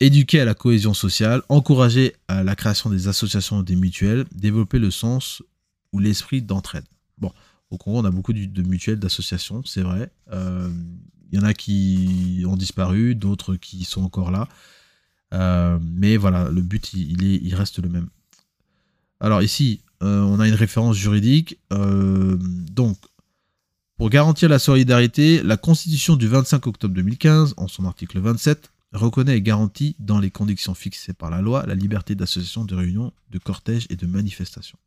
éduquer 0.00 0.40
à 0.40 0.44
la 0.44 0.54
cohésion 0.54 0.94
sociale, 0.94 1.42
encourager 1.48 2.14
à 2.28 2.42
la 2.42 2.56
création 2.56 2.90
des 2.90 3.08
associations 3.08 3.62
et 3.62 3.64
des 3.64 3.76
mutuelles, 3.76 4.24
développer 4.32 4.78
le 4.78 4.90
sens 4.90 5.42
ou 5.92 6.00
l'esprit 6.00 6.42
d'entraide. 6.42 6.84
Bon, 7.18 7.32
Au 7.74 7.76
Congo, 7.76 7.98
on 7.98 8.04
a 8.04 8.10
beaucoup 8.10 8.32
de 8.32 8.62
mutuelles, 8.62 8.98
d'associations, 8.98 9.62
c'est 9.64 9.82
vrai. 9.82 10.10
Il 10.30 11.38
y 11.38 11.38
en 11.38 11.44
a 11.44 11.54
qui 11.54 12.44
ont 12.46 12.56
disparu, 12.56 13.14
d'autres 13.14 13.56
qui 13.56 13.84
sont 13.84 14.04
encore 14.04 14.30
là. 14.30 14.48
mais 15.80 16.16
voilà, 16.16 16.48
le 16.48 16.62
but, 16.62 16.92
il, 16.94 17.52
est, 17.52 17.54
reste 17.54 17.80
le 17.80 17.88
même. 17.88 18.08
Alors 19.20 19.42
ici, 19.42 19.82
on 20.00 20.38
a 20.40 20.46
une 20.46 20.54
référence 20.54 20.96
juridique. 20.96 21.58
donc, 21.70 22.96
pour 23.96 24.10
garantir 24.10 24.48
la 24.48 24.58
solidarité, 24.58 25.40
la 25.42 25.56
Constitution 25.56 26.16
du 26.16 26.26
25 26.26 26.66
octobre 26.66 26.94
2015, 26.94 27.54
en 27.56 27.68
son 27.68 27.84
article 27.84 28.18
27, 28.18 28.72
reconnaît 28.92 29.36
et 29.36 29.42
garantit, 29.42 29.94
dans 29.98 30.18
les 30.18 30.30
conditions 30.30 30.74
fixées 30.74 31.12
par 31.12 31.30
la 31.30 31.40
loi, 31.40 31.64
la 31.66 31.74
liberté 31.74 32.14
d'association, 32.14 32.64
de 32.64 32.74
réunion, 32.74 33.12
de 33.30 33.38
cortège 33.38 33.86
et 33.90 33.96
de 33.96 34.06
manifestation. 34.06 34.78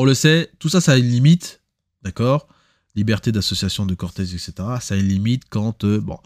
On 0.00 0.06
le 0.06 0.14
sait, 0.14 0.50
tout 0.58 0.70
ça, 0.70 0.80
ça 0.80 0.92
a 0.92 0.96
une 0.96 1.10
limite, 1.10 1.60
d'accord? 2.00 2.48
Liberté 2.94 3.32
d'association, 3.32 3.84
de 3.84 3.94
cortège, 3.94 4.32
etc. 4.32 4.54
Ça 4.80 4.94
a 4.94 4.96
une 4.96 5.08
limite 5.08 5.42
quand, 5.50 5.84
euh, 5.84 6.00
bon, 6.00 6.18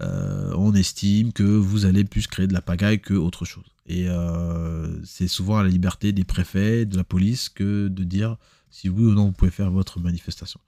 euh, 0.00 0.52
on 0.56 0.74
estime 0.74 1.32
que 1.32 1.44
vous 1.44 1.84
allez 1.84 2.02
plus 2.02 2.26
créer 2.26 2.48
de 2.48 2.52
la 2.52 2.60
pagaille 2.60 3.00
que 3.00 3.14
autre 3.14 3.44
chose. 3.44 3.66
Et 3.86 4.08
euh, 4.08 5.00
c'est 5.04 5.28
souvent 5.28 5.58
à 5.58 5.62
la 5.62 5.68
liberté 5.68 6.10
des 6.10 6.24
préfets, 6.24 6.86
de 6.86 6.96
la 6.96 7.04
police, 7.04 7.48
que 7.48 7.86
de 7.86 8.02
dire 8.02 8.36
si 8.68 8.88
oui 8.88 9.04
ou 9.04 9.14
non 9.14 9.26
vous 9.26 9.32
pouvez 9.32 9.52
faire 9.52 9.70
votre 9.70 10.00
manifestation. 10.00 10.58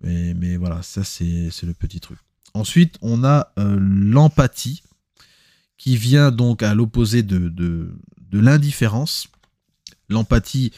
Mais, 0.00 0.56
voilà, 0.56 0.80
ça 0.82 1.02
c'est 1.02 1.50
le 1.64 1.74
petit 1.74 1.98
truc. 1.98 2.20
Ensuite, 2.52 2.98
on 3.02 3.24
a 3.24 3.52
l'empathie, 3.56 4.84
qui 5.76 5.96
vient 5.96 6.30
donc 6.30 6.62
à 6.62 6.72
l'opposé 6.72 7.24
de, 7.24 7.48
de, 7.48 7.90
l'indifférence. 8.30 9.26
L'empathie, 10.08 10.70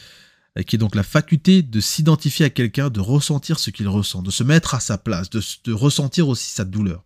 qui 0.63 0.75
est 0.75 0.79
donc 0.79 0.95
la 0.95 1.03
faculté 1.03 1.61
de 1.61 1.79
s'identifier 1.79 2.45
à 2.45 2.49
quelqu'un, 2.49 2.89
de 2.89 2.99
ressentir 2.99 3.59
ce 3.59 3.69
qu'il 3.69 3.87
ressent, 3.87 4.21
de 4.21 4.31
se 4.31 4.43
mettre 4.43 4.73
à 4.75 4.79
sa 4.79 4.97
place, 4.97 5.29
de, 5.29 5.73
ressentir 5.73 6.27
aussi 6.27 6.49
sa 6.49 6.65
douleur. 6.65 7.03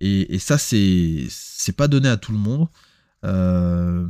Et, 0.00 0.34
et 0.34 0.38
ça, 0.38 0.58
c'est 0.58 1.28
pas 1.76 1.88
donné 1.88 2.08
à 2.08 2.16
tout 2.16 2.32
le 2.32 2.38
monde. 2.38 2.68
Euh, 3.24 4.06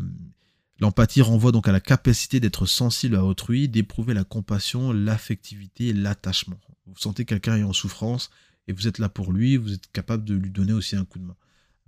L'empathie 0.81 1.23
renvoie 1.23 1.53
donc 1.53 1.69
à 1.69 1.73
la 1.73 1.81
capacité 1.81 2.41
d'être 2.41 2.67
sensible 2.67 3.15
à 3.17 3.25
autrui, 3.25 3.69
d'éprouver 3.69 4.13
la 4.13 4.25
compassion, 4.25 4.93
l'affectivité 4.93 5.89
et 5.89 5.93
l'attachement. 5.93 6.59
Vous 6.87 6.97
sentez 6.97 7.25
quelqu'un 7.25 7.57
est 7.57 7.63
en 7.63 7.73
souffrance 7.73 8.31
et 8.67 8.73
vous 8.73 8.89
êtes 8.89 8.99
là 8.99 9.09
pour 9.09 9.33
lui, 9.33 9.57
vous 9.57 9.73
êtes 9.73 9.91
capable 9.93 10.25
de 10.25 10.35
lui 10.35 10.51
donner 10.51 10.73
aussi 10.73 10.97
un 10.97 11.05
coup 11.05 11.19
de 11.19 11.25
main. 11.25 11.37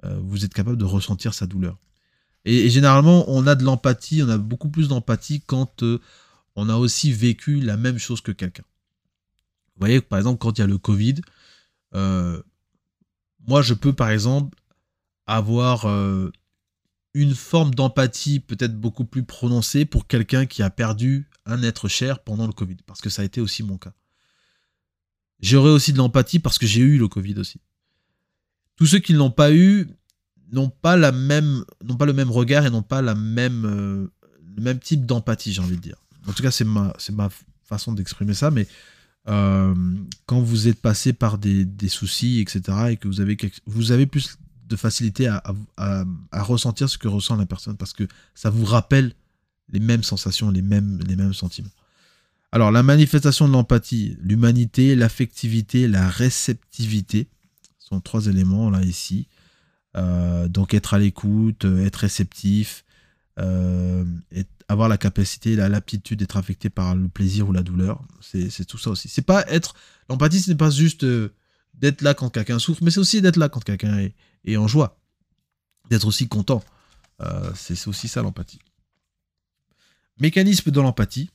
Euh, 0.05 0.19
vous 0.23 0.45
êtes 0.45 0.55
capable 0.55 0.77
de 0.77 0.85
ressentir 0.85 1.35
sa 1.35 1.47
douleur. 1.47 1.79
Et, 2.45 2.71
généralement, 2.71 3.25
on 3.29 3.47
a 3.49 3.57
de 3.57 3.65
l'empathie, 3.65 4.23
on 4.23 4.29
a 4.29 4.39
beaucoup 4.39 4.69
plus 4.69 4.87
d'empathie 4.87 5.41
quand 5.41 5.83
euh, 5.83 6.01
on 6.57 6.69
a 6.69 6.77
aussi 6.77 7.13
vécu 7.13 7.61
la 7.61 7.77
même 7.77 7.99
chose 7.99 8.21
que 8.21 8.33
quelqu'un. 8.33 8.65
Vous 9.77 9.81
voyez, 9.81 10.01
par 10.01 10.19
exemple, 10.19 10.39
quand 10.39 10.59
il 10.59 10.63
y 10.63 10.65
a 10.65 10.67
le 10.67 10.79
Covid, 10.79 11.17
euh, 11.95 12.43
moi, 13.47 13.63
je 13.63 13.75
peux, 13.75 13.93
par 13.93 14.11
exemple, 14.11 14.59
avoir 15.27 15.87
une 17.15 17.35
forme 17.35 17.75
d'empathie 17.75 18.41
peut-être 18.41 18.79
beaucoup 18.79 19.05
plus 19.05 19.23
prononcée 19.23 19.85
pour 19.85 20.07
quelqu'un 20.07 20.47
qui 20.47 20.63
a 20.63 20.71
perdu 20.71 21.29
un 21.45 21.63
être 21.63 21.89
cher 21.89 22.19
pendant 22.21 22.47
le 22.47 22.53
Covid, 22.53 22.77
parce 22.87 23.01
que 23.01 23.11
ça 23.11 23.23
a 23.23 23.25
été 23.25 23.41
aussi 23.41 23.63
mon 23.63 23.79
cas. 23.79 23.93
J'aurais 25.41 25.71
aussi 25.71 25.93
de 25.93 25.99
l'empathie 25.99 26.39
parce 26.39 26.59
que 26.59 26.67
j'ai 26.67 26.81
eu 26.81 26.99
le 26.99 27.09
Covid 27.09 27.39
aussi. 27.39 27.61
Tous 28.77 28.87
ceux 28.87 28.99
qui 28.99 29.13
ne 29.13 29.19
l'ont 29.19 29.31
pas 29.31 29.53
eu 29.53 29.89
n'ont 30.53 30.71
pas 30.71 30.97
la 30.97 31.13
même, 31.13 31.65
n'ont 31.85 31.97
pas 31.97 32.07
le 32.07 32.13
même 32.13 32.31
regard 32.31 32.67
et 32.67 32.71
n'ont 32.71 32.83
pas 32.83 33.03
la 33.03 33.15
même, 33.15 33.65
euh, 33.65 34.13
le 34.57 34.63
même 34.63 34.79
type 34.79 35.07
d'empathie, 35.07 35.53
j'ai 35.53 35.61
envie 35.61 35.77
de 35.77 35.83
dire. 35.83 35.97
En 36.27 36.33
tout 36.33 36.43
cas, 36.43 36.51
c'est 36.51 36.65
ma, 36.65 36.93
façon 37.65 37.93
d'exprimer 37.93 38.35
ça, 38.35 38.51
mais 38.51 38.67
euh, 39.29 39.75
quand 40.27 40.41
vous 40.41 40.69
êtes 40.69 40.81
passé 40.81 41.13
par 41.13 41.39
des, 41.39 41.67
soucis, 41.89 42.41
etc., 42.41 42.61
et 42.91 42.97
que 42.97 43.09
vous 43.09 43.21
avez, 43.21 43.37
vous 43.67 43.93
avez 43.93 44.07
plus 44.07 44.39
de 44.69 44.77
facilité 44.77 45.29
à, 45.29 46.05
ressentir 46.33 46.89
ce 46.89 46.99
que 46.99 47.09
ressent 47.09 47.37
la 47.37 47.47
personne 47.47 47.77
parce 47.77 47.93
que 47.93 48.07
ça 48.35 48.51
vous 48.51 48.65
rappelle 48.65 49.13
les 49.73 49.81
mêmes 49.81 50.03
sensations, 50.03 50.51
les 50.51 50.63
mêmes, 50.63 51.33
sentiments. 51.33 51.71
Alors, 52.53 52.71
la 52.71 52.83
manifestation 52.83 53.49
de 53.49 53.53
l'empathie, 53.53 54.17
l'humanité, 54.21 54.95
l'affectivité, 54.95 55.89
la 55.89 56.09
réceptivité 56.09 57.29
sont 57.79 58.01
trois 58.01 58.27
éléments 58.27 58.71
là 58.71 58.83
ici. 58.83 59.27
Euh, 59.97 60.49
donc, 60.49 60.73
être 60.73 60.95
à 60.95 60.99
l'écoute, 60.99 61.65
être 61.65 61.97
réceptif, 61.97 62.85
euh, 63.39 64.05
avoir 64.69 64.89
la 64.89 64.99
capacité, 64.99 65.55
l'aptitude 65.57 66.19
d'être 66.19 66.37
affecté 66.37 66.71
par 66.71 66.95
le 66.95 67.09
plaisir 67.09 67.49
ou 67.49 67.53
la 67.53 67.63
douleur. 67.63 68.03
C'est 68.21 68.65
tout 68.65 68.79
ça 68.79 68.91
aussi. 68.91 69.09
C'est 69.09 69.23
pas 69.23 69.45
être. 69.49 69.75
L'empathie, 70.09 70.41
ce 70.41 70.51
n'est 70.51 70.57
pas 70.57 70.71
juste 70.71 71.05
euh, 71.05 71.33
d'être 71.75 72.03
là 72.03 72.15
quand 72.15 72.31
quelqu'un 72.31 72.59
souffre, 72.59 72.83
mais 72.83 72.91
c'est 72.91 73.01
aussi 73.01 73.21
d'être 73.21 73.37
là 73.37 73.49
quand 73.49 73.63
quelqu'un 73.63 74.09
est, 74.45 74.57
en 74.57 74.67
joie, 74.67 74.99
d'être 75.91 76.07
aussi 76.07 76.29
content. 76.29 76.63
Euh, 77.21 77.51
c'est 77.55 77.87
aussi 77.87 78.09
ça 78.09 78.23
l'empathie. 78.23 78.59
Mécanisme 80.19 80.71
de 80.71 80.81
l'empathie, 80.81 81.31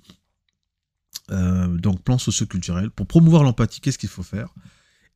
euh, 1.31 1.67
donc 1.67 2.03
plan 2.03 2.17
socioculturel. 2.17 2.89
Pour 2.89 3.07
promouvoir 3.07 3.43
l'empathie, 3.43 3.79
qu'est-ce 3.79 3.97
qu'il 3.97 4.09
faut 4.09 4.23
faire? 4.23 4.49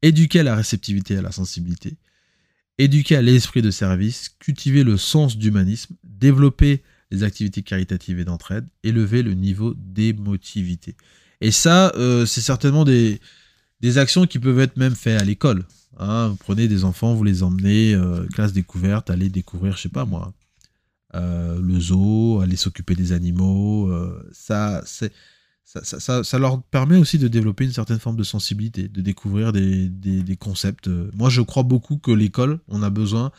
Éduquer 0.01 0.41
à 0.41 0.43
la 0.43 0.55
réceptivité 0.55 1.15
et 1.15 1.17
à 1.17 1.21
la 1.21 1.31
sensibilité, 1.31 1.97
éduquer 2.77 3.15
à 3.15 3.21
l'esprit 3.21 3.61
de 3.61 3.71
service, 3.71 4.29
cultiver 4.39 4.83
le 4.83 4.97
sens 4.97 5.37
d'humanisme, 5.37 5.95
développer 6.03 6.83
les 7.15 7.23
activités 7.23 7.63
caritatives 7.63 8.19
et 8.19 8.25
d'entraide, 8.25 8.67
élever 8.83 9.23
le 9.23 9.33
niveau 9.33 9.73
d'émotivité. 9.77 10.95
Et 11.41 11.51
ça, 11.51 11.91
euh, 11.95 12.25
c'est 12.25 12.41
certainement 12.41 12.85
des, 12.85 13.19
des 13.81 13.97
actions 13.97 14.25
qui 14.25 14.39
peuvent 14.39 14.59
être 14.59 14.77
même 14.77 14.95
faites 14.95 15.21
à 15.21 15.23
l'école. 15.23 15.65
Hein, 15.97 16.29
vous 16.29 16.35
prenez 16.35 16.67
des 16.67 16.83
enfants, 16.83 17.13
vous 17.13 17.23
les 17.23 17.43
emmenez, 17.43 17.93
euh, 17.93 18.25
classe 18.27 18.53
découverte, 18.53 19.09
allez 19.09 19.29
découvrir, 19.29 19.77
je 19.77 19.83
sais 19.83 19.89
pas 19.89 20.05
moi, 20.05 20.33
euh, 21.15 21.59
le 21.61 21.79
zoo, 21.79 22.41
aller 22.41 22.57
s'occuper 22.57 22.95
des 22.95 23.13
animaux. 23.13 23.91
Ça, 24.31 24.81
c'est, 24.85 25.13
ça, 25.63 26.23
ça, 26.23 26.39
leur 26.39 26.61
permet 26.63 26.97
aussi 26.97 27.17
de 27.17 27.27
développer 27.27 27.65
une 27.65 27.73
certaine 27.73 27.99
forme 27.99 28.17
de 28.17 28.23
sensibilité, 28.23 28.87
de 28.87 29.01
découvrir 29.01 29.51
des, 29.53 29.87
des, 29.89 30.37
concepts. 30.37 30.89
Moi, 31.13 31.29
je 31.29 31.41
crois 31.41 31.63
beaucoup 31.63 31.97
que 31.97 32.11
l'école, 32.11 32.59
on 32.67 32.83
a 32.83 32.89
besoin 32.89 33.31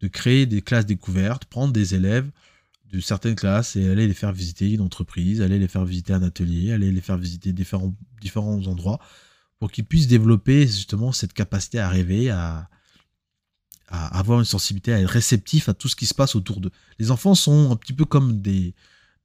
de 0.00 0.08
créer 0.08 0.46
des 0.46 0.62
classes 0.62 0.86
découvertes, 0.86 1.44
prendre 1.44 1.72
des 1.72 1.94
élèves 1.94 2.28
de 2.92 3.00
certaines 3.00 3.34
classes 3.34 3.76
et 3.76 3.88
aller 3.88 4.06
les 4.06 4.14
faire 4.14 4.32
visiter 4.32 4.72
une 4.72 4.80
entreprise, 4.80 5.42
aller 5.42 5.58
les 5.58 5.68
faire 5.68 5.84
visiter 5.84 6.12
un 6.12 6.22
atelier, 6.22 6.72
aller 6.72 6.90
les 6.90 7.00
faire 7.00 7.18
visiter 7.18 7.52
différents, 7.52 7.94
endroits 8.66 8.98
pour 9.58 9.70
qu'ils 9.70 9.84
puissent 9.84 10.06
développer 10.06 10.66
justement 10.66 11.12
cette 11.12 11.32
capacité 11.32 11.78
à 11.78 11.88
rêver, 11.88 12.30
à, 12.30 12.68
avoir 13.88 14.38
une 14.38 14.44
sensibilité, 14.44 14.92
à 14.92 15.00
être 15.00 15.08
réceptif 15.08 15.68
à 15.68 15.74
tout 15.74 15.88
ce 15.88 15.96
qui 15.96 16.06
se 16.06 16.14
passe 16.14 16.34
autour 16.34 16.60
d'eux. 16.60 16.70
Les 16.98 17.10
enfants 17.10 17.34
sont 17.34 17.72
un 17.72 17.76
petit 17.76 17.94
peu 17.94 18.04
comme 18.04 18.40
des, 18.40 18.74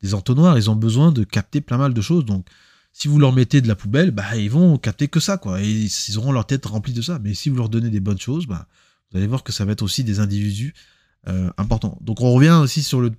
des 0.01 0.13
entonnoirs, 0.13 0.57
ils 0.57 0.69
ont 0.69 0.75
besoin 0.75 1.11
de 1.11 1.23
capter 1.23 1.61
plein 1.61 1.77
mal 1.77 1.93
de 1.93 2.01
choses. 2.01 2.25
Donc, 2.25 2.47
si 2.93 3.07
vous 3.07 3.19
leur 3.19 3.33
mettez 3.33 3.59
de 3.59 3.67
la 3.67 3.75
poubelle, 3.75 4.11
bah, 4.11 4.35
ils 4.37 4.49
vont 4.49 4.77
capter 4.77 5.07
que 5.07 5.19
ça, 5.19 5.37
quoi. 5.37 5.61
Et 5.61 5.69
ils 5.69 6.17
auront 6.17 6.31
leur 6.31 6.45
tête 6.45 6.65
remplie 6.65 6.93
de 6.93 7.01
ça. 7.01 7.19
Mais 7.19 7.33
si 7.33 7.49
vous 7.49 7.57
leur 7.57 7.67
donnez 7.69 7.89
des 7.89 7.99
bonnes 7.99 8.19
choses, 8.19 8.45
bah, 8.45 8.67
vous 9.11 9.17
allez 9.17 9.27
voir 9.27 9.43
que 9.43 9.51
ça 9.51 9.65
va 9.65 9.71
être 9.71 9.81
aussi 9.81 10.03
des 10.03 10.19
individus 10.19 10.73
euh, 11.27 11.49
importants. 11.57 11.97
Donc, 12.01 12.21
on 12.21 12.31
revient 12.31 12.59
aussi 12.61 12.83
sur 12.83 13.01
le, 13.01 13.11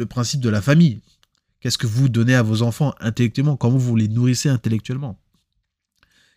le 0.00 0.06
principe 0.06 0.40
de 0.40 0.48
la 0.48 0.60
famille. 0.60 1.00
Qu'est-ce 1.60 1.78
que 1.78 1.86
vous 1.86 2.08
donnez 2.08 2.34
à 2.34 2.42
vos 2.42 2.62
enfants 2.62 2.94
intellectuellement? 3.00 3.56
Comment 3.56 3.78
vous 3.78 3.94
les 3.94 4.08
nourrissez 4.08 4.48
intellectuellement? 4.48 5.20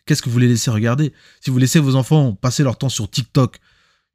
Qu'est-ce 0.06 0.22
que 0.22 0.28
vous 0.28 0.38
les 0.38 0.48
laissez 0.48 0.70
regarder? 0.70 1.12
Si 1.40 1.50
vous 1.50 1.58
laissez 1.58 1.80
vos 1.80 1.96
enfants 1.96 2.34
passer 2.34 2.62
leur 2.62 2.76
temps 2.76 2.90
sur 2.90 3.10
TikTok, 3.10 3.58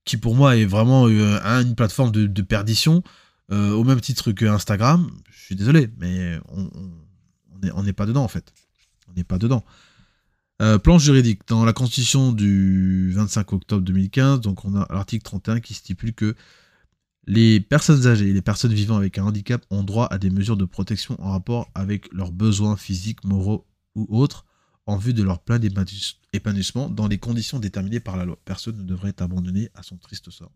qui 0.06 0.18
pour 0.18 0.36
moi 0.36 0.56
est 0.56 0.66
vraiment 0.66 1.08
euh, 1.08 1.40
une 1.62 1.76
plateforme 1.76 2.12
de, 2.12 2.42
perdition, 2.44 3.04
euh, 3.52 3.72
au 3.72 3.84
même 3.84 4.00
titre 4.00 4.32
que 4.32 4.46
Instagram, 4.46 5.10
je 5.32 5.42
suis 5.42 5.56
désolé, 5.56 5.90
mais 5.98 6.40
on 7.74 7.84
n'est 7.84 7.94
pas 7.94 8.06
dedans 8.06 8.24
en 8.24 8.28
fait. 8.28 8.54
On 9.10 9.14
n'est 9.14 9.24
pas 9.24 9.40
dedans. 9.40 9.66
Euh, 10.62 10.78
plan 10.78 11.00
juridique. 11.00 11.42
Dans 11.48 11.66
la 11.66 11.74
constitution 11.74 12.34
du 12.34 13.12
25 13.14 13.54
octobre 13.54 13.82
2015, 13.82 14.42
donc 14.42 14.64
on 14.66 14.76
a 14.76 14.86
l'article 14.94 15.24
31 15.24 15.60
qui 15.60 15.74
stipule 15.74 16.14
que 16.14 16.36
les 17.28 17.60
personnes 17.60 18.08
âgées 18.08 18.30
et 18.30 18.34
les 18.34 18.42
personnes 18.42 18.74
vivant 18.74 18.98
avec 18.98 19.18
un 19.18 19.26
handicap 19.26 19.64
ont 19.70 19.84
droit 19.84 20.08
à 20.10 20.18
des 20.18 20.30
mesures 20.30 20.58
de 20.58 20.66
protection 20.66 21.16
en 21.24 21.32
rapport 21.32 21.70
avec 21.76 22.12
leurs 22.14 22.32
besoins 22.32 22.76
physiques, 22.76 23.24
moraux 23.24 23.66
ou 23.96 24.08
autres, 24.10 24.46
en 24.86 24.98
vue 24.98 25.14
de 25.14 25.22
leur 25.22 25.40
plein 25.40 25.60
épanouissement 26.34 26.90
dans 26.90 27.08
les 27.08 27.20
conditions 27.20 27.60
déterminées 27.60 28.00
par 28.00 28.18
la 28.18 28.26
loi. 28.26 28.40
Personne 28.46 28.78
ne 28.78 28.84
devrait 28.84 29.10
être 29.10 29.22
abandonné 29.22 29.70
à 29.76 29.84
son 29.84 29.98
triste 29.98 30.32
sort. 30.32 30.52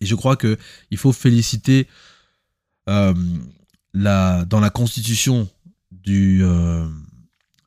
Et 0.00 0.06
je 0.06 0.14
crois 0.14 0.36
que 0.36 0.58
il 0.90 0.98
faut 0.98 1.12
féliciter 1.12 1.86
euh, 2.88 3.14
dans 3.94 4.60
la 4.60 4.70
constitution 4.70 5.48
du, 5.92 6.40
euh, 6.42 6.88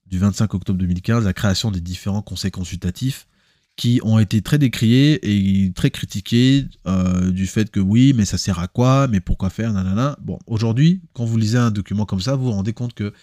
du 0.07 0.19
25 0.19 0.53
octobre 0.53 0.79
2015 0.79 1.23
la 1.23 1.33
création 1.33 1.71
des 1.71 1.81
différents 1.81 2.21
conseils 2.21 2.51
consultatifs 2.51 3.27
qui 3.75 3.99
ont 4.03 4.19
été 4.19 4.41
très 4.41 4.57
décriés 4.57 5.19
et 5.23 5.71
très 5.73 5.89
critiqués 5.89 6.67
euh, 6.87 7.31
du 7.31 7.47
fait 7.47 7.71
que 7.71 7.79
oui, 7.79 8.13
mais 8.15 8.25
ça 8.25 8.37
sert 8.37 8.59
à 8.59 8.67
quoi, 8.67 9.07
mais 9.07 9.19
pourquoi 9.19 9.49
faire, 9.49 9.73
nanana. 9.73 10.17
Bon, 10.21 10.37
aujourd'hui, 10.45 11.01
quand 11.13 11.25
vous 11.25 11.37
lisez 11.37 11.57
un 11.57 11.71
document 11.71 12.05
comme 12.05 12.21
ça, 12.21 12.35
vous 12.35 12.45
vous 12.45 12.51
rendez 12.51 12.73
compte 12.73 12.93
que 12.93 13.13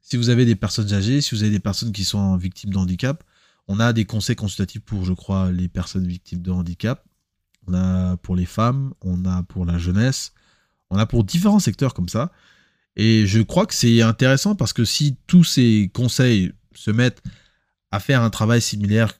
si 0.00 0.16
vous 0.16 0.30
avez 0.30 0.44
des 0.44 0.56
personnes 0.56 0.92
âgées, 0.92 1.20
si 1.20 1.34
vous 1.34 1.42
avez 1.42 1.52
des 1.52 1.60
personnes 1.60 1.92
qui 1.92 2.04
sont 2.04 2.36
victimes 2.36 2.70
de 2.70 2.78
handicap, 2.78 3.22
on 3.68 3.78
a 3.78 3.92
des 3.92 4.04
conseils 4.04 4.36
consultatifs 4.36 4.82
pour, 4.82 5.04
je 5.04 5.12
crois, 5.12 5.52
les 5.52 5.68
personnes 5.68 6.06
victimes 6.06 6.42
de 6.42 6.50
handicap. 6.50 7.04
On 7.68 7.74
a 7.74 8.16
pour 8.16 8.34
les 8.34 8.46
femmes, 8.46 8.92
on 9.02 9.24
a 9.24 9.44
pour 9.44 9.64
la 9.64 9.78
jeunesse, 9.78 10.32
on 10.90 10.98
a 10.98 11.06
pour 11.06 11.22
différents 11.22 11.60
secteurs 11.60 11.94
comme 11.94 12.08
ça. 12.08 12.32
Et 12.96 13.26
je 13.26 13.40
crois 13.40 13.66
que 13.66 13.74
c'est 13.74 14.02
intéressant 14.02 14.54
parce 14.56 14.72
que 14.72 14.84
si 14.84 15.16
tous 15.26 15.44
ces 15.44 15.90
conseils 15.94 16.52
se 16.74 16.90
mettent 16.90 17.22
à 17.90 18.00
faire 18.00 18.22
un 18.22 18.30
travail 18.30 18.60
similaire 18.60 19.14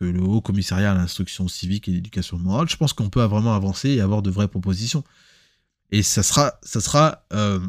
que 0.00 0.06
le 0.06 0.22
Haut 0.22 0.40
Commissariat 0.40 0.92
à 0.92 0.94
l'instruction 0.94 1.46
civique 1.46 1.86
et 1.86 1.92
l'éducation 1.92 2.38
morale, 2.38 2.68
je 2.68 2.76
pense 2.76 2.94
qu'on 2.94 3.10
peut 3.10 3.22
vraiment 3.22 3.54
avancer 3.54 3.90
et 3.90 4.00
avoir 4.00 4.22
de 4.22 4.30
vraies 4.30 4.48
propositions. 4.48 5.04
Et 5.90 6.02
ça 6.02 6.22
sera, 6.22 6.54
ça 6.62 6.80
sera 6.80 7.26
euh, 7.34 7.60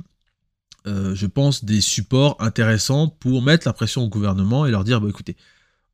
euh, 0.87 1.13
je 1.13 1.27
pense, 1.27 1.65
des 1.65 1.81
supports 1.81 2.37
intéressants 2.39 3.09
pour 3.09 3.41
mettre 3.41 3.67
la 3.67 3.73
pression 3.73 4.03
au 4.03 4.09
gouvernement 4.09 4.65
et 4.65 4.71
leur 4.71 4.85
dire, 4.85 5.01
bah, 5.01 5.09
écoutez, 5.09 5.35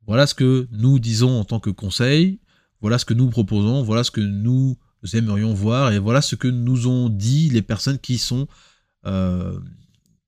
voilà 0.05 0.27
ce 0.27 0.35
que 0.35 0.67
nous 0.71 0.99
disons 0.99 1.39
en 1.39 1.43
tant 1.43 1.59
que 1.59 1.71
conseil, 1.71 2.39
voilà 2.81 2.99
ce 2.99 3.05
que 3.05 3.15
nous 3.15 3.29
proposons, 3.29 3.81
voilà 3.81 4.03
ce 4.03 4.11
que 4.11 4.21
nous 4.21 4.77
aimerions 5.13 5.53
voir, 5.53 5.91
et 5.91 5.99
voilà 5.99 6.21
ce 6.21 6.35
que 6.35 6.47
nous 6.47 6.87
ont 6.87 7.09
dit 7.09 7.49
les 7.49 7.63
personnes 7.63 7.97
qui 7.97 8.17
sont 8.19 8.47
euh, 9.07 9.59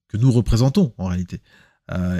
que 0.08 0.18
nous 0.18 0.32
représentons 0.32 0.94
en 0.98 1.06
réalité. 1.06 1.42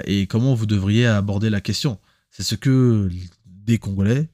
Et 0.04 0.26
comment 0.26 0.54
vous 0.54 0.66
devriez 0.66 1.06
aborder 1.06 1.48
la 1.48 1.60
question? 1.60 2.00
C'est 2.32 2.42
ce 2.42 2.56
que 2.56 3.08
des 3.70 3.78
Congolais, 3.78 4.28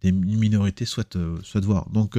des 0.00 0.12
minorités 0.12 0.84
souhaitent, 0.84 1.16
euh, 1.16 1.38
souhaitent 1.42 1.64
voir. 1.64 1.88
Donc 1.90 2.18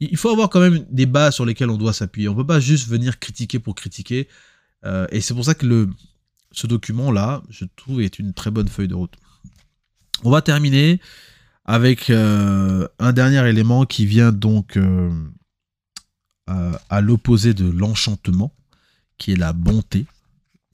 il 0.00 0.16
faut 0.16 0.30
avoir 0.30 0.50
quand 0.50 0.60
même 0.60 0.84
des 0.90 1.06
bases 1.06 1.34
sur 1.34 1.44
lesquelles 1.44 1.70
on 1.70 1.76
doit 1.76 1.92
s'appuyer. 1.92 2.28
On 2.28 2.32
ne 2.32 2.38
peut 2.38 2.46
pas 2.46 2.60
juste 2.60 2.88
venir 2.88 3.18
critiquer 3.18 3.58
pour 3.58 3.74
critiquer. 3.74 4.28
et 5.10 5.20
c'est 5.20 5.34
pour 5.34 5.44
ça 5.44 5.54
que 5.54 5.66
le, 5.66 5.88
ce 6.52 6.66
document-là, 6.66 7.42
je 7.48 7.64
trouve, 7.76 8.02
est 8.02 8.18
une 8.18 8.34
très 8.34 8.50
bonne 8.50 8.68
feuille 8.68 8.88
de 8.88 8.94
route. 8.94 9.14
On 10.24 10.30
va 10.30 10.42
terminer 10.42 11.00
avec 11.64 12.10
un 12.10 13.12
dernier 13.12 13.48
élément 13.48 13.86
qui 13.86 14.04
vient 14.04 14.30
donc 14.30 14.78
à 16.46 17.00
l'opposé 17.00 17.54
de 17.54 17.68
l'enchantement 17.68 18.52
qui 19.18 19.32
est 19.32 19.36
la 19.36 19.52
bonté. 19.52 20.06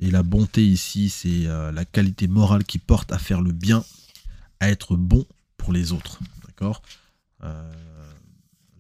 Et 0.01 0.11
la 0.11 0.23
bonté 0.23 0.67
ici, 0.67 1.11
c'est 1.11 1.47
euh, 1.47 1.73
la 1.73 1.85
qualité 1.85 2.27
morale 2.27 2.65
qui 2.65 2.79
porte 2.79 3.13
à 3.13 3.19
faire 3.19 3.43
le 3.43 3.53
bien, 3.53 3.85
à 4.61 4.71
être 4.71 4.97
bon 4.97 5.27
pour 5.61 5.73
les 5.73 5.93
autres. 5.93 6.19
D'accord? 6.47 6.83
Euh, 7.45 7.73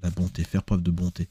La 0.02 0.10
bonté, 0.10 0.44
faire 0.44 0.62
preuve 0.62 0.82
de 0.82 0.90
bonté. 0.90 1.28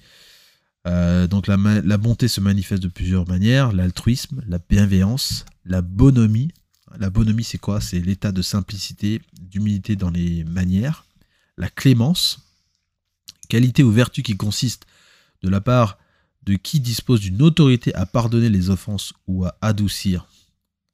Euh, 0.88 1.28
donc 1.28 1.48
la, 1.48 1.58
la, 1.58 1.98
bonté 1.98 2.28
se 2.28 2.40
manifeste 2.40 2.84
de 2.84 2.88
plusieurs 2.88 3.28
manières 3.28 3.74
l'altruisme, 3.74 4.42
la 4.48 4.60
bienveillance, 4.60 5.46
la 5.66 5.82
bonhomie. 5.82 6.52
La 6.98 7.10
bonhomie, 7.10 7.44
c'est 7.44 7.58
quoi? 7.58 7.82
C'est 7.82 8.00
l'état 8.00 8.32
de 8.32 8.42
simplicité, 8.42 9.22
d'humilité 9.42 9.96
dans 9.96 10.12
les 10.12 10.44
manières. 10.44 11.06
La 11.58 11.70
clémence, 11.70 12.40
qualité 13.50 13.84
ou 13.84 13.92
vertu 13.92 14.22
qui 14.24 14.38
consiste 14.38 14.86
de 15.42 15.50
la 15.50 15.62
part 15.62 15.98
de 16.44 16.56
qui 16.56 16.80
dispose 16.80 17.22
d'une 17.22 17.42
autorité 17.42 17.94
à 17.96 18.06
pardonner 18.06 18.50
les 18.50 18.70
offenses 18.70 19.14
ou 19.28 19.46
à 19.46 19.56
adoucir 19.62 20.28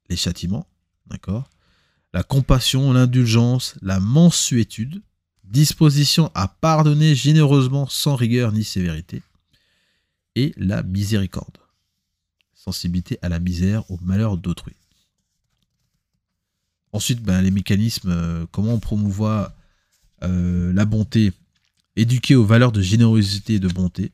les 0.08 0.16
châtiments, 0.16 0.66
d'accord? 1.06 1.48
La 2.12 2.22
compassion, 2.22 2.92
l'indulgence, 2.92 3.74
la 3.82 4.00
mansuétude, 4.00 5.02
disposition 5.44 6.30
à 6.34 6.48
pardonner 6.48 7.14
généreusement 7.14 7.88
sans 7.88 8.16
rigueur 8.16 8.52
ni 8.52 8.64
sévérité, 8.64 9.22
et 10.34 10.52
la 10.56 10.82
miséricorde, 10.82 11.58
sensibilité 12.54 13.18
à 13.22 13.28
la 13.28 13.38
misère, 13.38 13.90
au 13.90 13.98
malheur 14.02 14.36
d'autrui. 14.36 14.74
Ensuite, 16.92 17.22
ben, 17.22 17.42
les 17.42 17.50
mécanismes, 17.50 18.10
euh, 18.10 18.46
comment 18.50 18.74
on 18.74 18.80
promouvoit 18.80 19.54
euh, 20.22 20.72
la 20.72 20.84
bonté, 20.84 21.32
éduquer 21.94 22.34
aux 22.34 22.44
valeurs 22.44 22.72
de 22.72 22.80
générosité 22.80 23.54
et 23.54 23.60
de 23.60 23.68
bonté, 23.68 24.12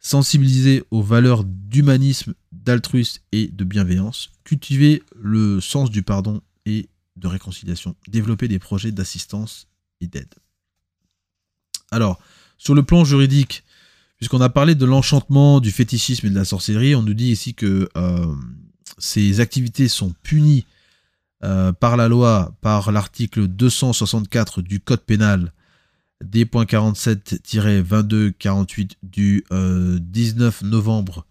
sensibiliser 0.00 0.82
aux 0.90 1.02
valeurs 1.02 1.44
d'humanisme, 1.44 2.34
d'altruisme 2.50 3.22
et 3.30 3.48
de 3.48 3.64
bienveillance, 3.64 4.30
cultiver 4.44 5.02
le 5.20 5.60
sens 5.60 5.90
du 5.90 6.02
pardon 6.02 6.42
et 6.66 6.88
de 7.16 7.26
réconciliation, 7.26 7.94
développer 8.08 8.48
des 8.48 8.58
projets 8.58 8.92
d'assistance 8.92 9.68
et 10.00 10.06
d'aide. 10.06 10.34
Alors, 11.90 12.20
sur 12.58 12.74
le 12.74 12.82
plan 12.82 13.04
juridique, 13.04 13.64
puisqu'on 14.16 14.40
a 14.40 14.48
parlé 14.48 14.74
de 14.74 14.86
l'enchantement, 14.86 15.60
du 15.60 15.70
fétichisme 15.70 16.26
et 16.26 16.30
de 16.30 16.34
la 16.34 16.44
sorcellerie, 16.44 16.94
on 16.94 17.02
nous 17.02 17.14
dit 17.14 17.30
ici 17.30 17.54
que 17.54 17.88
euh, 17.96 18.34
ces 18.98 19.40
activités 19.40 19.88
sont 19.88 20.14
punies 20.22 20.64
euh, 21.44 21.72
par 21.72 21.96
la 21.96 22.08
loi, 22.08 22.54
par 22.60 22.92
l'article 22.92 23.48
264 23.48 24.62
du 24.62 24.80
Code 24.80 25.02
pénal 25.02 25.52
D.47-2248 26.22 28.92
du 29.02 29.44
19 29.50 30.62
euh, 30.62 30.66
novembre 30.66 31.26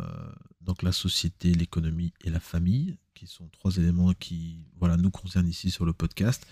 donc 0.62 0.84
la 0.84 0.92
société, 0.92 1.54
l'économie 1.54 2.14
et 2.24 2.30
la 2.30 2.40
famille, 2.40 2.98
qui 3.16 3.28
sont 3.28 3.48
trois 3.48 3.78
éléments 3.78 4.14
qui 4.14 4.66
voilà, 4.80 4.98
nous 4.98 5.12
concernent 5.12 5.48
ici 5.48 5.72
sur 5.72 5.86
le 5.86 5.94
podcast 5.94 6.46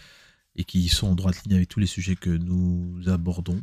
et 0.56 0.64
qui 0.64 0.88
sont 0.90 1.08
en 1.08 1.16
droite 1.16 1.44
ligne 1.46 1.56
avec 1.56 1.70
tous 1.70 1.80
les 1.80 1.88
sujets 1.88 2.16
que 2.16 2.30
nous 2.30 3.02
abordons. 3.08 3.62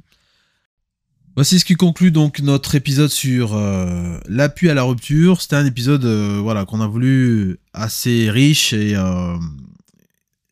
Voici 1.35 1.59
ce 1.59 1.65
qui 1.65 1.75
conclut 1.75 2.11
donc 2.11 2.41
notre 2.41 2.75
épisode 2.75 3.09
sur 3.09 3.55
euh, 3.55 4.21
l'appui 4.29 4.69
à 4.69 4.75
la 4.75 4.83
rupture. 4.83 5.41
C'était 5.41 5.57
un 5.57 5.65
épisode 5.65 6.05
voilà, 6.05 6.67
qu'on 6.67 6.81
a 6.83 6.87
voulu 6.87 7.59
assez 7.73 8.31
riche 8.31 8.75
et, 8.75 8.93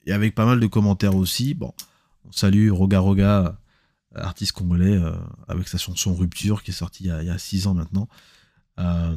et, 0.07 0.13
avec 0.13 0.35
pas 0.35 0.47
mal 0.47 0.59
de 0.59 0.67
commentaires 0.67 1.17
aussi. 1.17 1.53
Bon, 1.53 1.75
on 2.27 2.33
salue 2.33 2.71
Roga 2.71 3.01
Roga 3.01 3.61
artiste 4.15 4.53
congolais 4.53 4.97
euh, 4.97 5.13
avec 5.49 5.69
sa 5.69 5.79
chanson 5.79 6.15
Rupture 6.15 6.63
qui 6.63 6.71
est 6.71 6.75
sortie 6.75 7.05
il 7.05 7.27
y 7.27 7.31
a, 7.31 7.39
six 7.39 7.67
ans 7.67 7.75
maintenant, 7.75 8.09
euh, 8.79 9.17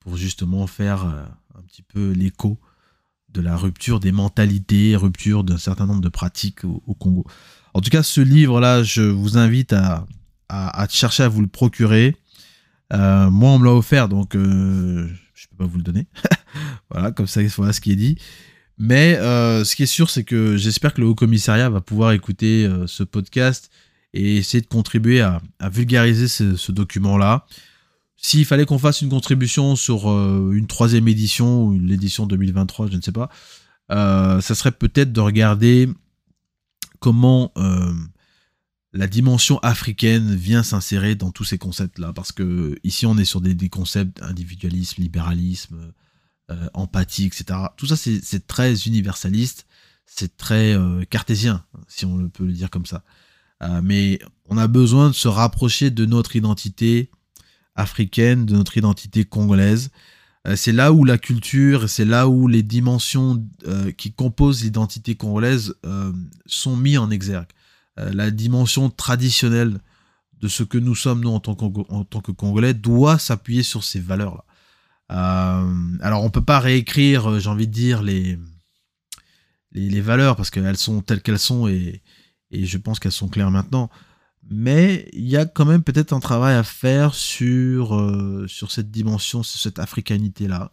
pour 0.00 0.16
justement 0.16 0.66
faire 0.66 1.04
euh, 1.04 1.24
un 1.58 1.62
petit 1.62 1.82
peu 1.82 2.12
l'écho 2.12 2.58
de 3.30 3.40
la 3.40 3.56
rupture 3.56 4.00
des 4.00 4.12
mentalités, 4.12 4.96
rupture 4.96 5.44
d'un 5.44 5.58
certain 5.58 5.86
nombre 5.86 6.00
de 6.00 6.08
pratiques 6.08 6.64
au, 6.64 6.94
Congo. 6.94 7.26
En 7.74 7.80
tout 7.80 7.90
cas, 7.90 8.02
ce 8.02 8.20
livre-là, 8.20 8.82
je 8.82 9.02
vous 9.02 9.36
invite 9.36 9.74
à, 9.74 10.06
chercher 10.88 11.24
à 11.24 11.28
vous 11.28 11.42
le 11.42 11.46
procurer. 11.46 12.16
moi, 12.90 13.28
on 13.50 13.58
me 13.58 13.64
l'a 13.64 13.72
offert, 13.72 14.08
donc 14.08 14.30
je 14.32 14.38
ne 14.38 15.06
peux 15.50 15.56
pas 15.58 15.66
vous 15.66 15.76
le 15.76 15.82
donner. 15.82 16.06
voilà, 16.90 17.12
comme 17.12 17.26
ça, 17.26 17.42
voilà 17.56 17.72
ce 17.72 17.80
qui 17.80 17.92
est 17.92 17.96
dit. 17.96 18.18
Mais 18.78 19.16
euh, 19.16 19.64
ce 19.64 19.74
qui 19.74 19.82
est 19.82 19.86
sûr, 19.86 20.10
c'est 20.10 20.24
que 20.24 20.56
j'espère 20.56 20.92
que 20.92 21.00
le 21.00 21.06
Haut 21.06 21.14
Commissariat 21.14 21.70
va 21.70 21.80
pouvoir 21.80 22.12
écouter 22.12 22.66
euh, 22.66 22.86
ce 22.86 23.02
podcast 23.02 23.70
et 24.12 24.36
essayer 24.36 24.60
de 24.60 24.66
contribuer 24.66 25.20
à, 25.20 25.40
vulgariser 25.70 26.28
ce, 26.28 26.72
document-là. 26.72 27.46
S'il 28.16 28.44
fallait 28.46 28.64
qu'on 28.64 28.78
fasse 28.78 29.02
une 29.02 29.10
contribution 29.10 29.76
sur 29.76 30.10
euh, 30.10 30.52
une 30.52 30.66
troisième 30.66 31.06
édition 31.06 31.64
ou 31.64 31.78
l'édition 31.78 32.26
2023, 32.26 32.88
je 32.90 32.96
ne 32.96 33.02
sais 33.02 33.12
pas, 33.12 33.28
ça 33.88 34.54
serait 34.54 34.72
peut-être 34.72 35.12
de 35.12 35.20
regarder 35.20 35.88
comment 36.98 37.52
la 38.92 39.06
dimension 39.06 39.58
africaine 39.58 40.34
vient 40.34 40.62
s'insérer 40.62 41.14
dans 41.14 41.30
tous 41.30 41.44
ces 41.44 41.58
concepts-là. 41.58 42.12
Parce 42.12 42.32
que 42.32 42.78
ici, 42.82 43.06
on 43.06 43.18
est 43.18 43.24
sur 43.24 43.40
des, 43.40 43.68
concepts 43.68 44.22
individualisme, 44.22 45.02
libéralisme, 45.02 45.92
euh, 46.50 46.68
empathie, 46.74 47.26
etc. 47.26 47.60
Tout 47.76 47.86
ça, 47.86 47.96
c'est 47.96 48.46
très 48.46 48.86
universaliste. 48.86 49.66
c'est 50.06 50.36
très 50.36 50.76
cartésien, 51.10 51.64
si 51.86 52.06
on 52.06 52.28
peut 52.28 52.46
le 52.46 52.52
dire 52.52 52.70
comme 52.70 52.86
ça. 52.86 53.04
mais 53.82 54.18
on 54.48 54.56
a 54.56 54.66
besoin 54.66 55.08
de 55.08 55.14
se 55.14 55.28
rapprocher 55.28 55.90
de 55.90 56.06
notre 56.06 56.34
identité 56.34 57.10
africaine, 57.76 58.46
de 58.46 58.54
notre 58.54 58.76
identité 58.76 59.24
congolaise. 59.24 59.90
c'est 60.54 60.72
là 60.72 60.92
où 60.92 61.04
la 61.04 61.18
culture, 61.18 61.88
c'est 61.88 62.04
là 62.04 62.28
où 62.28 62.48
les 62.48 62.62
dimensions 62.62 63.44
qui 63.96 64.12
composent 64.12 64.62
l'identité 64.62 65.14
congolaise 65.14 65.74
sont 66.46 66.76
mis 66.76 66.98
en 66.98 67.10
exergue. 67.10 67.48
la 67.96 68.30
dimension 68.30 68.90
traditionnelle 68.90 69.78
de 70.40 70.48
ce 70.48 70.62
que 70.62 70.78
nous 70.78 70.94
sommes, 70.94 71.20
nous, 71.20 71.30
en 71.30 71.40
tant, 71.40 71.54
que 71.54 72.32
Congolais, 72.32 72.74
doit 72.74 73.18
s'appuyer 73.18 73.62
sur 73.62 73.84
ces 73.84 74.00
valeurs-là. 74.00 74.44
Euh, 75.12 75.98
alors, 76.00 76.24
on 76.24 76.30
peut 76.30 76.44
pas 76.44 76.60
réécrire, 76.60 77.30
euh, 77.30 77.38
j'ai 77.38 77.48
envie 77.48 77.68
de 77.68 77.72
dire, 77.72 78.02
les, 78.02 78.38
les, 79.72 80.00
valeurs, 80.00 80.36
parce 80.36 80.50
qu'elles 80.50 80.76
sont 80.76 81.00
telles 81.00 81.22
qu'elles 81.22 81.38
sont, 81.38 81.68
et, 81.68 82.02
je 82.52 82.78
pense 82.78 82.98
qu'elles 82.98 83.12
sont 83.12 83.28
claires 83.28 83.50
maintenant. 83.50 83.90
Mais 84.48 85.08
il 85.12 85.26
y 85.28 85.36
a 85.36 85.44
quand 85.44 85.64
même 85.64 85.82
peut-être 85.82 86.12
un 86.12 86.20
travail 86.20 86.54
à 86.54 86.62
faire 86.62 87.14
sur, 87.14 87.96
euh, 87.96 88.46
sur 88.46 88.70
cette 88.70 88.90
dimension, 88.90 89.42
sur 89.42 89.60
cette 89.60 89.78
africanité-là, 89.78 90.70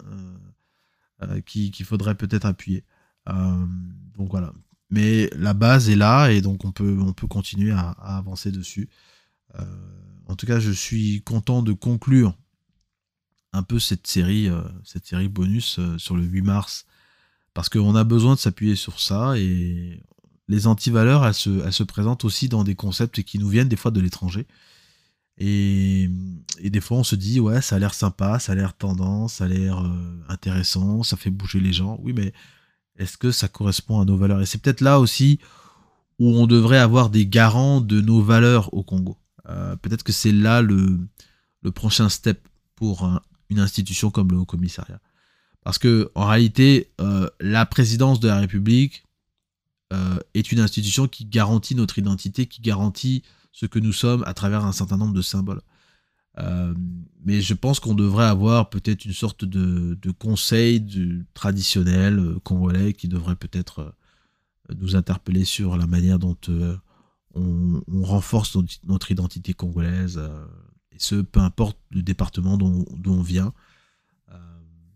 qu'il 1.45 1.85
faudrait 1.85 2.15
peut-être 2.15 2.45
appuyer. 2.45 2.83
donc 3.25 4.29
voilà. 4.29 4.53
Mais 4.89 5.29
la 5.35 5.53
base 5.53 5.89
est 5.89 5.95
là, 5.95 6.29
et 6.29 6.41
donc 6.41 6.65
on 6.65 6.71
peut, 6.71 6.97
on 6.99 7.13
peut 7.13 7.27
continuer 7.27 7.71
à 7.71 7.91
avancer 8.17 8.51
dessus. 8.51 8.89
Euh, 9.55 9.65
en 10.27 10.35
tout 10.35 10.45
cas, 10.45 10.59
je 10.59 10.71
suis 10.71 11.21
content 11.23 11.63
de 11.63 11.73
conclure 11.73 12.37
un 13.53 13.63
peu 13.63 13.79
cette 13.79 14.07
série, 14.07 14.49
euh, 14.49 14.61
cette 14.83 15.05
série 15.05 15.29
bonus 15.29 15.79
euh, 15.79 15.97
sur 15.97 16.15
le 16.15 16.23
8 16.23 16.41
mars, 16.41 16.85
parce 17.53 17.69
qu'on 17.69 17.95
a 17.95 18.03
besoin 18.03 18.35
de 18.35 18.39
s'appuyer 18.39 18.75
sur 18.75 18.99
ça 18.99 19.37
et 19.37 20.03
les 20.53 20.67
antivaleurs, 20.67 21.25
elles 21.25 21.33
se, 21.33 21.71
se 21.71 21.83
présentent 21.83 22.25
aussi 22.25 22.49
dans 22.49 22.63
des 22.63 22.75
concepts 22.75 23.23
qui 23.23 23.39
nous 23.39 23.49
viennent 23.49 23.69
des 23.69 23.75
fois 23.75 23.91
de 23.91 23.99
l'étranger. 23.99 24.45
Et, 25.37 26.09
des 26.63 26.81
fois, 26.81 26.97
on 26.97 27.03
se 27.03 27.15
dit, 27.15 27.39
ouais, 27.39 27.61
ça 27.61 27.77
a 27.77 27.79
l'air 27.79 27.93
sympa, 27.93 28.39
ça 28.39 28.51
a 28.51 28.55
l'air 28.55 28.75
tendance, 28.75 29.35
ça 29.35 29.45
a 29.45 29.47
l'air 29.47 29.83
intéressant, 30.29 31.03
ça 31.03 31.17
fait 31.17 31.31
bouger 31.31 31.59
les 31.59 31.73
gens. 31.73 31.99
Oui, 32.03 32.13
mais 32.13 32.33
est-ce 32.97 33.17
que 33.17 33.31
ça 33.31 33.47
correspond 33.47 33.99
à 33.99 34.05
nos 34.05 34.15
valeurs? 34.15 34.41
Et 34.41 34.45
c'est 34.45 34.59
peut-être 34.59 34.81
là 34.81 34.99
aussi 34.99 35.39
où 36.19 36.29
on 36.29 36.45
devrait 36.45 36.77
avoir 36.77 37.09
des 37.09 37.25
garants 37.25 37.81
de 37.81 37.99
nos 37.99 38.21
valeurs 38.21 38.73
au 38.73 38.83
Congo. 38.83 39.17
Euh, 39.49 39.75
peut-être 39.75 40.03
que 40.03 40.11
c'est 40.11 40.31
là 40.31 40.61
le, 40.61 40.99
prochain 41.73 42.09
step 42.09 42.47
pour 42.75 43.09
une 43.49 43.59
institution 43.59 44.11
comme 44.11 44.29
le 44.31 44.37
Haut 44.37 44.45
Commissariat. 44.45 44.99
Parce 45.63 45.79
que 45.79 46.11
en 46.13 46.27
réalité, 46.27 46.91
euh, 47.01 47.29
la 47.39 47.65
présidence 47.65 48.19
de 48.19 48.27
la 48.27 48.39
République 48.39 49.03
euh, 49.93 50.17
est 50.33 50.51
une 50.51 50.59
institution 50.59 51.07
qui 51.07 51.25
garantit 51.25 51.75
notre 51.75 51.99
identité, 51.99 52.45
qui 52.47 52.61
garantit 52.61 53.23
ce 53.51 53.65
que 53.65 53.79
nous 53.79 53.93
sommes 53.93 54.23
à 54.25 54.33
travers 54.33 54.65
un 54.65 54.71
certain 54.73 54.97
nombre 54.97 55.13
de 55.13 55.21
symboles. 55.21 55.61
mais 57.25 57.41
je 57.41 57.53
pense 57.53 57.79
qu'on 57.79 57.93
devrait 57.93 58.25
avoir 58.25 58.69
peut-être 58.69 59.05
une 59.05 59.13
sorte 59.13 59.45
de, 59.45 60.11
conseil 60.11 60.83
traditionnel 61.33 62.35
congolais 62.43 62.93
qui 62.93 63.07
devrait 63.07 63.35
peut-être 63.35 63.93
nous 64.75 64.95
interpeller 64.95 65.45
sur 65.45 65.77
la 65.77 65.85
manière 65.85 66.17
dont 66.19 66.37
on, 67.35 68.03
renforce 68.03 68.57
notre, 68.85 69.11
identité 69.11 69.53
congolaise, 69.53 70.17
euh, 70.17 70.45
et 70.91 70.99
ce, 70.99 71.15
peu 71.15 71.39
importe 71.39 71.77
le 71.91 72.03
département 72.03 72.57
dont, 72.57 72.85
on 73.05 73.21
vient. 73.21 73.53
Euh, 74.31 74.37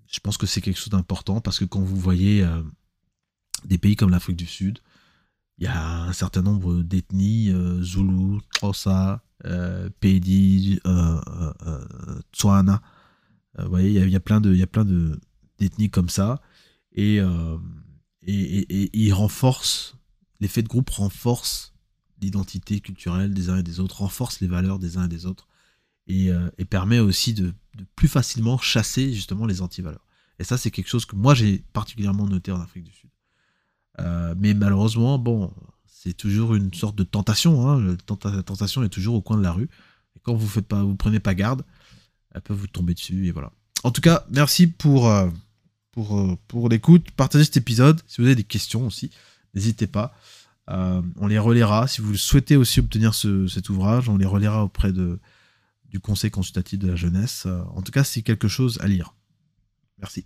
je 0.08 0.20
pense 0.20 0.38
que 0.38 0.46
c'est 0.46 0.62
quelque 0.62 0.78
chose 0.78 0.90
d'important 0.90 1.42
parce 1.42 1.60
que 1.60 1.66
quand 1.66 1.82
vous 1.82 1.96
voyez 1.96 2.44
euh, 2.44 2.62
des 3.66 3.78
pays 3.78 3.96
comme 3.96 4.12
l'Afrique 4.12 4.38
du 4.38 4.46
Sud, 4.46 4.80
il 5.58 5.66
y 5.66 5.68
a 5.68 6.04
un 6.04 6.14
certain 6.14 6.42
nombre 6.42 6.82
d'ethnies, 6.84 7.52
Zulu, 7.82 8.40
Xhosa, 8.56 9.24
Pedi, 10.00 10.80
Tswana. 12.34 12.82
vous 13.58 13.70
voyez, 13.70 14.02
il 14.02 14.10
y, 14.10 14.16
a, 14.16 14.20
plein 14.20 14.40
de, 14.40 14.54
il 14.54 14.60
y 14.60 14.64
a 14.64 14.68
plein 14.68 14.86
de 14.86 15.20
d'ethnies 15.58 15.90
comme 15.90 16.10
ça, 16.10 16.40
et, 16.94 17.18
et, 18.22 18.60
et, 18.84 18.90
ils 18.94 19.14
renforcent, 19.14 19.98
l'effet 20.40 20.62
de 20.62 20.68
groupe 20.68 20.92
renforce 20.92 21.74
l'identité 22.22 22.80
culturelle 22.80 23.34
des 23.34 23.50
uns 23.50 23.58
et 23.58 23.64
des 23.64 23.80
autres, 23.80 24.02
renforce 24.02 24.40
les 24.40 24.48
valeurs 24.48 24.80
des 24.80 24.98
uns 24.98 25.06
et 25.06 25.10
des 25.10 25.26
autres, 25.26 25.48
et, 26.08 26.32
euh, 26.32 26.50
permet 26.70 27.00
aussi 27.00 27.34
de, 27.34 27.54
plus 27.96 28.08
facilement 28.08 28.58
chasser 28.58 29.14
justement 29.14 29.46
les 29.46 29.62
antivaleurs. 29.62 30.06
Et 30.40 30.44
ça, 30.44 30.58
c'est 30.58 30.72
quelque 30.72 30.88
chose 30.88 31.06
que 31.06 31.16
moi 31.16 31.34
j'ai 31.36 31.60
particulièrement 31.74 32.28
noté 32.28 32.52
en 32.52 32.60
Afrique 32.60 32.84
du 32.84 32.92
Sud. 32.92 33.10
Euh, 34.00 34.36
mais 34.38 34.54
malheureusement, 34.54 35.18
bon, 35.18 35.52
c'est 35.88 36.14
toujours 36.14 36.56
une 36.56 36.74
sorte 36.74 36.96
de 36.96 37.04
tentation. 37.04 37.68
Hein. 37.68 37.98
La 38.24 38.44
tentation 38.44 38.84
est 38.84 38.90
toujours 38.90 39.16
au 39.16 39.22
coin 39.22 39.38
de 39.38 39.44
la 39.44 39.52
rue. 39.52 39.70
Et 40.16 40.20
quand 40.22 40.36
vous 40.36 40.48
faites 40.48 40.68
pas, 40.68 40.84
vous 40.84 40.96
prenez 40.96 41.20
pas 41.20 41.34
garde, 41.34 41.64
elle 42.34 42.42
peut 42.42 42.54
vous 42.54 42.68
tomber 42.68 42.94
dessus. 42.94 43.28
Et 43.28 43.32
voilà. 43.32 43.52
En 43.84 43.92
tout 43.92 44.02
cas, 44.02 44.26
merci 44.30 44.68
pour, 44.68 45.08
euh, 45.08 45.30
pour, 45.92 46.38
pour 46.48 46.70
l'écoute. 46.70 47.12
Partagez 47.12 47.46
cet 47.46 47.58
épisode. 47.58 48.02
Si 48.08 48.22
vous 48.22 48.28
avez 48.28 48.36
des 48.36 48.44
questions 48.44 48.86
aussi, 48.88 49.12
n'hésitez 49.54 49.88
pas. 49.88 50.14
Euh, 50.70 51.02
on 51.18 51.28
les 51.28 51.40
relaiera. 51.40 51.88
Si 51.88 52.02
vous 52.02 52.16
souhaitez 52.16 52.58
aussi 52.58 52.80
obtenir 52.80 53.14
cet 53.16 53.70
ouvrage, 53.70 54.10
on 54.10 54.18
les 54.18 54.26
relaiera 54.26 54.64
auprès 54.64 54.92
de, 54.92 55.20
du 55.90 56.00
Conseil 56.00 56.32
consultatif 56.32 56.80
de 56.80 56.88
la 56.88 56.96
jeunesse. 56.96 57.44
Euh, 57.46 57.62
en 57.74 57.82
tout 57.82 57.92
cas, 57.92 58.04
c'est 58.04 58.22
quelque 58.22 58.48
chose 58.48 58.78
à 58.82 58.88
lire. 58.88 59.14
Merci. 60.00 60.26